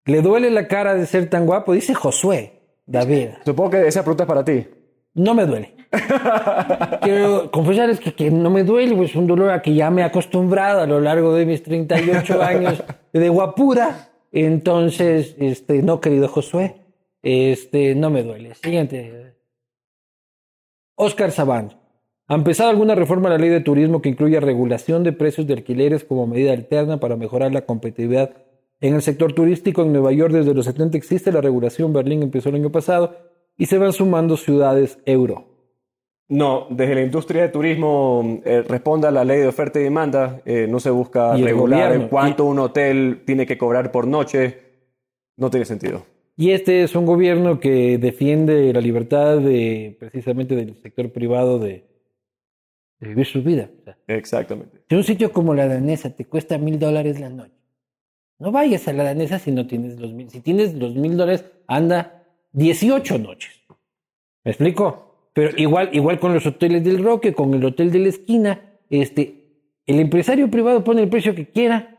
¿Le 0.06 0.22
duele 0.22 0.50
la 0.50 0.68
cara 0.68 0.96
de 0.96 1.06
ser 1.06 1.30
tan 1.30 1.46
guapo? 1.46 1.74
Dice 1.74 1.94
Josué 1.94 2.54
David. 2.88 3.28
Supongo 3.46 3.72
que 3.72 3.88
esa 3.88 4.02
pregunta 4.04 4.24
es 4.24 4.28
para 4.28 4.44
ti. 4.46 4.66
No 5.14 5.34
me 5.36 5.46
duele. 5.46 5.76
Quiero 7.02 7.52
confesarles 7.52 8.00
que, 8.00 8.14
que 8.14 8.32
no 8.32 8.50
me 8.50 8.64
duele, 8.64 8.96
pues 8.96 9.10
es 9.12 9.16
un 9.16 9.28
dolor 9.28 9.52
a 9.52 9.62
que 9.62 9.74
ya 9.74 9.90
me 9.92 10.02
he 10.02 10.06
acostumbrado 10.06 10.82
a 10.82 10.88
lo 10.88 11.00
largo 11.02 11.34
de 11.36 11.46
mis 11.46 11.62
38 11.62 12.42
años 12.42 12.84
de 13.12 13.30
guapura. 13.30 14.08
Entonces, 14.32 15.36
este, 15.40 15.82
no, 15.82 16.00
querido 16.00 16.28
Josué, 16.28 16.76
este, 17.22 17.96
no 17.96 18.10
me 18.10 18.24
duele. 18.24 18.56
Siguiente. 18.56 19.36
Oscar 20.96 21.32
Sabán. 21.32 21.78
¿Ha 22.28 22.36
empezado 22.36 22.70
alguna 22.70 22.96
reforma 22.96 23.28
a 23.28 23.34
la 23.34 23.38
ley 23.38 23.50
de 23.50 23.60
turismo 23.60 24.02
que 24.02 24.08
incluya 24.08 24.40
regulación 24.40 25.04
de 25.04 25.12
precios 25.12 25.48
de 25.48 25.54
alquileres 25.54 26.06
como 26.06 26.28
medida 26.28 26.54
alterna 26.54 26.98
para 26.98 27.18
mejorar 27.18 27.52
la 27.52 27.66
competitividad 27.66 28.32
en 28.80 28.96
el 28.96 29.02
sector 29.02 29.34
turístico? 29.34 29.82
En 29.82 29.92
Nueva 29.92 30.14
York 30.14 30.32
desde 30.32 30.54
los 30.54 30.66
70 30.66 30.98
existe 30.98 31.34
la 31.34 31.42
regulación, 31.42 31.92
Berlín 31.92 32.24
empezó 32.24 32.48
el 32.48 32.56
año 32.56 32.72
pasado 32.72 33.18
y 33.58 33.66
se 33.66 33.78
van 33.78 33.92
sumando 33.92 34.38
ciudades 34.38 35.00
euro. 35.06 35.51
No, 36.32 36.68
desde 36.70 36.96
la 36.96 37.02
industria 37.02 37.42
de 37.42 37.50
turismo 37.50 38.40
eh, 38.46 38.62
responde 38.66 39.06
a 39.06 39.12
la 39.12 39.26
ley 39.26 39.40
de 39.40 39.48
oferta 39.48 39.82
y 39.82 39.84
demanda. 39.84 40.42
eh, 40.46 40.66
no 40.70 40.80
se 40.80 40.90
busca 40.90 41.38
Y 41.38 41.44
regular 41.44 41.90
gobierno, 41.90 42.10
cuánto 42.10 42.46
un 42.46 42.60
hotel 42.60 43.24
tiene 43.26 43.46
que 43.46 43.58
cobrar 43.58 43.92
por 43.92 44.08
noche. 44.08 44.58
No 45.36 45.50
tiene 45.50 45.66
sentido. 45.66 46.06
Y 46.38 46.52
este 46.52 46.84
es 46.84 46.96
un 46.96 47.06
gobierno 47.06 47.60
que 47.60 47.98
defiende 47.98 48.72
la 48.72 48.80
libertad 48.80 49.40
de 49.40 49.98
precisamente 50.00 50.56
del 50.56 50.82
sector 50.82 51.12
privado 51.12 51.60
de, 51.60 51.84
de 53.02 53.08
vivir 53.10 53.26
su 53.26 53.44
vida. 53.44 53.70
O 53.82 53.84
sea, 53.84 53.98
Exactamente. 54.08 54.80
si 54.88 54.96
un 54.96 55.04
sitio 55.04 55.34
como 55.34 55.54
la 55.54 55.68
danesa 55.68 56.16
te 56.16 56.24
cuesta 56.24 56.58
mil 56.58 56.80
dólares 56.80 57.20
la 57.20 57.28
noche, 57.30 57.58
no 58.40 58.54
vayas 58.54 58.88
a 58.88 58.94
la 58.94 59.04
danesa 59.04 59.38
si 59.38 59.52
no 59.52 59.68
tienes 59.68 60.00
los 60.00 60.14
mil. 60.14 60.30
Si 60.30 60.40
tienes 60.40 60.74
los 60.76 60.96
mil 60.96 61.18
dólares, 61.18 61.44
anda 61.68 62.24
18 62.54 63.18
noches. 63.20 63.52
¿Me 64.46 64.52
explico? 64.52 65.11
Pero 65.34 65.52
igual, 65.58 65.90
igual 65.94 66.20
con 66.20 66.34
los 66.34 66.46
hoteles 66.46 66.84
del 66.84 67.04
Roque, 67.04 67.34
con 67.34 67.54
el 67.54 67.64
hotel 67.64 67.92
de 67.92 68.00
la 68.00 68.10
esquina, 68.10 68.60
este, 68.90 69.46
el 69.86 70.00
empresario 70.00 70.50
privado 70.50 70.84
pone 70.84 71.02
el 71.04 71.10
precio 71.10 71.34
que 71.34 71.48
quiera 71.50 71.98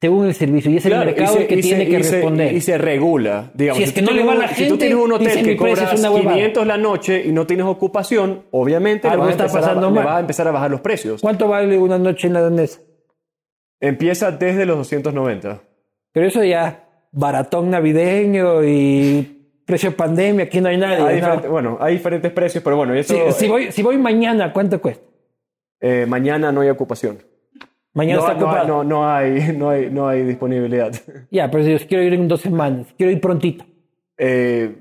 según 0.00 0.26
el 0.26 0.34
servicio 0.34 0.70
y 0.70 0.76
es 0.76 0.86
el 0.86 0.96
mercado 0.96 1.38
el 1.38 1.46
que 1.48 1.56
tiene 1.56 1.84
que 1.86 1.92
y 1.92 1.96
responder. 1.98 2.52
y 2.54 2.60
se 2.60 2.78
regula. 2.78 3.50
Digamos, 3.54 3.78
Si 3.78 3.84
es 3.84 3.92
que 3.92 4.02
no 4.02 4.12
le 4.12 4.22
va 4.24 4.32
un- 4.34 4.38
la 4.40 4.48
Si 4.48 4.54
tú 4.64 4.70
gente, 4.70 4.76
tienes 4.86 5.04
un 5.04 5.12
hotel 5.12 5.44
que 5.44 5.56
cobras 5.56 5.98
una 5.98 6.10
huevada. 6.12 6.34
500 6.36 6.66
la 6.66 6.76
noche 6.76 7.22
y 7.26 7.32
no 7.32 7.46
tienes 7.46 7.66
ocupación, 7.66 8.44
obviamente 8.52 9.08
le 9.08 9.12
Algo 9.14 9.24
vas, 9.24 9.30
a 9.40 9.44
está 9.46 9.58
a, 9.58 9.60
pasando 9.60 9.90
le 9.90 9.96
vas 10.04 10.16
a 10.16 10.20
empezar 10.20 10.46
a 10.48 10.50
bajar 10.52 10.70
los 10.70 10.80
precios. 10.80 11.20
¿Cuánto 11.20 11.48
vale 11.48 11.76
una 11.78 11.98
noche 11.98 12.28
en 12.28 12.32
la 12.34 12.42
danesa? 12.42 12.80
Empieza 13.80 14.30
desde 14.32 14.66
los 14.66 14.76
290. 14.78 15.62
Pero 16.12 16.26
eso 16.26 16.42
ya, 16.44 16.88
baratón 17.12 17.70
navideño 17.70 18.64
y 18.64 19.37
precio 19.68 19.94
pandemia, 19.94 20.46
aquí 20.46 20.60
no 20.62 20.70
hay 20.70 20.78
nadie. 20.78 21.04
Hay 21.04 21.20
¿no? 21.20 21.50
bueno, 21.50 21.76
hay 21.78 21.92
diferentes 21.96 22.32
precios, 22.32 22.64
pero 22.64 22.76
bueno, 22.76 22.94
eso, 22.94 23.14
Si, 23.32 23.44
si 23.44 23.48
voy, 23.48 23.70
si 23.70 23.82
voy 23.82 23.98
mañana, 23.98 24.50
¿cuánto 24.52 24.80
cuesta? 24.80 25.04
eh, 25.80 26.06
mañana 26.08 26.50
no 26.50 26.62
hay 26.62 26.70
ocupación. 26.70 27.18
Mañana 27.92 28.20
No, 28.22 28.26
está 28.28 28.38
ocupado. 28.44 28.66
no, 28.66 28.84
no 28.84 29.08
hay, 29.10 29.52
no, 29.56 29.68
hay, 29.70 29.90
no 29.90 30.08
hay 30.08 30.22
disponibilidad. 30.24 30.90
Ya, 31.30 31.50
pero 31.50 31.64
si 31.64 31.70
yo 31.76 31.78
quiero 31.86 32.02
ir 32.02 32.14
en 32.14 32.26
dos 32.28 32.40
semanas, 32.40 32.86
quiero 32.96 33.12
ir 33.12 33.20
prontito. 33.20 33.64
Eh, 34.16 34.74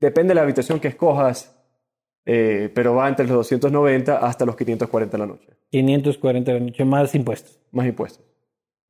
depende 0.00 0.30
de 0.32 0.34
la 0.34 0.42
habitación 0.42 0.80
que 0.80 0.88
escojas, 0.88 1.56
eh, 2.26 2.70
pero 2.74 2.96
va 2.96 3.08
entre 3.08 3.26
los 3.26 3.36
290 3.36 4.16
hasta 4.18 4.44
los 4.44 4.56
540 4.56 5.16
la 5.16 5.26
noche, 5.26 5.46
540 5.70 6.52
la 6.52 6.60
noche 6.60 6.84
más 6.84 7.14
impuestos. 7.14 7.60
más 7.70 7.86
impuestos. 7.86 8.24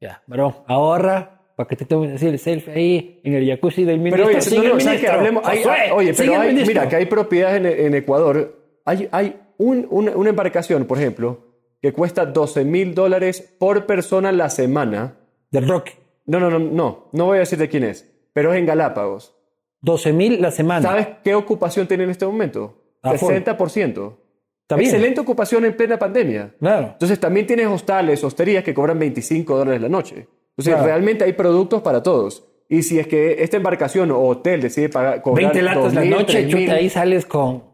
Ya, 0.01 0.23
varón, 0.27 0.55
ahorra 0.67 1.34
para 1.57 1.69
que 1.69 1.77
te 1.77 1.85
tomes 1.85 2.13
así 2.15 2.27
el 2.27 2.39
selfie 2.39 2.73
ahí 2.75 3.21
en 3.25 3.35
el 3.35 3.47
jacuzzi 3.47 3.85
del 3.85 3.99
ministro. 3.99 4.25
Pero 4.27 4.37
oye, 4.37 4.41
Sigue 4.43 4.69
no, 4.69 4.75
ministro. 4.77 5.13
Hablemos- 5.13 5.43
hay- 5.45 5.91
oye, 5.93 6.15
pero 6.15 6.41
hay- 6.41 6.55
mira, 6.67 6.89
que 6.89 6.97
hay 6.97 7.07
propiedades 7.07 7.59
en, 7.59 7.67
en 7.87 7.95
Ecuador. 7.95 8.59
Hay, 8.85 9.09
hay 9.13 9.41
un- 9.59 9.87
una, 9.91 10.13
una 10.17 10.31
embarcación, 10.31 10.85
por 10.85 10.99
ejemplo, 10.99 11.39
que 11.81 11.93
cuesta 11.93 12.27
12 12.27 12.65
mil 12.65 12.95
dólares 12.95 13.55
por 13.59 13.87
persona 13.87 14.33
la 14.33 14.51
semana. 14.51 15.17
Del 15.51 15.69
Roque. 15.69 15.93
No, 16.27 16.41
no, 16.41 16.51
no, 16.51 16.59
no, 16.59 17.09
no 17.13 17.25
voy 17.27 17.37
a 17.37 17.41
decir 17.41 17.59
de 17.59 17.69
quién 17.69 17.85
es, 17.85 18.11
pero 18.33 18.53
es 18.53 18.59
en 18.59 18.67
Galápagos. 18.67 19.37
12 19.81 20.13
mil 20.15 20.41
la 20.41 20.51
semana. 20.51 20.89
¿Sabes 20.89 21.09
qué 21.23 21.35
ocupación 21.35 21.87
tiene 21.87 22.05
en 22.05 22.11
este 22.11 22.25
momento? 22.25 22.81
A 23.03 23.13
full. 23.15 23.33
60%. 23.35 24.17
Está 24.63 24.77
bien. 24.77 24.89
Excelente 24.91 25.21
ocupación 25.21 25.67
en 25.67 25.77
plena 25.77 25.99
pandemia. 25.99 26.55
Claro. 26.59 26.87
Entonces 26.93 27.21
también 27.21 27.47
tienes 27.47 27.67
hostales, 27.67 28.25
hosterías 28.25 28.65
que 28.65 28.73
cobran 28.73 28.99
25 28.99 29.59
dólares 29.59 29.83
la 29.83 29.91
noche. 29.91 30.27
Entonces 30.57 30.75
Claro. 30.75 30.87
realmente 30.87 31.25
hay 31.25 31.33
productos 31.33 31.83
para 31.83 32.03
todos. 32.03 32.45
Y 32.69 32.83
si 32.83 32.99
es 32.99 33.07
que 33.07 33.43
esta 33.43 33.57
embarcación 33.57 34.11
o 34.11 34.21
hotel 34.21 34.63
decide 34.63 34.89
pagar, 34.89 35.21
cobrar 35.21 35.53
20 35.53 35.63
latas 35.63 35.95
la 35.95 36.03
2.000, 36.03 36.11
noche, 36.11 36.47
3.000, 36.47 36.51
chuta, 36.51 36.73
ahí 36.75 36.89
sales 36.89 37.27
con 37.27 37.65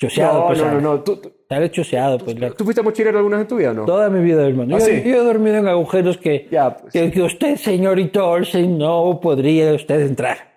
choseado. 0.00 0.40
No, 0.40 0.46
pues, 0.48 0.58
no, 0.58 0.64
no, 0.64 0.70
sales. 0.70 0.82
no. 0.82 1.00
¿Tú, 1.02 1.16
tú- 1.16 1.32
Sales 1.48 1.70
choseado, 1.70 2.18
pues. 2.18 2.38
la- 2.40 2.50
tú 2.50 2.64
fuiste 2.64 2.80
mochilero 2.82 3.18
alguna 3.18 3.36
vez 3.36 3.44
en 3.44 3.48
tu 3.48 3.56
vida 3.56 3.70
o 3.72 3.74
no? 3.74 3.84
Toda 3.84 4.08
mi 4.08 4.24
vida, 4.24 4.46
hermano. 4.46 4.74
¿Ah, 4.74 4.78
yo, 4.78 4.86
sí? 4.86 5.02
yo 5.04 5.16
he 5.16 5.24
dormido 5.24 5.56
en 5.58 5.68
agujeros 5.68 6.16
que, 6.16 6.48
Ya, 6.50 6.74
pues. 6.78 6.92
que, 6.94 7.10
que 7.10 7.22
usted, 7.22 7.56
señorito 7.56 8.26
Olsen, 8.26 8.78
no 8.78 9.20
podría 9.22 9.72
usted 9.74 10.00
entrar. 10.00 10.50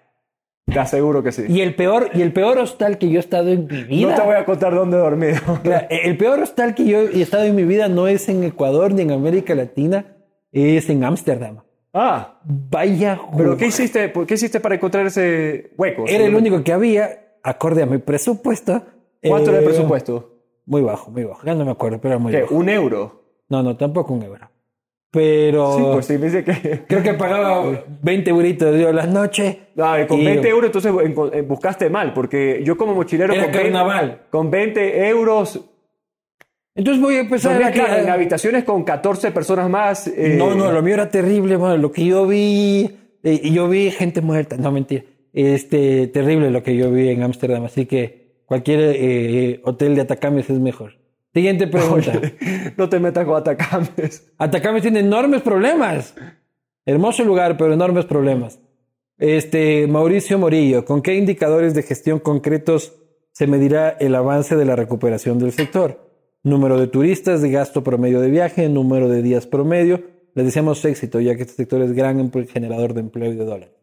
Te 0.65 0.79
aseguro 0.79 1.21
que 1.21 1.31
sí. 1.33 1.43
Y 1.49 1.61
el 1.61 1.75
peor, 1.75 2.09
y 2.13 2.21
el 2.21 2.31
peor 2.33 2.57
hostal 2.57 2.97
que 2.97 3.09
yo 3.09 3.17
he 3.17 3.19
estado 3.19 3.49
en 3.49 3.67
mi 3.67 3.83
vida. 3.83 4.09
No 4.11 4.15
te 4.15 4.21
voy 4.21 4.35
a 4.35 4.45
contar 4.45 4.73
dónde 4.73 4.95
he 4.97 4.99
dormido. 5.01 5.35
El 5.89 6.17
peor 6.17 6.39
hostal 6.39 6.73
que 6.73 6.85
yo 6.85 7.01
he 7.01 7.21
estado 7.21 7.43
en 7.43 7.55
mi 7.55 7.63
vida 7.65 7.87
no 7.89 8.07
es 8.07 8.29
en 8.29 8.43
Ecuador 8.43 8.93
ni 8.93 9.01
en 9.03 9.11
América 9.11 9.53
Latina, 9.53 10.14
es 10.55 10.89
en 10.89 11.03
Ámsterdam. 11.03 11.57
Ah, 11.93 12.39
Vaya 12.43 13.19
pero 13.37 13.55
¿qué 13.57 13.67
hiciste, 13.67 14.09
por- 14.09 14.25
qué 14.25 14.33
hiciste 14.33 14.59
para 14.59 14.75
encontrar 14.75 15.05
ese 15.05 15.71
hueco? 15.77 16.05
Era 16.07 16.25
el 16.25 16.35
único 16.35 16.61
que 16.63 16.73
había, 16.73 17.37
acorde 17.43 17.83
a 17.83 17.85
mi 17.85 17.97
presupuesto. 17.99 18.81
¿Cuánto 19.23 19.49
era 19.51 19.59
el 19.59 19.63
Eh, 19.65 19.67
presupuesto? 19.67 20.31
Muy 20.65 20.81
bajo, 20.81 21.09
muy 21.11 21.23
bajo. 21.23 21.41
Ya 21.45 21.55
no 21.55 21.63
me 21.65 21.71
acuerdo, 21.71 21.99
pero 22.01 22.15
era 22.15 22.19
muy 22.19 22.31
¿Qué? 22.33 22.41
bajo. 22.41 22.55
¿Un 22.55 22.69
euro? 22.69 23.23
No, 23.49 23.63
no, 23.63 23.77
tampoco 23.77 24.13
un 24.13 24.23
euro. 24.23 24.49
Pero 25.11 25.77
Sí, 25.77 25.83
pues 25.93 26.05
sí, 26.07 26.17
me 26.17 26.25
dice 26.25 26.43
que... 26.43 26.83
creo 26.87 27.01
que 27.01 27.13
pagaba 27.13 27.63
20 28.01 28.29
euritos 28.31 28.77
yo 28.77 28.91
la 28.91 29.05
noche. 29.05 29.67
Ah, 29.77 29.97
con 30.07 30.19
Y- 30.19 30.25
20 30.25 30.49
euros 30.49 30.65
entonces 30.75 31.47
buscaste 31.47 31.89
mal, 31.89 32.13
porque 32.13 32.61
yo 32.65 32.75
como 32.77 32.93
mochilero 32.93 33.33
Era 33.33 33.43
con 33.45 33.51
20, 33.53 33.71
carnaval. 33.71 34.21
con 34.29 34.51
20 34.51 35.07
euros 35.07 35.63
Entonces 36.75 37.01
voy 37.01 37.15
a 37.15 37.21
empezar 37.21 37.63
a... 37.63 37.71
claro, 37.71 37.95
en 38.03 38.09
habitaciones 38.09 38.65
con 38.65 38.83
14 38.83 39.31
personas 39.31 39.69
más. 39.69 40.07
eh, 40.07 40.35
No, 40.37 40.53
no, 40.55 40.71
lo 40.71 40.81
mío 40.81 40.95
era 40.95 41.09
terrible, 41.09 41.55
bueno, 41.55 41.77
lo 41.77 41.91
que 41.91 42.05
yo 42.05 42.27
vi, 42.27 42.91
eh, 43.23 43.39
y 43.43 43.53
yo 43.53 43.69
vi 43.69 43.91
gente 43.91 44.21
muerta, 44.21 44.57
no 44.57 44.71
mentira, 44.71 45.03
este, 45.31 46.07
terrible 46.07 46.51
lo 46.51 46.61
que 46.63 46.75
yo 46.75 46.91
vi 46.91 47.09
en 47.09 47.23
Ámsterdam, 47.23 47.63
así 47.63 47.85
que 47.85 48.41
cualquier 48.45 48.79
eh, 48.95 49.61
hotel 49.63 49.95
de 49.95 50.01
Atacames 50.01 50.49
es 50.49 50.59
mejor. 50.59 50.93
Siguiente 51.33 51.67
pregunta. 51.67 52.13
no 52.77 52.87
te 52.87 52.99
metas 52.99 53.25
con 53.25 53.35
atacames. 53.35 54.31
Atacames 54.37 54.81
tiene 54.81 54.99
enormes 55.01 55.41
problemas. 55.41 56.15
Hermoso 56.85 57.25
lugar, 57.25 57.57
pero 57.57 57.73
enormes 57.73 58.05
problemas. 58.05 58.59
Este, 59.17 59.85
Mauricio 59.87 60.37
Morillo, 60.39 60.85
¿con 60.85 61.01
qué 61.01 61.15
indicadores 61.15 61.73
de 61.73 61.83
gestión 61.83 62.19
concretos 62.19 62.93
se 63.31 63.47
medirá 63.47 63.89
el 63.89 64.15
avance 64.15 64.55
de 64.55 64.63
la 64.63 64.77
recuperación 64.77 65.39
del 65.39 65.51
sector? 65.51 66.04
Número 66.45 66.79
de 66.79 66.85
turistas, 66.85 67.41
de 67.41 67.49
gasto 67.49 67.83
promedio 67.83 68.21
de 68.21 68.29
viaje, 68.29 68.69
número 68.69 69.09
de 69.09 69.23
días 69.23 69.47
promedio. 69.47 70.03
Les 70.35 70.45
deseamos 70.45 70.85
éxito, 70.85 71.19
ya 71.19 71.35
que 71.35 71.41
este 71.41 71.55
sector 71.55 71.81
es 71.81 71.91
gran 71.93 72.19
em- 72.19 72.29
generador 72.45 72.93
de 72.93 72.99
empleo 72.99 73.31
y 73.31 73.35
de 73.35 73.43
dólares. 73.43 73.73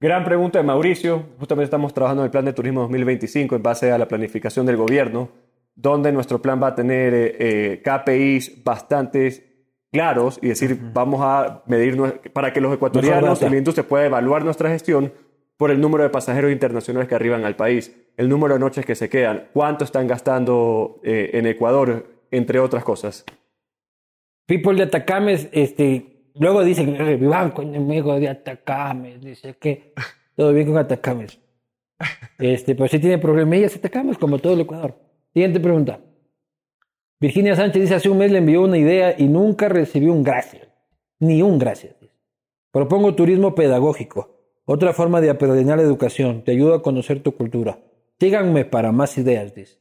Gran 0.00 0.22
pregunta 0.22 0.60
de 0.60 0.64
Mauricio. 0.64 1.24
Justamente 1.40 1.64
estamos 1.64 1.92
trabajando 1.92 2.22
en 2.22 2.26
el 2.26 2.30
plan 2.30 2.44
de 2.44 2.52
turismo 2.52 2.82
2025 2.82 3.56
en 3.56 3.62
base 3.64 3.90
a 3.90 3.98
la 3.98 4.06
planificación 4.06 4.64
del 4.64 4.76
gobierno, 4.76 5.28
donde 5.74 6.12
nuestro 6.12 6.40
plan 6.40 6.62
va 6.62 6.68
a 6.68 6.74
tener 6.76 7.14
eh, 7.14 7.36
eh, 7.36 7.82
KPIs 7.82 8.62
bastante 8.62 9.54
claros 9.90 10.38
y 10.40 10.50
decir, 10.50 10.78
vamos 10.92 11.20
a 11.20 11.64
medir 11.66 11.96
para 12.32 12.52
que 12.52 12.60
los 12.60 12.72
ecuatorianos 12.72 13.42
y 13.42 13.50
la 13.50 13.56
industria 13.56 13.88
pueda 13.88 14.06
evaluar 14.06 14.44
nuestra 14.44 14.68
gestión 14.70 15.12
por 15.56 15.70
el 15.70 15.80
número 15.80 16.02
de 16.04 16.10
pasajeros 16.10 16.52
internacionales 16.52 17.08
que 17.08 17.14
arriban 17.14 17.44
al 17.44 17.56
país, 17.56 17.94
el 18.16 18.28
número 18.28 18.54
de 18.54 18.60
noches 18.60 18.84
que 18.84 18.94
se 18.94 19.08
quedan, 19.08 19.48
cuánto 19.52 19.84
están 19.84 20.06
gastando 20.06 21.00
eh, 21.04 21.30
en 21.34 21.46
Ecuador, 21.46 22.06
entre 22.30 22.58
otras 22.58 22.84
cosas. 22.84 23.24
People 24.46 24.74
de 24.74 24.82
Atacames, 24.84 25.48
este, 25.52 26.30
luego 26.34 26.62
dicen, 26.64 26.96
"Eh, 26.96 27.16
mi 27.16 27.26
banco 27.26 27.62
enemigo 27.62 28.18
de 28.18 28.28
Atacames, 28.28 29.20
dice 29.20 29.54
que 29.54 29.92
todo 30.36 30.52
bien 30.52 30.66
con 30.66 30.78
Atacames. 30.78 31.38
Este, 32.38 32.74
pero 32.74 32.88
sí 32.88 32.98
tiene 32.98 33.18
problemillas 33.18 33.76
Atacames, 33.76 34.18
como 34.18 34.38
todo 34.38 34.54
el 34.54 34.60
Ecuador. 34.60 34.94
Siguiente 35.32 35.60
pregunta. 35.60 36.00
Virginia 37.20 37.56
Sánchez 37.56 37.82
dice, 37.82 37.94
hace 37.94 38.10
un 38.10 38.18
mes 38.18 38.30
le 38.30 38.38
envió 38.38 38.62
una 38.62 38.76
idea 38.76 39.14
y 39.16 39.28
nunca 39.28 39.68
recibió 39.68 40.12
un 40.12 40.22
gracias. 40.22 40.68
Ni 41.20 41.40
un 41.42 41.58
gracias. 41.58 41.94
Propongo 42.70 43.14
turismo 43.14 43.54
pedagógico, 43.54 44.33
otra 44.66 44.92
forma 44.92 45.20
de 45.20 45.30
apadrinar 45.30 45.78
la 45.78 45.84
educación. 45.84 46.42
Te 46.44 46.52
ayuda 46.52 46.76
a 46.76 46.82
conocer 46.82 47.20
tu 47.22 47.32
cultura. 47.36 47.78
Síganme 48.18 48.64
para 48.64 48.92
más 48.92 49.16
ideas, 49.18 49.54
dice. 49.54 49.78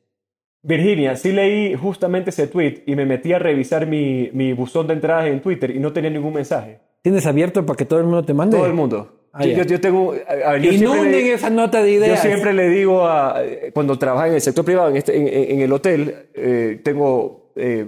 Virginia, 0.61 1.15
sí 1.17 1.31
leí 1.33 1.75
justamente 1.75 2.29
ese 2.29 2.47
tweet 2.47 2.83
y 2.85 2.95
me 2.95 3.05
metí 3.05 3.33
a 3.33 3.39
revisar 3.39 3.85
mi, 3.85 4.29
mi 4.33 4.53
buzón 4.53 4.87
de 4.87 4.93
entradas 4.93 5.27
en 5.27 5.41
Twitter 5.41 5.71
y 5.71 5.79
no 5.79 5.91
tenía 5.91 6.09
ningún 6.09 6.33
mensaje. 6.33 6.79
¿Tienes 7.01 7.25
abierto 7.25 7.65
para 7.65 7.75
que 7.75 7.83
todo 7.85 7.99
el 7.99 8.05
mundo 8.05 8.23
te 8.23 8.33
mande? 8.33 8.55
Todo 8.57 8.65
el 8.65 8.73
mundo. 8.73 9.27
Ah, 9.33 9.45
yo, 9.45 9.57
yo- 9.57 9.63
yo 9.63 9.81
tengo. 9.81 10.13
a- 10.13 10.51
a 10.51 10.57
yo 10.57 10.71
Inunden 10.71 11.11
le- 11.11 11.33
esa 11.33 11.49
nota 11.49 11.83
de 11.83 11.91
Yo 11.91 11.97
ideas. 12.05 12.21
siempre 12.21 12.53
le 12.53 12.69
digo 12.69 13.05
a, 13.05 13.41
cuando 13.73 13.97
trabajaba 13.99 14.29
en 14.29 14.35
el 14.35 14.41
sector 14.41 14.63
privado, 14.63 14.89
en, 14.89 14.97
este, 14.97 15.51
en 15.53 15.59
el 15.59 15.73
hotel, 15.73 16.27
eh, 16.33 16.79
tengo, 16.83 17.51
eh, 17.57 17.85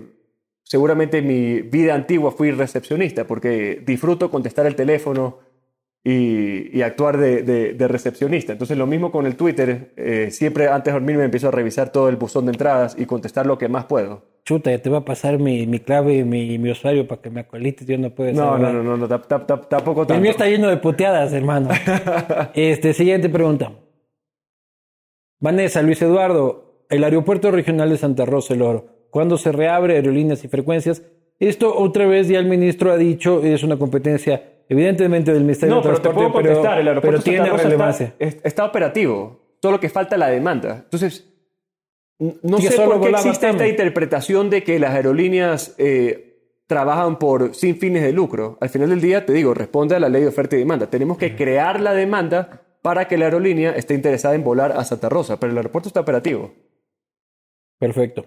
seguramente 0.63 1.19
en 1.19 1.27
mi 1.27 1.61
vida 1.61 1.93
antigua 1.93 2.31
fui 2.31 2.51
recepcionista, 2.51 3.25
porque 3.25 3.81
disfruto 3.85 4.29
contestar 4.29 4.65
el 4.65 4.75
teléfono 4.75 5.37
y, 6.07 6.77
y 6.77 6.81
actuar 6.83 7.17
de, 7.17 7.41
de- 7.41 7.73
de 7.73 7.87
recepcionista. 7.87 8.51
Entonces 8.53 8.77
lo 8.77 8.85
mismo 8.85 9.11
con 9.11 9.25
el 9.25 9.35
Twitter, 9.35 9.91
eh, 9.97 10.29
siempre 10.29 10.67
antes 10.67 10.93
de 10.93 10.99
dormir 10.99 11.17
me 11.17 11.23
empiezo 11.25 11.47
a 11.47 11.51
revisar 11.51 11.91
todo 11.91 12.07
el 12.09 12.15
buzón 12.15 12.45
de 12.45 12.51
entradas 12.51 12.95
y 12.97 13.05
contestar 13.07 13.45
lo 13.47 13.57
que 13.57 13.67
más 13.69 13.85
puedo. 13.85 14.21
Chuta, 14.45 14.69
ya 14.69 14.79
te 14.79 14.91
va 14.91 14.99
a 14.99 15.05
pasar 15.05 15.39
mi, 15.39 15.65
mi 15.65 15.79
clave 15.79 16.17
y 16.17 16.23
mi, 16.23 16.59
mi 16.59 16.69
usuario 16.69 17.07
para 17.07 17.19
que 17.19 17.31
me 17.31 17.39
acolites. 17.41 17.87
Yo 17.87 17.97
no 17.97 18.11
puedo 18.11 18.31
No, 18.33 18.51
saber. 18.51 18.61
no, 18.61 18.73
no, 18.73 18.83
no, 18.83 18.97
no, 18.97 19.07
tap- 19.09 19.25
tap- 19.27 19.47
tap- 19.47 19.67
tampoco 19.67 20.01
El 20.01 20.07
tanto. 20.07 20.21
mío 20.21 20.29
está 20.29 20.47
lleno 20.47 20.67
de 20.69 20.77
puteadas, 20.77 21.33
hermano. 21.33 21.69
este, 22.53 22.93
siguiente 22.93 23.27
pregunta. 23.27 23.71
Vanessa, 25.39 25.81
Luis 25.81 26.01
Eduardo, 26.01 26.85
el 26.89 27.03
aeropuerto 27.03 27.51
regional 27.51 27.89
de 27.89 27.97
Santa 27.97 28.25
Rosa, 28.25 28.53
el 28.53 28.61
Oro. 28.61 28.85
¿Cuándo 29.09 29.37
se 29.37 29.51
reabre 29.51 29.95
aerolíneas 29.95 30.43
y 30.43 30.47
frecuencias? 30.47 31.01
Esto 31.39 31.75
otra 31.75 32.05
vez 32.05 32.27
ya 32.27 32.39
el 32.39 32.45
ministro 32.47 32.91
ha 32.91 32.97
dicho, 32.97 33.43
es 33.43 33.63
una 33.63 33.77
competencia 33.77 34.51
evidentemente 34.69 35.31
del 35.33 35.43
Ministerio 35.43 35.75
No, 35.75 35.81
de 35.81 35.87
pero 35.89 35.95
te 35.97 36.01
Transporte, 36.03 36.31
puedo 36.31 36.43
contestar. 36.45 36.79
el 36.79 36.87
aeropuerto 36.87 37.21
pero 37.23 37.43
tiene 37.43 37.57
relevancia. 37.57 38.13
Está, 38.19 38.25
es- 38.25 38.45
está 38.45 38.65
operativo. 38.65 39.57
Solo 39.61 39.79
que 39.79 39.89
falta 39.89 40.17
la 40.17 40.27
demanda. 40.29 40.81
Entonces, 40.83 41.31
no 42.19 42.59
sé 42.59 42.75
por 42.81 43.01
qué 43.01 43.09
existe 43.09 43.49
esta 43.49 43.67
interpretación 43.67 44.49
de 44.49 44.63
que 44.63 44.79
las 44.79 44.91
aerolíneas 44.93 45.75
eh, 45.77 46.61
trabajan 46.67 47.17
por 47.19 47.55
sin 47.55 47.77
fines 47.77 48.03
de 48.03 48.11
lucro. 48.13 48.57
Al 48.61 48.69
final 48.69 48.89
del 48.89 49.01
día, 49.01 49.25
te 49.25 49.33
digo, 49.33 49.53
responde 49.53 49.95
a 49.95 49.99
la 49.99 50.09
ley 50.09 50.21
de 50.21 50.27
oferta 50.27 50.55
y 50.55 50.59
demanda. 50.59 50.87
Tenemos 50.87 51.17
que 51.17 51.35
crear 51.35 51.79
la 51.81 51.93
demanda 51.93 52.61
para 52.81 53.07
que 53.07 53.17
la 53.17 53.25
aerolínea 53.25 53.71
esté 53.71 53.95
interesada 53.95 54.35
en 54.35 54.43
volar 54.43 54.71
a 54.73 54.83
Santa 54.83 55.09
Rosa, 55.09 55.39
pero 55.39 55.51
el 55.51 55.57
aeropuerto 55.57 55.89
está 55.89 56.01
operativo. 56.01 56.51
Perfecto. 57.79 58.25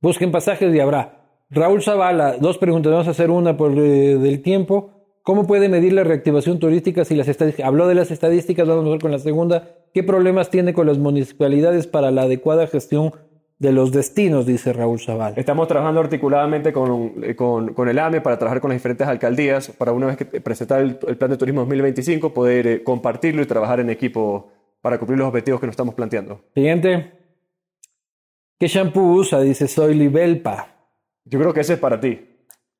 Busquen 0.00 0.32
pasajes 0.32 0.74
y 0.74 0.80
habrá. 0.80 1.44
Raúl 1.50 1.82
Zavala, 1.82 2.36
dos 2.38 2.58
preguntas. 2.58 2.92
Vamos 2.92 3.08
a 3.08 3.12
hacer 3.12 3.30
una 3.30 3.56
por 3.56 3.72
eh, 3.72 4.16
del 4.16 4.42
tiempo. 4.42 4.99
¿Cómo 5.30 5.46
puede 5.46 5.68
medir 5.68 5.92
la 5.92 6.02
reactivación 6.02 6.58
turística 6.58 7.04
si 7.04 7.14
las 7.14 7.28
estadísticas? 7.28 7.68
Habló 7.68 7.86
de 7.86 7.94
las 7.94 8.10
estadísticas, 8.10 8.66
vamos 8.66 8.84
a 8.84 8.90
ver 8.90 8.98
con 8.98 9.12
la 9.12 9.20
segunda. 9.20 9.76
¿Qué 9.94 10.02
problemas 10.02 10.50
tiene 10.50 10.74
con 10.74 10.88
las 10.88 10.98
municipalidades 10.98 11.86
para 11.86 12.10
la 12.10 12.22
adecuada 12.22 12.66
gestión 12.66 13.12
de 13.60 13.70
los 13.70 13.92
destinos? 13.92 14.44
Dice 14.44 14.72
Raúl 14.72 14.98
Zavala. 14.98 15.36
Estamos 15.36 15.68
trabajando 15.68 16.00
articuladamente 16.00 16.72
con, 16.72 17.12
eh, 17.22 17.36
con, 17.36 17.74
con 17.74 17.88
el 17.88 18.00
AME 18.00 18.20
para 18.22 18.38
trabajar 18.38 18.60
con 18.60 18.70
las 18.70 18.78
diferentes 18.78 19.06
alcaldías 19.06 19.68
para 19.68 19.92
una 19.92 20.06
vez 20.06 20.16
que 20.16 20.24
presentar 20.24 20.80
el, 20.80 20.98
el 21.06 21.16
plan 21.16 21.30
de 21.30 21.36
turismo 21.36 21.60
2025 21.60 22.34
poder 22.34 22.66
eh, 22.66 22.82
compartirlo 22.82 23.40
y 23.40 23.46
trabajar 23.46 23.78
en 23.78 23.90
equipo 23.90 24.50
para 24.80 24.98
cumplir 24.98 25.20
los 25.20 25.28
objetivos 25.28 25.60
que 25.60 25.66
nos 25.66 25.74
estamos 25.74 25.94
planteando. 25.94 26.40
Siguiente. 26.56 27.12
¿Qué 28.58 28.66
shampoo 28.66 29.12
usa? 29.12 29.40
Dice 29.42 29.68
soy 29.68 29.94
Libelpa. 29.94 30.88
Yo 31.24 31.38
creo 31.38 31.54
que 31.54 31.60
ese 31.60 31.74
es 31.74 31.78
para 31.78 32.00
ti. 32.00 32.29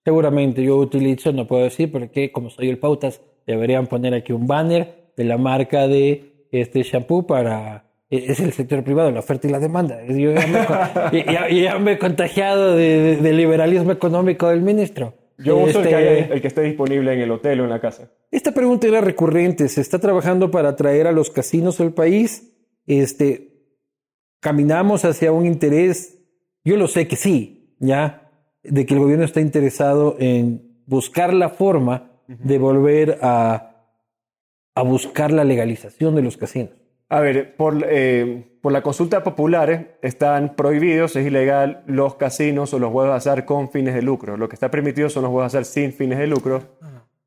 Seguramente 0.04 0.62
yo 0.62 0.76
utilizo, 0.76 1.32
no 1.32 1.46
puedo 1.46 1.64
decir 1.64 1.90
porque 1.92 2.32
como 2.32 2.50
soy 2.50 2.68
el 2.68 2.78
Pautas, 2.78 3.20
deberían 3.46 3.86
poner 3.86 4.14
aquí 4.14 4.32
un 4.32 4.46
banner 4.46 5.12
de 5.16 5.24
la 5.24 5.36
marca 5.38 5.86
de 5.88 6.46
este 6.52 6.82
shampoo 6.82 7.26
para... 7.26 7.84
e- 8.10 8.24
Es 8.32 8.40
el 8.40 8.52
sector 8.52 8.82
privado, 8.82 9.10
la 9.10 9.20
oferta 9.20 9.46
y 9.46 9.50
la 9.50 9.58
demanda. 9.58 9.98
Yo 10.06 10.32
ya 10.32 10.46
me, 10.46 10.64
co- 10.66 10.74
ya- 11.12 11.32
ya- 11.32 11.48
ya 11.50 11.78
me 11.78 11.92
he 11.92 11.98
contagiado 11.98 12.76
de- 12.76 12.98
de- 13.00 13.16
del 13.16 13.36
liberalismo 13.36 13.92
económico 13.92 14.48
del 14.48 14.62
ministro. 14.62 15.14
Yo 15.38 15.56
uso 15.56 15.80
el, 15.80 15.88
que 15.88 15.94
Este, 15.94 15.94
haya- 15.94 16.34
el 16.34 16.40
que 16.42 16.48
esté 16.48 16.62
disponible 16.62 17.12
en 17.14 17.20
el 17.20 17.30
hotel 17.30 17.60
o 17.60 17.64
en 17.64 17.70
la 17.70 17.80
casa. 17.80 18.10
Esta 18.30 18.52
pregunta 18.52 18.86
era 18.86 19.00
recurrente. 19.00 19.68
¿Se 19.68 19.80
está 19.80 19.98
trabajando 19.98 20.50
para 20.50 20.70
atraer 20.70 21.06
a 21.06 21.12
los 21.12 21.30
casinos 21.30 21.80
al 21.80 21.92
país? 21.92 22.54
Este, 22.86 23.48
¿Caminamos 24.40 25.04
hacia 25.04 25.32
un 25.32 25.46
interés? 25.46 26.18
Yo 26.64 26.76
lo 26.76 26.88
sé 26.88 27.06
que 27.08 27.16
sí, 27.16 27.74
¿ya? 27.78 28.29
De 28.62 28.86
que 28.86 28.94
el 28.94 29.00
gobierno 29.00 29.24
está 29.24 29.40
interesado 29.40 30.16
en 30.18 30.82
buscar 30.86 31.32
la 31.32 31.48
forma 31.48 32.10
de 32.26 32.58
volver 32.58 33.18
a, 33.22 33.86
a 34.74 34.82
buscar 34.82 35.32
la 35.32 35.44
legalización 35.44 36.14
de 36.14 36.22
los 36.22 36.36
casinos. 36.36 36.70
A 37.08 37.18
ver, 37.18 37.56
por, 37.56 37.84
eh, 37.88 38.56
por 38.60 38.72
la 38.72 38.82
consulta 38.82 39.24
popular 39.24 39.70
eh, 39.70 39.96
están 40.00 40.54
prohibidos, 40.54 41.16
es 41.16 41.26
ilegal 41.26 41.82
los 41.86 42.14
casinos 42.14 42.72
o 42.72 42.78
los 42.78 42.92
juegos 42.92 43.10
de 43.10 43.16
azar 43.16 43.44
con 43.44 43.68
fines 43.70 43.94
de 43.96 44.02
lucro. 44.02 44.36
Lo 44.36 44.48
que 44.48 44.54
está 44.54 44.70
permitido 44.70 45.10
son 45.10 45.24
los 45.24 45.30
juegos 45.30 45.52
de 45.52 45.58
azar 45.58 45.64
sin 45.64 45.92
fines 45.92 46.18
de 46.18 46.28
lucro. 46.28 46.62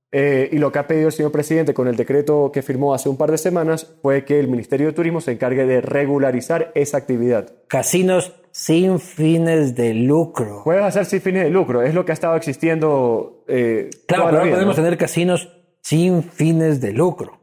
Eh, 0.09 0.47
y 0.53 0.57
lo 0.57 0.71
que 0.71 0.79
ha 0.79 0.87
pedido 0.87 1.07
el 1.07 1.11
señor 1.11 1.33
presidente 1.33 1.73
con 1.73 1.89
el 1.89 1.97
decreto 1.97 2.49
que 2.53 2.61
firmó 2.61 2.93
hace 2.93 3.09
un 3.09 3.17
par 3.17 3.31
de 3.31 3.37
semanas 3.37 3.93
fue 4.01 4.23
que 4.23 4.39
el 4.39 4.47
Ministerio 4.47 4.87
de 4.87 4.93
Turismo 4.93 5.19
se 5.19 5.33
encargue 5.33 5.65
de 5.65 5.81
regularizar 5.81 6.71
esa 6.75 6.97
actividad. 6.97 7.51
Casinos 7.67 8.33
sin 8.55 8.99
fines 8.99 9.75
de 9.75 9.95
lucro. 9.95 10.61
De 10.65 10.77
azar 10.79 11.05
sin 11.05 11.21
fines 11.21 11.43
de 11.43 11.49
lucro 11.49 11.81
es 11.81 11.95
lo 11.95 12.05
que 12.05 12.11
ha 12.11 12.13
estado 12.13 12.35
existiendo. 12.35 13.43
eh, 13.47 13.89
Claro, 14.07 14.25
pero 14.25 14.37
ahora 14.37 14.43
vida, 14.43 14.53
podemos 14.55 14.77
¿no? 14.77 14.83
tener 14.83 14.97
casinos 14.97 15.49
sin 15.81 16.21
fines 16.23 16.79
de 16.79 16.91
lucro. 16.93 17.39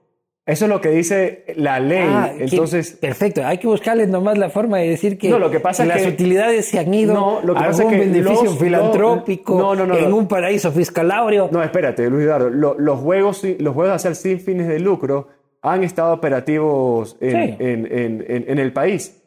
Eso 0.47 0.65
es 0.67 0.69
lo 0.69 0.81
que 0.81 0.91
dice 0.91 1.45
la 1.57 1.79
ley. 1.81 2.09
Ah, 2.09 2.31
que- 2.37 2.45
Entonces, 2.45 2.93
perfecto. 2.93 3.45
Hay 3.45 3.59
que 3.59 3.67
buscarle 3.67 4.07
nomás 4.07 4.39
la 4.39 4.51
forma 4.51 4.79
de 4.79 4.89
decir 4.89 5.19
que, 5.19 5.29
No, 5.29 5.39
lo 5.41 5.51
que 5.51 5.59
pasa 5.61 5.83
es 5.83 5.89
las 5.89 6.03
que- 6.03 6.09
utilidades 6.09 6.67
se 6.67 6.79
han 6.79 6.93
ido 6.95 7.13
No, 7.15 7.41
lo 7.43 7.55
que 7.55 7.61
a 7.61 7.67
pasa 7.67 7.83
algún 7.83 7.95
es 7.95 8.01
que 8.01 8.07
beneficio 8.09 8.45
los- 8.45 8.59
filantrópico 8.59 9.59
no, 9.59 9.75
no, 9.75 9.87
no, 9.87 9.97
en 9.99 10.11
no. 10.11 10.17
un 10.17 10.27
paraíso 10.29 10.73
fiscal 10.73 11.11
áureo. 11.11 11.49
no, 11.53 11.63
espérate, 11.63 12.09
Luis 12.09 12.25
Eduardo. 12.25 12.51
Lo- 12.51 12.77
los, 12.79 12.99
juegos, 13.01 13.43
los 13.59 13.75
juegos 13.75 13.91
de 13.91 13.95
hacer 13.97 14.15
sin 14.17 14.41
fines 14.41 14.67
de 14.69 14.79
lucro 14.81 15.29
han 15.63 15.85
estado 15.85 16.15
operativos 16.15 17.17
en, 17.21 17.31
Sí. 17.31 17.57
en- 17.61 17.87
en- 17.87 18.25
en- 18.29 18.45
en 18.49 18.59
el 18.59 18.73
país, 18.73 19.20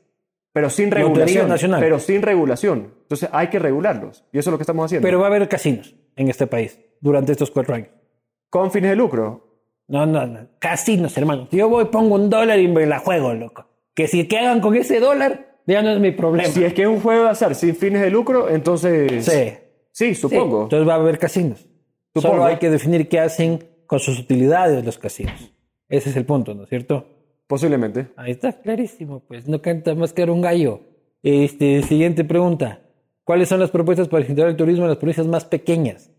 pero 0.54 0.70
sin 0.70 0.92
regulación. 0.92 1.50
Nacional. 1.50 1.82
Pero 1.82 2.00
sin 2.00 2.22
regulación. 2.22 2.94
Entonces 3.02 3.30
hay 3.32 3.48
que 3.48 3.60
regularlos. 3.60 4.24
Y 4.32 4.38
eso 4.38 4.50
es 4.50 4.52
lo 4.52 4.58
que 4.58 4.64
estamos 4.64 4.86
haciendo. 4.86 5.06
Pero 5.06 5.20
va 5.20 5.26
a 5.26 5.28
haber 5.28 5.50
casinos 5.50 5.96
en 6.16 6.30
este 6.30 6.48
país 6.48 6.80
durante 7.02 7.32
estos 7.32 7.52
cuatro 7.52 7.76
años. 7.76 7.90
Con 8.50 8.72
fines 8.72 8.92
de 8.92 8.96
lucro. 8.96 9.50
No, 9.88 10.06
no, 10.06 10.26
no. 10.26 10.48
Casinos, 10.60 11.18
hermano. 11.18 11.50
Yo 11.52 11.68
voy, 11.68 11.86
pongo 11.86 12.16
un 12.16 12.30
dólar 12.30 12.60
y 12.60 12.68
me 12.68 12.86
la 12.86 13.00
juego, 13.00 13.34
loco. 13.34 13.66
Que 13.94 14.08
si 14.08 14.28
que 14.28 14.38
hagan 14.38 14.62
con 14.62 14.76
ese 14.76 15.00
dólar, 15.00 15.58
ya 15.66 15.82
no 15.82 15.90
es 15.90 16.00
mi 16.00 16.12
problema. 16.12 16.48
Si 16.50 16.64
es 16.64 16.74
que 16.74 16.84
es 16.84 16.88
un 16.88 17.02
juego 17.02 17.24
de 17.24 17.30
azar 17.32 17.56
sin 17.56 17.76
fines 17.76 18.02
de 18.02 18.10
lucro, 18.10 18.50
entonces... 18.50 19.26
Sí. 19.26 19.32
Sí, 19.32 19.64
Sí, 19.94 20.16
supongo. 20.16 20.64
Entonces 20.64 20.88
va 20.88 20.94
a 20.94 20.98
haber 20.98 21.20
casinos. 21.20 21.68
Supongo. 22.14 22.36
Solo 22.36 22.46
hay 22.46 22.58
que 22.58 22.70
definir 22.70 23.08
qué 23.08 23.20
hacen 23.20 23.64
con 23.86 24.00
sus 24.00 24.20
utilidades 24.20 24.84
los 24.84 24.98
casinos. 24.98 25.54
Ese 25.88 26.10
es 26.10 26.16
el 26.16 26.26
punto, 26.26 26.56
¿no 26.56 26.64
es 26.64 26.70
cierto? 26.70 27.06
Posiblemente. 27.48 28.08
Ahí 28.16 28.32
está 28.32 28.52
clarísimo, 28.54 29.22
pues 29.28 29.48
no 29.48 29.62
canta 29.62 29.94
más 29.96 30.14
que 30.14 30.24
un 30.24 30.42
gallo. 30.42 30.80
Este, 31.22 31.82
siguiente 31.84 32.24
pregunta. 32.24 32.80
¿Cuáles 33.24 33.48
son 33.50 33.60
las 33.60 33.72
propuestas 33.72 34.08
para 34.08 34.22
incentivar 34.22 34.50
el 34.50 34.58
turismo 34.58 34.84
en 34.84 34.90
las 34.90 34.98
provincias 34.98 35.28
más 35.28 35.46
pequeñas? 35.46 36.10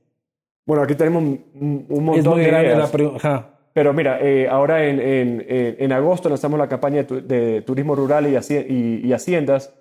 Bueno, 0.67 0.83
aquí 0.83 0.95
tenemos 0.95 1.23
un, 1.23 1.87
un 1.89 2.05
montón 2.05 2.19
Es 2.19 2.27
muy 2.27 2.41
de 2.41 2.47
grande 2.47 2.67
ideas. 2.69 2.79
la 2.79 2.91
pregunta. 2.93 3.51
Pero 3.75 3.93
mira, 3.93 4.19
eh, 4.23 4.49
ahora 4.49 4.87
en, 4.87 5.01
en- 5.01 5.45
en- 5.49 5.77
en 5.79 5.93
agosto 5.93 6.29
lanzamos 6.29 6.59
la 6.59 6.69
campaña 6.69 6.99
de, 6.99 7.05
tu- 7.05 7.27
de 7.27 7.63
turismo 7.63 7.95
rural 7.95 8.27
y, 8.29 8.35
haci- 8.37 8.65
y- 8.69 9.07
y 9.07 9.13
haciendas, 9.13 9.75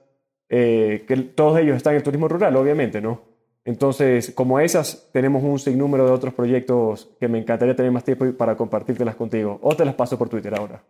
eh, 0.49 1.05
que 1.07 1.15
todos 1.17 1.59
ellos 1.59 1.77
están 1.77 1.93
en 1.93 1.97
el 1.97 2.03
turismo 2.03 2.27
rural, 2.27 2.55
obviamente, 2.55 2.99
¿no? 3.01 3.21
Entonces, 3.65 4.31
como 4.35 4.59
esas, 4.59 5.09
tenemos 5.13 5.41
un 5.43 5.57
sinnúmero 5.57 6.05
de 6.05 6.11
otros 6.11 6.33
proyectos 6.33 7.09
que 7.19 7.29
me 7.29 7.37
encantaría 7.39 7.75
tener 7.75 7.91
más 7.91 8.03
tiempo 8.03 8.25
para 8.33 8.57
compartírtelas 8.57 9.15
contigo. 9.15 9.59
O 9.61 9.73
te 9.75 9.85
las 9.85 9.95
paso 9.95 10.17
por 10.17 10.27
Twitter 10.27 10.53
ahora. 10.53 10.83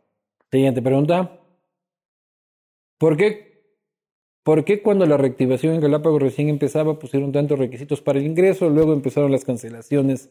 Siguiente 0.53 0.84
pregunta. 0.84 1.39
¿Por 2.99 3.17
qué, 3.17 3.63
¿Por 4.43 4.63
qué 4.65 4.84
cuando 4.84 5.07
la 5.07 5.17
reactivación 5.17 5.73
en 5.73 5.81
Galápagos 5.81 6.21
recién 6.21 6.47
empezaba 6.47 6.99
pusieron 6.99 7.31
tantos 7.31 7.57
requisitos 7.57 8.01
para 8.01 8.19
el 8.19 8.27
ingreso, 8.27 8.69
luego 8.69 8.93
empezaron 8.93 9.31
las 9.31 9.45
cancelaciones 9.45 10.30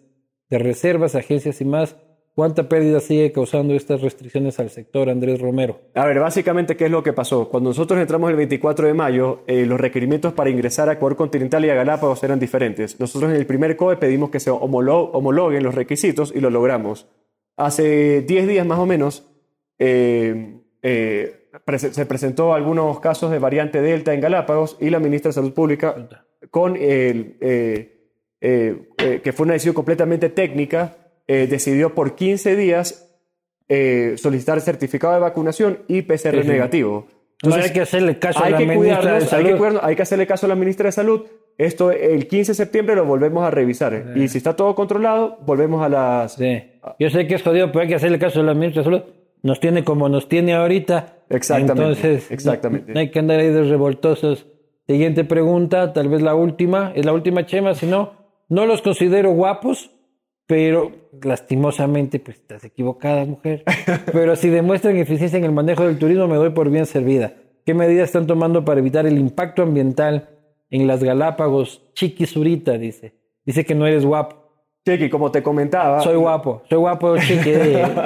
de 0.49 0.59
reservas, 0.61 1.17
agencias 1.17 1.61
y 1.61 1.65
más? 1.65 1.97
¿Cuánta 2.37 2.69
pérdida 2.69 3.01
sigue 3.01 3.33
causando 3.33 3.75
estas 3.75 4.01
restricciones 4.01 4.61
al 4.61 4.71
sector, 4.71 5.11
Andrés 5.11 5.41
Romero? 5.41 5.81
A 5.97 6.07
ver, 6.07 6.21
básicamente, 6.21 6.77
¿qué 6.77 6.85
es 6.85 6.91
lo 6.93 7.03
que 7.03 7.13
pasó? 7.13 7.49
Cuando 7.49 7.71
nosotros 7.71 7.99
entramos 8.01 8.31
el 8.31 8.37
24 8.37 8.87
de 8.87 8.95
mayo, 8.95 9.43
eh, 9.49 9.67
los 9.67 9.81
requerimientos 9.81 10.35
para 10.35 10.51
ingresar 10.51 10.89
a 10.89 10.93
Ecuador 10.93 11.17
continental 11.17 11.65
y 11.65 11.71
a 11.71 11.75
Galápagos 11.75 12.23
eran 12.23 12.39
diferentes. 12.39 13.01
Nosotros 13.01 13.33
en 13.33 13.39
el 13.39 13.47
primer 13.47 13.75
COE 13.77 13.97
pedimos 13.97 14.31
que 14.31 14.39
se 14.39 14.53
homolo- 14.53 15.11
homologuen 15.13 15.65
los 15.65 15.75
requisitos 15.75 16.33
y 16.33 16.39
lo 16.39 16.49
logramos. 16.49 17.09
Hace 17.57 18.23
10 18.23 18.47
días 18.47 18.65
más 18.65 18.79
o 18.79 18.87
menos, 18.87 19.29
eh, 19.85 20.61
eh, 20.83 21.49
prese- 21.67 21.93
se 21.93 22.07
presentó 22.07 22.55
algunos 22.55 23.01
casos 23.01 23.31
de 23.33 23.39
variante 23.41 23.81
Delta 23.81 24.15
en 24.15 24.21
Galápagos 24.21 24.77
y 24.81 24.91
la 24.91 25.01
ministra 25.01 25.31
de 25.31 25.33
Salud 25.35 25.53
Pública, 25.53 26.09
con 26.51 26.77
el, 26.77 27.37
eh, 27.41 27.99
que 28.41 29.33
fue 29.33 29.45
una 29.45 29.55
decisión 29.55 29.75
completamente 29.75 30.29
técnica, 30.29 30.97
decidió 31.27 31.95
por 31.95 32.15
15 32.15 32.57
días 32.57 33.09
solicitar 34.17 34.61
certificado 34.61 35.15
de 35.15 35.21
vacunación 35.21 35.79
y 35.89 36.03
PCR 36.03 36.37
Sí, 36.37 36.43
sí. 36.43 36.49
negativo. 36.49 37.07
Entonces, 37.43 37.65
hay 37.67 37.73
que 37.73 37.81
hacerle 37.81 38.19
caso 38.19 38.45
a 38.45 38.51
la 38.51 38.59
que 38.59 38.67
ministra 38.67 39.13
de 39.13 39.19
hay 39.19 39.27
Salud. 39.27 39.47
que 39.49 39.57
cuidarnos, 39.57 39.83
hay 39.85 39.97
que 39.97 40.03
hacerle 40.03 40.27
caso 40.27 40.47
a 40.47 40.49
la 40.49 40.55
ministra 40.55 40.87
de 40.87 40.93
Salud. 40.93 41.23
Esto 41.59 41.91
el 41.91 42.29
15 42.29 42.53
de 42.53 42.55
septiembre 42.57 42.95
lo 42.97 43.05
volvemos 43.05 43.45
a 43.45 43.51
revisar. 43.51 44.13
Y 44.15 44.29
si 44.29 44.39
está 44.39 44.55
todo 44.55 44.75
controlado, 44.75 45.39
volvemos 45.45 45.83
a 45.85 45.89
las... 45.89 46.35
Sí. 46.35 46.63
Yo 46.99 47.11
sé 47.11 47.27
que 47.27 47.35
es 47.37 47.43
jodido, 47.43 47.71
pero 47.73 47.83
hay 47.83 47.89
que 47.89 47.95
hacerle 47.97 48.19
caso 48.19 48.41
a 48.41 48.43
la 48.45 48.55
ministra 48.55 48.81
de 48.83 48.85
Salud. 48.85 49.03
Nos 49.43 49.61
tiene 49.61 49.85
como 49.85 50.09
nos 50.09 50.29
tiene 50.29 50.55
ahorita. 50.55 51.25
Exactamente, 51.29 51.83
Entonces, 51.83 52.31
exactamente. 52.31 52.93
No, 52.93 53.01
hay 53.01 53.11
que 53.11 53.19
andar 53.19 53.41
ahí 53.41 53.49
de 53.49 53.65
revoltosos. 53.65 54.47
Siguiente 54.87 55.25
pregunta, 55.25 55.93
tal 55.93 56.09
vez 56.09 56.23
la 56.23 56.35
última. 56.35 56.93
Es 56.95 57.05
la 57.05 57.13
última, 57.13 57.45
Chema. 57.47 57.75
Si 57.75 57.87
no, 57.87 58.13
no 58.49 58.67
los 58.67 58.83
considero 58.83 59.31
guapos, 59.33 59.91
pero 60.47 60.93
lastimosamente, 61.23 62.21
pues 62.21 62.39
estás 62.39 62.65
equivocada, 62.65 63.25
mujer. 63.25 63.65
pero 64.13 64.37
si 64.37 64.49
demuestran 64.49 64.97
eficiencia 64.97 65.39
en 65.39 65.45
el 65.45 65.53
manejo 65.53 65.85
del 65.85 65.99
turismo, 65.99 66.29
me 66.29 66.37
doy 66.37 66.51
por 66.51 66.71
bien 66.71 66.87
servida. 66.87 67.35
¿Qué 67.65 67.75
medidas 67.75 68.07
están 68.07 68.27
tomando 68.27 68.65
para 68.65 68.81
evitar 68.81 69.07
el 69.07 69.19
impacto 69.19 69.63
ambiental 69.63 70.29
en 70.71 70.87
las 70.87 71.03
Galápagos? 71.03 71.83
Chiquis 71.95 72.35
dice. 72.35 73.15
Dice 73.45 73.65
que 73.65 73.75
no 73.75 73.87
eres 73.87 74.05
guapo. 74.05 74.42
Chiqui, 74.85 75.09
como 75.11 75.31
te 75.31 75.43
comentaba... 75.43 76.01
Soy 76.01 76.17
guapo, 76.17 76.63
soy 76.69 76.79
guapo, 76.79 77.17
chiqui. 77.19 77.53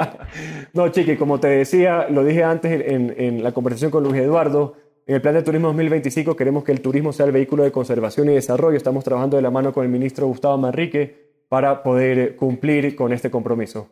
no, 0.73 0.89
Chiqui, 0.89 1.15
como 1.17 1.39
te 1.39 1.47
decía, 1.47 2.07
lo 2.09 2.23
dije 2.23 2.43
antes 2.43 2.87
en, 2.87 3.15
en 3.17 3.43
la 3.43 3.51
conversación 3.51 3.89
con 3.89 4.03
Luis 4.03 4.15
Eduardo, 4.17 4.75
en 5.07 5.15
el 5.15 5.21
Plan 5.21 5.35
de 5.35 5.41
Turismo 5.41 5.69
2025 5.69 6.35
queremos 6.35 6.65
que 6.65 6.73
el 6.73 6.81
turismo 6.81 7.13
sea 7.13 7.25
el 7.25 7.31
vehículo 7.31 7.63
de 7.63 7.71
conservación 7.71 8.29
y 8.29 8.33
desarrollo. 8.33 8.75
Estamos 8.75 9.05
trabajando 9.05 9.37
de 9.37 9.41
la 9.41 9.49
mano 9.49 9.71
con 9.71 9.85
el 9.85 9.89
ministro 9.89 10.27
Gustavo 10.27 10.57
Manrique 10.57 11.45
para 11.47 11.81
poder 11.81 12.35
cumplir 12.35 12.93
con 12.93 13.13
este 13.13 13.31
compromiso. 13.31 13.87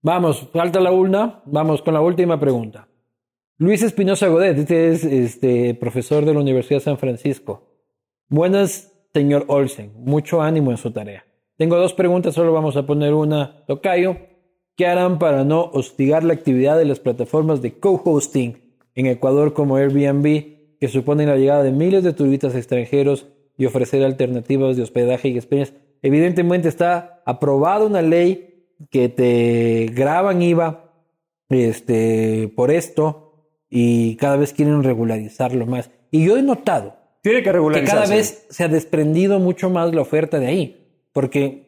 Vamos, 0.00 0.48
falta 0.50 0.80
la 0.80 0.92
una. 0.92 1.42
Vamos 1.44 1.82
con 1.82 1.92
la 1.92 2.00
última 2.00 2.40
pregunta. 2.40 2.88
Luis 3.58 3.82
Espinosa 3.82 4.28
Godet, 4.28 4.56
este 4.56 4.92
es 4.92 5.04
este, 5.04 5.74
profesor 5.74 6.24
de 6.24 6.32
la 6.32 6.40
Universidad 6.40 6.78
de 6.78 6.84
San 6.84 6.98
Francisco. 6.98 7.68
Buenas, 8.30 8.96
señor 9.12 9.44
Olsen. 9.48 9.92
Mucho 9.94 10.40
ánimo 10.40 10.70
en 10.70 10.78
su 10.78 10.90
tarea. 10.90 11.26
Tengo 11.56 11.76
dos 11.76 11.94
preguntas, 11.94 12.34
solo 12.34 12.52
vamos 12.52 12.76
a 12.76 12.84
poner 12.84 13.14
una. 13.14 13.64
Tocayo, 13.66 14.16
¿qué 14.76 14.86
harán 14.86 15.18
para 15.18 15.44
no 15.44 15.70
hostigar 15.72 16.24
la 16.24 16.34
actividad 16.34 16.76
de 16.76 16.84
las 16.84 16.98
plataformas 16.98 17.62
de 17.62 17.78
co-hosting 17.78 18.76
en 18.94 19.06
Ecuador 19.06 19.54
como 19.54 19.76
Airbnb, 19.76 20.78
que 20.80 20.88
suponen 20.88 21.28
la 21.28 21.36
llegada 21.36 21.62
de 21.62 21.70
miles 21.70 22.02
de 22.02 22.12
turistas 22.12 22.56
extranjeros 22.56 23.28
y 23.56 23.66
ofrecer 23.66 24.02
alternativas 24.04 24.76
de 24.76 24.82
hospedaje 24.82 25.28
y 25.28 25.36
experiencias? 25.36 25.80
Evidentemente 26.02 26.68
está 26.68 27.22
aprobada 27.24 27.86
una 27.86 28.02
ley 28.02 28.66
que 28.90 29.08
te 29.08 29.90
graban 29.94 30.42
IVA 30.42 30.92
este, 31.50 32.52
por 32.56 32.72
esto 32.72 33.48
y 33.70 34.16
cada 34.16 34.36
vez 34.36 34.52
quieren 34.52 34.82
regularizarlo 34.82 35.66
más. 35.66 35.90
Y 36.10 36.26
yo 36.26 36.36
he 36.36 36.42
notado 36.42 36.96
Tiene 37.22 37.42
que 37.42 37.84
cada 37.84 38.06
vez 38.06 38.46
se 38.50 38.64
ha 38.64 38.68
desprendido 38.68 39.38
mucho 39.38 39.70
más 39.70 39.94
la 39.94 40.02
oferta 40.02 40.38
de 40.38 40.46
ahí, 40.46 40.83
porque 41.14 41.64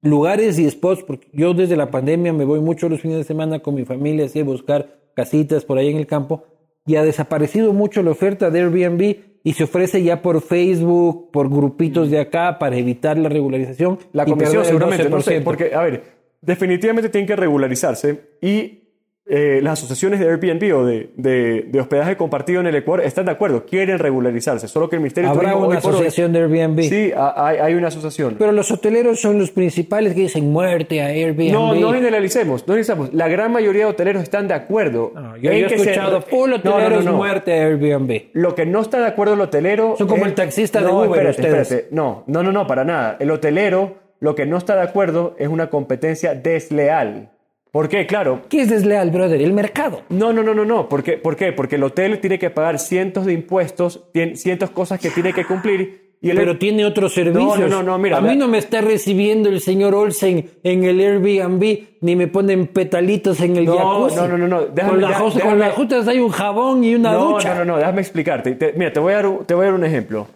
lugares 0.00 0.58
y 0.58 0.70
spots, 0.70 1.02
porque 1.02 1.28
yo 1.34 1.52
desde 1.52 1.76
la 1.76 1.90
pandemia 1.90 2.32
me 2.32 2.46
voy 2.46 2.60
mucho 2.60 2.88
los 2.88 3.02
fines 3.02 3.18
de 3.18 3.24
semana 3.24 3.58
con 3.58 3.74
mi 3.74 3.84
familia 3.84 4.24
así 4.24 4.40
a 4.40 4.44
buscar 4.44 5.00
casitas 5.14 5.66
por 5.66 5.76
ahí 5.76 5.90
en 5.90 5.98
el 5.98 6.06
campo 6.06 6.44
y 6.86 6.96
ha 6.96 7.02
desaparecido 7.02 7.74
mucho 7.74 8.02
la 8.02 8.12
oferta 8.12 8.50
de 8.50 8.60
Airbnb 8.60 9.16
y 9.44 9.52
se 9.52 9.64
ofrece 9.64 10.02
ya 10.02 10.22
por 10.22 10.40
Facebook, 10.40 11.30
por 11.32 11.50
grupitos 11.50 12.10
de 12.10 12.20
acá 12.20 12.58
para 12.58 12.76
evitar 12.76 13.18
la 13.18 13.28
regularización. 13.28 13.98
La 14.12 14.24
comisión 14.24 14.64
seguramente, 14.64 15.10
no 15.10 15.20
sé, 15.20 15.40
12%. 15.40 15.44
porque, 15.44 15.74
a 15.74 15.82
ver, 15.82 16.04
definitivamente 16.40 17.10
tienen 17.10 17.26
que 17.26 17.36
regularizarse 17.36 18.36
y 18.40 18.87
eh, 19.30 19.60
las 19.62 19.74
asociaciones 19.78 20.20
de 20.20 20.26
Airbnb 20.28 20.74
o 20.74 20.84
de, 20.86 21.10
de- 21.16 21.66
de 21.68 21.80
hospedaje 21.80 22.16
compartido 22.16 22.60
en 22.60 22.66
el 22.66 22.74
Ecuador 22.76 23.04
están 23.04 23.26
de 23.26 23.32
acuerdo, 23.32 23.66
quieren 23.66 23.98
regularizarse, 23.98 24.68
solo 24.68 24.88
que 24.88 24.96
el 24.96 25.00
Ministerio 25.00 25.28
de 25.30 25.36
Habrá 25.36 25.50
Turismo 25.52 25.66
una 25.68 25.78
hoy- 25.78 25.86
asociación 25.86 26.32
de 26.32 26.38
Airbnb. 26.40 26.80
Sí, 26.82 27.12
ha- 27.14 27.34
hay, 27.46 27.58
hay 27.58 27.74
una 27.74 27.88
asociación. 27.88 28.36
Pero 28.38 28.52
los 28.52 28.70
hoteleros 28.70 29.20
son 29.20 29.38
los 29.38 29.50
principales 29.50 30.14
que 30.14 30.20
dicen 30.22 30.50
muerte 30.50 31.02
a 31.02 31.06
Airbnb. 31.08 31.52
no, 31.52 31.74
no 31.74 31.92
generalicemos, 31.92 32.62
no 32.66 32.74
generalizamos. 32.74 33.12
La 33.12 33.28
gran 33.28 33.52
mayoría 33.52 33.84
de 33.84 33.90
hoteleros 33.90 34.22
están 34.22 34.48
de 34.48 34.54
acuerdo. 34.54 35.12
No, 35.14 35.36
yo, 35.36 35.50
he 35.50 35.62
que 35.66 35.68
se- 35.78 35.90
escuchado 35.90 36.22
full 36.22 36.50
No, 36.50 36.56
no, 36.64 36.70
hoteleros 36.76 37.04
no, 37.04 37.10
no. 37.12 37.16
muerte 37.18 37.52
a 37.60 37.66
Airbnb. 37.66 38.22
Lo 38.32 38.54
que 38.54 38.64
no 38.66 38.80
está 38.80 38.98
de 39.00 39.06
acuerdo 39.08 39.34
el 39.34 39.40
hotelero. 39.42 39.94
Son 39.98 40.08
como 40.08 40.22
es- 40.22 40.28
el 40.28 40.34
taxista 40.34 40.80
de 40.80 40.86
Uber, 40.90 41.04
espérate, 41.26 41.30
ustedes. 41.42 41.60
espérate. 41.72 41.88
No, 41.94 42.24
no, 42.26 42.42
no, 42.42 42.50
no, 42.52 42.66
para 42.66 42.84
nada. 42.84 43.16
El 43.20 43.30
hotelero 43.30 43.96
lo 44.20 44.34
que 44.34 44.46
no 44.46 44.56
está 44.56 44.74
de 44.74 44.82
acuerdo 44.82 45.36
es 45.38 45.48
una 45.48 45.68
competencia 45.70 46.34
desleal. 46.34 47.30
¿Por 47.78 47.88
qué? 47.88 48.08
Claro. 48.08 48.40
¿Qué 48.48 48.62
es 48.62 48.70
desleal, 48.70 49.12
brother? 49.12 49.40
El 49.40 49.52
mercado. 49.52 50.02
No, 50.08 50.32
no, 50.32 50.42
no, 50.42 50.52
no, 50.52 50.64
no. 50.64 50.88
¿Por 50.88 51.04
qué? 51.04 51.12
¿Por 51.12 51.36
qué? 51.36 51.52
Porque 51.52 51.76
el 51.76 51.84
hotel 51.84 52.18
tiene 52.18 52.36
que 52.36 52.50
pagar 52.50 52.80
cientos 52.80 53.24
de 53.24 53.32
impuestos, 53.34 54.02
tiene 54.12 54.34
cientos 54.34 54.70
cosas 54.70 54.98
que 54.98 55.10
tiene 55.10 55.32
que 55.32 55.44
cumplir. 55.44 56.08
Y 56.20 56.30
el, 56.30 56.36
Pero 56.38 56.58
tiene 56.58 56.84
otros 56.84 57.14
servicios. 57.14 57.56
no, 57.60 57.68
no, 57.68 57.82
no, 57.84 57.96
mira, 57.96 58.16
a 58.16 58.20
mí 58.20 58.34
no 58.34 58.48
me 58.48 58.58
está 58.58 58.80
recibiendo 58.80 59.48
el 59.48 59.60
señor 59.60 59.94
Olsen 59.94 60.50
en 60.64 60.82
el 60.82 60.98
Airbnb, 60.98 61.78
ni 62.00 62.16
me 62.16 62.26
ponen 62.26 62.66
petalitos 62.66 63.40
en 63.42 63.54
el 63.56 63.66
No, 63.66 63.76
jacuzzi. 63.78 64.16
no, 64.16 64.26
no, 64.26 64.38
no, 64.38 64.48
no. 64.48 64.62
Déjame- 64.66 64.88
con, 64.90 65.00
la 65.00 65.12
jos- 65.16 65.32
con 65.34 65.42
déjame- 65.42 65.58
las 65.58 65.74
justas 65.74 66.08
hay 66.08 66.18
un 66.18 66.30
jabón 66.30 66.82
y 66.82 66.96
una 66.96 67.12
no, 67.12 67.34
ducha. 67.34 67.50
no, 67.54 67.64
no, 67.64 67.74
no, 67.74 67.78
déjame 67.78 68.00
explicarte. 68.00 68.56
Te- 68.56 68.72
mira, 68.72 68.92
te 68.92 68.98
voy, 68.98 69.12
a 69.12 69.22
dar 69.22 69.30
te 69.46 69.54
voy 69.54 69.62
a 69.62 69.66
dar 69.66 69.74
un 69.74 69.84
ejemplo. 69.84 70.26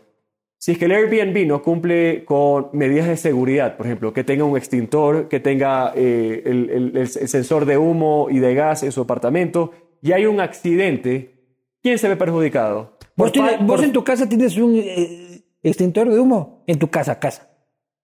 Si 0.65 0.71
es 0.73 0.79
que 0.79 0.85
el 0.85 0.93
Airbnb 0.93 1.45
no 1.45 1.61
cumple 1.61 2.25
con 2.25 2.69
medidas 2.73 3.09
de 3.09 3.17
seguridad, 3.17 3.77
por 3.77 3.87
ejemplo, 3.87 4.13
que 4.13 4.23
tenga 4.23 4.45
un 4.45 4.57
extintor, 4.57 5.27
que 5.27 5.41
tenga 5.41 5.93
eh, 5.97 6.41
el, 6.47 6.71
el- 6.71 6.97
el 6.97 7.09
sensor 7.09 7.65
de 7.67 7.79
humo 7.79 8.29
y 8.31 8.39
de 8.39 8.55
gas 8.55 8.85
en 8.85 8.93
su 8.93 9.01
apartamento, 9.01 9.73
y 10.01 10.13
hay 10.13 10.25
un 10.27 10.39
accidente, 10.41 11.57
¿quién 11.83 11.99
se 11.99 12.09
ve 12.09 12.15
perjudicado? 12.15 12.97
¿Vos, 13.17 13.33
por- 13.67 13.83
en 13.85 13.93
tu 13.93 14.05
casa 14.05 14.29
tienes 14.29 14.57
un 14.57 14.77
eh, 14.77 15.43
extintor 15.65 16.09
de 16.09 16.21
humo? 16.21 16.63
En 16.69 16.79
tu 16.79 16.89
casa, 16.89 17.19
casa. 17.19 17.52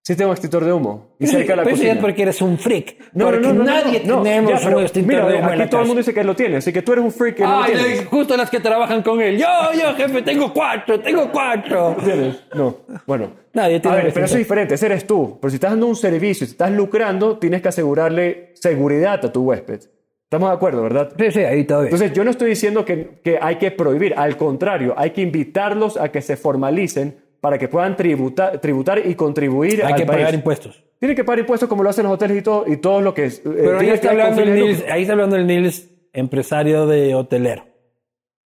Un 0.08 0.30
extintor 0.30 0.64
de 0.64 0.72
humo, 0.72 1.14
y 1.18 1.26
cerca 1.26 1.52
de 1.52 1.56
la 1.56 1.64
ya 1.64 1.70
cocina. 1.70 1.92
es 1.92 1.98
porque 1.98 2.22
eres 2.22 2.40
un 2.40 2.58
freak. 2.58 2.96
No, 3.12 3.26
no, 3.26 3.30
porque 3.30 3.46
no, 3.46 3.52
no, 3.52 3.58
no, 3.58 3.64
nadie 3.64 4.02
no, 4.06 4.22
tenemos 4.22 4.52
ya, 4.52 4.58
pero 4.58 4.78
un 4.78 4.82
extintor 4.82 5.14
mira, 5.14 5.26
de 5.26 5.34
humo 5.34 5.44
en 5.44 5.50
aquí 5.50 5.58
la 5.58 5.70
todo 5.70 5.80
el 5.82 5.86
mundo 5.86 5.98
dice 5.98 6.14
que 6.14 6.24
lo 6.24 6.34
tiene, 6.34 6.56
así 6.56 6.72
que 6.72 6.80
tú 6.80 6.92
eres 6.92 7.04
un 7.04 7.12
freak 7.12 7.36
que 7.36 7.42
no 7.42 7.62
Ay, 7.62 7.74
lo 7.74 8.10
justo 8.10 8.36
las 8.36 8.48
que 8.48 8.60
trabajan 8.60 9.02
con 9.02 9.20
él. 9.20 9.36
Yo, 9.36 9.46
yo, 9.78 9.94
jefe, 9.94 10.22
tengo 10.22 10.52
cuatro, 10.52 10.98
tengo 11.00 11.30
cuatro. 11.30 11.96
¿Tienes? 12.02 12.42
No. 12.54 12.78
Bueno. 13.06 13.32
Nadie 13.52 13.80
tiene 13.80 13.96
a 13.96 14.02
ver, 14.02 14.12
pero 14.12 14.26
eso 14.26 14.36
es 14.36 14.38
diferente, 14.38 14.74
ese 14.74 14.86
eres 14.86 15.06
tú. 15.06 15.38
Pero 15.40 15.50
si 15.50 15.56
estás 15.56 15.72
dando 15.72 15.86
un 15.86 15.96
servicio, 15.96 16.46
si 16.46 16.52
estás 16.52 16.70
lucrando, 16.70 17.38
tienes 17.38 17.60
que 17.60 17.68
asegurarle 17.68 18.52
seguridad 18.54 19.24
a 19.24 19.32
tu 19.32 19.42
huésped. 19.42 19.80
Estamos 20.24 20.50
de 20.50 20.54
acuerdo, 20.54 20.82
¿verdad? 20.82 21.12
Sí, 21.18 21.32
sí, 21.32 21.40
ahí 21.40 21.64
todavía. 21.64 21.88
Entonces, 21.88 22.12
yo 22.12 22.22
no 22.22 22.30
estoy 22.30 22.50
diciendo 22.50 22.84
que, 22.84 23.20
que 23.24 23.38
hay 23.40 23.56
que 23.56 23.70
prohibir, 23.70 24.14
al 24.16 24.36
contrario, 24.36 24.94
hay 24.96 25.10
que 25.10 25.22
invitarlos 25.22 25.96
a 25.96 26.10
que 26.10 26.20
se 26.20 26.36
formalicen 26.36 27.16
para 27.40 27.58
que 27.58 27.68
puedan 27.68 27.96
tributar, 27.96 28.58
tributar 28.60 29.06
y 29.06 29.14
contribuir 29.14 29.84
Hay 29.84 29.92
al 29.92 29.98
que 29.98 30.06
país. 30.06 30.18
pagar 30.18 30.34
impuestos. 30.34 30.84
Tienen 30.98 31.16
que 31.16 31.24
pagar 31.24 31.40
impuestos 31.40 31.68
como 31.68 31.82
lo 31.84 31.90
hacen 31.90 32.04
los 32.04 32.12
hoteles 32.14 32.38
y 32.38 32.42
todo, 32.42 32.64
y 32.66 32.76
todo 32.78 33.00
lo 33.00 33.14
que 33.14 33.26
es. 33.26 33.38
eh, 33.38 33.42
Pero 33.44 33.78
ahí 33.78 33.88
está 33.90 34.10
hablando 34.10 34.42
el 34.42 34.58
lucro. 34.58 34.84
ahí 34.92 35.02
está 35.02 35.12
hablando 35.12 35.36
el 35.36 35.46
Nils, 35.46 35.88
empresario 36.12 36.86
de 36.86 37.14
hotelero. 37.14 37.64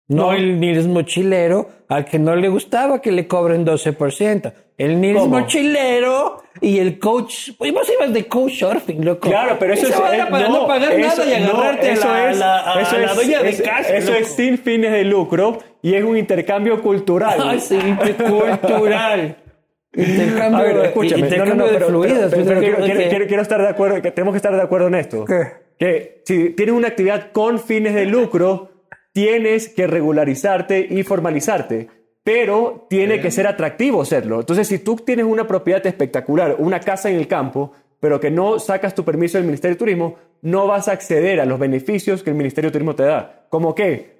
No, 0.09 0.27
No. 0.27 0.33
el 0.33 0.59
Nils 0.59 0.87
mochilero 0.87 1.69
al 1.89 2.05
que 2.07 2.19
no 2.19 2.35
le 2.35 2.49
gustaba 2.49 3.01
que 3.03 3.13
le 3.13 3.27
cobren 3.29 3.65
12%. 3.65 4.53
El 4.79 5.01
Nils 5.01 5.19
¿Cómo? 5.21 5.41
mochilero 5.41 6.43
y 6.61 6.79
el 6.79 6.99
coach. 6.99 7.51
Pues 7.59 7.73
vos 7.75 7.91
ibas 7.95 8.13
de 8.15 8.27
coach 8.27 8.53
surfing, 8.61 9.05
loco. 9.05 9.29
Claro, 9.29 9.57
pero 9.59 9.75
eso 9.75 9.87
Esa 9.89 10.15
es. 10.17 10.23
eh, 10.23 10.27
para 10.31 10.49
no, 10.49 10.67
pagar 10.67 10.93
eso- 10.93 11.25
nada 11.25 11.39
y 11.39 11.43
no, 11.43 11.51
agarrarte 11.53 11.93
eso 11.93 12.09
a 12.09 12.13
la, 12.13 12.31
es- 12.31 12.39
la- 12.39 12.73
a 12.75 12.81
eso 12.81 12.99
la 12.99 13.05
es- 13.07 13.15
dueña 13.17 13.43
de 13.43 13.49
eso- 13.51 13.63
casa. 13.65 13.95
Eso 13.97 14.11
loco. 14.13 14.23
es 14.23 14.29
sin 14.35 14.59
fines 14.59 14.93
de 14.93 15.05
lucro 15.05 15.59
y 15.83 15.95
es 15.95 16.05
un 16.05 16.17
intercambio 16.17 16.81
cultural. 16.83 17.39
Ay, 17.43 17.61
sí, 17.61 17.79
cultural. 17.79 19.37
Intercambio, 19.95 20.59
A 20.59 20.63
ver, 20.63 20.77
escúchame. 20.87 21.23
No, 21.23 21.27
no, 21.29 21.35
intercambio 21.35 21.55
no, 21.57 21.67
de 21.67 21.73
pero, 21.75 21.87
fluidos. 21.89 22.19
pero- 22.31 22.31
pero- 22.31 22.45
pero 22.47 22.61
quiero, 22.61 22.79
es 22.79 22.85
quiero- 22.85 23.09
quiero- 23.11 23.27
quiero 23.27 23.43
estar 23.43 23.61
de 23.63 23.69
acuerdo, 23.69 24.03
que 24.03 24.11
tenemos 24.11 24.33
que 24.33 24.37
estar 24.37 24.55
de 24.55 24.63
acuerdo 24.63 24.87
en 24.89 24.95
esto. 24.95 25.25
¿Qué? 25.25 25.43
Que 25.79 26.23
si 26.25 26.51
tienes 26.51 26.75
una 26.75 26.89
actividad 26.89 27.31
con 27.33 27.59
fines 27.59 27.95
de 27.95 28.05
lucro, 28.07 28.71
tienes 29.19 29.69
que 29.69 29.89
regularizarte 29.89 30.87
y 30.89 31.03
formalizarte. 31.03 31.89
Pero 32.23 32.87
tiene 32.89 33.21
que 33.21 33.33
ser 33.33 33.49
atractivo 33.49 34.05
serlo. 34.05 34.39
Entonces, 34.41 34.69
si 34.69 34.79
tú 34.79 34.95
tienes 34.97 35.25
una 35.27 35.47
propiedad 35.49 35.85
espectacular, 35.85 36.55
una 36.61 36.79
casa 36.79 37.11
en 37.11 37.17
el 37.17 37.27
campo, 37.27 37.73
pero 37.99 38.21
que 38.21 38.31
no 38.31 38.61
sacas 38.61 38.95
tu 38.95 39.03
permiso 39.05 39.39
del 39.39 39.47
Ministerio 39.47 39.75
de 39.75 39.79
Turismo, 39.79 40.15
no 40.43 40.69
vas 40.69 40.87
a 40.87 40.93
acceder 40.93 41.41
a 41.41 41.45
los 41.47 41.59
beneficios 41.59 42.23
que 42.23 42.31
el 42.31 42.37
Ministerio 42.37 42.69
de 42.69 42.73
Turismo 42.75 42.95
te 42.95 43.03
da. 43.03 43.47
Como 43.49 43.75
que 43.75 44.19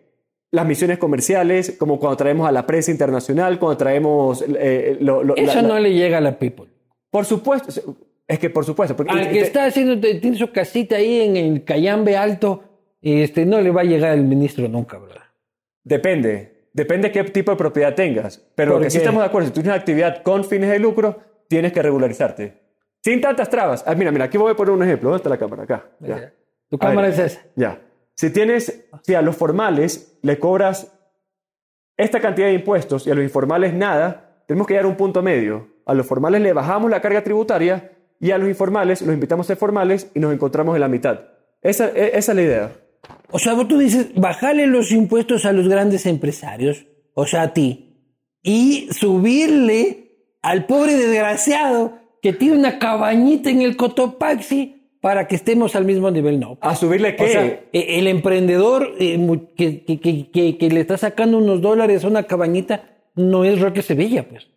las 0.51 0.67
misiones 0.67 0.99
comerciales, 0.99 1.77
como 1.79 2.01
cuando 2.01 2.17
traemos 2.17 2.49
a 2.49 2.53
la 2.53 2.67
prensa 2.67 2.91
internacional, 2.91 3.59
cuando 3.61 3.77
traemos... 3.77 4.43
eh, 4.59 4.97
lo- 5.01 5.23
lo- 5.23 5.37
Eso 5.37 5.55
la- 5.57 5.63
la- 5.63 5.69
no 5.69 5.79
le 5.79 5.93
llega 5.93 6.19
a 6.19 6.21
la 6.21 6.37
people. 6.39 6.67
Por 7.11 7.25
supuesto, 7.25 7.69
es 8.27 8.39
que 8.41 8.51
por 8.51 8.65
supuesto. 8.65 8.97
Porque, 8.97 9.13
Al 9.13 9.31
que 9.31 9.41
está 9.41 9.67
haciendo, 9.67 10.01
tiene 10.01 10.37
su 10.37 10.51
casita 10.51 10.97
ahí 10.97 11.21
en 11.21 11.37
el 11.37 11.63
Cayambe 11.65 12.17
Alto, 12.17 12.63
este, 13.01 13.47
no 13.47 13.61
le 13.61 13.71
va 13.71 13.83
a 13.83 13.85
llegar 13.85 14.13
el 14.13 14.25
ministro 14.25 14.69
nunca, 14.69 14.99
¿verdad? 14.99 15.23
Depende. 15.85 16.69
Depende 16.73 17.11
qué 17.11 17.25
tipo 17.25 17.51
de 17.51 17.57
propiedad 17.57 17.95
tengas. 17.95 18.39
Pero 18.55 18.71
lo 18.73 18.77
¿Por 18.77 18.85
que 18.85 18.91
sí 18.91 18.99
estamos 18.99 19.23
de 19.23 19.27
acuerdo, 19.27 19.47
si 19.49 19.53
tú 19.53 19.61
tienes 19.61 19.75
una 19.75 19.81
actividad 19.81 20.23
con 20.23 20.45
fines 20.45 20.71
de 20.71 20.79
lucro, 20.79 21.19
tienes 21.49 21.73
que 21.73 21.83
regularizarte. 21.83 22.59
Sin 23.03 23.21
tantas 23.21 23.49
trabas. 23.49 23.85
Ah, 23.87 23.95
mira, 23.95 24.11
mira, 24.13 24.27
aquí 24.27 24.37
voy 24.39 24.53
a 24.53 24.55
poner 24.57 24.73
un 24.75 24.83
ejemplo. 24.83 25.09
¿Dónde 25.11 25.19
está 25.19 25.31
la 25.31 25.39
cámara? 25.39 25.63
Acá. 25.63 25.87
Ya. 26.01 26.33
Tu 26.69 26.77
A 26.77 26.79
cámara 26.79 27.09
ver. 27.09 27.19
es 27.19 27.33
esa. 27.33 27.41
Ya. 27.57 27.81
Si 28.15 28.31
tienes, 28.31 28.85
si 29.03 29.15
a 29.15 29.23
los 29.23 29.37
formales 29.37 30.19
le 30.23 30.39
cobras 30.39 30.93
esta 31.97 32.21
cantidad 32.21 32.49
de 32.49 32.55
impuestos 32.55 33.07
y 33.07 33.11
a 33.11 33.15
los 33.15 33.25
informales 33.25 33.73
nada, 33.75 34.43
tenemos 34.47 34.67
que 34.67 34.75
llegar 34.75 34.87
a 34.87 34.89
un 34.89 34.97
punto 34.97 35.23
medio. 35.23 35.69
A 35.87 35.95
los 35.95 36.07
formales 36.07 36.41
le 36.43 36.53
bajamos 36.53 36.91
la 36.91 37.01
carga 37.01 37.23
tributaria 37.23 37.93
y 38.21 38.33
a 38.33 38.39
los 38.39 38.49
informales 38.49 39.01
los 39.03 39.15
invitamos 39.15 39.47
a 39.47 39.49
ser 39.49 39.57
formales 39.57 40.11
y 40.15 40.21
nos 40.21 40.33
encontramos 40.35 40.75
en 40.75 40.81
la 40.81 40.89
mitad. 40.89 41.21
Esa, 41.63 41.89
e- 41.89 42.17
esa 42.19 42.33
es 42.33 42.37
la 42.37 42.43
idea. 42.43 42.73
O 43.31 43.39
sea, 43.39 43.55
vos 43.55 43.69
tú 43.69 43.79
dices, 43.79 44.09
bajarle 44.15 44.67
los 44.67 44.91
impuestos 44.91 45.45
a 45.45 45.53
los 45.53 45.69
grandes 45.69 46.07
empresarios, 46.07 46.87
o 47.15 47.27
sea, 47.27 47.43
a 47.43 47.53
ti, 47.53 47.97
y 48.43 48.89
subirle 48.93 50.13
al 50.43 50.67
pobre 50.67 50.95
desgraciado 50.95 51.99
que 52.23 52.33
tiene 52.33 52.57
una 52.57 52.79
cabañita 52.79 53.51
en 53.51 53.63
el 53.63 53.77
Cotopaxi 53.77 54.75
para 55.01 55.29
que 55.29 55.37
estemos 55.37 55.77
al 55.77 55.85
mismo 55.85 56.11
nivel. 56.11 56.41
No. 56.41 56.59
¿A 56.61 56.75
subirle 56.75 57.15
qué? 57.17 57.25
O 57.25 57.29
sea, 57.29 57.45
eh, 57.45 57.67
el 57.73 58.07
emprendedor 58.09 58.95
eh, 58.99 59.19
que, 59.57 59.85
que- 59.85 60.01
que- 60.31 60.59
que- 60.59 60.71
le 60.71 60.81
está 60.81 60.97
sacando 60.97 61.39
unos 61.39 61.61
dólares 61.61 62.05
a 62.05 62.09
una 62.09 62.25
cabañita 62.25 62.97
no 63.15 63.45
es 63.45 63.61
Roque 63.61 63.83
Sevilla, 63.83 64.27
pues. 64.29 64.49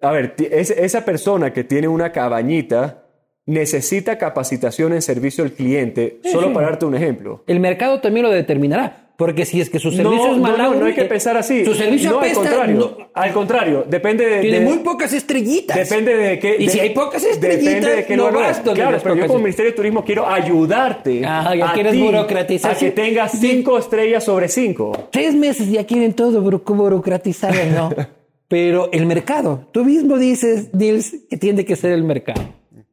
A 0.00 0.12
ver, 0.12 0.34
esa 0.38 1.04
persona 1.04 1.52
que 1.52 1.64
tiene 1.64 1.88
una 1.88 2.12
cabañita 2.12 3.01
necesita 3.46 4.18
capacitación 4.18 4.92
en 4.92 5.02
servicio 5.02 5.44
al 5.44 5.52
cliente, 5.52 6.20
solo 6.30 6.52
para 6.52 6.68
darte 6.68 6.86
un 6.86 6.94
ejemplo. 6.94 7.42
El 7.46 7.60
mercado 7.60 8.00
también 8.00 8.24
lo 8.26 8.30
determinará. 8.32 8.98
Porque 9.14 9.44
si 9.44 9.60
es 9.60 9.68
que 9.70 9.78
su 9.78 9.90
servicio 9.92 10.16
No, 10.16 10.32
es 10.32 10.36
no, 10.38 10.42
malo, 10.42 10.70
no, 10.72 10.80
no 10.80 10.86
hay 10.86 10.94
que 10.94 11.04
pensar 11.04 11.36
así. 11.36 11.64
Su 11.64 11.74
servicio 11.74 12.10
no, 12.10 12.18
apesta, 12.18 12.40
al 12.40 12.46
contrario. 12.48 12.76
no- 12.98 13.08
al 13.14 13.32
contrario, 13.32 13.84
depende 13.88 14.26
de... 14.26 14.40
tiene 14.40 14.60
de- 14.60 14.64
muy 14.64 14.78
pocas 14.78 15.12
estrellitas. 15.12 15.76
Depende 15.76 16.16
de 16.16 16.38
qué. 16.40 16.56
Y 16.58 16.66
de- 16.66 16.72
si 16.72 16.80
hay 16.80 16.90
pocas 16.90 17.22
estrellitas, 17.22 17.64
depende 17.74 17.96
de 17.96 18.06
qué 18.06 18.16
no 18.16 18.24
donde 18.32 18.72
Claro, 18.74 18.98
pero 19.02 19.14
yo 19.14 19.26
como 19.26 19.38
Ministerio 19.40 19.70
de 19.70 19.76
Turismo 19.76 20.02
quiero 20.04 20.26
ayudarte 20.26 21.22
Ah, 21.24 21.54
ya 21.54 21.70
a 21.70 21.74
quieres 21.74 21.92
ti 21.92 22.00
burocratizar. 22.02 22.72
a 22.72 22.74
que 22.74 22.90
tengas 22.90 23.32
cinco 23.38 23.78
estrellas 23.78 24.24
sobre 24.24 24.48
cinco. 24.48 25.08
Tres 25.12 25.34
meses 25.34 25.70
ya 25.70 25.84
quieren 25.84 26.14
todo 26.14 26.42
buro- 26.42 26.62
burocratizado, 26.64 27.54
¿no? 27.76 27.90
Pero 28.48 28.90
el 28.92 29.06
mercado, 29.06 29.68
tú 29.72 29.84
mismo 29.84 30.18
dices, 30.18 30.70
Nils, 30.74 31.14
que 31.30 31.36
tiene 31.36 31.64
que 31.64 31.76
ser 31.76 31.92
el 31.92 32.02
mercado. 32.02 32.42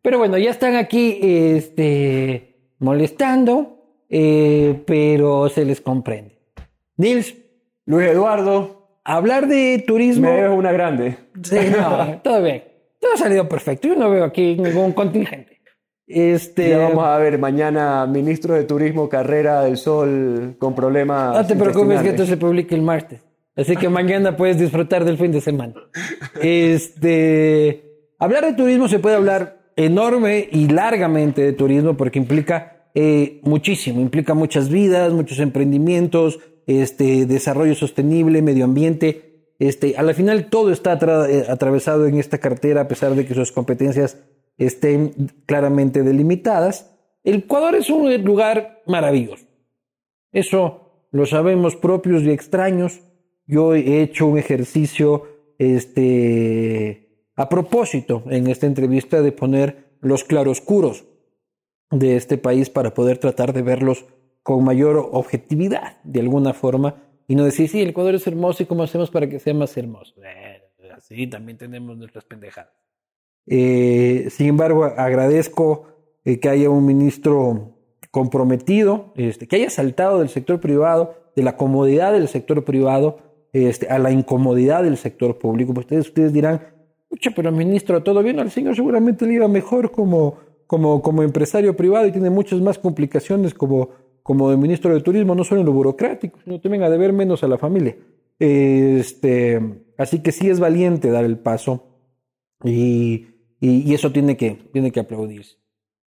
Pero 0.01 0.17
bueno, 0.17 0.38
ya 0.38 0.51
están 0.51 0.76
aquí 0.76 1.19
este, 1.21 2.71
molestando, 2.80 4.03
eh, 4.09 4.81
pero 4.85 5.49
se 5.49 5.65
les 5.65 5.81
comprende. 5.81 6.39
Nils, 6.97 7.35
Luis 7.85 8.07
Eduardo, 8.07 8.99
hablar 9.03 9.47
de 9.47 9.84
turismo... 9.85 10.27
me 10.30 10.35
debes 10.35 10.57
una 10.57 10.71
grande. 10.71 11.17
Sí, 11.43 11.57
no, 11.71 12.19
todo 12.23 12.41
bien. 12.41 12.63
Todo 12.99 13.13
ha 13.13 13.17
salido 13.17 13.47
perfecto. 13.47 13.88
Yo 13.88 13.95
no 13.95 14.09
veo 14.09 14.23
aquí 14.23 14.55
ningún 14.55 14.91
contingente. 14.91 15.59
Este, 16.05 16.69
Ya 16.69 16.80
vamos 16.80 17.05
a 17.05 17.17
ver 17.19 17.38
mañana 17.38 18.05
ministro 18.07 18.55
de 18.55 18.63
Turismo 18.63 19.07
Carrera 19.07 19.61
del 19.61 19.77
Sol 19.77 20.55
con 20.57 20.73
problemas. 20.73 21.35
no 21.35 21.45
te 21.45 21.55
preocupes 21.55 22.01
que 22.01 22.09
esto 22.09 22.26
se 22.26 22.35
publique 22.35 22.73
el 22.73 22.81
martes. 22.81 23.21
Así 23.55 23.76
que 23.76 23.89
mañana 23.89 24.35
puedes 24.35 24.57
disfrutar 24.57 25.05
del 25.05 25.17
fin 25.17 25.31
de 25.31 25.41
semana. 25.41 25.76
Este, 26.41 28.13
hablar 28.17 28.45
de 28.45 28.53
turismo 28.53 28.88
se 28.88 28.99
puede 28.99 29.17
hablar 29.17 29.59
enorme 29.85 30.49
y 30.51 30.68
largamente 30.68 31.41
de 31.41 31.53
turismo 31.53 31.95
porque 31.95 32.19
implica 32.19 32.89
eh, 32.93 33.39
muchísimo, 33.43 34.01
implica 34.01 34.34
muchas 34.34 34.69
vidas, 34.69 35.14
muchos 35.14 35.39
emprendimientos, 35.39 36.39
este, 36.68 37.26
desarrollo 37.26 37.76
sostenible, 37.76 38.41
medio 38.41 38.65
ambiente. 38.65 39.53
Este, 39.57 39.95
a 39.97 40.03
la 40.03 40.14
final 40.14 40.49
todo 40.49 40.72
está 40.72 40.99
eh, 41.30 41.45
atravesado 41.49 42.07
en 42.07 42.18
esta 42.18 42.39
cartera 42.39 42.81
a 42.81 42.88
pesar 42.88 43.15
de 43.15 43.26
que 43.26 43.34
sus 43.34 43.51
competencias 43.53 44.18
estén 44.57 45.31
claramente 45.45 46.03
delimitadas. 46.03 46.95
El 47.23 47.35
Ecuador 47.35 47.76
es 47.76 47.89
un 47.89 48.14
lugar 48.23 48.81
maravilloso. 48.85 49.45
Eso 50.34 51.07
lo 51.11 51.26
sabemos 51.26 51.77
propios 51.77 52.23
y 52.23 52.31
extraños. 52.31 52.99
Yo 53.47 53.73
he 53.73 54.01
hecho 54.01 54.27
un 54.27 54.38
ejercicio 54.38 55.23
este, 55.57 57.09
a 57.39 57.47
propósito 57.47 58.23
en 58.29 58.47
esta 58.47 58.67
entrevista 58.67 59.21
de 59.21 59.31
poner 59.31 59.95
los 60.01 60.25
claroscuros 60.25 61.05
de 61.89 62.17
este 62.17 62.37
país 62.37 62.69
para 62.69 62.93
poder 62.93 63.17
tratar 63.17 63.53
de 63.53 63.61
verlos 63.61 64.05
con 64.43 64.65
mayor 64.65 64.97
objetividad, 65.13 66.01
de 66.03 66.19
alguna 66.19 66.53
forma, 66.53 67.01
y 67.29 67.35
no 67.35 67.45
decir, 67.45 67.69
sí, 67.69 67.81
el 67.81 67.91
Ecuador 67.91 68.15
es 68.15 68.27
hermoso 68.27 68.63
y 68.63 68.65
cómo 68.65 68.83
hacemos 68.83 69.09
para 69.09 69.29
que 69.29 69.39
sea 69.39 69.53
más 69.53 69.77
hermoso. 69.77 70.15
Eh, 70.21 70.61
así 70.93 71.27
también 71.27 71.57
tenemos 71.57 71.97
nuestras 71.97 72.25
pendejadas. 72.25 72.73
Eh, 73.47 74.27
sin 74.31 74.47
embargo, 74.47 74.83
agradezco 74.83 75.87
eh, 76.25 76.41
que 76.41 76.49
haya 76.49 76.69
un 76.69 76.85
ministro 76.85 77.77
comprometido, 78.11 79.13
este, 79.15 79.47
que 79.47 79.55
haya 79.55 79.69
saltado 79.69 80.19
del 80.19 80.27
sector 80.27 80.59
privado, 80.59 81.15
de 81.37 81.43
la 81.43 81.55
comodidad 81.55 82.11
del 82.11 82.27
sector 82.27 82.65
privado, 82.65 83.47
este, 83.53 83.87
a 83.87 83.97
la 83.97 84.11
incomodidad 84.11 84.83
del 84.83 84.97
sector 84.97 85.39
público. 85.39 85.73
Pues 85.73 85.85
ustedes, 85.85 86.07
ustedes 86.07 86.33
dirán, 86.33 86.78
Pucha, 87.10 87.31
pero 87.36 87.52
ministro, 87.52 88.02
todo 88.03 88.23
bien, 88.23 88.40
al 88.40 88.52
señor 88.52 88.76
seguramente 88.76 89.26
le 89.26 89.34
iba 89.34 89.48
mejor 89.48 89.91
como, 89.91 90.38
como, 90.68 91.02
como 91.02 91.23
empresario 91.23 91.76
privado 91.76 92.07
y 92.07 92.11
tiene 92.11 92.30
muchas 92.30 92.61
más 92.61 92.77
complicaciones 92.77 93.53
como, 93.53 93.90
como 94.23 94.49
de 94.49 94.57
ministro 94.57 94.94
de 94.94 95.02
turismo, 95.02 95.36
no 95.36 95.44
solo 95.44 95.61
en 95.61 95.65
lo 95.65 95.73
burocrático, 95.73 96.40
sino 96.44 96.61
también 96.61 96.84
a 96.84 96.90
deber 96.90 97.11
menos 97.11 97.44
a 97.44 97.48
la 97.48 97.57
familia. 97.57 97.98
Este, 98.38 99.60
Así 99.99 100.19
que 100.19 100.31
sí 100.31 100.49
es 100.49 100.61
valiente 100.61 101.11
dar 101.11 101.26
el 101.26 101.38
paso 101.38 101.84
y, 102.64 103.27
y, 103.60 103.94
eso 103.94 104.14
tiene 104.14 104.38
que, 104.38 104.52
tiene 104.72 104.94
que 104.94 105.02
aplaudirse. 105.02 105.57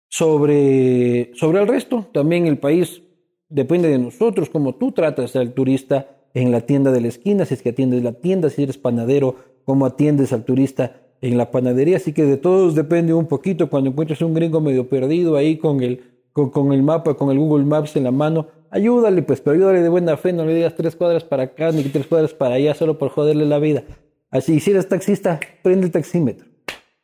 Sobre, 0.08 1.32
sobre 1.36 1.60
el 1.60 1.68
resto, 1.68 2.08
también 2.14 2.48
el 2.48 2.58
país 2.58 3.02
depende 3.50 3.90
de 3.90 3.98
nosotros, 3.98 4.50
como 4.50 4.76
tú 4.76 4.94
tratas 4.94 5.36
al 5.36 5.54
turista 5.54 6.24
en 6.34 6.54
la 6.54 6.62
tienda 6.62 6.94
de 6.94 7.02
la 7.02 7.10
esquina, 7.10 7.44
si 7.44 7.56
es 7.56 7.62
que 7.62 7.72
atiendes 7.72 8.02
la 8.02 8.14
tienda, 8.14 8.50
si 8.50 8.64
eres 8.64 8.78
panadero, 8.78 9.36
cómo 9.66 9.86
atiendes 9.86 10.34
al 10.34 10.44
turista 10.44 11.02
en 11.22 11.38
la 11.38 11.52
panadería. 11.52 11.98
Así 11.98 12.14
que 12.14 12.24
de 12.26 12.38
todos 12.38 12.76
depende 12.76 13.14
un 13.14 13.28
poquito. 13.28 13.70
Cuando 13.70 13.90
encuentres 13.90 14.22
un 14.22 14.34
gringo 14.34 14.60
medio 14.60 14.88
perdido 14.90 15.38
ahí 15.38 15.58
con 15.58 15.82
el, 15.82 16.04
con, 16.34 16.74
el 16.74 16.84
mapa, 16.84 17.14
con 17.14 17.30
el 17.32 17.40
Google 17.40 17.66
Maps 17.66 17.96
en 17.96 18.04
la 18.04 18.12
mano, 18.12 18.48
ayúdale, 18.70 19.22
pues, 19.22 19.42
pero 19.42 19.56
ayúdale 19.56 19.82
de 19.82 19.90
buena 19.90 20.18
fe, 20.18 20.34
no 20.34 20.46
le 20.46 20.56
digas 20.56 20.76
tres 20.76 20.96
cuadras 20.96 21.24
para 21.24 21.44
acá 21.44 21.72
ni 21.72 21.84
tres 21.84 22.08
cuadras 22.08 22.34
para 22.34 22.56
allá 22.56 22.74
solo 22.74 22.98
por 22.98 23.10
joderle 23.10 23.46
la 23.46 23.60
vida. 23.60 23.84
Así, 24.30 24.60
si 24.60 24.72
eres 24.72 24.88
taxista, 24.88 25.40
prende 25.62 25.88
el 25.88 25.92
taxímetro. 25.92 26.48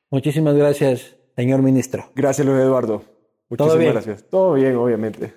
Muchísimas 0.09 0.55
gracias, 0.55 1.17
señor 1.35 1.61
ministro. 1.61 2.05
Gracias, 2.15 2.47
Luis 2.47 2.59
Eduardo. 2.59 3.03
Muchísimas 3.49 3.71
¿Todo 3.73 3.79
bien? 3.79 3.93
gracias. 3.93 4.23
Todo 4.29 4.53
bien, 4.53 4.75
obviamente. 4.75 5.34